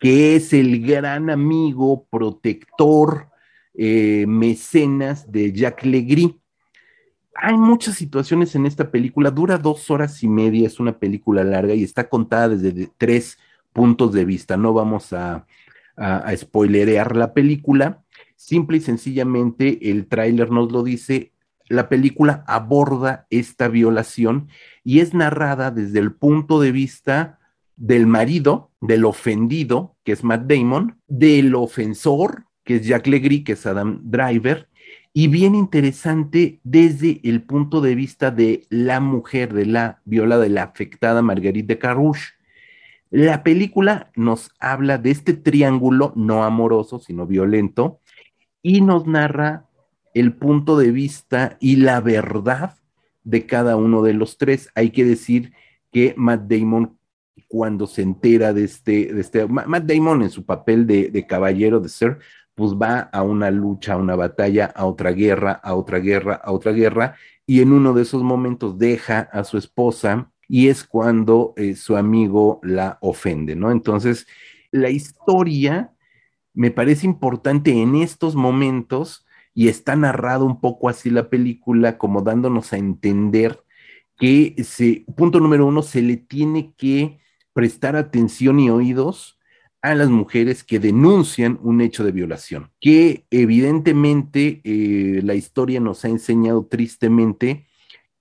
que 0.00 0.34
es 0.34 0.52
el 0.52 0.84
gran 0.84 1.30
amigo, 1.30 2.06
protector, 2.10 3.28
eh, 3.74 4.24
mecenas 4.26 5.30
de 5.30 5.52
Jacques 5.52 5.90
Legris. 5.90 6.30
Hay 7.34 7.56
muchas 7.56 7.96
situaciones 7.96 8.54
en 8.54 8.66
esta 8.66 8.90
película, 8.90 9.30
dura 9.30 9.58
dos 9.58 9.90
horas 9.90 10.22
y 10.22 10.28
media, 10.28 10.66
es 10.66 10.78
una 10.78 10.98
película 10.98 11.42
larga 11.44 11.74
y 11.74 11.82
está 11.82 12.08
contada 12.08 12.50
desde 12.50 12.90
tres 12.98 13.38
puntos 13.72 14.12
de 14.12 14.24
vista. 14.24 14.56
No 14.56 14.72
vamos 14.74 15.12
a, 15.12 15.46
a, 15.96 16.36
spoilerear 16.36 17.16
la 17.16 17.32
película, 17.32 18.02
simple 18.36 18.78
y 18.78 18.80
sencillamente 18.80 19.90
el 19.90 20.06
tráiler 20.06 20.50
nos 20.50 20.70
lo 20.72 20.82
dice, 20.82 21.32
la 21.68 21.88
película 21.88 22.44
aborda 22.46 23.26
esta 23.30 23.68
violación 23.68 24.48
y 24.84 25.00
es 25.00 25.14
narrada 25.14 25.70
desde 25.70 26.00
el 26.00 26.12
punto 26.12 26.60
de 26.60 26.72
vista 26.72 27.38
del 27.76 28.06
marido, 28.06 28.70
del 28.80 29.04
ofendido, 29.04 29.96
que 30.04 30.12
es 30.12 30.22
Matt 30.22 30.42
Damon, 30.46 31.00
del 31.08 31.54
ofensor, 31.54 32.44
que 32.64 32.76
es 32.76 32.86
Jack 32.86 33.06
Legris, 33.06 33.44
que 33.44 33.52
es 33.52 33.66
Adam 33.66 34.00
Driver, 34.04 34.68
y 35.14 35.28
bien 35.28 35.54
interesante 35.54 36.60
desde 36.64 37.20
el 37.24 37.42
punto 37.42 37.80
de 37.80 37.94
vista 37.94 38.30
de 38.30 38.66
la 38.70 39.00
mujer, 39.00 39.52
de 39.52 39.66
la 39.66 40.00
viola, 40.04 40.38
de 40.38 40.48
la 40.48 40.62
afectada 40.62 41.20
Marguerite 41.20 41.74
de 41.74 41.78
Carrouche. 41.78 42.32
La 43.10 43.42
película 43.42 44.10
nos 44.16 44.50
habla 44.58 44.96
de 44.96 45.10
este 45.10 45.34
triángulo 45.34 46.14
no 46.16 46.44
amoroso, 46.44 46.98
sino 46.98 47.26
violento, 47.26 48.00
y 48.62 48.80
nos 48.80 49.06
narra 49.06 49.66
el 50.14 50.34
punto 50.34 50.78
de 50.78 50.92
vista 50.92 51.56
y 51.60 51.76
la 51.76 52.00
verdad 52.00 52.76
de 53.24 53.46
cada 53.46 53.76
uno 53.76 54.02
de 54.02 54.14
los 54.14 54.38
tres. 54.38 54.70
Hay 54.74 54.90
que 54.90 55.04
decir 55.04 55.52
que 55.90 56.14
Matt 56.16 56.42
Damon, 56.48 56.96
cuando 57.48 57.86
se 57.86 58.00
entera 58.00 58.54
de 58.54 58.64
este, 58.64 59.12
de 59.12 59.20
este 59.20 59.46
Matt 59.46 59.84
Damon 59.84 60.22
en 60.22 60.30
su 60.30 60.44
papel 60.46 60.86
de, 60.86 61.10
de 61.10 61.26
caballero 61.26 61.80
de 61.80 61.90
ser, 61.90 62.18
pues 62.62 62.74
va 62.74 63.00
a 63.00 63.24
una 63.24 63.50
lucha, 63.50 63.94
a 63.94 63.96
una 63.96 64.14
batalla, 64.14 64.66
a 64.66 64.86
otra 64.86 65.10
guerra, 65.10 65.50
a 65.64 65.74
otra 65.74 65.98
guerra, 65.98 66.34
a 66.34 66.52
otra 66.52 66.70
guerra, 66.70 67.16
y 67.44 67.60
en 67.60 67.72
uno 67.72 67.92
de 67.92 68.02
esos 68.02 68.22
momentos 68.22 68.78
deja 68.78 69.18
a 69.32 69.42
su 69.42 69.58
esposa 69.58 70.30
y 70.46 70.68
es 70.68 70.84
cuando 70.84 71.54
eh, 71.56 71.74
su 71.74 71.96
amigo 71.96 72.60
la 72.62 72.98
ofende, 73.00 73.56
¿no? 73.56 73.72
Entonces, 73.72 74.28
la 74.70 74.90
historia 74.90 75.92
me 76.54 76.70
parece 76.70 77.04
importante 77.04 77.82
en 77.82 77.96
estos 77.96 78.36
momentos 78.36 79.26
y 79.52 79.66
está 79.66 79.96
narrado 79.96 80.44
un 80.44 80.60
poco 80.60 80.88
así 80.88 81.10
la 81.10 81.30
película, 81.30 81.98
como 81.98 82.22
dándonos 82.22 82.72
a 82.72 82.76
entender 82.76 83.60
que, 84.16 84.54
punto 85.16 85.40
número 85.40 85.66
uno, 85.66 85.82
se 85.82 86.00
le 86.00 86.16
tiene 86.16 86.74
que 86.76 87.18
prestar 87.54 87.96
atención 87.96 88.60
y 88.60 88.70
oídos 88.70 89.40
a 89.82 89.96
las 89.96 90.10
mujeres 90.10 90.62
que 90.62 90.78
denuncian 90.78 91.58
un 91.62 91.80
hecho 91.80 92.04
de 92.04 92.12
violación, 92.12 92.70
que 92.80 93.26
evidentemente 93.30 94.60
eh, 94.62 95.20
la 95.24 95.34
historia 95.34 95.80
nos 95.80 96.04
ha 96.04 96.08
enseñado 96.08 96.66
tristemente 96.66 97.66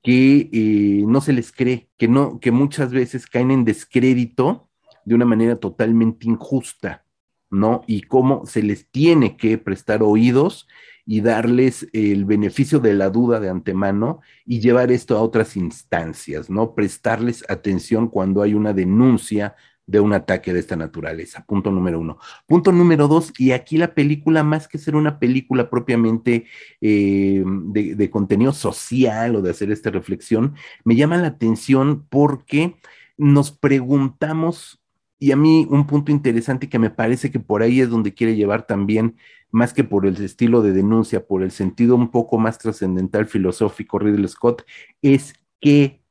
que 0.02 0.50
eh, 0.52 1.04
no 1.06 1.22
se 1.22 1.34
les 1.34 1.52
cree, 1.52 1.90
que, 1.98 2.08
no, 2.08 2.40
que 2.40 2.52
muchas 2.52 2.92
veces 2.92 3.28
caen 3.28 3.52
en 3.52 3.64
descrédito 3.64 4.70
de 5.06 5.14
una 5.14 5.26
manera 5.26 5.58
totalmente 5.58 6.28
injusta, 6.28 7.06
¿no? 7.52 7.84
Y 7.86 8.02
cómo 8.04 8.48
se 8.48 8.64
les 8.64 8.90
tiene 8.90 9.38
que 9.38 9.60
prestar 9.60 10.02
oídos 10.02 10.68
y 11.06 11.22
darles 11.22 11.88
el 11.94 12.26
beneficio 12.26 12.80
de 12.80 12.94
la 12.96 13.12
duda 13.12 13.40
de 13.40 13.50
antemano 13.50 14.22
y 14.46 14.60
llevar 14.62 14.92
esto 14.92 15.16
a 15.16 15.22
otras 15.22 15.56
instancias, 15.56 16.50
¿no? 16.50 16.74
Prestarles 16.74 17.44
atención 17.50 18.08
cuando 18.08 18.42
hay 18.42 18.56
una 18.56 18.74
denuncia 18.74 19.56
de 19.92 20.00
un 20.00 20.14
ataque 20.14 20.54
de 20.54 20.60
esta 20.62 20.78
naturaleza. 20.78 21.44
Punto 21.46 21.70
número 21.70 22.00
uno. 22.00 22.18
Punto 22.48 22.72
número 22.72 23.10
dos, 23.10 23.34
y 23.38 23.52
aquí 23.52 23.78
la 23.78 23.94
película, 23.94 24.42
más 24.42 24.70
que 24.70 24.78
ser 24.78 24.96
una 24.96 25.20
película 25.20 25.70
propiamente 25.70 26.46
eh, 26.80 27.44
de, 27.46 27.96
de, 27.96 28.10
contenido 28.10 28.54
social 28.54 29.36
o 29.36 29.42
de 29.42 29.52
hacer 29.52 29.70
esta 29.70 29.92
reflexión, 29.92 30.56
me 30.86 30.96
llama 30.96 31.18
la 31.18 31.28
atención 31.28 32.06
porque 32.10 32.78
nos 33.18 33.52
preguntamos, 33.52 34.82
y 35.20 35.34
a 35.34 35.36
mí 35.36 35.68
un 35.70 35.86
punto 35.86 36.12
interesante 36.12 36.70
que 36.70 36.80
me 36.80 36.90
parece 36.90 37.30
que 37.30 37.42
por 37.42 37.62
ahí 37.62 37.82
es 37.82 37.90
donde 37.90 38.14
quiere 38.14 38.38
llevar 38.38 38.66
también, 38.66 39.18
más 39.52 39.74
que 39.74 39.84
por 39.84 40.06
el 40.06 40.16
estilo 40.24 40.62
de 40.62 40.72
denuncia, 40.72 41.28
por 41.28 41.44
el 41.44 41.52
sentido 41.52 41.96
un 41.96 42.12
poco 42.12 42.38
más 42.38 42.58
trascendental 42.58 43.26
filosófico 43.26 44.00
Ridley 44.00 44.30
Scott, 44.30 44.64
es 45.02 45.34
qué 45.60 46.02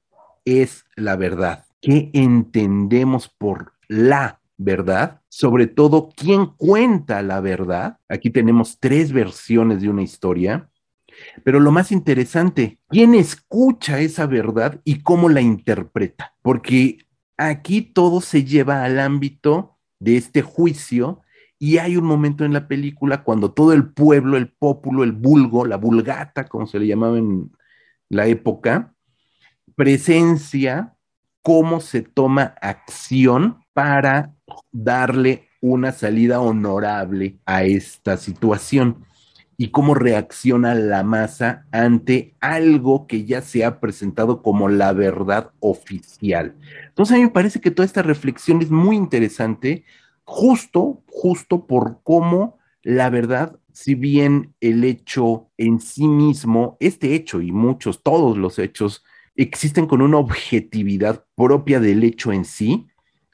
es 0.44 0.84
la 0.96 1.16
verdad 1.16 1.69
qué 1.80 2.10
entendemos 2.12 3.28
por 3.28 3.72
la 3.88 4.40
verdad, 4.56 5.22
sobre 5.28 5.66
todo 5.66 6.10
quién 6.14 6.46
cuenta 6.46 7.22
la 7.22 7.40
verdad. 7.40 7.98
Aquí 8.08 8.30
tenemos 8.30 8.78
tres 8.78 9.12
versiones 9.12 9.80
de 9.80 9.88
una 9.88 10.02
historia, 10.02 10.70
pero 11.44 11.60
lo 11.60 11.72
más 11.72 11.90
interesante, 11.92 12.78
quién 12.88 13.14
escucha 13.14 14.00
esa 14.00 14.26
verdad 14.26 14.80
y 14.84 15.00
cómo 15.02 15.28
la 15.28 15.40
interpreta, 15.40 16.34
porque 16.42 16.98
aquí 17.36 17.82
todo 17.82 18.20
se 18.20 18.44
lleva 18.44 18.84
al 18.84 19.00
ámbito 19.00 19.78
de 19.98 20.16
este 20.16 20.42
juicio 20.42 21.22
y 21.58 21.78
hay 21.78 21.96
un 21.96 22.04
momento 22.04 22.44
en 22.44 22.52
la 22.52 22.68
película 22.68 23.22
cuando 23.22 23.52
todo 23.52 23.72
el 23.72 23.92
pueblo, 23.92 24.36
el 24.36 24.48
pópulo, 24.48 25.04
el 25.04 25.12
vulgo, 25.12 25.66
la 25.66 25.76
vulgata, 25.76 26.48
como 26.48 26.66
se 26.66 26.78
le 26.78 26.86
llamaba 26.86 27.18
en 27.18 27.50
la 28.08 28.26
época, 28.26 28.94
presencia 29.74 30.96
cómo 31.42 31.80
se 31.80 32.02
toma 32.02 32.54
acción 32.60 33.64
para 33.72 34.34
darle 34.72 35.48
una 35.60 35.92
salida 35.92 36.40
honorable 36.40 37.38
a 37.46 37.64
esta 37.64 38.16
situación 38.16 39.04
y 39.56 39.68
cómo 39.68 39.94
reacciona 39.94 40.74
la 40.74 41.02
masa 41.02 41.66
ante 41.70 42.34
algo 42.40 43.06
que 43.06 43.26
ya 43.26 43.42
se 43.42 43.62
ha 43.62 43.78
presentado 43.78 44.42
como 44.42 44.70
la 44.70 44.94
verdad 44.94 45.50
oficial. 45.60 46.56
Entonces 46.88 47.14
a 47.14 47.18
mí 47.18 47.24
me 47.24 47.30
parece 47.30 47.60
que 47.60 47.70
toda 47.70 47.84
esta 47.84 48.02
reflexión 48.02 48.62
es 48.62 48.70
muy 48.70 48.96
interesante, 48.96 49.84
justo, 50.24 51.02
justo 51.08 51.66
por 51.66 52.00
cómo 52.02 52.58
la 52.82 53.10
verdad, 53.10 53.58
si 53.72 53.94
bien 53.94 54.54
el 54.60 54.82
hecho 54.82 55.50
en 55.58 55.80
sí 55.80 56.08
mismo, 56.08 56.78
este 56.80 57.14
hecho 57.14 57.42
y 57.42 57.52
muchos, 57.52 58.02
todos 58.02 58.38
los 58.38 58.58
hechos 58.58 59.04
existen 59.36 59.86
con 59.86 60.02
una 60.02 60.18
objetividad 60.18 61.24
propia 61.34 61.80
del 61.80 62.04
hecho 62.04 62.32
en 62.32 62.44
sí, 62.44 62.88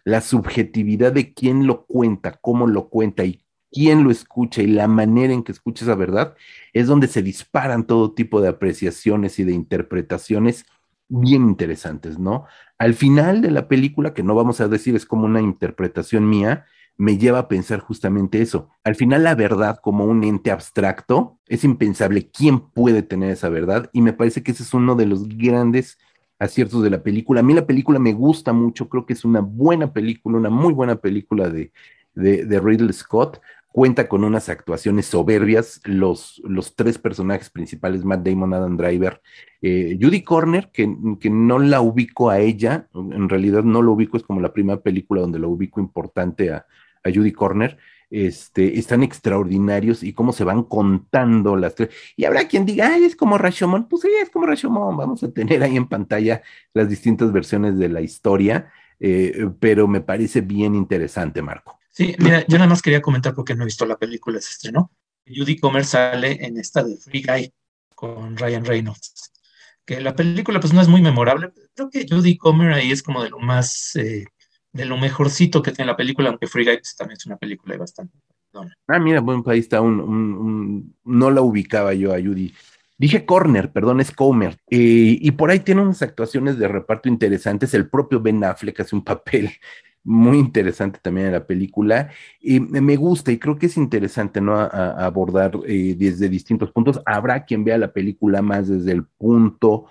la 0.05 0.20
subjetividad 0.20 1.12
de 1.12 1.35
quién 1.35 1.66
lo 1.66 1.85
cuenta, 1.86 2.39
cómo 2.40 2.66
lo 2.66 2.89
cuenta 2.89 3.24
y 3.24 3.43
quién 3.73 4.05
lo 4.05 4.10
escucha 4.10 4.62
y 4.62 4.68
la 4.68 4.86
manera 4.86 5.32
en 5.32 5.43
que 5.43 5.52
escucha 5.52 5.85
esa 5.85 5.94
verdad, 5.94 6.35
es 6.73 6.86
donde 6.86 7.09
se 7.09 7.23
disparan 7.23 7.86
todo 7.86 8.12
tipo 8.12 8.40
de 8.40 8.48
apreciaciones 8.48 9.39
y 9.39 9.44
de 9.44 9.52
interpretaciones 9.52 10.64
bien 11.09 11.43
interesantes, 11.43 12.18
¿no? 12.18 12.47
Al 12.78 12.94
final 12.94 13.43
de 13.43 13.51
la 13.51 13.68
película, 13.68 14.14
que 14.14 14.23
no 14.23 14.35
vamos 14.35 14.60
a 14.60 14.68
decir 14.68 14.94
es 14.97 15.06
como 15.06 15.24
una 15.27 15.40
interpretación 15.40 16.28
mía, 16.28 16.66
me 16.98 17.18
lleva 17.18 17.40
a 17.40 17.48
pensar 17.48 17.81
justamente 17.81 18.40
eso. 18.40 18.70
Al 18.82 18.94
final 18.94 19.24
la 19.24 19.35
verdad 19.35 19.78
como 19.82 20.05
un 20.05 20.24
ente 20.24 20.51
abstracto 20.51 21.39
es 21.47 21.64
impensable. 21.64 22.31
¿Quién 22.31 22.60
puede 22.60 23.02
tener 23.02 23.31
esa 23.31 23.48
verdad? 23.48 23.90
Y 23.93 24.01
me 24.01 24.12
parece 24.12 24.43
que 24.43 24.52
ese 24.52 24.62
es 24.62 24.73
uno 24.73 24.94
de 24.94 25.06
los 25.06 25.28
grandes 25.28 25.98
aciertos 26.39 26.82
de 26.82 26.90
la 26.90 27.02
película. 27.02 27.40
A 27.40 27.43
mí 27.43 27.55
la 27.55 27.66
película 27.66 27.98
me 27.98 28.12
gusta 28.12 28.52
mucho, 28.52 28.89
creo 28.89 29.06
que 29.06 29.12
es 29.12 29.24
una 29.24 29.40
buena 29.40 29.93
película, 29.93 30.39
una 30.39 30.51
muy 30.51 30.73
buena 30.73 30.97
película 30.97 31.48
de, 31.48 31.73
de, 32.14 32.60
Ridley 32.60 32.93
Scott. 32.93 33.40
Cuenta 33.73 34.09
con 34.09 34.24
unas 34.24 34.48
actuaciones 34.48 35.05
soberbias, 35.05 35.82
los, 35.85 36.40
los 36.47 36.74
tres 36.77 36.97
personajes 36.97 37.51
principales, 37.51 38.06
Matt 38.06 38.27
Damon, 38.27 38.55
Adam 38.55 38.78
Driver, 38.78 39.20
eh, 39.60 39.98
Judy 40.01 40.23
Corner, 40.23 40.70
que, 40.73 40.97
que, 41.20 41.28
no 41.28 41.59
la 41.59 41.82
ubico 41.82 42.31
a 42.31 42.39
ella, 42.39 42.89
en 42.94 43.28
realidad 43.28 43.64
no 43.64 43.82
lo 43.82 43.93
ubico, 43.93 44.16
es 44.16 44.23
como 44.23 44.40
la 44.40 44.55
primera 44.55 44.81
película 44.81 45.20
donde 45.20 45.39
lo 45.39 45.51
ubico 45.51 45.78
importante 45.78 46.51
a, 46.55 46.64
a 47.07 47.12
Judy 47.12 47.33
Corner, 47.33 47.78
este, 48.11 48.78
están 48.78 49.03
extraordinarios 49.03 50.03
y 50.03 50.12
cómo 50.12 50.33
se 50.33 50.45
van 50.45 50.62
contando 50.65 51.57
las 51.57 51.74
tres. 51.74 51.91
Y 52.16 52.24
habrá 52.24 52.47
quien 52.47 52.65
diga, 52.65 52.93
ay, 52.93 53.05
es 53.05 53.16
como 53.16 53.39
Rashomon. 53.39 53.89
Pues 53.89 54.03
sí, 54.03 54.09
es 54.23 54.31
como 54.31 54.47
Rashomon. 54.47 54.97
Vamos 54.97 55.23
a 55.23 55.31
tener 55.33 55.62
ahí 55.62 55.77
en 55.77 55.89
pantalla 55.89 56.43
las 56.73 56.89
distintas 56.89 57.33
versiones 57.33 57.78
de 57.78 57.89
la 57.89 58.01
historia, 58.01 58.73
eh, 59.01 59.49
pero 59.59 59.89
me 59.89 60.01
parece 60.01 60.41
bien 60.41 60.74
interesante, 60.74 61.43
Marco. 61.43 61.78
Sí, 61.91 62.15
mira, 62.19 62.45
yo 62.47 62.59
nada 62.59 62.69
más 62.69 62.83
quería 62.83 63.01
comentar 63.01 63.35
porque 63.35 63.55
no 63.55 63.62
he 63.62 63.66
visto 63.66 63.87
la 63.87 63.97
película, 63.97 64.41
se 64.41 64.51
estrenó. 64.51 64.93
Judy 65.27 65.59
Comer 65.59 65.85
sale 65.85 66.45
en 66.45 66.59
esta 66.59 66.85
de 66.85 66.97
Free 66.99 67.23
Guy 67.23 67.53
con 67.95 68.37
Ryan 68.37 68.65
Reynolds. 68.65 69.33
Que 69.85 70.01
la 70.01 70.15
película, 70.15 70.61
pues 70.61 70.73
no 70.73 70.81
es 70.81 70.89
muy 70.89 71.01
memorable. 71.01 71.53
Creo 71.74 71.91
que 71.91 72.07
Judy 72.09 72.37
Comer 72.37 72.73
ahí 72.73 72.93
es 72.93 73.03
como 73.03 73.23
de 73.23 73.31
lo 73.31 73.39
más. 73.39 73.97
Eh, 73.97 74.27
de 74.77 74.85
lo 74.85 74.97
mejorcito 74.98 75.62
que 75.62 75.73
tiene 75.73 75.90
la 75.90 75.97
película, 75.97 76.28
aunque 76.28 76.47
Free 76.47 76.65
Guy 76.65 76.81
también 76.97 77.16
es 77.16 77.27
una 77.27 77.36
película 77.36 77.77
bastante. 77.77 78.16
Ah, 78.86 78.98
mira, 78.98 79.20
buen 79.20 79.43
país 79.43 79.65
está 79.65 79.81
un, 79.81 80.94
no 81.05 81.31
la 81.31 81.43
ubicaba 81.43 81.94
yo 81.94 82.15
a 82.15 82.20
Judy. 82.20 82.55
Dije 82.98 83.27
Corner, 83.27 83.73
perdón, 83.73 84.01
es 84.01 84.11
Comer. 84.11 84.57
Eh, 84.70 85.19
y 85.20 85.31
por 85.32 85.51
ahí 85.51 85.61
tiene 85.61 85.82
unas 85.82 86.01
actuaciones 86.01 86.59
de 86.59 86.69
reparto 86.69 87.09
interesantes. 87.09 87.74
El 87.74 87.89
propio 87.89 88.20
Ben 88.20 88.43
Affleck 88.43 88.81
hace 88.81 88.97
un 88.97 89.05
papel 89.05 89.51
muy 90.05 90.39
interesante 90.39 90.98
también 91.03 91.27
en 91.27 91.32
la 91.35 91.47
película. 91.47 92.11
Y 92.40 92.61
me 92.61 92.97
gusta 92.97 93.32
y 93.32 93.39
creo 93.39 93.59
que 93.59 93.66
es 93.66 93.77
interesante, 93.77 94.40
¿no? 94.40 94.59
abordar 94.59 95.53
eh, 95.66 95.94
desde 95.98 96.28
distintos 96.28 96.70
puntos. 96.70 97.01
Habrá 97.05 97.44
quien 97.44 97.65
vea 97.65 97.77
la 97.77 97.93
película 97.93 98.40
más 98.40 98.69
desde 98.69 98.93
el 98.93 99.05
punto 99.05 99.86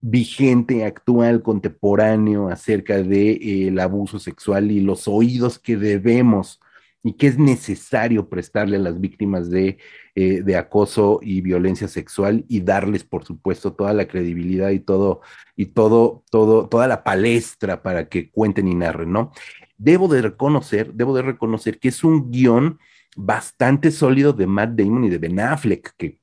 vigente, 0.00 0.84
actual, 0.84 1.42
contemporáneo 1.42 2.48
acerca 2.48 2.96
del 2.96 3.08
de, 3.08 3.68
eh, 3.68 3.80
abuso 3.80 4.18
sexual 4.18 4.70
y 4.70 4.80
los 4.80 5.06
oídos 5.08 5.58
que 5.58 5.76
debemos 5.76 6.60
y 7.02 7.14
que 7.14 7.28
es 7.28 7.38
necesario 7.38 8.28
prestarle 8.28 8.76
a 8.76 8.80
las 8.80 9.00
víctimas 9.00 9.50
de, 9.50 9.78
eh, 10.14 10.42
de, 10.42 10.56
acoso 10.56 11.20
y 11.22 11.40
violencia 11.40 11.88
sexual 11.88 12.44
y 12.48 12.60
darles, 12.60 13.04
por 13.04 13.24
supuesto, 13.24 13.72
toda 13.72 13.94
la 13.94 14.06
credibilidad 14.06 14.70
y 14.70 14.80
todo, 14.80 15.22
y 15.56 15.66
todo, 15.66 16.24
todo, 16.30 16.68
toda 16.68 16.86
la 16.88 17.02
palestra 17.02 17.82
para 17.82 18.08
que 18.08 18.30
cuenten 18.30 18.68
y 18.68 18.74
narren, 18.74 19.12
¿no? 19.12 19.32
Debo 19.78 20.08
de 20.08 20.22
reconocer, 20.22 20.92
debo 20.92 21.14
de 21.16 21.22
reconocer 21.22 21.78
que 21.78 21.88
es 21.88 22.04
un 22.04 22.30
guion 22.30 22.78
bastante 23.16 23.90
sólido 23.90 24.32
de 24.32 24.46
Matt 24.46 24.70
Damon 24.76 25.04
y 25.04 25.08
de 25.10 25.18
Ben 25.18 25.40
Affleck, 25.40 25.94
que 25.96 26.19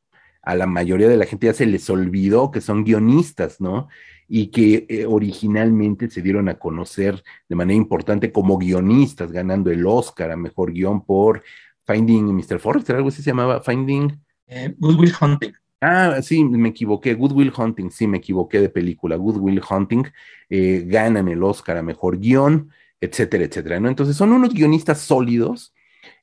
a 0.48 0.56
la 0.56 0.66
mayoría 0.66 1.10
de 1.10 1.18
la 1.18 1.26
gente 1.26 1.48
ya 1.48 1.54
se 1.54 1.66
les 1.66 1.90
olvidó 1.90 2.52
que 2.52 2.62
son 2.62 2.86
guionistas, 2.86 3.60
¿no? 3.60 3.90
Y 4.30 4.48
que 4.48 4.86
eh, 4.88 5.06
originalmente 5.06 6.10
se 6.10 6.22
dieron 6.22 6.48
a 6.48 6.58
conocer 6.58 7.22
de 7.50 7.56
manera 7.56 7.76
importante 7.76 8.32
como 8.32 8.58
guionistas, 8.58 9.34
ganando 9.34 9.72
el 9.72 9.86
Oscar 9.86 10.32
a 10.32 10.38
Mejor 10.38 10.72
Guión 10.72 11.04
por 11.04 11.44
Finding 11.86 12.34
Mr. 12.34 12.60
Forrester, 12.60 12.96
algo 12.96 13.10
así 13.10 13.22
se 13.22 13.32
llamaba, 13.32 13.60
Finding... 13.60 14.22
Eh, 14.48 14.74
Good 14.78 15.00
Will 15.00 15.14
Hunting. 15.20 15.52
Ah, 15.82 16.22
sí, 16.22 16.42
me 16.46 16.70
equivoqué. 16.70 17.14
Good 17.14 17.34
Will 17.34 17.54
Hunting, 17.56 17.90
sí, 17.92 18.08
me 18.08 18.20
equivoqué 18.20 18.62
de 18.62 18.70
película. 18.70 19.18
Good 19.18 19.38
Will 19.38 19.62
Hunting 19.70 20.06
eh, 20.50 20.86
ganan 20.88 21.28
el 21.28 21.44
Oscar 21.44 21.76
a 21.76 21.84
mejor 21.84 22.20
guion, 22.20 22.72
etcétera, 23.02 23.44
etcétera. 23.44 23.82
¿no? 23.82 23.90
Entonces 23.90 24.16
son 24.16 24.32
unos 24.32 24.54
guionistas 24.54 25.00
sólidos, 25.02 25.74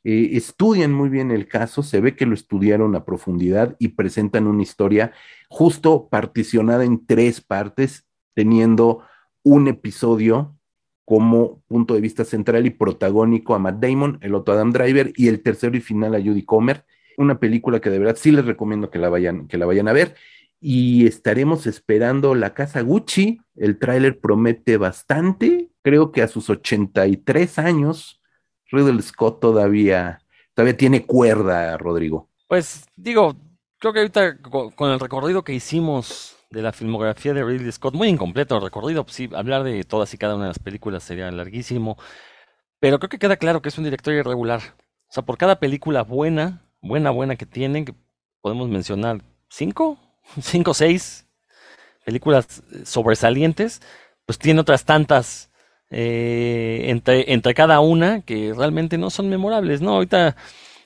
eh, 0.05 0.36
estudian 0.36 0.93
muy 0.93 1.09
bien 1.09 1.31
el 1.31 1.48
caso, 1.48 1.82
se 1.82 2.01
ve 2.01 2.14
que 2.14 2.26
lo 2.26 2.35
estudiaron 2.35 2.94
a 2.94 3.06
profundidad 3.06 3.74
y 3.78 3.89
presentan 3.89 4.47
una 4.47 4.62
historia 4.62 5.12
justo 5.48 6.09
particionada 6.10 6.85
en 6.85 7.06
tres 7.06 7.40
partes, 7.40 8.06
teniendo 8.35 9.02
un 9.43 9.66
episodio 9.66 10.56
como 11.06 11.62
punto 11.66 11.94
de 11.94 12.01
vista 12.01 12.24
central 12.24 12.66
y 12.66 12.70
protagónico 12.70 13.55
a 13.55 13.59
Matt 13.59 13.81
Damon, 13.81 14.18
el 14.20 14.35
otro 14.35 14.55
Adam 14.55 14.72
Driver 14.72 15.12
y 15.16 15.28
el 15.28 15.43
tercero 15.43 15.76
y 15.76 15.81
final 15.81 16.14
a 16.14 16.20
Judy 16.20 16.44
Comer. 16.44 16.85
Una 17.16 17.39
película 17.39 17.81
que 17.81 17.90
de 17.90 17.98
verdad 17.98 18.16
sí 18.18 18.31
les 18.31 18.44
recomiendo 18.44 18.90
que 18.90 18.98
la 18.98 19.09
vayan, 19.09 19.47
que 19.47 19.59
la 19.59 19.66
vayan 19.66 19.89
a 19.89 19.93
ver. 19.93 20.16
Y 20.60 21.06
estaremos 21.06 21.66
esperando 21.66 22.35
La 22.35 22.55
Casa 22.55 22.81
Gucci. 22.81 23.40
El 23.55 23.78
tráiler 23.78 24.18
promete 24.18 24.78
bastante. 24.78 25.70
Creo 25.82 26.10
que 26.10 26.22
a 26.22 26.28
sus 26.28 26.48
83 26.48 27.59
años, 27.59 28.22
Riddle 28.70 29.03
Scott 29.03 29.41
todavía, 29.41 30.20
todavía 30.55 30.77
tiene 30.77 31.07
cuerda, 31.07 31.77
Rodrigo. 31.77 32.28
Pues 32.49 32.85
digo, 32.97 33.36
creo 33.78 33.93
que 33.93 34.01
ahorita 34.01 34.39
con 34.74 34.91
el 34.91 35.01
recorrido 35.01 35.45
que 35.45 35.55
hicimos 35.55 36.36
de 36.51 36.62
la 36.62 36.73
filmografía 36.73 37.35
de 37.35 37.45
Ridley 37.45 37.70
Scott, 37.73 37.95
muy 37.95 38.09
incompleto 38.09 38.57
el 38.57 38.62
recorrido, 38.62 39.05
pues 39.05 39.16
sí, 39.16 39.28
hablar 39.35 39.65
de 39.65 39.85
todas 39.85 40.15
y 40.15 40.19
cada 40.19 40.36
una 40.36 40.45
de 40.45 40.51
las 40.51 40.59
películas 40.59 41.03
sería 41.03 41.31
larguísimo, 41.31 41.99
pero 42.81 42.99
creo 42.99 43.09
que 43.09 43.19
queda 43.19 43.36
claro 43.36 43.61
que 43.61 43.69
es 43.69 43.78
un 43.78 43.85
director 43.85 44.15
irregular. 44.15 44.61
O 45.09 45.12
sea, 45.12 45.24
por 45.24 45.36
cada 45.36 45.59
película 45.59 46.03
buena, 46.03 46.62
buena, 46.81 47.11
buena 47.11 47.36
que 47.36 47.47
tiene, 47.47 47.85
que 47.85 47.95
podemos 48.41 48.69
mencionar 48.69 49.23
cinco, 49.49 49.99
cinco 50.41 50.70
o 50.70 50.74
seis 50.74 51.27
películas 52.05 52.62
sobresalientes, 52.85 53.82
pues 54.27 54.39
tiene 54.39 54.61
otras 54.61 54.85
tantas 54.85 55.51
eh, 55.90 56.85
entre, 56.86 57.32
entre 57.32 57.55
cada 57.55 57.81
una 57.81 58.23
que 58.23 58.52
realmente 58.56 58.98
no 58.98 59.11
son 59.11 59.28
memorables, 59.28 59.81
¿no? 59.81 59.94
Ahorita 59.94 60.36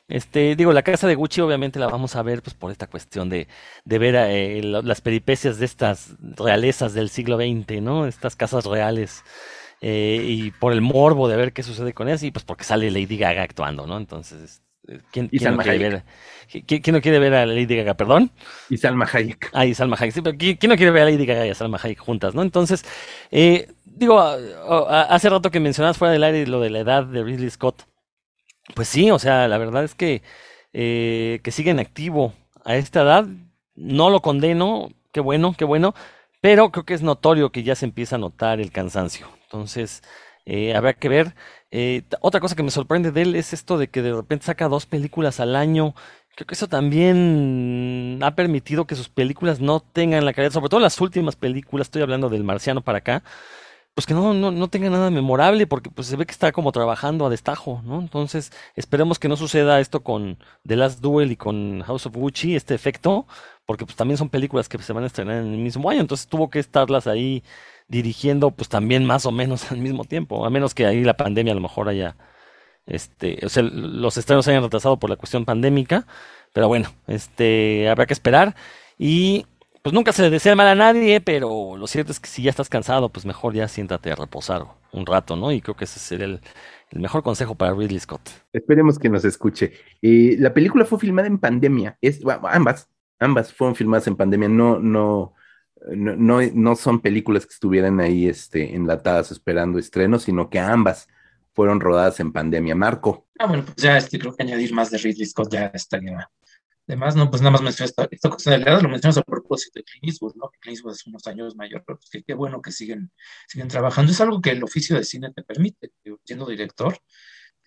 este, 0.09 0.57
digo, 0.57 0.73
la 0.73 0.83
casa 0.83 1.07
de 1.07 1.15
Gucci 1.15 1.43
obviamente 1.43 1.79
la 1.79 1.87
vamos 1.87 2.17
a 2.17 2.23
ver 2.23 2.43
pues 2.43 2.55
por 2.55 2.71
esta 2.73 2.87
cuestión 2.87 3.29
de, 3.29 3.47
de 3.85 3.99
ver 3.99 4.15
eh, 4.17 4.63
las 4.63 5.03
peripecias 5.03 5.59
de 5.59 5.67
estas 5.67 6.17
realezas 6.21 6.95
del 6.95 7.11
siglo 7.11 7.37
XX, 7.37 7.83
¿no? 7.83 8.07
Estas 8.07 8.35
casas 8.35 8.65
reales. 8.65 9.23
Eh, 9.81 10.25
y 10.27 10.51
por 10.53 10.73
el 10.73 10.81
morbo 10.81 11.29
de 11.29 11.37
ver 11.37 11.53
qué 11.53 11.63
sucede 11.63 11.93
con 11.93 12.09
ellas 12.09 12.23
y 12.25 12.33
pues 12.33 12.45
porque 12.45 12.65
sale 12.65 12.91
Lady 12.91 13.19
Gaga 13.19 13.43
actuando, 13.43 13.87
¿no? 13.87 13.97
Entonces, 13.99 14.63
eh, 14.89 15.01
¿quién, 15.11 15.29
quién 15.29 15.57
no, 15.57 15.63
quiere 15.63 15.79
ver, 15.79 16.05
¿quién, 16.67 16.95
no 16.95 17.01
quiere 17.01 17.19
ver 17.19 17.35
a 17.35 17.47
Lady 17.47 17.77
Gaga, 17.77 17.95
perdón? 17.95 18.31
Y 18.69 18.79
Salma 18.79 19.09
Hayek. 19.13 19.51
Ah, 19.53 19.67
y 19.67 19.75
Salma 19.75 19.97
Hayek, 19.99 20.15
sí, 20.15 20.23
pero 20.23 20.37
¿quién, 20.37 20.59
no 20.69 20.77
quiere 20.77 20.91
ver 20.91 21.03
a 21.03 21.11
Lady 21.11 21.27
Gaga 21.27 21.47
y 21.47 21.51
a 21.51 21.55
Salma 21.55 21.79
Hayek 21.83 21.99
juntas, 21.99 22.35
no? 22.35 22.43
Entonces, 22.43 22.85
digo, 23.85 24.21
hace 24.21 25.29
rato 25.31 25.51
que 25.51 25.61
mencionabas 25.61 25.99
fuera 25.99 26.13
del 26.13 26.25
aire 26.25 26.47
lo 26.47 26.61
de 26.61 26.71
la 26.71 26.81
edad 26.81 27.05
de 27.05 27.23
Ridley 27.23 27.51
Scott, 27.51 27.85
pues 28.75 28.89
sí, 28.89 29.11
o 29.11 29.19
sea, 29.19 29.49
la 29.49 29.59
verdad 29.59 29.85
es 29.85 29.95
que, 29.95 30.23
eh, 30.73 31.41
que 31.43 31.51
sigue 31.51 31.71
en 31.71 31.81
activo 31.81 32.35
a 32.65 32.77
esta 32.77 33.03
edad. 33.03 33.27
No 33.75 34.11
lo 34.11 34.21
condeno, 34.21 34.91
qué 35.13 35.21
bueno, 35.21 35.55
qué 35.57 35.65
bueno, 35.65 35.95
pero 36.41 36.71
creo 36.71 36.85
que 36.85 36.95
es 36.95 37.03
notorio 37.03 37.53
que 37.53 37.63
ya 37.63 37.75
se 37.75 37.87
empieza 37.87 38.17
a 38.17 38.19
notar 38.19 38.61
el 38.61 38.73
cansancio. 38.73 39.29
Entonces, 39.45 40.03
eh, 40.47 40.75
habrá 40.75 40.95
que 40.95 41.09
ver. 41.09 41.35
Eh, 41.71 42.03
otra 42.21 42.41
cosa 42.41 42.57
que 42.57 42.63
me 42.63 42.71
sorprende 42.71 43.13
de 43.13 43.23
él 43.23 43.35
es 43.35 43.53
esto 43.53 43.77
de 43.79 43.89
que 43.89 44.03
de 44.03 44.15
repente 44.15 44.47
saca 44.47 44.69
dos 44.69 44.87
películas 44.87 45.41
al 45.41 45.55
año. 45.57 45.95
Creo 46.35 46.47
que 46.47 46.55
eso 46.55 46.69
también 46.69 48.21
ha 48.23 48.35
permitido 48.35 48.87
que 48.87 48.95
sus 48.95 49.09
películas 49.09 49.61
no 49.61 49.81
tengan 49.81 50.25
la 50.25 50.33
calidad, 50.33 50.53
sobre 50.53 50.69
todo 50.69 50.81
las 50.81 51.01
últimas 51.01 51.37
películas, 51.37 51.89
estoy 51.89 52.03
hablando 52.03 52.29
del 52.31 52.45
Marciano 52.45 52.83
para 52.83 52.99
acá, 52.99 53.25
pues 53.95 54.07
que 54.07 54.15
no, 54.15 54.33
no, 54.35 54.53
no 54.53 54.69
tenga 54.69 54.91
nada 54.91 55.11
memorable, 55.11 55.67
porque 55.67 55.91
pues 55.91 56.07
se 56.07 56.17
ve 56.17 56.27
que 56.27 56.33
está 56.33 56.53
como 56.53 56.71
trabajando 56.73 57.27
a 57.27 57.31
destajo, 57.31 57.83
¿no? 57.85 57.99
Entonces, 58.01 58.53
esperemos 58.77 59.19
que 59.19 59.29
no 59.29 59.37
suceda 59.37 59.81
esto 59.81 60.05
con 60.05 60.39
The 60.67 60.77
Last 60.77 61.01
Duel 61.01 61.33
y 61.33 61.37
con 61.37 61.83
House 61.83 62.07
of 62.07 62.15
Gucci, 62.15 62.55
este 62.55 62.75
efecto, 62.75 63.27
porque 63.67 63.85
pues 63.85 63.97
también 63.97 64.17
son 64.19 64.29
películas 64.29 64.69
que 64.69 64.79
se 64.79 64.93
van 64.93 65.05
a 65.05 65.09
estrenar 65.09 65.39
en 65.39 65.53
el 65.53 65.59
mismo 65.59 65.91
año, 65.91 66.01
entonces 66.01 66.29
tuvo 66.29 66.51
que 66.51 66.61
estarlas 66.61 67.09
ahí 67.09 67.43
dirigiendo 67.89 68.51
pues 68.51 68.69
también 68.69 69.05
más 69.05 69.27
o 69.27 69.33
menos 69.33 69.71
al 69.73 69.79
mismo 69.79 70.05
tiempo, 70.05 70.45
a 70.45 70.51
menos 70.51 70.75
que 70.75 70.87
ahí 70.87 71.03
la 71.03 71.17
pandemia 71.17 71.53
a 71.53 71.57
lo 71.57 71.63
mejor 71.63 71.89
haya, 71.89 72.17
este, 72.87 73.39
o 73.45 73.49
sea, 73.49 73.63
los 73.63 74.17
estrenos 74.17 74.45
se 74.45 74.53
hayan 74.53 74.63
retrasado 74.63 74.99
por 74.99 75.11
la 75.11 75.17
cuestión 75.17 75.45
pandémica, 75.45 76.07
pero 76.53 76.69
bueno, 76.69 76.91
este, 77.07 77.89
habrá 77.89 78.07
que 78.07 78.15
esperar 78.15 78.55
y 78.99 79.47
pues 79.83 79.95
nunca 79.95 80.13
se 80.13 80.23
le 80.23 80.31
desea 80.31 80.55
mal 80.55 80.67
a 80.67 80.75
nadie, 80.75 81.21
pero 81.21 81.77
lo 81.77 81.87
cierto 81.87 82.13
es 82.13 82.21
que 82.21 82.29
si 82.29 82.43
ya 82.43 82.51
estás 82.51 82.69
cansado, 82.69 83.09
pues 83.09 83.25
mejor 83.25 83.55
ya 83.55 83.69
siéntate 83.69 84.13
a 84.13 84.17
reposar 84.17 84.67
un 84.93 85.07
rato, 85.07 85.37
¿no? 85.37 85.53
Y 85.53 85.61
creo 85.61 85.77
que 85.77 85.85
ese 85.85 85.99
sería 85.99 86.27
el, 86.27 86.41
mejor 86.93 87.23
consejo 87.23 87.55
para 87.55 87.73
Ridley 87.73 88.01
Scott. 88.01 88.29
Esperemos 88.53 88.99
que 88.99 89.09
nos 89.09 89.25
escuche. 89.25 89.73
Eh, 90.03 90.37
la 90.39 90.53
película 90.53 90.85
fue 90.85 90.99
filmada 90.99 91.29
en 91.29 91.39
pandemia. 91.39 91.97
Es, 92.01 92.21
ambas, 92.43 92.91
ambas 93.19 93.53
fueron 93.53 93.77
filmadas 93.77 94.07
en 94.09 94.17
pandemia. 94.17 94.49
No, 94.49 94.79
no, 94.79 95.35
no, 95.95 96.41
no, 96.41 96.77
son 96.77 97.01
películas 97.01 97.47
que 97.47 97.55
estuvieran 97.55 98.01
ahí 98.01 98.29
este, 98.29 98.75
enlatadas 98.75 99.31
esperando 99.31 99.79
estreno, 99.79 100.19
sino 100.19 100.51
que 100.51 100.59
ambas 100.59 101.09
fueron 101.53 101.81
rodadas 101.81 102.21
en 102.21 102.33
pandemia. 102.33 102.75
Marco. 102.75 103.29
Ah, 103.39 103.47
bueno, 103.47 103.65
pues 103.65 103.77
ya 103.77 103.97
este, 103.97 104.19
creo 104.19 104.35
que 104.35 104.43
añadir 104.43 104.73
más 104.73 104.91
de 104.91 104.99
Ridley 104.99 105.27
Scott 105.27 105.53
ya 105.53 105.67
estaría 105.75 106.29
Además, 106.89 107.17
no, 107.17 107.29
pues 107.29 107.43
nada 107.43 107.51
más 107.51 107.61
mencioné 107.61 107.87
esta, 107.87 108.09
esta 108.11 108.31
cosa 108.31 108.51
de 108.53 108.59
la 108.59 108.81
lo 108.81 108.89
mencionas 108.89 109.19
a 109.19 109.23
propósito 109.23 109.79
de 109.79 109.85
Clint 109.85 110.07
Eastwood, 110.07 110.37
¿no? 110.37 110.51
Clint 110.59 110.77
Eastwood 110.77 110.95
es 110.95 111.07
unos 111.07 111.27
años 111.27 111.55
mayor, 111.55 111.85
pero 111.87 111.99
pues 111.99 112.25
qué 112.25 112.33
bueno 112.33 112.63
que 112.63 112.73
siguen, 112.73 113.13
siguen 113.47 113.69
trabajando. 113.69 114.11
Es 114.11 114.21
algo 114.23 114.41
que 114.41 114.53
el 114.53 114.65
oficio 114.65 114.97
de 114.97 115.05
cine 115.05 115.31
te 115.35 115.43
permite, 115.43 115.93
siendo 116.25 116.47
director. 116.47 116.99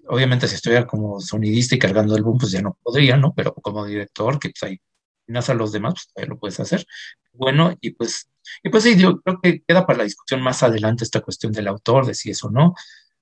Obviamente, 0.07 0.47
si 0.47 0.55
estuviera 0.55 0.87
como 0.87 1.21
sonidista 1.21 1.75
y 1.75 1.79
cargando 1.79 2.15
el 2.15 2.23
boom, 2.23 2.39
pues 2.39 2.51
ya 2.51 2.63
no 2.63 2.75
podría, 2.81 3.15
¿no? 3.15 3.31
Pero 3.35 3.53
como 3.53 3.85
director, 3.85 4.39
que 4.39 4.49
pues 4.59 4.79
ahí 5.27 5.43
a 5.47 5.53
los 5.53 5.71
demás, 5.71 5.93
pues 5.93 6.07
todavía 6.07 6.33
lo 6.33 6.39
puedes 6.39 6.59
hacer. 6.59 6.85
Bueno, 7.33 7.77
y 7.81 7.91
pues, 7.91 8.29
y 8.63 8.69
pues 8.69 8.83
sí, 8.83 8.97
yo 8.97 9.21
creo 9.21 9.39
que 9.41 9.63
queda 9.65 9.85
para 9.85 9.99
la 9.99 10.03
discusión 10.03 10.41
más 10.41 10.63
adelante 10.63 11.03
esta 11.03 11.21
cuestión 11.21 11.51
del 11.51 11.67
autor, 11.67 12.05
de 12.05 12.13
si 12.13 12.31
es 12.31 12.43
o 12.43 12.49
no. 12.49 12.75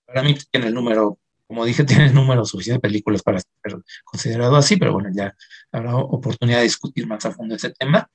Para 0.05 0.23
mí 0.23 0.35
tiene 0.51 0.67
el 0.67 0.73
número 0.73 1.19
como 1.49 1.65
dije, 1.65 1.83
tiene 1.85 2.11
número 2.11 2.45
suficiente 2.45 2.77
de 2.77 2.89
películas 2.89 3.23
para 3.23 3.39
ser 3.39 3.81
considerado 4.05 4.55
así, 4.55 4.77
pero 4.77 4.93
bueno, 4.93 5.09
ya 5.11 5.35
habrá 5.71 5.95
oportunidad 5.95 6.59
de 6.59 6.63
discutir 6.63 7.07
más 7.07 7.25
a 7.25 7.31
fondo 7.31 7.55
ese 7.55 7.71
tema. 7.71 8.09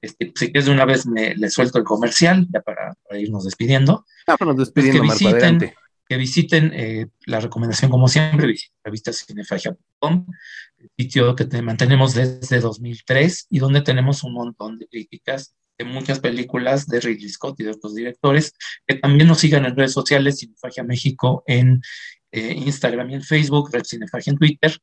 Este, 0.00 0.32
si 0.34 0.46
quieres 0.46 0.64
de 0.64 0.72
una 0.72 0.86
vez 0.86 1.06
me 1.06 1.34
le 1.34 1.50
suelto 1.50 1.78
el 1.78 1.84
comercial, 1.84 2.48
ya 2.50 2.62
para, 2.62 2.96
irnos 3.12 3.44
despidiendo. 3.44 4.06
Ah, 4.26 4.36
nos 4.40 4.56
despidiendo, 4.56 5.04
pues 5.04 5.18
que 5.18 5.26
visiten, 5.26 5.74
que 6.10 6.16
visiten 6.16 6.72
eh, 6.74 7.06
la 7.26 7.38
recomendación, 7.38 7.88
como 7.88 8.08
siempre, 8.08 8.48
visiten 8.48 8.74
revistacinefagia.com, 8.82 10.26
el 10.78 10.90
sitio 10.98 11.36
que 11.36 11.44
te 11.44 11.62
mantenemos 11.62 12.14
desde 12.14 12.58
2003 12.58 13.46
y 13.48 13.60
donde 13.60 13.80
tenemos 13.82 14.24
un 14.24 14.32
montón 14.32 14.80
de 14.80 14.88
críticas 14.88 15.54
de 15.78 15.84
muchas 15.84 16.18
películas 16.18 16.88
de 16.88 16.98
Ridley 16.98 17.28
Scott 17.28 17.60
y 17.60 17.62
de 17.62 17.70
otros 17.70 17.94
directores, 17.94 18.54
que 18.88 18.96
también 18.96 19.28
nos 19.28 19.38
sigan 19.38 19.66
en 19.66 19.76
redes 19.76 19.92
sociales, 19.92 20.40
Cinefagia 20.40 20.82
México 20.82 21.44
en 21.46 21.80
eh, 22.32 22.54
Instagram 22.56 23.08
y 23.10 23.14
en 23.14 23.22
Facebook, 23.22 23.70
Red 23.72 23.84
Cinefagia 23.84 24.32
en 24.32 24.38
Twitter, 24.40 24.76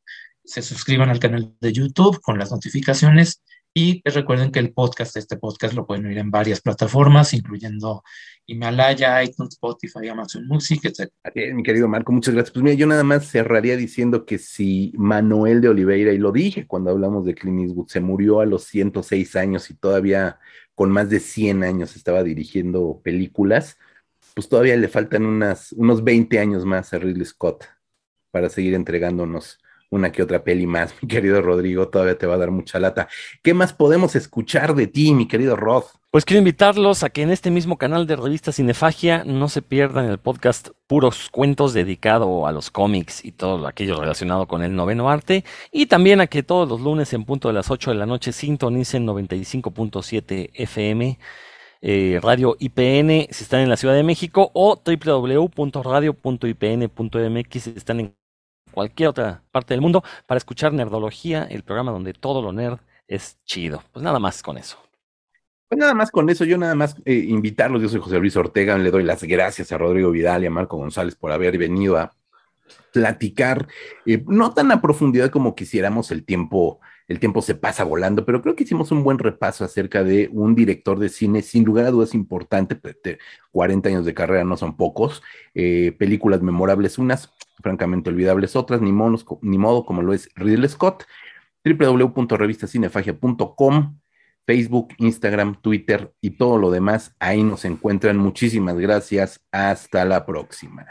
se 0.45 0.61
suscriban 0.61 1.09
al 1.09 1.19
canal 1.19 1.53
de 1.59 1.73
YouTube 1.73 2.21
con 2.21 2.39
las 2.39 2.51
notificaciones 2.51 3.43
y 3.77 4.01
recuerden 4.05 4.51
que 4.51 4.57
el 4.57 4.73
podcast, 4.73 5.15
este 5.17 5.37
podcast 5.37 5.75
lo 5.75 5.85
pueden 5.85 6.07
oír 6.07 6.17
en 6.17 6.31
varias 6.31 6.61
plataformas, 6.61 7.31
incluyendo 7.35 8.01
Himalaya, 8.47 9.23
iTunes, 9.23 9.53
Spotify, 9.53 10.07
Amazon 10.07 10.47
Music, 10.47 10.85
etc. 10.85 11.11
Mi 11.53 11.61
querido 11.61 11.87
Marco, 11.87 12.11
muchas 12.11 12.33
gracias. 12.33 12.53
Pues 12.53 12.63
mira, 12.63 12.75
yo 12.75 12.87
nada 12.87 13.03
más 13.03 13.27
cerraría 13.29 13.77
diciendo 13.77 14.25
que 14.25 14.39
si 14.39 14.93
Manuel 14.97 15.61
de 15.61 15.69
Oliveira, 15.69 16.11
y 16.11 16.17
lo 16.17 16.31
dije 16.31 16.65
cuando 16.65 16.89
hablamos 16.89 17.23
de 17.23 17.35
Clint 17.35 17.59
Eastwood, 17.59 17.87
se 17.87 17.99
murió 17.99 18.39
a 18.39 18.47
los 18.47 18.63
106 18.63 19.35
años 19.35 19.69
y 19.69 19.75
todavía 19.75 20.39
con 20.73 20.89
más 20.89 21.11
de 21.11 21.19
100 21.19 21.63
años 21.63 21.95
estaba 21.95 22.23
dirigiendo 22.23 22.99
películas, 23.03 23.77
pues 24.33 24.49
todavía 24.49 24.75
le 24.75 24.87
faltan 24.87 25.23
unos 25.23 26.03
20 26.03 26.39
años 26.39 26.65
más 26.65 26.95
a 26.95 26.97
Ridley 26.97 27.25
Scott 27.25 27.65
para 28.31 28.49
seguir 28.49 28.73
entregándonos 28.73 29.59
una 29.89 30.11
que 30.11 30.23
otra 30.23 30.43
peli 30.43 30.67
más, 30.67 30.93
mi 31.01 31.07
querido 31.07 31.41
Rodrigo, 31.41 31.87
todavía 31.87 32.17
te 32.17 32.27
va 32.27 32.35
a 32.35 32.37
dar 32.37 32.51
mucha 32.51 32.79
lata. 32.79 33.07
¿Qué 33.43 33.53
más 33.53 33.73
podemos 33.73 34.15
escuchar 34.15 34.75
de 34.75 34.87
ti, 34.87 35.13
mi 35.13 35.27
querido 35.27 35.55
Rod? 35.55 35.83
Pues 36.11 36.25
quiero 36.25 36.39
invitarlos 36.39 37.03
a 37.03 37.09
que 37.09 37.21
en 37.21 37.31
este 37.31 37.51
mismo 37.51 37.77
canal 37.77 38.07
de 38.07 38.15
revista 38.15 38.51
Cinefagia 38.51 39.23
no 39.25 39.49
se 39.49 39.61
pierdan 39.61 40.05
el 40.05 40.17
podcast 40.17 40.69
Puros 40.87 41.29
Cuentos 41.29 41.73
dedicado 41.73 42.47
a 42.47 42.51
los 42.51 42.71
cómics 42.71 43.23
y 43.25 43.33
todo 43.33 43.67
aquello 43.67 43.99
relacionado 43.99 44.47
con 44.47 44.63
el 44.63 44.75
noveno 44.75 45.09
arte. 45.09 45.43
Y 45.71 45.87
también 45.87 46.21
a 46.21 46.27
que 46.27 46.43
todos 46.43 46.69
los 46.69 46.81
lunes 46.81 47.13
en 47.13 47.25
punto 47.25 47.49
de 47.49 47.53
las 47.53 47.69
8 47.69 47.91
de 47.91 47.97
la 47.97 48.05
noche 48.05 48.31
sintonicen 48.31 49.05
95.7 49.05 50.51
FM 50.53 51.19
eh, 51.81 52.19
Radio 52.23 52.55
IPN 52.59 53.27
si 53.29 53.43
están 53.43 53.61
en 53.61 53.69
la 53.69 53.77
Ciudad 53.77 53.93
de 53.93 54.01
México 54.03 54.49
o 54.53 54.81
www.radio.ipn.mx 54.83 57.63
si 57.63 57.73
están 57.75 57.99
en 57.99 58.15
cualquier 58.77 59.09
otra 59.09 59.41
parte 59.51 59.73
del 59.73 59.81
mundo 59.81 60.03
para 60.27 60.37
escuchar 60.37 60.71
Nerdología, 60.71 61.45
el 61.49 61.63
programa 61.63 61.91
donde 61.91 62.13
todo 62.13 62.43
lo 62.43 62.53
nerd 62.53 62.77
es 63.07 63.39
chido. 63.43 63.81
Pues 63.91 64.03
nada 64.03 64.19
más 64.19 64.43
con 64.43 64.55
eso. 64.55 64.77
Pues 65.67 65.79
nada 65.79 65.95
más 65.95 66.11
con 66.11 66.29
eso, 66.29 66.45
yo 66.45 66.59
nada 66.59 66.75
más 66.75 66.95
eh, 67.03 67.25
invitarlos, 67.27 67.81
yo 67.81 67.89
soy 67.89 67.99
José 67.99 68.19
Luis 68.19 68.37
Ortega, 68.37 68.77
le 68.77 68.91
doy 68.91 69.01
las 69.01 69.23
gracias 69.23 69.71
a 69.71 69.79
Rodrigo 69.79 70.11
Vidal 70.11 70.43
y 70.43 70.45
a 70.45 70.51
Marco 70.51 70.77
González 70.77 71.15
por 71.15 71.31
haber 71.31 71.57
venido 71.57 71.97
a 71.97 72.13
platicar, 72.93 73.67
eh, 74.05 74.23
no 74.27 74.53
tan 74.53 74.71
a 74.71 74.79
profundidad 74.79 75.31
como 75.31 75.55
quisiéramos, 75.55 76.11
el 76.11 76.23
tiempo, 76.23 76.79
el 77.07 77.19
tiempo 77.19 77.41
se 77.41 77.55
pasa 77.55 77.83
volando, 77.83 78.25
pero 78.25 78.41
creo 78.41 78.55
que 78.55 78.63
hicimos 78.63 78.91
un 78.91 79.03
buen 79.03 79.19
repaso 79.19 79.63
acerca 79.63 80.03
de 80.03 80.29
un 80.31 80.55
director 80.55 80.99
de 80.99 81.09
cine, 81.09 81.41
sin 81.41 81.63
lugar 81.63 81.85
a 81.85 81.91
dudas 81.91 82.13
importante, 82.13 82.77
40 83.51 83.89
años 83.89 84.05
de 84.05 84.13
carrera 84.13 84.43
no 84.43 84.57
son 84.57 84.75
pocos, 84.75 85.23
eh, 85.53 85.95
películas 85.97 86.41
memorables 86.41 86.97
unas, 86.97 87.33
francamente 87.61 88.09
olvidables 88.09 88.55
otras, 88.55 88.81
ni, 88.81 88.91
monos, 88.91 89.25
ni 89.41 89.57
modo 89.57 89.85
como 89.85 90.01
lo 90.01 90.13
es 90.13 90.29
Ridley 90.35 90.69
Scott, 90.69 91.05
www.revistacinefagia.com 91.63 93.97
Facebook, 94.47 94.95
Instagram, 94.97 95.61
Twitter 95.61 96.13
y 96.21 96.31
todo 96.31 96.57
lo 96.57 96.71
demás. 96.71 97.13
Ahí 97.19 97.43
nos 97.43 97.65
encuentran. 97.65 98.17
Muchísimas 98.17 98.77
gracias. 98.77 99.41
Hasta 99.51 100.05
la 100.05 100.25
próxima. 100.25 100.87